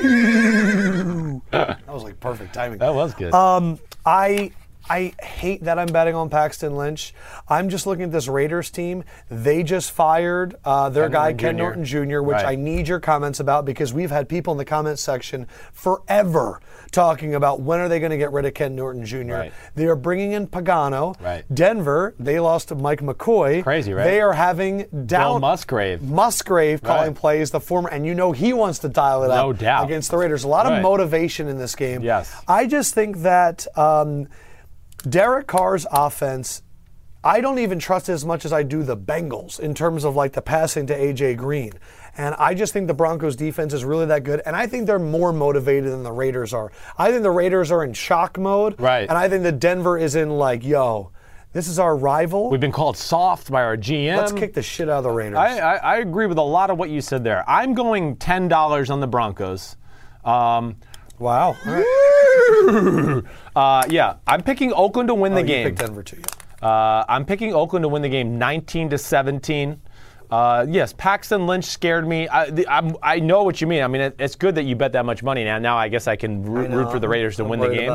that 1.50 1.80
was 1.88 2.02
like 2.04 2.18
perfect 2.20 2.54
timing. 2.54 2.78
That 2.78 2.94
was 2.94 3.14
good. 3.14 3.34
Um, 3.34 3.78
I 4.04 4.52
I 4.90 5.12
hate 5.22 5.64
that 5.64 5.78
I'm 5.78 5.86
betting 5.88 6.14
on 6.14 6.28
Paxton 6.28 6.76
Lynch. 6.76 7.14
I'm 7.48 7.68
just 7.68 7.86
looking 7.86 8.04
at 8.04 8.12
this 8.12 8.28
Raiders 8.28 8.70
team. 8.70 9.04
They 9.30 9.62
just 9.62 9.90
fired 9.92 10.56
uh, 10.64 10.88
their 10.88 11.04
Ken 11.04 11.12
guy 11.12 11.32
Norton 11.32 11.38
Ken 11.38 11.54
Jr.. 11.56 11.62
Norton 11.62 11.84
Jr., 11.84 12.20
which 12.22 12.34
Right. 12.34 12.46
I 12.46 12.54
need 12.56 12.88
your 12.88 13.00
comments 13.00 13.40
about 13.40 13.64
because 13.64 13.92
we've 13.92 14.10
had 14.10 14.28
people 14.28 14.52
in 14.52 14.58
the 14.58 14.64
comments 14.64 15.02
section 15.02 15.46
forever 15.72 16.60
talking 16.90 17.34
about 17.34 17.60
when 17.60 17.80
are 17.80 17.88
they 17.88 18.00
going 18.00 18.10
to 18.10 18.16
get 18.18 18.32
rid 18.32 18.44
of 18.44 18.54
Ken 18.54 18.74
Norton 18.74 19.04
Jr. 19.04 19.32
Right. 19.32 19.52
They 19.74 19.86
are 19.86 19.96
bringing 19.96 20.32
in 20.32 20.46
Pagano. 20.46 21.18
Right. 21.20 21.44
Denver, 21.52 22.14
they 22.18 22.40
lost 22.40 22.68
to 22.68 22.74
Mike 22.74 23.00
McCoy. 23.00 23.62
Crazy, 23.62 23.92
right? 23.92 24.04
They 24.04 24.20
are 24.20 24.32
having 24.32 24.86
down 25.06 25.40
Musgrave. 25.40 26.02
Musgrave 26.02 26.82
calling 26.82 27.14
plays 27.14 27.50
the 27.50 27.60
former, 27.60 27.88
and 27.88 28.04
you 28.06 28.14
know 28.14 28.32
he 28.32 28.52
wants 28.52 28.78
to 28.80 28.88
dial 28.88 29.22
it 29.24 29.28
No 29.28 29.50
up 29.50 29.58
doubt. 29.58 29.84
against 29.84 30.10
the 30.10 30.16
Raiders. 30.16 30.44
A 30.44 30.48
lot 30.48 30.66
of 30.66 30.82
motivation 30.82 31.48
in 31.48 31.58
this 31.58 31.74
game. 31.74 32.02
Yes. 32.02 32.34
I 32.48 32.66
just 32.66 32.94
think 32.94 33.18
that 33.18 33.66
um, 33.78 34.28
Derek 35.08 35.46
Carr's 35.46 35.86
offense, 35.90 36.62
I 37.24 37.40
don't 37.40 37.58
even 37.58 37.78
trust 37.78 38.08
it 38.08 38.12
as 38.12 38.24
much 38.24 38.44
as 38.44 38.52
I 38.52 38.62
do 38.62 38.82
the 38.82 38.96
Bengals 38.96 39.60
in 39.60 39.74
terms 39.74 40.04
of 40.04 40.16
like 40.16 40.32
the 40.32 40.42
passing 40.42 40.86
to 40.88 40.98
AJ 40.98 41.36
Green. 41.36 41.72
And 42.16 42.34
I 42.34 42.54
just 42.54 42.72
think 42.72 42.88
the 42.88 42.94
Broncos 42.94 43.36
defense 43.36 43.72
is 43.72 43.84
really 43.84 44.06
that 44.06 44.24
good. 44.24 44.42
And 44.44 44.54
I 44.56 44.66
think 44.66 44.86
they're 44.86 44.98
more 44.98 45.32
motivated 45.32 45.90
than 45.92 46.02
the 46.02 46.12
Raiders 46.12 46.52
are. 46.52 46.72
I 46.98 47.10
think 47.10 47.22
the 47.22 47.30
Raiders 47.30 47.70
are 47.70 47.84
in 47.84 47.94
shock 47.94 48.38
mode. 48.38 48.78
Right. 48.80 49.08
And 49.08 49.16
I 49.16 49.28
think 49.28 49.44
the 49.44 49.52
Denver 49.52 49.96
is 49.96 50.14
in 50.14 50.30
like, 50.30 50.64
yo, 50.64 51.12
this 51.52 51.68
is 51.68 51.78
our 51.78 51.96
rival. 51.96 52.50
We've 52.50 52.60
been 52.60 52.72
called 52.72 52.96
soft 52.96 53.50
by 53.50 53.62
our 53.62 53.76
GM. 53.76 54.16
Let's 54.16 54.32
kick 54.32 54.54
the 54.54 54.62
shit 54.62 54.88
out 54.88 54.98
of 54.98 55.04
the 55.04 55.10
Raiders. 55.10 55.38
I, 55.38 55.58
I, 55.58 55.74
I 55.76 55.96
agree 55.98 56.26
with 56.26 56.38
a 56.38 56.42
lot 56.42 56.70
of 56.70 56.78
what 56.78 56.90
you 56.90 57.00
said 57.00 57.24
there. 57.24 57.48
I'm 57.48 57.74
going 57.74 58.16
ten 58.16 58.48
dollars 58.48 58.90
on 58.90 59.00
the 59.00 59.06
Broncos. 59.06 59.76
Um, 60.24 60.76
wow. 61.22 61.56
Right. 61.64 63.22
uh, 63.56 63.84
yeah, 63.88 64.16
I'm 64.26 64.42
picking 64.42 64.72
Oakland 64.72 65.08
to 65.08 65.14
win 65.14 65.32
Oh, 65.32 65.36
the 65.36 65.40
you 65.42 65.46
game. 65.46 65.66
picked 65.66 65.78
Denver 65.78 66.02
too. 66.02 66.18
Yeah. 66.18 66.68
Uh, 66.68 67.04
I'm 67.08 67.24
picking 67.24 67.54
Oakland 67.54 67.82
to 67.84 67.88
win 67.88 68.02
the 68.02 68.08
game 68.08 68.38
19 68.38 68.90
to 68.90 68.98
17. 68.98 69.80
Uh, 70.30 70.64
yes, 70.68 70.94
Paxton 70.96 71.46
Lynch 71.46 71.64
scared 71.66 72.06
me. 72.08 72.26
I, 72.28 72.48
the, 72.50 72.66
I'm, 72.66 72.96
I 73.02 73.18
know 73.20 73.42
what 73.42 73.60
you 73.60 73.66
mean. 73.66 73.82
I 73.82 73.86
mean, 73.88 74.00
it, 74.00 74.16
it's 74.18 74.34
good 74.34 74.54
that 74.54 74.62
you 74.62 74.74
bet 74.74 74.92
that 74.92 75.04
much 75.04 75.22
money 75.22 75.44
now. 75.44 75.58
Now 75.58 75.76
I 75.76 75.88
guess 75.88 76.06
I 76.08 76.16
can 76.16 76.42
root, 76.42 76.70
know. 76.70 76.78
root 76.78 76.90
for 76.90 76.98
the 76.98 77.08
Raiders 77.08 77.36
to 77.36 77.42
I'm 77.42 77.50
win 77.50 77.60
the 77.60 77.68
game. 77.68 77.88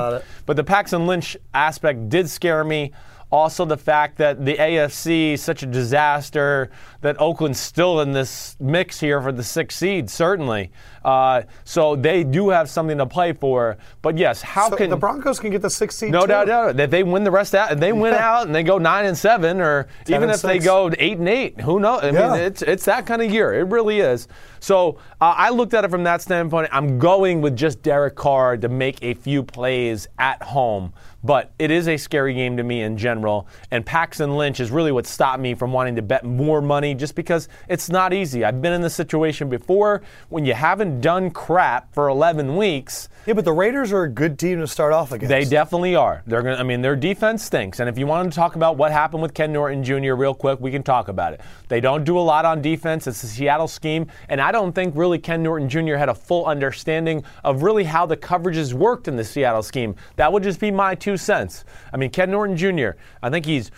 But 0.46 0.56
the 0.56 0.64
Paxton 0.64 1.08
Lynch 1.08 1.36
aspect 1.54 2.10
did 2.10 2.30
scare 2.30 2.64
me. 2.64 2.92
Also, 3.30 3.66
the 3.66 3.76
fact 3.78 4.18
that 4.18 4.46
the 4.46 4.56
AFC 4.56 5.34
is 5.34 5.44
such 5.44 5.62
a 5.62 5.66
disaster, 5.66 6.70
that 7.02 7.20
Oakland's 7.20 7.60
still 7.60 8.00
in 8.02 8.14
this 8.14 8.56
mix 8.60 9.00
here 9.00 9.22
for 9.22 9.32
the 9.34 9.44
sixth 9.44 9.78
seed, 9.80 10.10
certainly. 10.10 10.72
Uh, 11.04 11.42
so 11.66 11.96
they 11.96 12.24
do 12.24 12.50
have 12.50 12.70
something 12.70 12.98
to 12.98 13.06
play 13.06 13.34
for. 13.34 13.78
But 14.02 14.18
yes, 14.18 14.42
how 14.42 14.70
So 14.70 14.78
can 14.78 14.90
the 14.90 14.96
Broncos 14.98 15.40
can 15.40 15.52
get 15.52 15.62
the 15.62 15.70
sixth 15.70 15.98
seed 16.00 16.12
no 16.12 16.22
too. 16.22 16.28
doubt, 16.28 16.48
doubt. 16.48 16.80
If 16.80 16.90
they 16.90 17.04
win 17.04 17.24
the 17.24 17.32
rest 17.32 17.54
out, 17.56 17.78
they 17.80 17.92
win 17.94 18.14
out 18.14 18.46
and 18.48 18.56
they 18.56 18.64
go 18.64 18.78
nine 18.78 19.06
and 19.06 19.18
seven, 19.18 19.60
or 19.62 19.88
even 20.08 20.30
if 20.30 20.42
they 20.42 20.60
go 20.60 20.92
eight 20.98 21.18
and 21.18 21.28
eight, 21.30 21.60
who 21.62 21.80
knows? 21.80 22.04
I 22.04 22.12
Yeah. 22.12 22.32
mean, 22.32 22.40
it's 22.42 22.62
it's 22.62 22.86
that 22.86 23.06
kind 23.06 23.22
of 23.22 23.30
year. 23.32 23.54
It 23.54 23.64
really 23.68 24.00
is. 24.00 24.28
So 24.60 24.98
uh, 25.22 25.34
I 25.38 25.50
looked 25.50 25.74
at 25.74 25.84
it 25.86 25.92
from 25.92 26.04
that 26.04 26.22
standpoint. 26.22 26.70
I'm 26.72 26.98
going 27.00 27.42
with 27.42 27.56
just 27.56 27.82
Derek 27.84 28.16
Carr 28.16 28.58
to 28.58 28.68
make 28.70 29.02
a 29.04 29.14
few 29.14 29.44
plays 29.44 30.08
at 30.18 30.42
home, 30.44 30.94
but 31.28 31.52
it 31.60 31.70
is 31.70 31.90
a 31.90 31.98
scary 31.98 32.34
game 32.34 32.56
to 32.56 32.64
me 32.64 32.82
in 32.82 32.98
general. 32.98 33.48
And 33.70 33.86
Paxton 33.86 34.38
Lynch 34.38 34.62
is 34.62 34.72
really 34.72 34.94
what 34.94 35.06
stopped 35.06 35.42
me 35.42 35.54
from 35.54 35.74
wanting 35.74 35.98
to 35.98 36.02
bet 36.02 36.24
more 36.24 36.62
money, 36.62 36.96
just 36.96 37.16
because 37.16 37.50
it's 37.68 37.90
not 37.90 38.14
easy. 38.14 38.46
I've 38.46 38.62
been 38.62 38.72
in 38.72 38.82
this 38.82 38.96
situation 38.96 39.50
before 39.50 40.02
when 40.30 40.46
you 40.46 40.54
haven't 40.54 41.02
done 41.02 41.30
crap 41.30 41.94
for 41.94 42.08
11 42.08 42.56
weeks. 42.56 43.10
Yeah, 43.28 43.34
but 43.34 43.44
the 43.44 43.52
Raiders 43.52 43.92
are 43.92 44.04
a 44.04 44.10
good 44.10 44.40
team 44.40 44.62
to 44.62 44.68
start 44.68 44.94
off 44.94 45.12
against. 45.12 45.28
They 45.28 45.44
definitely 45.44 45.98
are. 45.98 46.24
They're 46.26 46.42
to 46.42 46.58
I 46.58 46.64
mean, 46.64 46.82
their 46.82 46.96
defense 46.96 47.44
stinks. 47.44 47.82
And 47.82 47.90
if 47.90 47.98
you 47.98 48.08
wanted 48.08 48.32
to 48.32 48.36
talk 48.38 48.56
about 48.56 48.78
what 48.78 48.90
happened 48.90 49.22
with 49.22 49.34
Ken 49.34 49.52
Norton 49.52 49.84
Jr. 49.84 50.14
real 50.14 50.34
quick, 50.34 50.62
we 50.62 50.72
can 50.72 50.82
talk 50.82 51.10
about 51.10 51.34
it. 51.34 51.42
They 51.68 51.82
don't 51.82 52.06
do 52.06 52.18
a 52.18 52.22
lot 52.22 52.46
on 52.46 52.62
defense. 52.62 53.06
It's 53.06 53.22
the 53.22 53.28
Seattle 53.28 53.68
scheme, 53.68 54.08
and 54.30 54.40
I 54.40 54.54
don't 54.54 54.72
think 54.72 54.96
really 54.96 55.20
Ken 55.20 55.44
Norton 55.44 55.68
Jr. 55.68 55.96
had 55.96 56.08
a 56.08 56.16
full 56.16 56.46
understanding 56.46 57.22
of 57.44 57.64
really 57.64 57.84
how 57.84 58.06
the 58.06 58.16
coverages 58.16 58.72
worked 58.72 59.10
in 59.10 59.18
the 59.18 59.26
Seattle 59.26 59.62
scheme. 59.62 59.94
That 60.16 60.32
would 60.32 60.42
just 60.42 60.62
be 60.62 60.72
my 60.72 60.96
two 60.96 61.18
cents. 61.18 61.66
I 61.92 61.98
mean, 61.98 62.12
Ken 62.12 62.32
Norton 62.32 62.56
Jr. 62.56 62.92
I 63.22 63.30
think 63.30 63.46
he's 63.46 63.72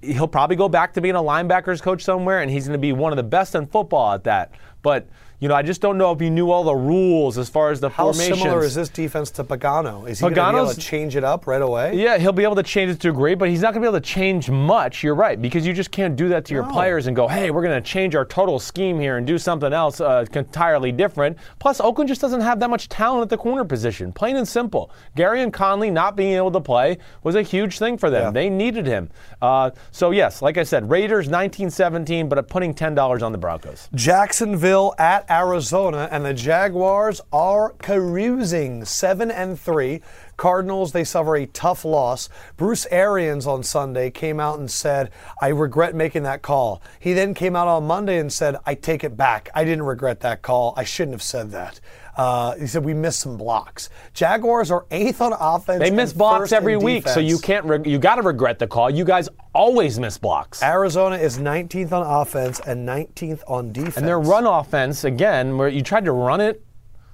he'll 0.00 0.26
probably 0.26 0.56
go 0.56 0.70
back 0.70 0.94
to 0.94 1.02
being 1.02 1.16
a 1.16 1.22
linebackers 1.22 1.82
coach 1.82 2.02
somewhere, 2.02 2.40
and 2.40 2.50
he's 2.50 2.66
going 2.66 2.78
to 2.78 2.80
be 2.80 2.94
one 2.94 3.12
of 3.12 3.18
the 3.18 3.22
best 3.22 3.54
in 3.54 3.66
football 3.66 4.14
at 4.14 4.24
that. 4.24 4.52
But 4.80 5.06
you 5.40 5.48
know, 5.48 5.54
I 5.54 5.62
just 5.62 5.80
don't 5.80 5.96
know 5.98 6.10
if 6.12 6.18
he 6.18 6.30
knew 6.30 6.50
all 6.50 6.64
the 6.64 6.74
rules 6.74 7.38
as 7.38 7.48
far 7.48 7.70
as 7.70 7.78
the 7.80 7.88
formation. 7.90 7.96
How 7.96 8.12
formations. 8.12 8.38
similar 8.42 8.64
is 8.64 8.74
this 8.74 8.88
defense 8.88 9.30
to 9.32 9.44
Pagano? 9.44 10.08
Is 10.08 10.18
he 10.18 10.22
going 10.22 10.34
to 10.34 10.52
be 10.52 10.58
able 10.58 10.74
to 10.74 10.80
change 10.80 11.14
it 11.14 11.22
up 11.22 11.46
right 11.46 11.62
away? 11.62 11.96
Yeah, 11.96 12.18
he'll 12.18 12.32
be 12.32 12.42
able 12.42 12.56
to 12.56 12.62
change 12.64 12.90
it 12.90 13.00
to 13.00 13.08
a 13.08 13.12
degree, 13.12 13.34
but 13.36 13.48
he's 13.48 13.60
not 13.60 13.72
going 13.72 13.82
to 13.82 13.88
be 13.88 13.96
able 13.96 14.00
to 14.00 14.06
change 14.06 14.50
much. 14.50 15.04
You're 15.04 15.14
right, 15.14 15.40
because 15.40 15.64
you 15.64 15.72
just 15.72 15.90
can't 15.92 16.16
do 16.16 16.28
that 16.30 16.44
to 16.46 16.54
your 16.54 16.64
No. 16.64 16.72
players 16.72 17.06
and 17.06 17.14
go, 17.14 17.28
hey, 17.28 17.50
we're 17.50 17.62
going 17.62 17.80
to 17.80 17.88
change 17.88 18.16
our 18.16 18.24
total 18.24 18.58
scheme 18.58 18.98
here 18.98 19.16
and 19.16 19.26
do 19.26 19.38
something 19.38 19.72
else 19.72 20.00
uh, 20.00 20.24
entirely 20.32 20.90
different. 20.90 21.38
Plus, 21.60 21.80
Oakland 21.80 22.08
just 22.08 22.20
doesn't 22.20 22.40
have 22.40 22.58
that 22.58 22.68
much 22.70 22.88
talent 22.88 23.22
at 23.22 23.28
the 23.28 23.38
corner 23.38 23.64
position, 23.64 24.12
plain 24.12 24.36
and 24.36 24.48
simple. 24.48 24.90
Gareon 25.16 25.52
Conley 25.52 25.90
not 25.90 26.16
being 26.16 26.32
able 26.34 26.50
to 26.50 26.60
play 26.60 26.98
was 27.22 27.36
a 27.36 27.42
huge 27.42 27.78
thing 27.78 27.96
for 27.96 28.10
them. 28.10 28.22
Yeah. 28.24 28.30
They 28.32 28.50
needed 28.50 28.86
him. 28.86 29.08
Uh, 29.40 29.70
so, 29.92 30.10
yes, 30.10 30.42
like 30.42 30.58
I 30.58 30.64
said, 30.64 30.90
Raiders 30.90 31.26
1917, 31.28 32.28
but 32.28 32.48
putting 32.48 32.74
$10 32.74 33.22
on 33.22 33.30
the 33.32 33.38
Broncos. 33.38 33.88
Jacksonville 33.94 34.94
at 34.98 35.27
Arizona, 35.30 36.08
and 36.10 36.24
the 36.24 36.34
Jaguars 36.34 37.20
are 37.32 37.74
carousing 37.80 38.84
seven 38.84 39.30
and 39.30 39.58
three. 39.58 40.00
Cardinals 40.36 40.92
they 40.92 41.04
suffer 41.04 41.36
a 41.36 41.46
tough 41.46 41.84
loss. 41.84 42.28
Bruce 42.56 42.86
Arians 42.90 43.46
on 43.46 43.62
Sunday 43.62 44.10
came 44.10 44.38
out 44.40 44.58
and 44.58 44.70
said, 44.70 45.10
"I 45.40 45.48
regret 45.48 45.94
making 45.94 46.22
that 46.22 46.42
call." 46.42 46.80
He 46.98 47.12
then 47.12 47.34
came 47.34 47.56
out 47.56 47.68
on 47.68 47.86
Monday 47.86 48.18
and 48.18 48.32
said, 48.32 48.56
"I 48.64 48.74
take 48.74 49.04
it 49.04 49.16
back. 49.16 49.50
I 49.54 49.64
didn't 49.64 49.84
regret 49.84 50.20
that 50.20 50.42
call. 50.42 50.74
I 50.76 50.84
shouldn't 50.84 51.14
have 51.14 51.22
said 51.22 51.50
that." 51.50 51.80
Uh, 52.18 52.56
he 52.56 52.66
said 52.66 52.84
we 52.84 52.94
missed 52.94 53.20
some 53.20 53.36
blocks. 53.36 53.88
Jaguars 54.12 54.70
are 54.72 54.86
eighth 54.90 55.20
on 55.20 55.32
offense. 55.38 55.78
They 55.80 55.90
miss 55.90 56.12
blocks 56.12 56.52
every 56.52 56.76
week, 56.76 57.08
so 57.08 57.20
you 57.20 57.38
can't. 57.38 57.64
Re- 57.64 57.82
you 57.90 57.98
got 57.98 58.16
to 58.16 58.22
regret 58.22 58.58
the 58.58 58.66
call. 58.66 58.90
You 58.90 59.04
guys 59.04 59.28
always 59.54 59.98
miss 60.00 60.18
blocks. 60.18 60.62
Arizona 60.62 61.16
is 61.16 61.38
19th 61.38 61.92
on 61.92 62.20
offense 62.22 62.60
and 62.60 62.86
19th 62.88 63.42
on 63.46 63.72
defense. 63.72 63.96
And 63.96 64.06
their 64.08 64.18
run 64.18 64.46
offense, 64.46 65.04
again, 65.04 65.56
where 65.56 65.68
you 65.68 65.82
tried 65.82 66.04
to 66.06 66.12
run 66.12 66.40
it 66.40 66.64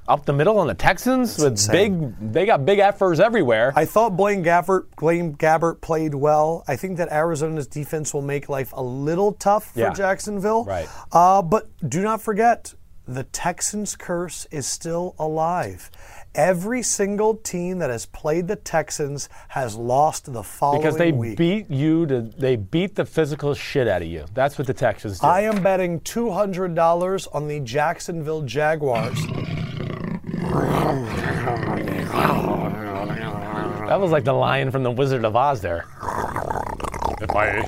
up 0.06 0.26
the 0.26 0.32
middle 0.34 0.58
on 0.58 0.66
the 0.66 0.74
Texans 0.74 1.38
with 1.38 1.52
insane. 1.52 2.10
big, 2.20 2.32
they 2.32 2.44
got 2.46 2.66
big 2.66 2.78
effers 2.78 3.20
everywhere. 3.20 3.72
I 3.74 3.86
thought 3.86 4.16
Blaine 4.18 4.44
Gabbert, 4.44 4.84
Blaine 4.98 5.34
Gabbert 5.34 5.80
played 5.80 6.14
well. 6.14 6.62
I 6.68 6.76
think 6.76 6.98
that 6.98 7.10
Arizona's 7.10 7.66
defense 7.66 8.12
will 8.12 8.20
make 8.22 8.50
life 8.50 8.72
a 8.74 8.82
little 8.82 9.32
tough 9.32 9.72
for 9.72 9.80
Yeah. 9.80 9.92
Jacksonville. 9.94 10.64
Right. 10.64 10.88
Uh, 11.10 11.40
but 11.40 11.68
do 11.88 12.02
not 12.02 12.20
forget, 12.20 12.74
the 13.06 13.24
Texans 13.24 13.96
curse 13.96 14.46
is 14.50 14.66
still 14.66 15.14
alive. 15.18 15.90
Every 16.34 16.82
single 16.82 17.36
team 17.36 17.78
that 17.78 17.90
has 17.90 18.06
played 18.06 18.48
the 18.48 18.56
Texans 18.56 19.28
has 19.48 19.76
lost 19.76 20.32
the 20.32 20.42
following 20.42 20.80
because 20.82 20.96
they 20.96 21.12
week. 21.12 21.36
beat 21.38 21.70
you 21.70 22.06
to, 22.06 22.22
they 22.22 22.56
beat 22.56 22.96
the 22.96 23.04
physical 23.04 23.54
shit 23.54 23.86
out 23.86 24.02
of 24.02 24.08
you. 24.08 24.24
That's 24.34 24.58
what 24.58 24.66
the 24.66 24.74
Texans 24.74 25.20
do. 25.20 25.26
I 25.26 25.42
am 25.42 25.62
betting 25.62 26.00
$200 26.00 27.28
on 27.32 27.48
the 27.48 27.60
Jacksonville 27.60 28.42
Jaguars 28.42 29.18
That 33.88 34.00
was 34.00 34.10
like 34.10 34.24
the 34.24 34.32
lion 34.32 34.70
from 34.70 34.82
the 34.82 34.90
Wizard 34.90 35.24
of 35.24 35.36
Oz 35.36 35.60
there. 35.60 35.84
If 37.20 37.30
I 37.30 37.60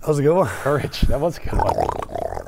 That 0.00 0.08
was 0.08 0.18
a 0.18 0.22
good 0.22 0.34
one. 0.34 0.46
courage, 0.46 1.00
that 1.02 1.20
was 1.20 1.36
a 1.36 1.40
good 1.40 1.52
one. 1.52 2.41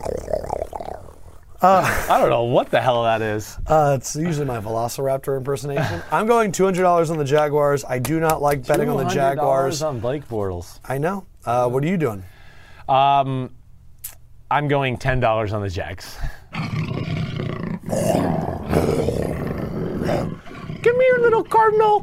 I 1.65 2.19
don't 2.19 2.31
know 2.31 2.45
what 2.45 2.71
the 2.71 2.81
hell 2.81 3.05
that 3.05 3.23
is. 3.23 3.57
Uh, 3.67 3.97
it's 3.99 4.15
usually 4.17 4.47
my 4.47 4.59
Velociraptor 4.61 5.37
impersonation. 5.37 6.03
I'm 6.11 6.27
going 6.27 6.53
$200 6.53 7.11
on 7.11 7.17
the 7.19 7.25
Jaguars. 7.25 7.85
I 7.85 7.99
do 7.99 8.21
not 8.21 8.43
like 8.43 8.67
betting 8.67 8.89
on 8.89 8.97
the 8.99 9.05
Jaguars. 9.05 9.77
$200 9.77 9.79
Jaguars. 9.79 9.83
on 9.83 10.01
Blake 10.01 10.29
Bortles. 10.29 10.79
I 10.85 10.99
know. 10.99 11.27
Uh, 11.45 11.69
what 11.69 11.83
are 11.83 11.87
you 11.89 11.97
doing? 11.97 12.23
Um, 12.89 13.55
I'm 14.51 14.69
going 14.69 14.99
ten 14.99 15.21
dollars 15.21 15.53
on 15.55 15.63
the 15.63 15.71
Jags. 15.71 16.17
Give 20.83 20.97
me 20.97 21.07
your 21.07 21.21
little 21.21 21.43
cardinal. 21.45 22.01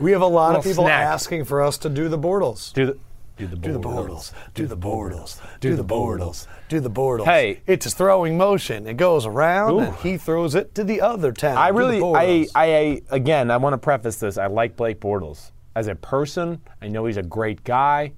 We 0.00 0.12
have 0.12 0.22
a 0.22 0.26
lot 0.26 0.56
of 0.56 0.64
people 0.64 0.84
snack. 0.84 1.04
asking 1.04 1.44
for 1.44 1.62
us 1.62 1.76
to 1.78 1.88
do 1.90 2.08
the 2.08 2.18
Bortles. 2.18 2.72
Do 2.72 2.86
the 2.86 2.98
do 3.36 3.46
the 3.46 3.56
Bortles. 3.56 3.62
Do 3.62 3.72
the 3.72 3.80
Bortles. 3.80 4.32
Do 4.54 4.66
the 4.66 4.76
Bortles. 4.76 5.40
Do 5.60 5.76
the 5.76 5.84
Bortles. 5.84 6.46
Do 6.72 6.80
the 6.80 6.88
Bortles. 6.88 7.26
Hey. 7.26 7.60
It's 7.66 7.84
a 7.84 7.90
throwing 7.90 8.38
motion. 8.38 8.86
It 8.86 8.96
goes 8.96 9.26
around 9.26 9.74
Ooh. 9.74 9.80
and 9.80 9.94
he 9.96 10.16
throws 10.16 10.54
it 10.54 10.74
to 10.76 10.84
the 10.84 11.02
other 11.02 11.30
town. 11.30 11.58
I 11.58 11.68
really, 11.68 12.00
I, 12.00 12.46
I, 12.54 12.64
I, 12.64 13.02
again, 13.10 13.50
I 13.50 13.58
want 13.58 13.74
to 13.74 13.78
preface 13.78 14.16
this. 14.16 14.38
I 14.38 14.46
like 14.46 14.74
Blake 14.74 14.98
Bortles 14.98 15.50
as 15.76 15.86
a 15.86 15.94
person. 15.94 16.62
I 16.80 16.88
know 16.88 17.04
he's 17.04 17.18
a 17.18 17.22
great 17.22 17.62
guy. 17.62 18.14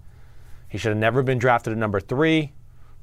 He 0.68 0.78
should 0.78 0.90
have 0.90 0.98
never 0.98 1.24
been 1.24 1.36
drafted 1.36 1.72
at 1.72 1.78
number 1.80 1.98
three. 1.98 2.52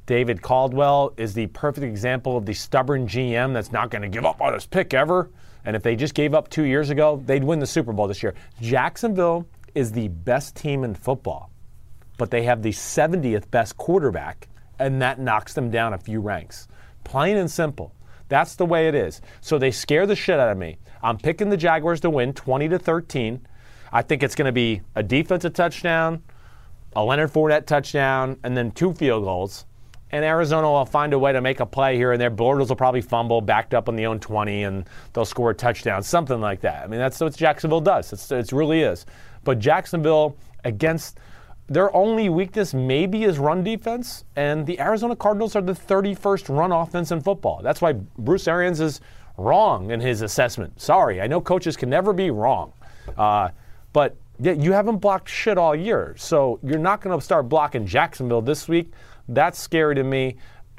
David 0.05 0.41
Caldwell 0.41 1.11
is 1.17 1.33
the 1.33 1.47
perfect 1.47 1.83
example 1.83 2.37
of 2.37 2.45
the 2.45 2.53
stubborn 2.53 3.05
GM 3.05 3.51
that's 3.51 3.73
not 3.73 3.89
going 3.89 4.03
to 4.03 4.07
give 4.07 4.25
up 4.25 4.39
on 4.39 4.53
his 4.53 4.65
pick 4.65 4.93
ever. 4.93 5.31
And 5.65 5.75
if 5.75 5.83
they 5.83 5.97
just 5.97 6.13
gave 6.13 6.33
up 6.33 6.49
two 6.49 6.63
years 6.63 6.91
ago, 6.91 7.21
they'd 7.25 7.43
win 7.43 7.59
the 7.59 7.67
Super 7.67 7.91
Bowl 7.91 8.07
this 8.07 8.23
year. 8.23 8.35
Jacksonville 8.61 9.45
is 9.75 9.91
the 9.91 10.07
best 10.07 10.55
team 10.55 10.85
in 10.85 10.95
football, 10.95 11.51
but 12.17 12.31
they 12.31 12.43
have 12.43 12.63
the 12.63 12.71
70th 12.71 13.51
best 13.51 13.75
quarterback, 13.75 14.47
and 14.81 15.01
that 15.01 15.19
knocks 15.19 15.53
them 15.53 15.69
down 15.69 15.93
a 15.93 15.97
few 15.97 16.19
ranks. 16.19 16.67
Plain 17.03 17.37
and 17.37 17.49
simple. 17.49 17.93
That's 18.27 18.55
the 18.55 18.65
way 18.65 18.87
it 18.87 18.95
is. 18.95 19.21
So 19.41 19.57
they 19.57 19.71
scare 19.71 20.07
the 20.07 20.15
shit 20.15 20.39
out 20.39 20.49
of 20.49 20.57
me. 20.57 20.77
I'm 21.03 21.17
picking 21.17 21.49
the 21.49 21.57
Jaguars 21.57 21.99
to 22.01 22.09
win 22.09 22.33
20 22.33 22.69
to 22.69 22.79
13. 22.79 23.45
I 23.91 24.01
think 24.01 24.23
it's 24.23 24.35
going 24.35 24.45
to 24.45 24.51
be 24.51 24.81
a 24.95 25.03
defensive 25.03 25.53
touchdown, 25.53 26.23
a 26.95 27.03
Leonard 27.03 27.31
Fournette 27.31 27.65
touchdown, 27.65 28.37
and 28.43 28.55
then 28.55 28.71
two 28.71 28.93
field 28.93 29.25
goals. 29.25 29.65
And 30.11 30.25
Arizona 30.25 30.69
will 30.69 30.85
find 30.85 31.13
a 31.13 31.19
way 31.19 31.31
to 31.31 31.41
make 31.41 31.59
a 31.59 31.65
play 31.65 31.95
here 31.95 32.11
and 32.11 32.21
there. 32.21 32.31
Bortles 32.31 32.69
will 32.69 32.75
probably 32.75 33.01
fumble 33.01 33.41
backed 33.41 33.73
up 33.73 33.87
on 33.87 33.95
the 33.95 34.05
own 34.05 34.19
20, 34.19 34.63
and 34.63 34.85
they'll 35.13 35.25
score 35.25 35.51
a 35.51 35.55
touchdown, 35.55 36.03
something 36.03 36.41
like 36.41 36.61
that. 36.61 36.83
I 36.83 36.87
mean, 36.87 36.99
that's 36.99 37.19
what 37.19 37.35
Jacksonville 37.35 37.81
does. 37.81 38.11
It's, 38.11 38.31
it 38.31 38.51
really 38.51 38.81
is. 38.81 39.05
But 39.43 39.59
Jacksonville 39.59 40.37
against 40.63 41.19
their 41.71 41.95
only 41.95 42.27
weakness 42.27 42.73
maybe 42.73 43.23
is 43.23 43.39
run 43.39 43.63
defense, 43.63 44.25
and 44.35 44.67
the 44.67 44.77
Arizona 44.81 45.15
Cardinals 45.15 45.55
are 45.55 45.61
the 45.61 45.73
31st 45.73 46.55
run 46.55 46.73
offense 46.73 47.11
in 47.11 47.21
football. 47.21 47.61
That's 47.63 47.81
why 47.81 47.93
Bruce 47.93 48.47
Arians 48.49 48.81
is 48.81 48.99
wrong 49.37 49.89
in 49.89 50.01
his 50.01 50.21
assessment. 50.21 50.81
Sorry, 50.81 51.21
I 51.21 51.27
know 51.27 51.39
coaches 51.39 51.77
can 51.77 51.89
never 51.89 52.11
be 52.11 52.29
wrong, 52.29 52.73
uh, 53.17 53.49
but 53.93 54.17
yeah, 54.37 54.51
you 54.51 54.73
haven't 54.73 54.97
blocked 54.97 55.29
shit 55.29 55.57
all 55.57 55.73
year, 55.73 56.13
so 56.17 56.59
you're 56.61 56.77
not 56.77 56.99
going 56.99 57.17
to 57.17 57.23
start 57.23 57.47
blocking 57.47 57.85
Jacksonville 57.85 58.41
this 58.41 58.67
week. 58.67 58.91
That's 59.29 59.57
scary 59.57 59.95
to 59.95 60.03
me. 60.03 60.35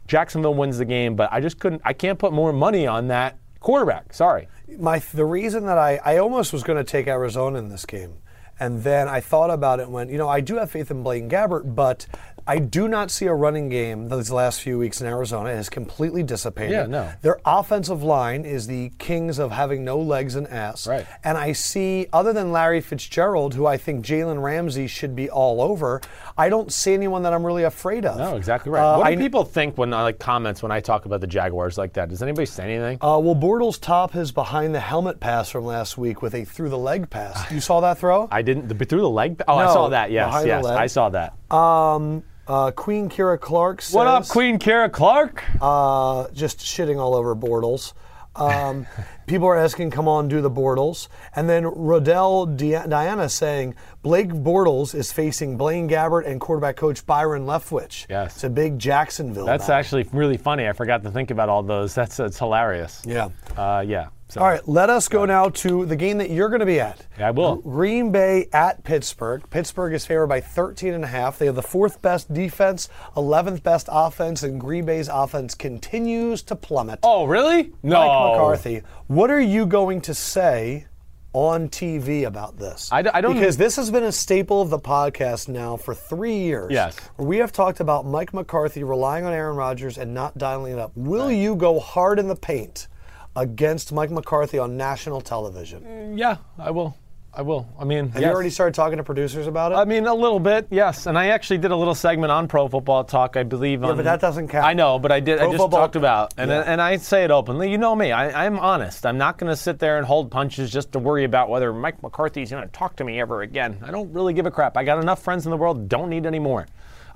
Jacksonville 0.09 0.55
wins 0.55 0.76
the 0.76 0.84
game, 0.84 1.16
but 1.16 1.32
I 1.32 1.40
just 1.40 1.59
couldn't. 1.59 1.80
I 1.86 1.95
can't 1.95 2.18
put 2.18 2.34
more 2.34 2.53
money 2.53 2.86
on 2.86 3.09
that 3.09 3.38
quarterback. 3.61 4.12
Sorry. 4.12 4.47
my 4.78 4.99
the 4.99 5.24
reason 5.24 5.64
that 5.66 5.78
I, 5.78 6.01
I 6.05 6.18
almost 6.18 6.53
was 6.53 6.62
going 6.62 6.76
to 6.76 6.84
take 6.84 7.07
Arizona 7.07 7.59
in 7.59 7.70
this 7.70 7.86
game, 7.86 8.14
and 8.61 8.83
then 8.83 9.09
I 9.09 9.21
thought 9.21 9.51
about 9.51 9.81
it 9.81 9.85
and 9.85 9.93
went, 9.93 10.11
you 10.11 10.19
know, 10.19 10.29
I 10.29 10.41
do 10.41 10.57
have 10.57 10.71
faith 10.71 10.91
in 10.91 11.03
Blaine 11.03 11.29
Gabbert, 11.29 11.75
but 11.75 12.07
I 12.47 12.59
do 12.59 12.88
not 12.88 13.11
see 13.11 13.26
a 13.26 13.34
running 13.34 13.68
game 13.68 14.09
these 14.09 14.30
last 14.30 14.61
few 14.61 14.78
weeks 14.78 15.01
in 15.01 15.07
Arizona. 15.07 15.51
It 15.51 15.57
has 15.57 15.68
completely 15.68 16.22
dissipated. 16.22 16.72
Yeah, 16.72 16.86
no. 16.86 17.12
Their 17.22 17.38
offensive 17.45 18.03
line 18.03 18.45
is 18.45 18.66
the 18.66 18.90
kings 18.99 19.38
of 19.38 19.53
having 19.53 19.84
no 19.84 19.99
legs 20.01 20.34
and 20.34 20.49
ass. 20.49 20.86
Right. 20.86 21.07
And 21.22 21.38
I 21.38 21.53
see, 21.53 22.07
other 22.12 22.32
than 22.32 22.51
Larry 22.53 22.80
Fitzgerald, 22.80 23.55
who 23.55 23.66
I 23.66 23.76
think 23.76 24.05
Jalen 24.05 24.43
Ramsey 24.43 24.86
should 24.86 25.14
be 25.14 25.30
all 25.30 25.61
over, 25.61 26.01
I 26.36 26.49
don't 26.49 26.72
see 26.72 26.95
anyone 26.95 27.22
that 27.22 27.32
I'm 27.32 27.47
really 27.47 27.62
afraid 27.62 28.05
of. 28.05 28.16
No, 28.18 28.36
exactly 28.36 28.72
right. 28.72 28.82
Uh, 28.95 28.99
what 28.99 29.07
do 29.07 29.12
I- 29.12 29.16
people 29.16 29.45
think 29.45 29.78
when 29.78 29.95
I 29.95 30.03
like 30.03 30.18
comments 30.18 30.62
when 30.62 30.72
I 30.72 30.80
talk 30.80 31.07
about 31.07 31.20
the 31.20 31.26
Jaguars 31.26 31.78
like 31.78 31.93
that? 31.95 32.09
Does 32.09 32.22
anybody 32.22 32.47
say 32.47 32.64
anything? 32.64 32.99
Uh, 33.01 33.18
well, 33.18 33.36
Bortles 33.36 33.80
top 33.80 34.12
his 34.12 34.32
behind 34.32 34.74
the 34.74 34.80
helmet 34.80 35.20
pass 35.20 35.49
from 35.51 35.64
last 35.64 35.97
week 35.97 36.22
with 36.22 36.34
a 36.34 36.45
through 36.45 36.70
the 36.70 36.78
leg 36.78 37.09
pass. 37.09 37.51
You 37.53 37.61
saw 37.61 37.80
that 37.80 37.99
throw? 37.99 38.28
I 38.30 38.40
didn't 38.43 38.68
the, 38.68 38.84
through 38.84 39.03
the 39.03 39.11
leg. 39.11 39.43
Oh, 39.47 39.57
I 39.57 39.66
saw 39.66 39.88
that. 39.90 40.11
Yes, 40.11 40.45
yes. 40.47 40.64
I 40.64 40.86
saw 40.86 41.11
that. 41.11 41.34
Um, 41.53 42.23
uh, 42.49 42.71
Queen 42.73 43.09
Kira 43.09 43.39
Clark 43.39 43.83
says, 43.83 43.95
what 43.95 44.07
up, 44.07 44.27
Queen 44.29 44.59
Kara 44.59 44.89
Clark? 44.89 45.45
Uh, 45.61 46.29
just 46.33 46.59
shitting 46.59 46.99
all 46.99 47.15
over 47.15 47.37
Bortles. 47.37 47.93
Um, 48.35 48.87
people 49.27 49.47
are 49.47 49.57
asking, 49.57 49.91
come 49.91 50.09
on, 50.09 50.29
do 50.29 50.41
the 50.41 50.51
Bortles. 50.51 51.09
And 51.37 51.49
then 51.49 51.65
Rodell 51.65 52.57
Di- 52.57 52.87
Diana 52.89 53.29
saying, 53.29 53.75
Blake 54.03 54.31
Bortles 54.31 54.97
is 54.97 55.13
facing 55.13 55.57
Blaine 55.57 55.89
Gabbert 55.89 56.27
and 56.27 56.41
quarterback 56.41 56.75
coach 56.75 57.07
Byron 57.07 57.47
Leftwich. 57.47 58.07
Yes. 58.11 58.35
It's 58.35 58.45
a 58.45 58.51
big 58.51 58.77
Jacksonville. 58.77 59.47
That's 59.47 59.65
battle. 59.67 59.79
actually 59.79 60.09
really 60.13 60.37
funny. 60.37 60.69
I 60.69 60.73
forgot 60.73 61.05
to 61.05 61.11
think 61.13 61.31
about 61.31 61.49
all 61.49 61.63
those. 61.63 61.95
That's 61.95 62.19
it's 62.19 62.39
hilarious. 62.39 63.01
Yeah. 63.07 63.29
Uh, 63.57 63.85
yeah. 63.87 64.09
So, 64.27 64.41
All 64.41 64.47
right, 64.49 64.67
let 64.67 64.89
us 64.89 65.09
go 65.09 65.27
now 65.27 65.51
to 65.51 65.85
the 65.85 65.95
game 65.95 66.17
that 66.17 66.31
you're 66.31 66.49
going 66.49 66.61
to 66.61 66.67
be 66.67 66.81
at. 66.81 67.07
Yeah, 67.19 67.29
I 67.29 67.31
will. 67.33 67.57
Green 67.57 68.11
Bay 68.11 68.49
at 68.55 68.83
Pittsburgh. 68.83 69.43
Pittsburgh 69.51 69.93
is 69.93 70.07
favored 70.07 70.29
by 70.29 70.41
13 70.41 70.95
and 70.95 71.05
a 71.05 71.07
half. 71.07 71.39
They 71.39 71.45
have 71.45 71.55
the 71.55 71.61
fourth 71.61 72.01
best 72.01 72.33
defense, 72.33 72.89
11th 73.15 73.63
best 73.63 73.91
offense, 73.93 74.43
and 74.43 74.59
Green 74.59 74.87
Bay's 74.87 75.09
offense 75.09 75.55
continues 75.55 76.43
to 76.45 76.57
plummet. 76.57 77.01
Oh, 77.03 77.27
really? 77.27 77.75
No. 77.83 77.99
Mike 77.99 78.33
McCarthy, 78.33 78.83
what 79.07 79.31
are 79.31 79.39
you 79.39 79.67
going 79.67 80.01
to 80.01 80.15
say 80.15 80.87
on 81.35 81.68
TV 81.68 82.24
about 82.24 82.59
this? 82.59 82.89
I 82.93 83.03
d- 83.03 83.11
I 83.14 83.20
don't- 83.20 83.35
because 83.35 83.57
this 83.57 83.76
has 83.76 83.91
been 83.91 84.05
a 84.05 84.12
staple 84.12 84.61
of 84.61 84.70
the 84.70 84.78
podcast 84.78 85.49
now 85.49 85.76
for 85.76 85.95
three 85.95 86.39
years. 86.39 86.70
Yes. 86.72 86.97
we 87.16 87.39
have 87.39 87.53
talked 87.53 87.80
about 87.80 88.05
Mike 88.07 88.35
McCarthy 88.35 88.85
relying 88.85 89.24
on 89.24 89.33
Aaron 89.33 89.57
Rodgers 89.57 89.97
and 89.99 90.12
not 90.14 90.37
dialing 90.37 90.72
it 90.74 90.78
up. 90.78 90.93
Will 90.95 91.30
you 91.33 91.57
go 91.57 91.80
hard 91.80 92.18
in 92.18 92.28
the 92.28 92.37
paint 92.37 92.87
against 93.35 93.93
Mike 93.93 94.11
McCarthy 94.11 94.59
on 94.59 94.76
national 94.76 95.20
television? 95.22 95.83
Mm, 95.85 96.18
yeah, 96.18 96.37
I 96.59 96.70
will. 96.70 96.97
I 97.35 97.41
will. 97.41 97.66
I 97.78 97.85
mean, 97.85 98.11
Have 98.11 98.20
yes. 98.20 98.28
you 98.28 98.35
already 98.35 98.51
started 98.51 98.74
talking 98.74 98.99
to 98.99 99.05
producers 99.05 99.47
about 99.47 99.72
it? 99.72 99.76
I 99.76 99.87
mean, 99.87 100.07
a 100.07 100.14
little 100.14 100.39
bit, 100.39 100.66
yes. 100.70 101.07
And 101.07 101.16
I 101.16 101.28
actually 101.28 101.57
did 101.59 101.70
a 101.70 101.76
little 101.76 101.95
segment 101.95 102.30
on 102.30 102.47
Pro 102.47 102.68
Football 102.68 103.05
Talk, 103.05 103.39
I 103.39 103.43
believe. 103.43 103.80
Yeah, 103.83 103.93
but 103.95 104.05
that 104.05 104.20
doesn't 104.20 104.49
count. 104.49 104.66
I 104.66 104.74
know, 104.74 104.99
but 104.99 105.11
I 105.11 105.20
did. 105.20 105.39
Pro 105.39 105.47
I 105.49 105.51
just 105.53 105.62
Football- 105.62 105.80
talked 105.80 105.97
about, 105.97 106.35
and 106.37 106.51
Yeah. 106.51 106.61
and 106.66 106.80
I 106.83 106.99
say 106.99 107.24
it 107.24 107.30
openly. 107.30 107.70
You 107.70 107.78
know 107.78 107.97
me. 107.97 108.12
I, 108.12 108.45
I'm 108.45 108.59
honest. 108.59 109.07
I'm 109.07 109.16
not 109.16 109.39
going 109.39 109.49
to 109.51 109.57
sit 109.57 109.78
there 109.78 109.97
and 109.97 110.07
hold 110.07 110.30
punches 110.30 110.70
just 110.70 110.93
to 110.93 110.99
worry 110.99 111.24
about 111.24 111.49
whether 111.49 111.72
Mike 111.72 112.03
McCarthy's 112.03 112.51
going 112.51 112.64
to 112.64 112.72
talk 112.72 112.97
to 112.97 113.05
me 113.05 113.18
ever 113.18 113.41
again. 113.41 113.78
I 113.83 113.91
don't 113.93 114.12
really 114.12 114.35
give 114.35 114.45
a 114.45 114.51
crap. 114.51 114.76
I 114.76 114.85
got 114.85 114.99
enough 115.03 115.22
friends 115.22 115.47
in 115.47 115.51
the 115.51 115.57
world. 115.57 115.89
Don't 115.89 116.11
need 116.11 116.26
any 116.26 116.39
more. 116.39 116.66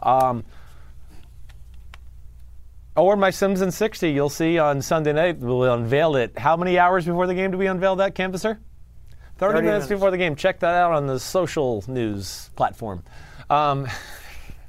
Um, 0.02 0.44
or 2.96 3.16
my 3.16 3.28
Simms 3.28 3.60
in 3.60 3.70
60, 3.70 4.10
you'll 4.10 4.30
see 4.30 4.58
on 4.58 4.80
Sunday 4.80 5.12
night. 5.12 5.36
We'll 5.38 5.70
unveil 5.74 6.16
it. 6.16 6.38
How 6.38 6.56
many 6.56 6.78
hours 6.78 7.04
before 7.04 7.26
the 7.26 7.34
game 7.34 7.50
do 7.50 7.58
we 7.58 7.66
unveil 7.66 7.96
that, 7.96 8.14
Canvasser? 8.14 8.58
30, 9.38 9.52
30 9.54 9.66
minutes, 9.66 9.66
minutes. 9.84 9.88
before 9.88 10.10
the 10.10 10.18
game. 10.18 10.36
Check 10.36 10.60
that 10.60 10.74
out 10.74 10.92
on 10.92 11.06
the 11.06 11.18
social 11.20 11.84
news 11.88 12.50
platform. 12.56 13.02
Um, 13.50 13.86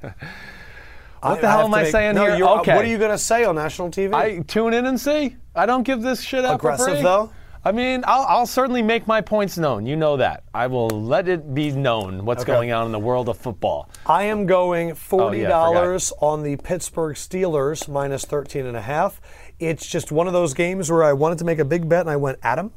what 0.00 1.40
the 1.40 1.48
hell 1.48 1.58
have 1.58 1.64
am 1.66 1.74
I 1.74 1.82
make- 1.82 1.92
saying 1.92 2.14
no, 2.14 2.24
here? 2.36 2.44
uh, 2.44 2.60
okay. 2.60 2.74
What 2.76 2.84
are 2.84 2.88
you 2.88 2.98
going 2.98 3.10
to 3.10 3.18
say 3.18 3.44
on 3.44 3.56
national 3.56 3.90
TV? 3.90 4.14
I 4.14 4.38
tune 4.40 4.74
in 4.74 4.86
and 4.86 5.00
see. 5.00 5.36
I 5.54 5.66
don't 5.66 5.82
give 5.82 6.02
this 6.02 6.20
shit 6.22 6.44
for 6.44 6.54
Aggressive, 6.54 7.02
though? 7.02 7.32
I 7.64 7.72
mean, 7.72 8.04
I'll, 8.06 8.22
I'll 8.22 8.46
certainly 8.46 8.82
make 8.82 9.06
my 9.08 9.20
points 9.20 9.58
known. 9.58 9.84
You 9.84 9.96
know 9.96 10.16
that. 10.18 10.44
I 10.54 10.68
will 10.68 10.88
let 10.88 11.28
it 11.28 11.52
be 11.54 11.72
known 11.72 12.24
what's 12.24 12.42
Okay. 12.42 12.52
going 12.52 12.72
on 12.72 12.86
in 12.86 12.92
the 12.92 13.00
world 13.00 13.28
of 13.28 13.36
football. 13.36 13.90
I 14.06 14.24
am 14.24 14.46
going 14.46 14.94
forty 14.94 15.38
Oh, 15.38 15.40
yeah, 15.42 15.46
I 15.48 15.50
dollars 15.72 16.12
on 16.20 16.44
the 16.44 16.56
Pittsburgh 16.56 17.16
Steelers 17.16 17.88
minus 17.88 18.24
13 18.24 18.64
and 18.64 18.76
a 18.76 18.80
half. 18.80 19.20
It's 19.58 19.86
just 19.86 20.12
one 20.12 20.28
of 20.28 20.32
those 20.32 20.54
games 20.54 20.90
where 20.90 21.02
I 21.02 21.12
wanted 21.14 21.38
to 21.38 21.44
make 21.44 21.58
a 21.58 21.64
big 21.64 21.88
bet 21.88 22.02
and 22.02 22.10
I 22.10 22.16
went, 22.16 22.38
Adam, 22.44 22.70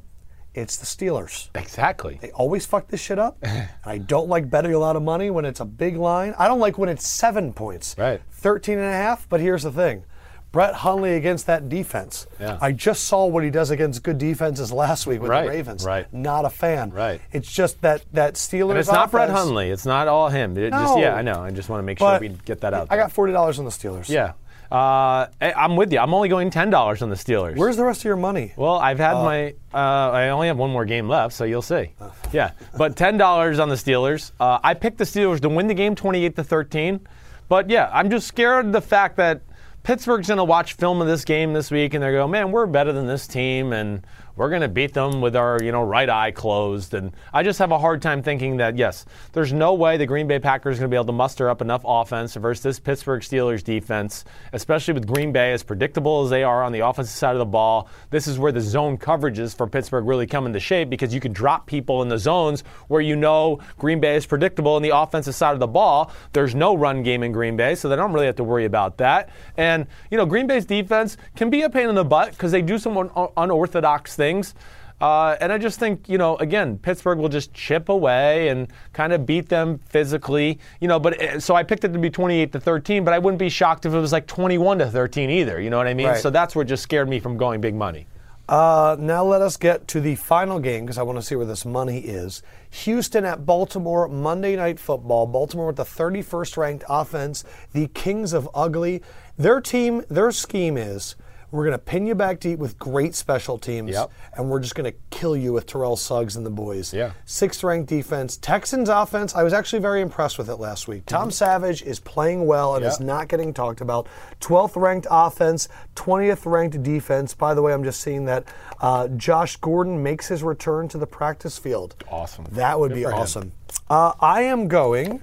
it's 0.54 0.78
the 0.78 0.86
Steelers. 0.86 1.50
Exactly. 1.56 2.18
They 2.22 2.32
always 2.32 2.66
fuck 2.66 2.88
this 2.88 3.00
shit 3.02 3.18
up. 3.20 3.38
I 3.86 3.98
don't 3.98 4.28
like 4.30 4.50
betting 4.50 4.74
a 4.74 4.80
lot 4.80 4.96
of 4.96 5.04
money 5.04 5.30
when 5.30 5.46
it's 5.46 5.60
a 5.60 5.66
big 5.66 5.98
line. 5.98 6.34
I 6.38 6.48
don't 6.48 6.60
like 6.60 6.78
when 6.78 6.90
it's 6.90 7.08
seven 7.08 7.54
points. 7.54 7.96
Right. 7.98 8.22
13 8.32 8.78
and 8.78 8.88
a 8.88 8.92
half, 8.92 9.28
but 9.30 9.40
here's 9.40 9.64
the 9.64 9.72
thing. 9.72 10.04
Brett 10.52 10.74
Hundley 10.74 11.14
against 11.16 11.46
that 11.48 11.70
defense. 11.70 12.28
Yeah. 12.38 12.58
I 12.60 12.74
just 12.74 13.06
saw 13.06 13.26
what 13.26 13.42
he 13.46 13.50
does 13.50 13.72
against 13.72 14.04
good 14.04 14.18
defenses 14.18 14.70
last 14.74 15.08
week 15.08 15.22
with 15.22 15.32
Right, 15.32 15.44
the 15.44 15.50
Ravens. 15.50 15.86
right. 15.86 16.14
Not 16.14 16.44
a 16.44 16.50
fan. 16.50 16.90
Right. 16.90 17.22
It's 17.32 17.50
just 17.50 17.80
that 17.84 18.04
that 18.12 18.34
Steelers 18.34 18.72
And 18.72 18.80
it's 18.80 18.92
not 18.92 19.12
Brett 19.12 19.30
offense- 19.30 19.46
Hundley. 19.46 19.70
It's 19.70 19.86
not 19.86 20.10
all 20.10 20.28
him. 20.28 20.58
It 20.58 20.72
just 20.72 20.96
No. 20.96 21.02
yeah, 21.02 21.16
I 21.16 21.22
know. 21.22 21.36
I 21.42 21.52
just 21.52 21.70
want 21.70 21.80
to 21.80 21.84
make 21.86 22.00
sure 22.00 22.20
we 22.20 22.28
get 22.44 22.60
that 22.62 22.74
out. 22.74 22.88
I 22.90 22.98
there. 22.98 23.06
got 23.06 23.14
forty 23.14 23.32
dollars 23.32 23.60
on 23.60 23.66
the 23.66 23.72
Steelers. 23.72 24.10
Yeah. 24.10 24.34
Uh, 24.72 25.28
I- 25.42 25.54
I'm 25.58 25.76
with 25.76 25.92
you. 25.92 26.00
I'm 26.00 26.14
only 26.14 26.30
going 26.30 26.50
ten 26.50 26.70
dollars 26.70 27.02
on 27.02 27.10
the 27.10 27.16
Steelers. 27.16 27.58
Where's 27.58 27.76
the 27.78 27.84
rest 27.84 28.02
of 28.02 28.06
your 28.06 28.16
money? 28.16 28.54
Well, 28.56 28.76
I've 28.78 29.00
had 29.00 29.14
my. 29.16 29.50
Uh, 29.74 29.78
I 30.12 30.30
only 30.30 30.48
have 30.48 30.58
one 30.58 30.70
more 30.72 30.86
game 30.86 31.10
left, 31.10 31.34
so 31.34 31.44
you'll 31.44 31.62
see. 31.62 31.92
Yeah, 32.32 32.52
but 32.78 32.96
ten 32.96 33.18
dollars 33.18 33.60
on 33.60 33.68
the 33.68 33.76
Steelers. 33.76 34.32
Uh, 34.40 34.60
I 34.64 34.74
picked 34.74 34.98
the 34.98 35.04
Steelers 35.04 35.42
to 35.42 35.50
win 35.50 35.68
the 35.68 35.74
game, 35.74 35.96
twenty-eight 35.96 36.38
to 36.38 36.44
thirteen. 36.46 37.02
But 37.50 37.70
yeah, 37.70 37.90
I'm 37.92 38.10
just 38.10 38.26
scared 38.28 38.68
of 38.68 38.72
the 38.72 38.80
fact 38.80 39.18
that 39.18 39.42
Pittsburgh's 39.84 40.30
going 40.30 40.38
to 40.38 40.46
watch 40.46 40.74
film 40.74 41.02
of 41.02 41.08
this 41.08 41.26
game 41.26 41.52
this 41.52 41.70
week, 41.72 41.94
and 41.94 42.02
they're 42.02 42.14
going, 42.14 42.32
"Man, 42.32 42.54
we're 42.54 42.68
better 42.68 42.94
than 42.94 43.08
this 43.08 43.28
team, 43.28 43.74
and 43.74 44.06
we're 44.36 44.50
going 44.50 44.62
to 44.62 44.68
beat 44.68 44.94
them 44.94 45.22
with 45.22 45.36
our, 45.36 45.62
you 45.62 45.72
know, 45.72 45.84
right 45.84 46.10
eye 46.10 46.32
closed." 46.32 46.94
And 46.94 47.12
I 47.34 47.44
just 47.44 47.60
have 47.60 47.72
a 47.72 47.80
hard 47.80 48.02
time 48.02 48.22
thinking 48.24 48.58
that 48.58 48.78
yes, 48.78 49.06
there's 49.34 49.54
no 49.54 49.74
way 49.74 49.98
the 49.98 50.06
Green 50.06 50.28
Bay 50.28 50.40
Packers 50.40 50.78
are 50.78 50.82
going 50.82 50.90
to 50.90 50.94
be 50.94 50.98
able 50.98 51.06
to 51.06 51.12
muster 51.12 51.50
up 51.50 51.62
enough 51.62 51.82
offense 51.86 52.36
versus 52.36 52.64
this 52.64 52.80
Pittsburgh 52.80 53.22
Steelers 53.22 53.64
defense, 53.64 54.26
especially 54.54 54.94
with 54.94 55.08
Green 55.08 55.32
Bay 55.32 55.54
as 55.54 55.64
predictable 55.64 56.24
as 56.24 56.30
they 56.30 56.44
are 56.44 56.64
on 56.64 56.72
the 56.72 56.80
offensive 56.80 57.16
side 57.16 57.34
of 57.34 57.40
the 57.40 57.46
ball. 57.46 57.90
This 58.10 58.28
is 58.28 58.40
where 58.40 58.52
the 58.52 58.62
zone 58.62 58.98
coverages 58.98 59.56
for 59.56 59.68
Pittsburgh 59.68 60.06
really 60.06 60.28
come 60.28 60.46
into 60.46 60.60
shape 60.60 60.90
because 60.90 61.14
you 61.14 61.20
can 61.20 61.34
drop 61.34 61.66
people 61.66 62.02
in 62.02 62.10
the 62.10 62.18
zones 62.18 62.64
where 62.88 63.02
you 63.02 63.16
know 63.16 63.60
Green 63.78 64.00
Bay 64.00 64.16
is 64.16 64.26
predictable 64.26 64.74
on 64.74 64.82
the 64.82 64.96
offensive 64.96 65.36
side 65.36 65.54
of 65.54 65.60
the 65.60 65.68
ball. 65.68 66.12
There's 66.34 66.56
no 66.56 66.76
run 66.76 67.04
game 67.04 67.24
in 67.24 67.32
Green 67.32 67.58
Bay, 67.58 67.76
so 67.76 67.90
they 67.90 67.96
don't 67.96 68.14
really 68.14 68.26
have 68.26 68.36
to 68.38 68.44
worry 68.44 68.66
about 68.66 68.98
that. 68.98 69.30
And 69.58 69.88
you 70.10 70.18
know, 70.18 70.26
Green 70.26 70.48
Bay's 70.48 70.66
defense 70.66 71.18
can 71.36 71.50
be 71.50 71.62
a 71.62 71.70
pain 71.70 71.90
in 71.90 71.96
the 71.96 72.06
butt 72.06 72.32
because 72.32 72.52
they 72.52 72.62
do 72.62 72.78
some 72.78 72.98
un- 72.98 73.30
unorthodox 73.38 74.16
things. 74.22 74.54
Uh, 75.02 75.36
and 75.42 75.52
I 75.52 75.58
just 75.58 75.80
think, 75.80 76.08
you 76.08 76.20
know, 76.20 76.38
again, 76.38 76.78
Pittsburgh 76.78 77.18
will 77.18 77.30
just 77.30 77.52
chip 77.56 77.90
away 77.90 78.50
and 78.50 78.68
kind 78.94 79.14
of 79.14 79.26
beat 79.26 79.50
them 79.50 79.80
physically, 79.90 80.60
you 80.80 80.88
know. 80.88 81.00
But 81.00 81.20
uh, 81.20 81.40
so 81.40 81.56
I 81.56 81.64
picked 81.64 81.84
it 81.84 81.92
to 81.94 81.98
be 81.98 82.12
28 82.12 82.52
to 82.52 82.60
13, 82.60 83.04
but 83.04 83.12
I 83.12 83.18
wouldn't 83.18 83.40
be 83.40 83.50
shocked 83.50 83.88
if 83.88 83.94
it 83.94 83.98
was 83.98 84.12
like 84.12 84.28
21 84.28 84.78
to 84.78 84.88
13 84.92 85.32
either. 85.32 85.60
You 85.60 85.72
know 85.72 85.78
what 85.78 85.88
I 85.88 85.96
mean? 85.96 86.08
Right. 86.08 86.22
So 86.22 86.30
that's 86.30 86.56
what 86.56 86.68
just 86.68 86.84
scared 86.84 87.10
me 87.10 87.20
from 87.20 87.36
going 87.36 87.62
big 87.62 87.74
money. 87.74 88.06
Uh, 88.48 88.96
now 89.00 89.24
let 89.24 89.42
us 89.42 89.58
get 89.58 89.88
to 89.88 90.02
the 90.02 90.14
final 90.16 90.60
game 90.60 90.86
because 90.86 91.00
I 91.00 91.04
want 91.04 91.18
to 91.18 91.24
see 91.24 91.36
where 91.36 91.48
this 91.48 91.66
money 91.66 92.00
is. 92.00 92.44
Houston 92.70 93.26
at 93.26 93.44
Baltimore, 93.44 94.08
Monday 94.08 94.56
Night 94.56 94.80
Football. 94.80 95.26
Baltimore 95.26 95.68
with 95.68 95.78
the 95.78 95.84
31st 95.84 96.58
ranked 96.58 96.84
offense, 96.88 97.44
the 97.74 97.88
Kings 97.88 98.34
of 98.34 98.48
Ugly. 98.54 99.02
Their 99.38 99.62
team, 99.62 100.04
their 100.10 100.32
scheme 100.32 100.78
is 100.78 101.16
we're 101.52 101.66
going 101.66 101.74
to 101.78 101.84
pin 101.84 102.06
you 102.08 102.16
back 102.16 102.40
deep 102.40 102.60
with 102.60 102.80
great 102.80 103.14
special 103.14 103.58
teams, 103.58 103.92
Yep. 103.92 104.10
and 104.38 104.50
we're 104.50 104.60
just 104.62 104.74
going 104.74 104.90
to 104.92 104.98
kill 105.10 105.36
you 105.36 105.52
with 105.52 105.66
Terrell 105.66 105.98
Suggs 105.98 106.38
and 106.38 106.46
the 106.46 106.50
boys. 106.50 106.94
Yeah. 106.94 107.12
Sixth 107.26 107.64
ranked 107.64 107.90
defense. 107.90 108.38
Texans 108.38 108.88
offense, 108.88 109.36
I 109.36 109.44
was 109.44 109.52
actually 109.52 109.80
very 109.82 110.02
impressed 110.02 110.38
with 110.38 110.50
it 110.50 110.56
last 110.56 110.88
week. 110.88 111.06
Tom 111.06 111.30
Savage 111.30 111.82
is 111.84 112.00
playing 112.00 112.46
well 112.48 112.76
and 112.76 112.86
is 112.86 113.00
not 113.02 113.28
getting 113.28 113.54
talked 113.54 113.82
about. 113.82 114.08
12th 114.40 114.76
ranked 114.82 115.08
offense, 115.12 115.68
20th 115.96 116.46
ranked 116.50 116.82
defense. 116.84 117.34
By 117.34 117.54
the 117.54 117.62
way, 117.62 117.74
I'm 117.74 117.84
just 117.84 118.00
seeing 118.02 118.26
that 118.26 118.46
uh, 118.80 119.10
Josh 119.10 119.58
Gordon 119.58 120.02
makes 120.02 120.28
his 120.28 120.44
return 120.44 120.88
to 120.90 120.98
the 120.98 121.08
practice 121.08 121.58
field. 121.58 121.96
Awesome. 122.10 122.46
That 122.52 122.80
would 122.80 122.90
Good 122.92 122.96
be 122.96 123.06
awesome. 123.06 123.52
Uh, 123.90 124.14
I 124.22 124.44
am 124.44 124.68
going 124.70 125.22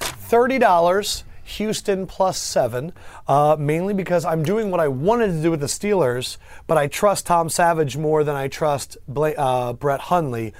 $30. 0.00 1.22
Houston 1.52 2.06
plus 2.06 2.38
seven, 2.38 2.92
uh, 3.28 3.56
mainly 3.58 3.94
because 3.94 4.24
I'm 4.24 4.42
doing 4.42 4.70
what 4.70 4.80
I 4.80 4.88
wanted 4.88 5.28
to 5.28 5.42
do 5.42 5.50
with 5.50 5.60
the 5.60 5.66
Steelers, 5.66 6.36
but 6.66 6.76
I 6.78 6.86
trust 6.86 7.26
Tom 7.26 7.48
Savage 7.48 7.96
more 7.96 8.24
than 8.24 8.34
I 8.36 8.48
trust 8.48 8.96
Bla- 9.08 9.32
uh, 9.32 9.72
Brett 9.72 10.00
Hundley. 10.00 10.52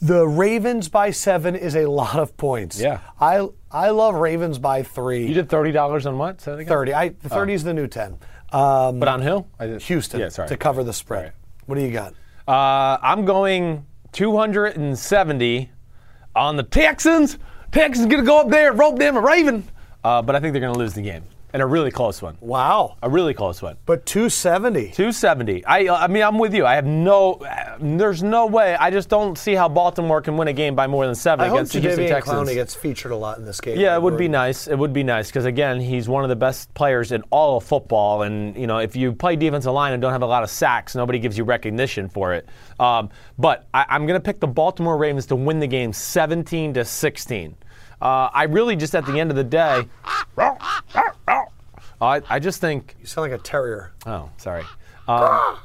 The 0.00 0.26
Ravens 0.26 0.88
by 0.88 1.10
seven 1.12 1.54
is 1.54 1.76
a 1.76 1.86
lot 1.86 2.18
of 2.18 2.36
points. 2.36 2.80
Yeah. 2.80 2.98
I 3.20 3.46
I 3.70 3.90
love 3.90 4.14
Ravens 4.16 4.58
by 4.58 4.82
three. 4.82 5.26
You 5.26 5.34
did 5.34 5.48
$30 5.48 6.06
on 6.06 6.18
what? 6.18 6.38
30. 6.40 6.92
I, 6.92 7.08
the 7.10 7.28
30 7.28 7.52
is 7.54 7.64
the 7.64 7.72
new 7.72 7.86
10. 7.86 8.18
Um, 8.52 8.98
But 8.98 9.08
on 9.08 9.22
who? 9.22 9.46
I 9.60 9.66
did, 9.66 9.82
Houston 9.82 10.20
Yeah, 10.20 10.28
sorry. 10.28 10.48
to 10.48 10.56
cover 10.56 10.82
the 10.84 10.92
spread. 10.92 11.22
Right. 11.24 11.32
What 11.66 11.76
do 11.76 11.82
you 11.82 11.92
got? 11.92 12.14
Uh, 12.48 12.98
I'm 13.00 13.24
going 13.24 13.86
270 14.12 15.70
on 16.34 16.56
the 16.56 16.62
Texans. 16.64 17.38
Texans 17.70 18.06
gonna 18.10 18.24
go 18.24 18.40
up 18.40 18.48
there 18.50 18.70
and 18.70 18.78
rope 18.78 18.98
them 18.98 19.16
a 19.16 19.20
Raven. 19.20 19.64
Uh, 20.04 20.22
but 20.22 20.34
I 20.34 20.40
think 20.40 20.52
they're 20.52 20.60
gonna 20.60 20.78
lose 20.78 20.94
the 20.94 21.02
game. 21.02 21.24
And 21.54 21.60
a 21.60 21.66
really 21.66 21.90
close 21.90 22.22
one. 22.22 22.38
Wow. 22.40 22.96
A 23.02 23.10
really 23.10 23.34
close 23.34 23.60
one. 23.60 23.76
But 23.84 24.06
270. 24.06 24.92
270. 24.92 25.66
I 25.66 26.04
I 26.04 26.06
mean 26.06 26.22
I'm 26.22 26.38
with 26.38 26.54
you. 26.54 26.64
I 26.64 26.76
have 26.76 26.86
no 26.86 27.38
there's 27.78 28.22
no 28.22 28.46
way. 28.46 28.74
I 28.74 28.90
just 28.90 29.10
don't 29.10 29.36
see 29.36 29.54
how 29.54 29.68
Baltimore 29.68 30.22
can 30.22 30.38
win 30.38 30.48
a 30.48 30.54
game 30.54 30.74
by 30.74 30.86
more 30.86 31.04
than 31.04 31.14
7 31.14 31.44
I 31.44 31.48
hope 31.48 31.58
against 31.58 31.74
the 31.74 31.80
Houston 31.80 32.08
Texans. 32.08 32.48
Clowney 32.48 32.54
gets 32.54 32.74
featured 32.74 33.12
a 33.12 33.16
lot 33.16 33.36
in 33.36 33.44
this 33.44 33.60
game. 33.60 33.78
Yeah, 33.78 33.94
it 33.94 34.00
would 34.00 34.16
be 34.16 34.28
nice. 34.28 34.66
It 34.66 34.78
would 34.78 34.94
be 34.94 35.02
nice 35.02 35.28
because 35.28 35.44
again, 35.44 35.78
he's 35.78 36.08
one 36.08 36.22
of 36.24 36.30
the 36.30 36.36
best 36.36 36.72
players 36.72 37.12
in 37.12 37.22
all 37.28 37.58
of 37.58 37.64
football. 37.64 38.22
And 38.22 38.56
you 38.56 38.66
know, 38.66 38.78
if 38.78 38.96
you 38.96 39.12
play 39.12 39.36
defensive 39.36 39.74
line 39.74 39.92
and 39.92 40.00
don't 40.00 40.12
have 40.12 40.22
a 40.22 40.26
lot 40.26 40.42
of 40.42 40.48
sacks, 40.48 40.94
nobody 40.94 41.18
gives 41.18 41.36
you 41.36 41.44
recognition 41.44 42.08
for 42.08 42.32
it. 42.32 42.48
Um, 42.80 43.10
but 43.38 43.66
I, 43.74 43.84
I'm 43.90 44.06
going 44.06 44.18
to 44.18 44.24
pick 44.24 44.40
the 44.40 44.46
Baltimore 44.46 44.96
Ravens 44.96 45.26
to 45.26 45.36
win 45.36 45.60
the 45.60 45.66
game, 45.66 45.92
17 45.92 46.74
to 46.74 46.84
16. 46.86 47.56
Uh, 48.02 48.28
I 48.34 48.44
really 48.44 48.74
just 48.74 48.96
at 48.96 49.06
the 49.06 49.20
end 49.20 49.30
of 49.30 49.36
the 49.36 49.44
day, 49.44 49.86
I, 52.00 52.20
I 52.28 52.38
just 52.40 52.60
think. 52.60 52.96
You 53.00 53.06
sound 53.06 53.30
like 53.30 53.40
a 53.40 53.42
terrier. 53.42 53.92
Oh, 54.06 54.28
sorry. 54.38 54.64
Um, 55.06 55.56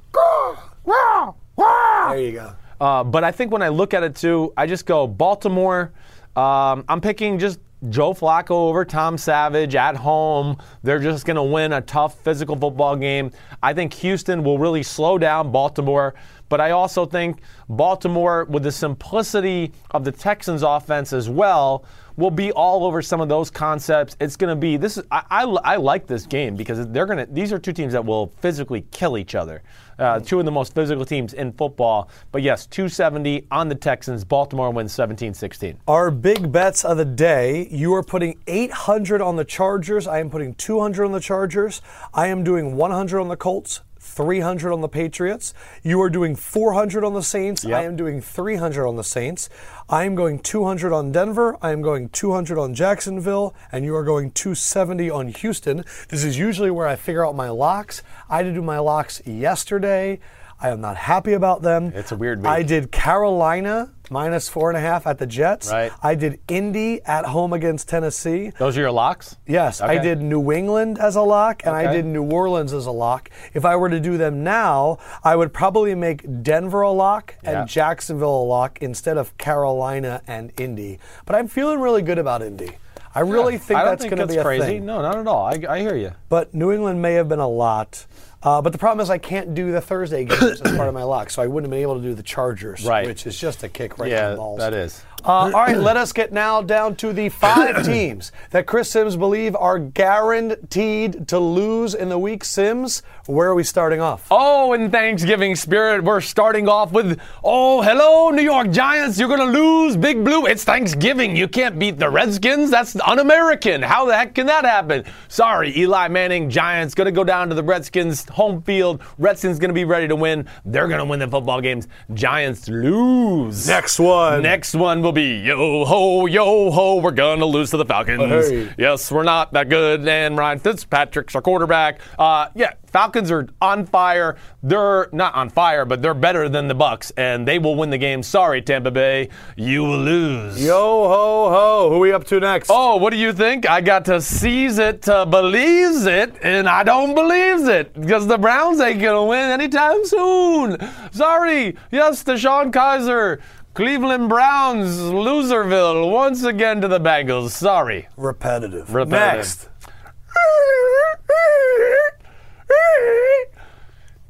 There 2.09 2.19
you 2.19 2.31
go. 2.34 2.53
Uh, 2.80 3.03
but 3.03 3.23
I 3.23 3.31
think 3.31 3.51
when 3.51 3.64
I 3.64 3.69
look 3.69 3.95
at 3.95 4.03
it 4.03 4.15
too, 4.15 4.53
I 4.55 4.68
just 4.68 4.85
go 4.85 5.07
Baltimore. 5.07 5.91
Um, 6.35 6.85
I'm 6.88 7.01
picking 7.01 7.39
just 7.39 7.59
Joe 7.89 8.14
Flacco 8.14 8.51
over 8.51 8.85
Tom 8.85 9.18
Savage 9.18 9.73
at 9.73 9.95
home. 9.95 10.57
They're 10.84 10.99
just 10.99 11.26
going 11.26 11.38
to 11.38 11.43
win 11.43 11.73
a 11.73 11.81
tough 11.81 12.19
physical 12.23 12.55
football 12.55 12.95
game. 12.95 13.31
I 13.64 13.73
think 13.73 13.93
Houston 13.95 14.43
will 14.43 14.59
really 14.59 14.84
slow 14.84 15.18
down 15.18 15.51
Baltimore. 15.51 16.14
But 16.49 16.61
I 16.61 16.72
also 16.72 17.05
think 17.05 17.39
Baltimore, 17.68 18.45
with 18.45 18.64
the 18.64 18.72
simplicity 18.72 19.73
of 19.91 20.05
the 20.05 20.11
Texans' 20.11 20.64
offense 20.64 21.11
as 21.14 21.30
well, 21.30 21.84
will 22.18 22.31
be 22.31 22.52
all 22.52 22.84
over 22.84 23.02
some 23.02 23.22
of 23.22 23.30
those 23.30 23.49
concepts. 23.49 24.18
It's 24.19 24.35
going 24.35 24.49
to 24.49 24.60
be 24.60 24.76
this. 24.76 24.98
Is, 24.98 25.06
I, 25.11 25.23
I, 25.30 25.44
I 25.44 25.76
like 25.77 26.07
this 26.07 26.26
game 26.26 26.56
because 26.56 26.85
they're 26.88 27.06
going 27.06 27.19
to. 27.19 27.31
These 27.31 27.53
are 27.53 27.60
two 27.60 27.72
teams 27.72 27.94
that 27.94 28.03
will 28.03 28.34
physically 28.41 28.85
kill 28.91 29.18
each 29.18 29.35
other. 29.35 29.64
Uh, 29.99 30.19
two 30.19 30.39
of 30.39 30.45
the 30.45 30.52
most 30.52 30.76
physical 30.76 31.06
teams 31.06 31.34
in 31.34 31.52
football. 31.53 32.10
But 32.31 32.41
yes, 32.41 32.68
270 32.68 33.48
on 33.49 33.69
the 33.69 33.76
Texans. 33.76 34.23
Baltimore 34.23 34.72
wins 34.72 34.94
17-16. 34.94 35.77
Our 35.88 36.11
big 36.11 36.52
bets 36.52 36.84
of 36.84 36.98
the 36.98 37.06
day. 37.06 37.68
You 37.72 37.94
are 37.95 38.03
putting 38.03 38.39
800 38.48 39.22
on 39.22 39.35
the 39.35 39.45
Chargers. 39.45 40.07
I 40.07 40.19
am 40.19 40.30
putting 40.30 40.53
200 40.56 41.06
on 41.06 41.11
the 41.11 41.19
Chargers. 41.19 41.81
I 42.14 42.27
am 42.27 42.44
doing 42.44 42.76
100 42.76 43.19
on 43.19 43.27
the 43.27 43.38
Colts. 43.38 43.81
300 44.18 44.73
on 44.73 44.81
the 44.81 44.89
Patriots. 44.89 45.53
You 45.84 46.02
are 46.02 46.10
doing 46.10 46.35
400 46.35 47.03
on 47.03 47.14
the 47.14 47.22
Saints. 47.22 47.64
I 47.77 47.84
am 47.84 47.95
doing 47.95 48.19
300 48.19 48.88
on 48.88 48.95
the 48.95 49.03
Saints. 49.03 49.48
I 49.89 50.06
am 50.06 50.15
going 50.15 50.39
200 50.39 50.91
on 50.91 51.11
Denver. 51.11 51.56
I 51.61 51.72
am 51.72 51.84
going 51.84 52.10
200 52.10 52.57
on 52.57 52.73
Jacksonville. 52.73 53.53
And 53.72 53.85
you 53.85 53.95
are 53.95 54.03
going 54.03 54.31
270 54.31 55.11
on 55.11 55.27
Houston. 55.27 55.85
This 56.10 56.23
is 56.23 56.35
usually 56.35 56.72
where 56.72 56.88
I 56.88 56.95
figure 56.95 57.23
out 57.23 57.35
my 57.35 57.49
locks. 57.49 58.02
I 58.27 58.41
did 58.41 58.56
do 58.56 58.64
my 58.64 58.80
locks 58.80 59.22
yesterday. 59.23 60.19
I 60.59 60.69
am 60.69 60.81
not 60.81 60.97
happy 60.97 61.34
about 61.34 61.61
them. 61.61 61.91
It's 61.93 62.11
a 62.11 62.15
weird 62.15 62.39
week. 62.39 62.47
I 62.47 62.63
did 62.63 62.91
Carolina 62.91 63.91
minus 64.09 64.49
four 64.49 64.69
and 64.71 64.77
a 64.77 64.81
half 64.81 65.05
at 65.05 65.19
the 65.19 65.27
Jets. 65.27 65.69
Right. 65.71 65.91
I 66.01 66.15
did 66.15 66.39
Indy 66.47 67.01
at 67.03 67.25
home 67.25 67.53
against 67.53 67.88
Tennessee. 67.89 68.51
Those 68.57 68.77
are 68.77 68.81
your 68.81 68.91
locks? 68.91 69.35
Yes, 69.45 69.81
I 69.81 69.97
did 69.99 70.21
New 70.21 70.51
England 70.51 70.97
as 70.97 71.15
a 71.15 71.21
lock, 71.21 71.63
and 71.65 71.75
I 71.75 71.91
did 71.91 72.05
New 72.05 72.23
Orleans 72.23 72.73
as 72.73 72.85
a 72.85 72.91
lock. 72.91 73.29
If 73.53 73.65
I 73.65 73.75
were 73.75 73.89
to 73.89 73.99
do 73.99 74.17
them 74.17 74.43
now, 74.43 74.97
I 75.23 75.35
would 75.35 75.53
probably 75.53 75.93
make 75.93 76.25
Denver 76.41 76.81
a 76.81 76.91
lock 76.91 77.35
Yeah. 77.43 77.61
and 77.61 77.69
Jacksonville 77.69 78.41
a 78.41 78.45
lock 78.45 78.79
instead 78.81 79.17
of 79.17 79.38
Carolina 79.38 80.21
and 80.25 80.51
Indy. 80.59 80.99
But 81.25 81.35
I'm 81.35 81.47
feeling 81.47 81.79
really 81.79 82.01
good 82.01 82.17
about 82.17 82.41
Indy. 82.41 82.71
I 83.13 83.21
really 83.21 83.57
think 83.57 83.79
I 83.79 83.84
that's 83.85 84.05
going 84.05 84.17
to 84.17 84.27
be 84.27 84.38
a 84.38 84.43
crazy. 84.43 84.65
thing. 84.65 84.85
No, 84.85 85.01
not 85.01 85.17
at 85.17 85.27
all. 85.27 85.45
I, 85.45 85.59
I 85.67 85.79
hear 85.79 85.95
you. 85.95 86.11
But 86.29 86.53
New 86.53 86.71
England 86.71 87.01
may 87.01 87.13
have 87.13 87.27
been 87.27 87.39
a 87.39 87.47
lot. 87.47 88.05
Uh, 88.48 88.61
but 88.61 88.72
the 88.72 88.78
problem 88.78 89.03
is 89.03 89.10
I 89.10 89.18
can't 89.18 89.53
do 89.53 89.74
the 89.74 89.82
Thursday 89.82 90.24
games 90.24 90.61
as 90.61 90.72
part 90.78 90.88
of 90.88 90.94
my 90.94 91.03
lock, 91.14 91.30
so 91.30 91.41
I 91.41 91.48
wouldn't 91.48 91.65
have 91.65 91.72
been 91.76 91.82
able 91.82 91.95
to 91.95 92.02
do 92.02 92.14
the 92.14 92.24
Chargers, 92.24 92.86
Right. 92.86 93.06
which 93.06 93.28
is 93.28 93.38
just 93.38 93.61
a 93.64 93.68
kick 93.69 93.98
right 93.98 94.10
in 94.11 94.32
the 94.32 94.38
balls. 94.38 94.60
that 94.60 94.74
is. 94.74 95.03
Uh, 95.23 95.30
all 95.31 95.52
right, 95.52 95.77
let 95.77 95.98
us 95.98 96.14
get 96.14 96.31
now 96.31 96.61
down 96.61 96.95
to 96.95 97.11
the 97.11 97.30
five 97.30 97.85
teams 97.85 98.31
that 98.52 98.65
Chris 98.65 98.89
Simms 98.89 99.18
believe 99.18 99.56
are 99.56 99.80
guaranteed 99.80 101.27
to 101.27 101.39
lose 101.39 101.94
in 101.95 102.10
the 102.10 102.19
week. 102.19 102.44
Simms, 102.44 103.03
where 103.26 103.49
are 103.49 103.56
we 103.56 103.64
starting 103.64 103.99
off? 103.99 104.27
Oh, 104.30 104.73
in 104.73 104.91
Thanksgiving 104.91 105.56
spirit, 105.56 106.03
we're 106.03 106.22
starting 106.22 106.69
off 106.69 106.91
with, 106.91 107.19
oh, 107.44 107.81
hello, 107.81 108.30
New 108.30 108.44
York 108.44 108.72
Giants. 108.72 109.19
You're 109.19 109.27
going 109.27 109.52
to 109.52 109.60
lose, 109.60 109.98
Big 109.98 110.23
Blue. 110.23 110.45
It's 110.45 110.64
Thanksgiving. 110.64 111.35
You 111.35 111.48
can't 111.48 111.77
beat 111.80 111.98
the 111.98 112.10
Redskins. 112.10 112.69
That's 112.69 112.95
un 112.95 113.19
American. 113.19 113.81
How 113.81 114.06
the 114.06 114.15
heck 114.15 114.35
can 114.35 114.45
that 114.45 114.65
happen? 114.65 115.03
Sorry, 115.27 115.77
Eli 115.77 116.07
Manning, 116.07 116.49
Giants, 116.49 116.94
going 116.94 117.06
to 117.06 117.11
go 117.11 117.23
down 117.23 117.49
to 117.49 117.56
the 117.56 117.64
Redskins 117.64 118.27
home 118.30 118.61
field. 118.61 119.02
Redskins 119.18 119.60
going 119.60 119.69
to 119.69 119.73
be 119.73 119.85
ready 119.85 120.07
to 120.07 120.15
win. 120.15 120.48
They're 120.64 120.88
going 120.88 120.99
to 120.99 121.06
win 121.06 121.19
the 121.19 121.27
football 121.27 121.60
games. 121.60 121.88
Giants 122.14 122.69
lose. 122.69 123.68
Next 123.68 123.99
one. 123.99 124.44
Next 124.44 124.76
one 124.76 125.02
will 125.07 125.13
be 125.13 125.38
yo 125.39 125.85
ho, 125.85 126.25
yo 126.25 126.69
ho. 126.69 126.97
We're 126.97 127.11
to 127.11 127.45
lose 127.45 127.71
to 127.71 127.77
the 127.77 127.85
Falcons. 127.85 128.49
Hey. 128.49 128.73
Yes, 128.77 129.09
we're 129.09 129.23
not 129.23 129.53
that 129.53 129.69
good. 129.69 130.05
And 130.05 130.38
Ryan 130.38 130.59
Fitzpatrick's 130.59 131.34
our 131.34 131.41
quarterback. 131.41 132.01
Uh, 132.19 132.49
yeah, 132.55 132.73
Falcons 132.88 133.31
are 133.31 133.47
on 133.61 133.85
fire. 133.85 134.35
They're 134.63 135.07
not 135.13 135.35
on 135.35 135.49
fire, 135.49 135.85
but 135.85 136.01
they're 136.01 136.13
better 136.13 136.49
than 136.49 136.67
the 136.67 136.75
Bucks, 136.75 137.11
and 137.15 137.47
they 137.47 137.59
will 137.59 137.75
win 137.75 137.89
the 137.89 137.97
game. 137.97 138.21
Sorry, 138.21 138.61
Tampa 138.61 138.91
Bay, 138.91 139.29
you 139.55 139.84
will 139.84 139.99
lose. 139.99 140.63
Yo 140.63 140.73
ho 140.73 141.49
ho. 141.49 141.89
Who 141.89 141.95
are 141.95 141.99
we 141.99 142.11
up 142.11 142.25
to 142.25 142.39
next? 142.39 142.69
Oh, 142.69 142.97
what 142.97 143.11
do 143.11 143.17
you 143.17 143.31
think? 143.31 143.69
I 143.69 143.79
got 143.79 144.05
to 144.05 144.19
seize 144.19 144.77
it 144.77 145.03
to 145.03 145.25
believes 145.25 146.05
it, 146.05 146.35
and 146.41 146.67
I 146.67 146.84
don't 146.84 147.15
believes 147.15 147.67
it 147.67 147.93
because 147.93 148.27
the 148.27 148.38
Browns 148.38 148.81
ain't 148.81 149.01
gonna 149.01 149.25
win 149.25 149.51
anytime 149.51 150.05
soon. 150.05 150.77
Sorry. 151.11 151.77
Yes, 151.91 152.23
DeShone 152.23 152.71
Kizer, 152.71 153.39
Cleveland 153.77 154.27
Browns, 154.27 154.97
Loserville, 154.97 156.11
once 156.11 156.43
again 156.43 156.81
to 156.81 156.87
the 156.87 156.99
Bengals. 156.99 157.51
Sorry. 157.51 158.07
repetitive. 158.17 158.91
Repetitive. 158.91 159.37
Next. 159.37 159.69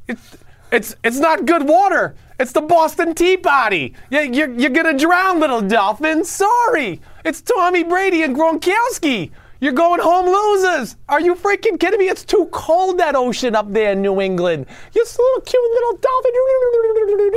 It's, 0.09 0.37
it's, 0.69 0.95
it's 1.01 1.19
not 1.19 1.45
good 1.45 1.65
water. 1.65 2.15
It's 2.37 2.51
the 2.51 2.59
Boston 2.59 3.15
Tea 3.15 3.37
Party. 3.37 3.95
You, 4.09 4.19
you're, 4.19 4.53
you're 4.53 4.69
going 4.69 4.97
to 4.97 5.01
drown, 5.01 5.39
little 5.39 5.61
dolphin. 5.61 6.25
Sorry. 6.25 6.99
It's 7.23 7.39
Tommy 7.39 7.85
Brady 7.85 8.23
and 8.23 8.35
Gronkowski. 8.35 9.31
You're 9.59 9.73
going 9.73 9.99
home 9.99 10.27
losers. 10.27 10.97
Are 11.09 11.19
you 11.19 11.33
freaking 11.33 11.79
kidding 11.79 11.99
me? 11.99 12.09
It's 12.09 12.23
too 12.23 12.47
cold, 12.51 12.99
that 12.99 13.15
ocean 13.15 13.55
up 13.55 13.73
there 13.73 13.93
in 13.93 14.03
New 14.03 14.21
England. 14.21 14.67
You 14.93 15.03
little 15.03 15.41
cute 15.41 15.71
little 15.73 15.93
dolphin. 15.93 16.31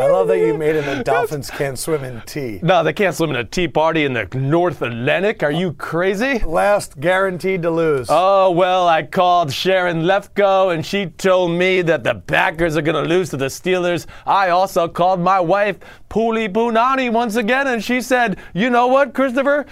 I 0.02 0.08
love 0.12 0.28
that 0.28 0.38
you 0.38 0.56
made 0.58 0.76
it 0.76 0.84
that 0.84 1.06
dolphins 1.06 1.50
can't 1.50 1.78
swim 1.78 2.04
in 2.04 2.20
tea. 2.26 2.60
No, 2.62 2.82
they 2.82 2.92
can't 2.92 3.16
swim 3.16 3.30
in 3.30 3.36
a 3.36 3.44
tea 3.44 3.68
party 3.68 4.04
in 4.04 4.12
the 4.12 4.28
North 4.34 4.82
Atlantic. 4.82 5.42
Are 5.42 5.50
you 5.50 5.72
crazy? 5.72 6.40
Last 6.40 7.00
guaranteed 7.00 7.62
to 7.62 7.70
lose. 7.70 8.08
Oh, 8.10 8.50
well, 8.50 8.86
I 8.86 9.02
called 9.04 9.50
Sharon 9.50 10.02
Lefkoe 10.02 10.74
and 10.74 10.84
she 10.84 11.06
told 11.06 11.52
me 11.52 11.80
that 11.82 12.04
the 12.04 12.16
Packers 12.16 12.76
are 12.76 12.82
going 12.82 13.02
to 13.02 13.08
lose 13.08 13.30
to 13.30 13.38
the 13.38 13.46
Steelers. 13.46 14.04
I 14.26 14.50
also 14.50 14.88
called 14.88 15.20
my 15.20 15.40
wife, 15.40 15.78
Puli 16.10 16.52
Punani, 16.52 17.10
once 17.10 17.36
again, 17.36 17.66
and 17.66 17.82
she 17.82 18.02
said, 18.02 18.36
You 18.52 18.68
know 18.68 18.88
what, 18.88 19.14
Christopher? 19.14 19.64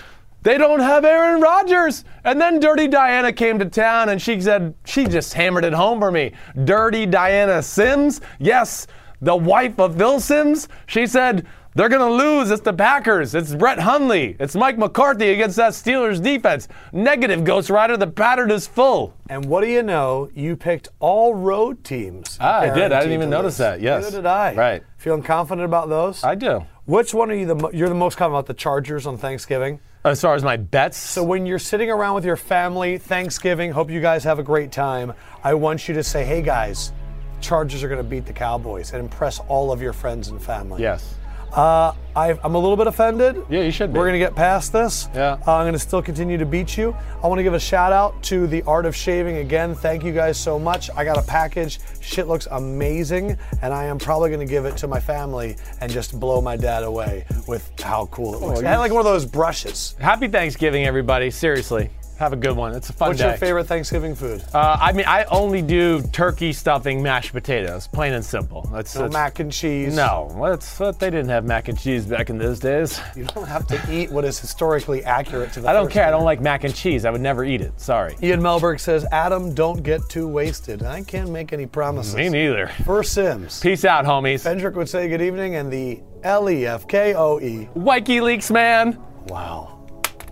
They 0.43 0.57
don't 0.57 0.81
have 0.81 1.05
Aaron 1.05 1.41
Rodgers. 1.41 2.05
And 2.25 2.41
then 2.41 2.61
Dirty 2.61 2.89
Diana 2.89 3.33
came 3.33 3.59
to 3.59 3.65
town 3.67 4.09
and 4.09 4.21
she 4.21 4.41
said, 4.41 4.75
She 4.85 5.05
just 5.07 5.35
hammered 5.35 5.65
it 5.65 5.73
home 5.73 6.01
for 6.01 6.13
me. 6.13 6.33
Dirty 6.65 7.07
Diana 7.07 7.63
Simms? 7.63 8.21
Yes, 8.39 8.87
the 9.21 9.37
wife 9.37 9.79
of 9.81 9.97
Phil 9.97 10.21
Simms. 10.21 10.69
She 10.87 11.07
said, 11.07 11.47
they're 11.79 11.89
going 11.89 12.01
to 12.01 12.13
lose. 12.13 12.51
It's 12.51 12.63
the 12.63 12.73
Packers. 12.73 13.37
It's 13.37 13.55
Brett 13.55 13.79
Hundley. 13.79 14.37
It's 14.41 14.57
Mike 14.57 14.79
McCarthy 14.79 15.29
against 15.31 15.57
that 15.59 15.75
Steelers 15.75 16.21
defense. 16.21 16.67
Negative, 16.93 17.45
Ghost 17.45 17.71
Rider. 17.71 17.97
The 17.97 18.09
pattern 18.09 18.51
is 18.51 18.67
full. 18.67 19.15
And 19.31 19.45
what 19.45 19.61
do 19.61 19.69
you 19.69 19.85
know? 19.85 20.29
You 20.35 20.57
picked 20.57 20.89
all 20.99 21.35
road 21.37 21.85
teams. 21.85 22.37
Ah, 22.41 22.63
I 22.63 22.75
did. 22.75 22.91
I 22.91 22.99
didn't 22.99 23.13
even 23.15 23.31
notice 23.31 23.59
that. 23.59 23.81
Yes. 23.81 24.03
Neither 24.03 24.17
did 24.17 24.27
I. 24.27 24.55
Right. 24.55 24.83
Feeling 24.97 25.23
confident 25.23 25.65
about 25.67 25.89
those? 25.89 26.25
I 26.25 26.35
do. 26.35 26.67
Which 26.87 27.15
one 27.15 27.31
are 27.31 27.35
you 27.35 27.47
the 27.47 27.71
you're 27.73 27.89
the 27.89 27.95
most 27.95 28.17
confident 28.17 28.41
about? 28.41 28.47
The 28.47 28.55
Chargers 28.55 29.07
on 29.07 29.17
Thanksgiving. 29.17 29.79
As 30.05 30.21
far 30.21 30.35
as 30.35 30.45
my 30.45 30.57
bets, 30.57 30.97
So 30.97 31.23
when 31.25 31.45
you're 31.45 31.59
sitting 31.59 31.91
around 31.91 32.15
with 32.15 32.25
your 32.25 32.37
family, 32.37 32.99
Thanksgiving, 32.99 33.73
hope 33.73 33.91
you 33.91 34.01
guys 34.01 34.25
have 34.25 34.39
a 34.39 34.43
great 34.43 34.71
time. 34.73 35.13
I 35.43 35.55
want 35.55 35.89
you 35.89 35.95
to 35.95 36.03
say, 36.03 36.25
"Hey 36.25 36.41
guys, 36.41 36.93
Chargers 37.41 37.83
are 37.83 37.89
going 37.89 38.03
to 38.03 38.09
beat 38.09 38.25
the 38.27 38.33
Cowboys," 38.33 38.93
and 38.93 39.01
impress 39.01 39.41
all 39.49 39.71
of 39.73 39.83
your 39.83 39.93
friends 39.93 40.29
and 40.29 40.41
family. 40.41 40.83
yes. 40.83 41.15
Uh, 41.53 41.93
I, 42.15 42.39
I'm 42.43 42.55
a 42.55 42.59
little 42.59 42.77
bit 42.77 42.87
offended. 42.87 43.43
Yeah, 43.49 43.61
you 43.61 43.71
should 43.71 43.93
be. 43.93 43.99
We're 43.99 44.05
going 44.07 44.15
to 44.15 44.19
get 44.19 44.35
past 44.35 44.73
this. 44.73 45.09
Yeah. 45.15 45.39
Uh, 45.47 45.55
I'm 45.57 45.63
going 45.65 45.73
to 45.73 45.79
still 45.79 46.03
continue 46.03 46.37
to 46.37 46.45
beat 46.47 46.77
you. 46.77 46.95
I 47.23 47.27
want 47.29 47.39
to 47.39 47.43
give 47.43 47.55
a 47.55 47.61
shout 47.61 47.93
out 47.93 48.21
to 48.25 48.47
the 48.47 48.63
Art 48.63 48.87
of 48.87 48.95
Shaving 48.97 49.37
again. 49.37 49.75
Thank 49.75 50.03
you 50.05 50.13
guys 50.13 50.39
so 50.39 50.59
much. 50.59 50.91
I 50.97 51.05
got 51.05 51.17
a 51.17 51.23
package. 51.23 51.79
Shit 52.01 52.27
looks 52.27 52.49
amazing, 52.51 53.39
and 53.63 53.73
I 53.73 53.85
am 53.85 53.99
probably 53.99 54.31
going 54.31 54.47
to 54.47 54.51
give 54.51 54.65
it 54.65 54.77
to 54.79 54.89
my 54.89 55.01
family 55.01 55.57
and 55.81 55.91
just 55.93 56.19
blow 56.19 56.41
my 56.41 56.57
dad 56.57 56.83
away 56.83 57.25
with 57.47 57.71
how 57.81 58.07
cool 58.07 58.35
it 58.35 58.41
looks. 58.41 58.61
I 58.63 58.69
had 58.71 58.79
like 58.79 58.93
one 58.93 59.01
of 59.01 59.07
those 59.07 59.25
brushes. 59.27 59.95
Happy 60.01 60.29
Thanksgiving, 60.29 60.85
everybody. 60.87 61.31
Seriously. 61.31 61.91
Have 62.19 62.33
a 62.33 62.37
good 62.37 62.57
one. 62.57 62.75
It's 62.75 62.91
a 62.91 62.93
fun 62.93 63.11
What's 63.11 63.21
day. 63.21 63.29
your 63.29 63.37
favorite 63.37 63.67
Thanksgiving 63.69 64.17
food? 64.17 64.43
Uh, 64.53 64.77
I 64.81 64.93
mean, 64.93 65.05
I 65.07 65.23
only 65.25 65.63
do 65.63 66.03
turkey 66.03 66.53
stuffing 66.53 67.01
mashed 67.01 67.33
potatoes, 67.33 67.87
plain 67.87 68.13
and 68.13 68.25
simple. 68.25 68.69
That's, 68.73 68.93
No 68.97 69.03
that's- 69.03 69.13
mac 69.13 69.39
and 69.39 69.53
cheese. 69.53 69.95
No, 69.95 70.29
that's 70.43 70.81
what 70.81 70.99
they 70.99 71.11
didn't 71.11 71.29
have 71.29 71.45
mac 71.45 71.69
and 71.69 71.79
cheese 71.79 72.07
back 72.07 72.29
in 72.29 72.37
those 72.37 72.59
days. 72.59 73.01
You 73.15 73.23
don't 73.25 73.47
have 73.47 73.69
to 73.69 73.81
eat 73.93 74.11
what 74.11 74.25
is 74.25 74.39
historically 74.41 75.05
accurate 75.05 75.53
to 75.53 75.61
the 75.61 75.69
I 75.69 75.73
don't 75.73 75.91
care. 75.91 76.07
I 76.07 76.11
don't 76.11 76.25
like 76.25 76.41
mac 76.41 76.65
and 76.65 76.75
cheese. 76.75 77.05
I 77.05 77.11
would 77.11 77.21
never 77.21 77.45
eat 77.45 77.61
it. 77.61 77.81
Sorry. 77.81 78.17
Ian 78.21 78.41
Melberg 78.41 78.81
says, 78.81 79.07
Adam, 79.13 79.55
don't 79.55 79.85
get 79.85 80.01
too 80.09 80.27
wasted. 80.27 80.83
I 80.83 81.03
can't 81.05 81.31
make 81.31 81.53
any 81.53 81.67
promises. 81.67 82.17
Me 82.17 82.29
neither. 82.29 82.67
For 82.85 83.05
Simms. 83.05 83.61
Peace 83.61 83.85
out, 83.85 84.05
homies. 84.05 84.43
Fendrick 84.45 84.75
would 84.75 84.89
say 84.89 85.09
good 85.09 85.23
evening, 85.23 85.55
and 85.55 85.73
the 85.73 86.01
L 86.25 86.51
E 86.51 86.67
F 86.67 86.89
K 86.89 87.15
O 87.15 87.39
E. 87.39 87.69
WikiLeaks, 87.77 88.51
man. 88.51 88.99
Wow. 89.29 89.78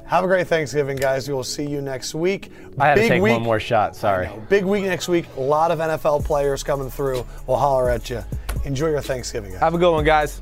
Have 0.06 0.22
a 0.22 0.26
great 0.28 0.46
Thanksgiving, 0.46 0.96
guys. 0.96 1.28
We 1.28 1.34
will 1.34 1.42
see 1.44 1.66
you 1.66 1.80
next 1.82 2.14
week. 2.14 2.52
I 2.78 2.88
had 2.88 2.94
to 2.94 3.00
Big 3.00 3.08
take 3.08 3.22
week. 3.22 3.32
one 3.32 3.42
more 3.42 3.58
shot. 3.58 3.96
Sorry. 3.96 4.28
Big 4.48 4.64
week 4.64 4.84
next 4.84 5.08
week. 5.08 5.26
A 5.36 5.40
lot 5.40 5.70
of 5.72 5.80
NFL 5.80 6.24
players 6.24 6.62
coming 6.62 6.90
through. 6.90 7.26
We'll 7.46 7.56
holler 7.56 7.90
at 7.90 8.08
you. 8.08 8.22
Enjoy 8.64 8.88
your 8.88 9.00
Thanksgiving, 9.00 9.50
guys. 9.52 9.60
Have 9.60 9.74
a 9.74 9.78
good 9.78 9.90
one, 9.92 10.04
guys. 10.04 10.40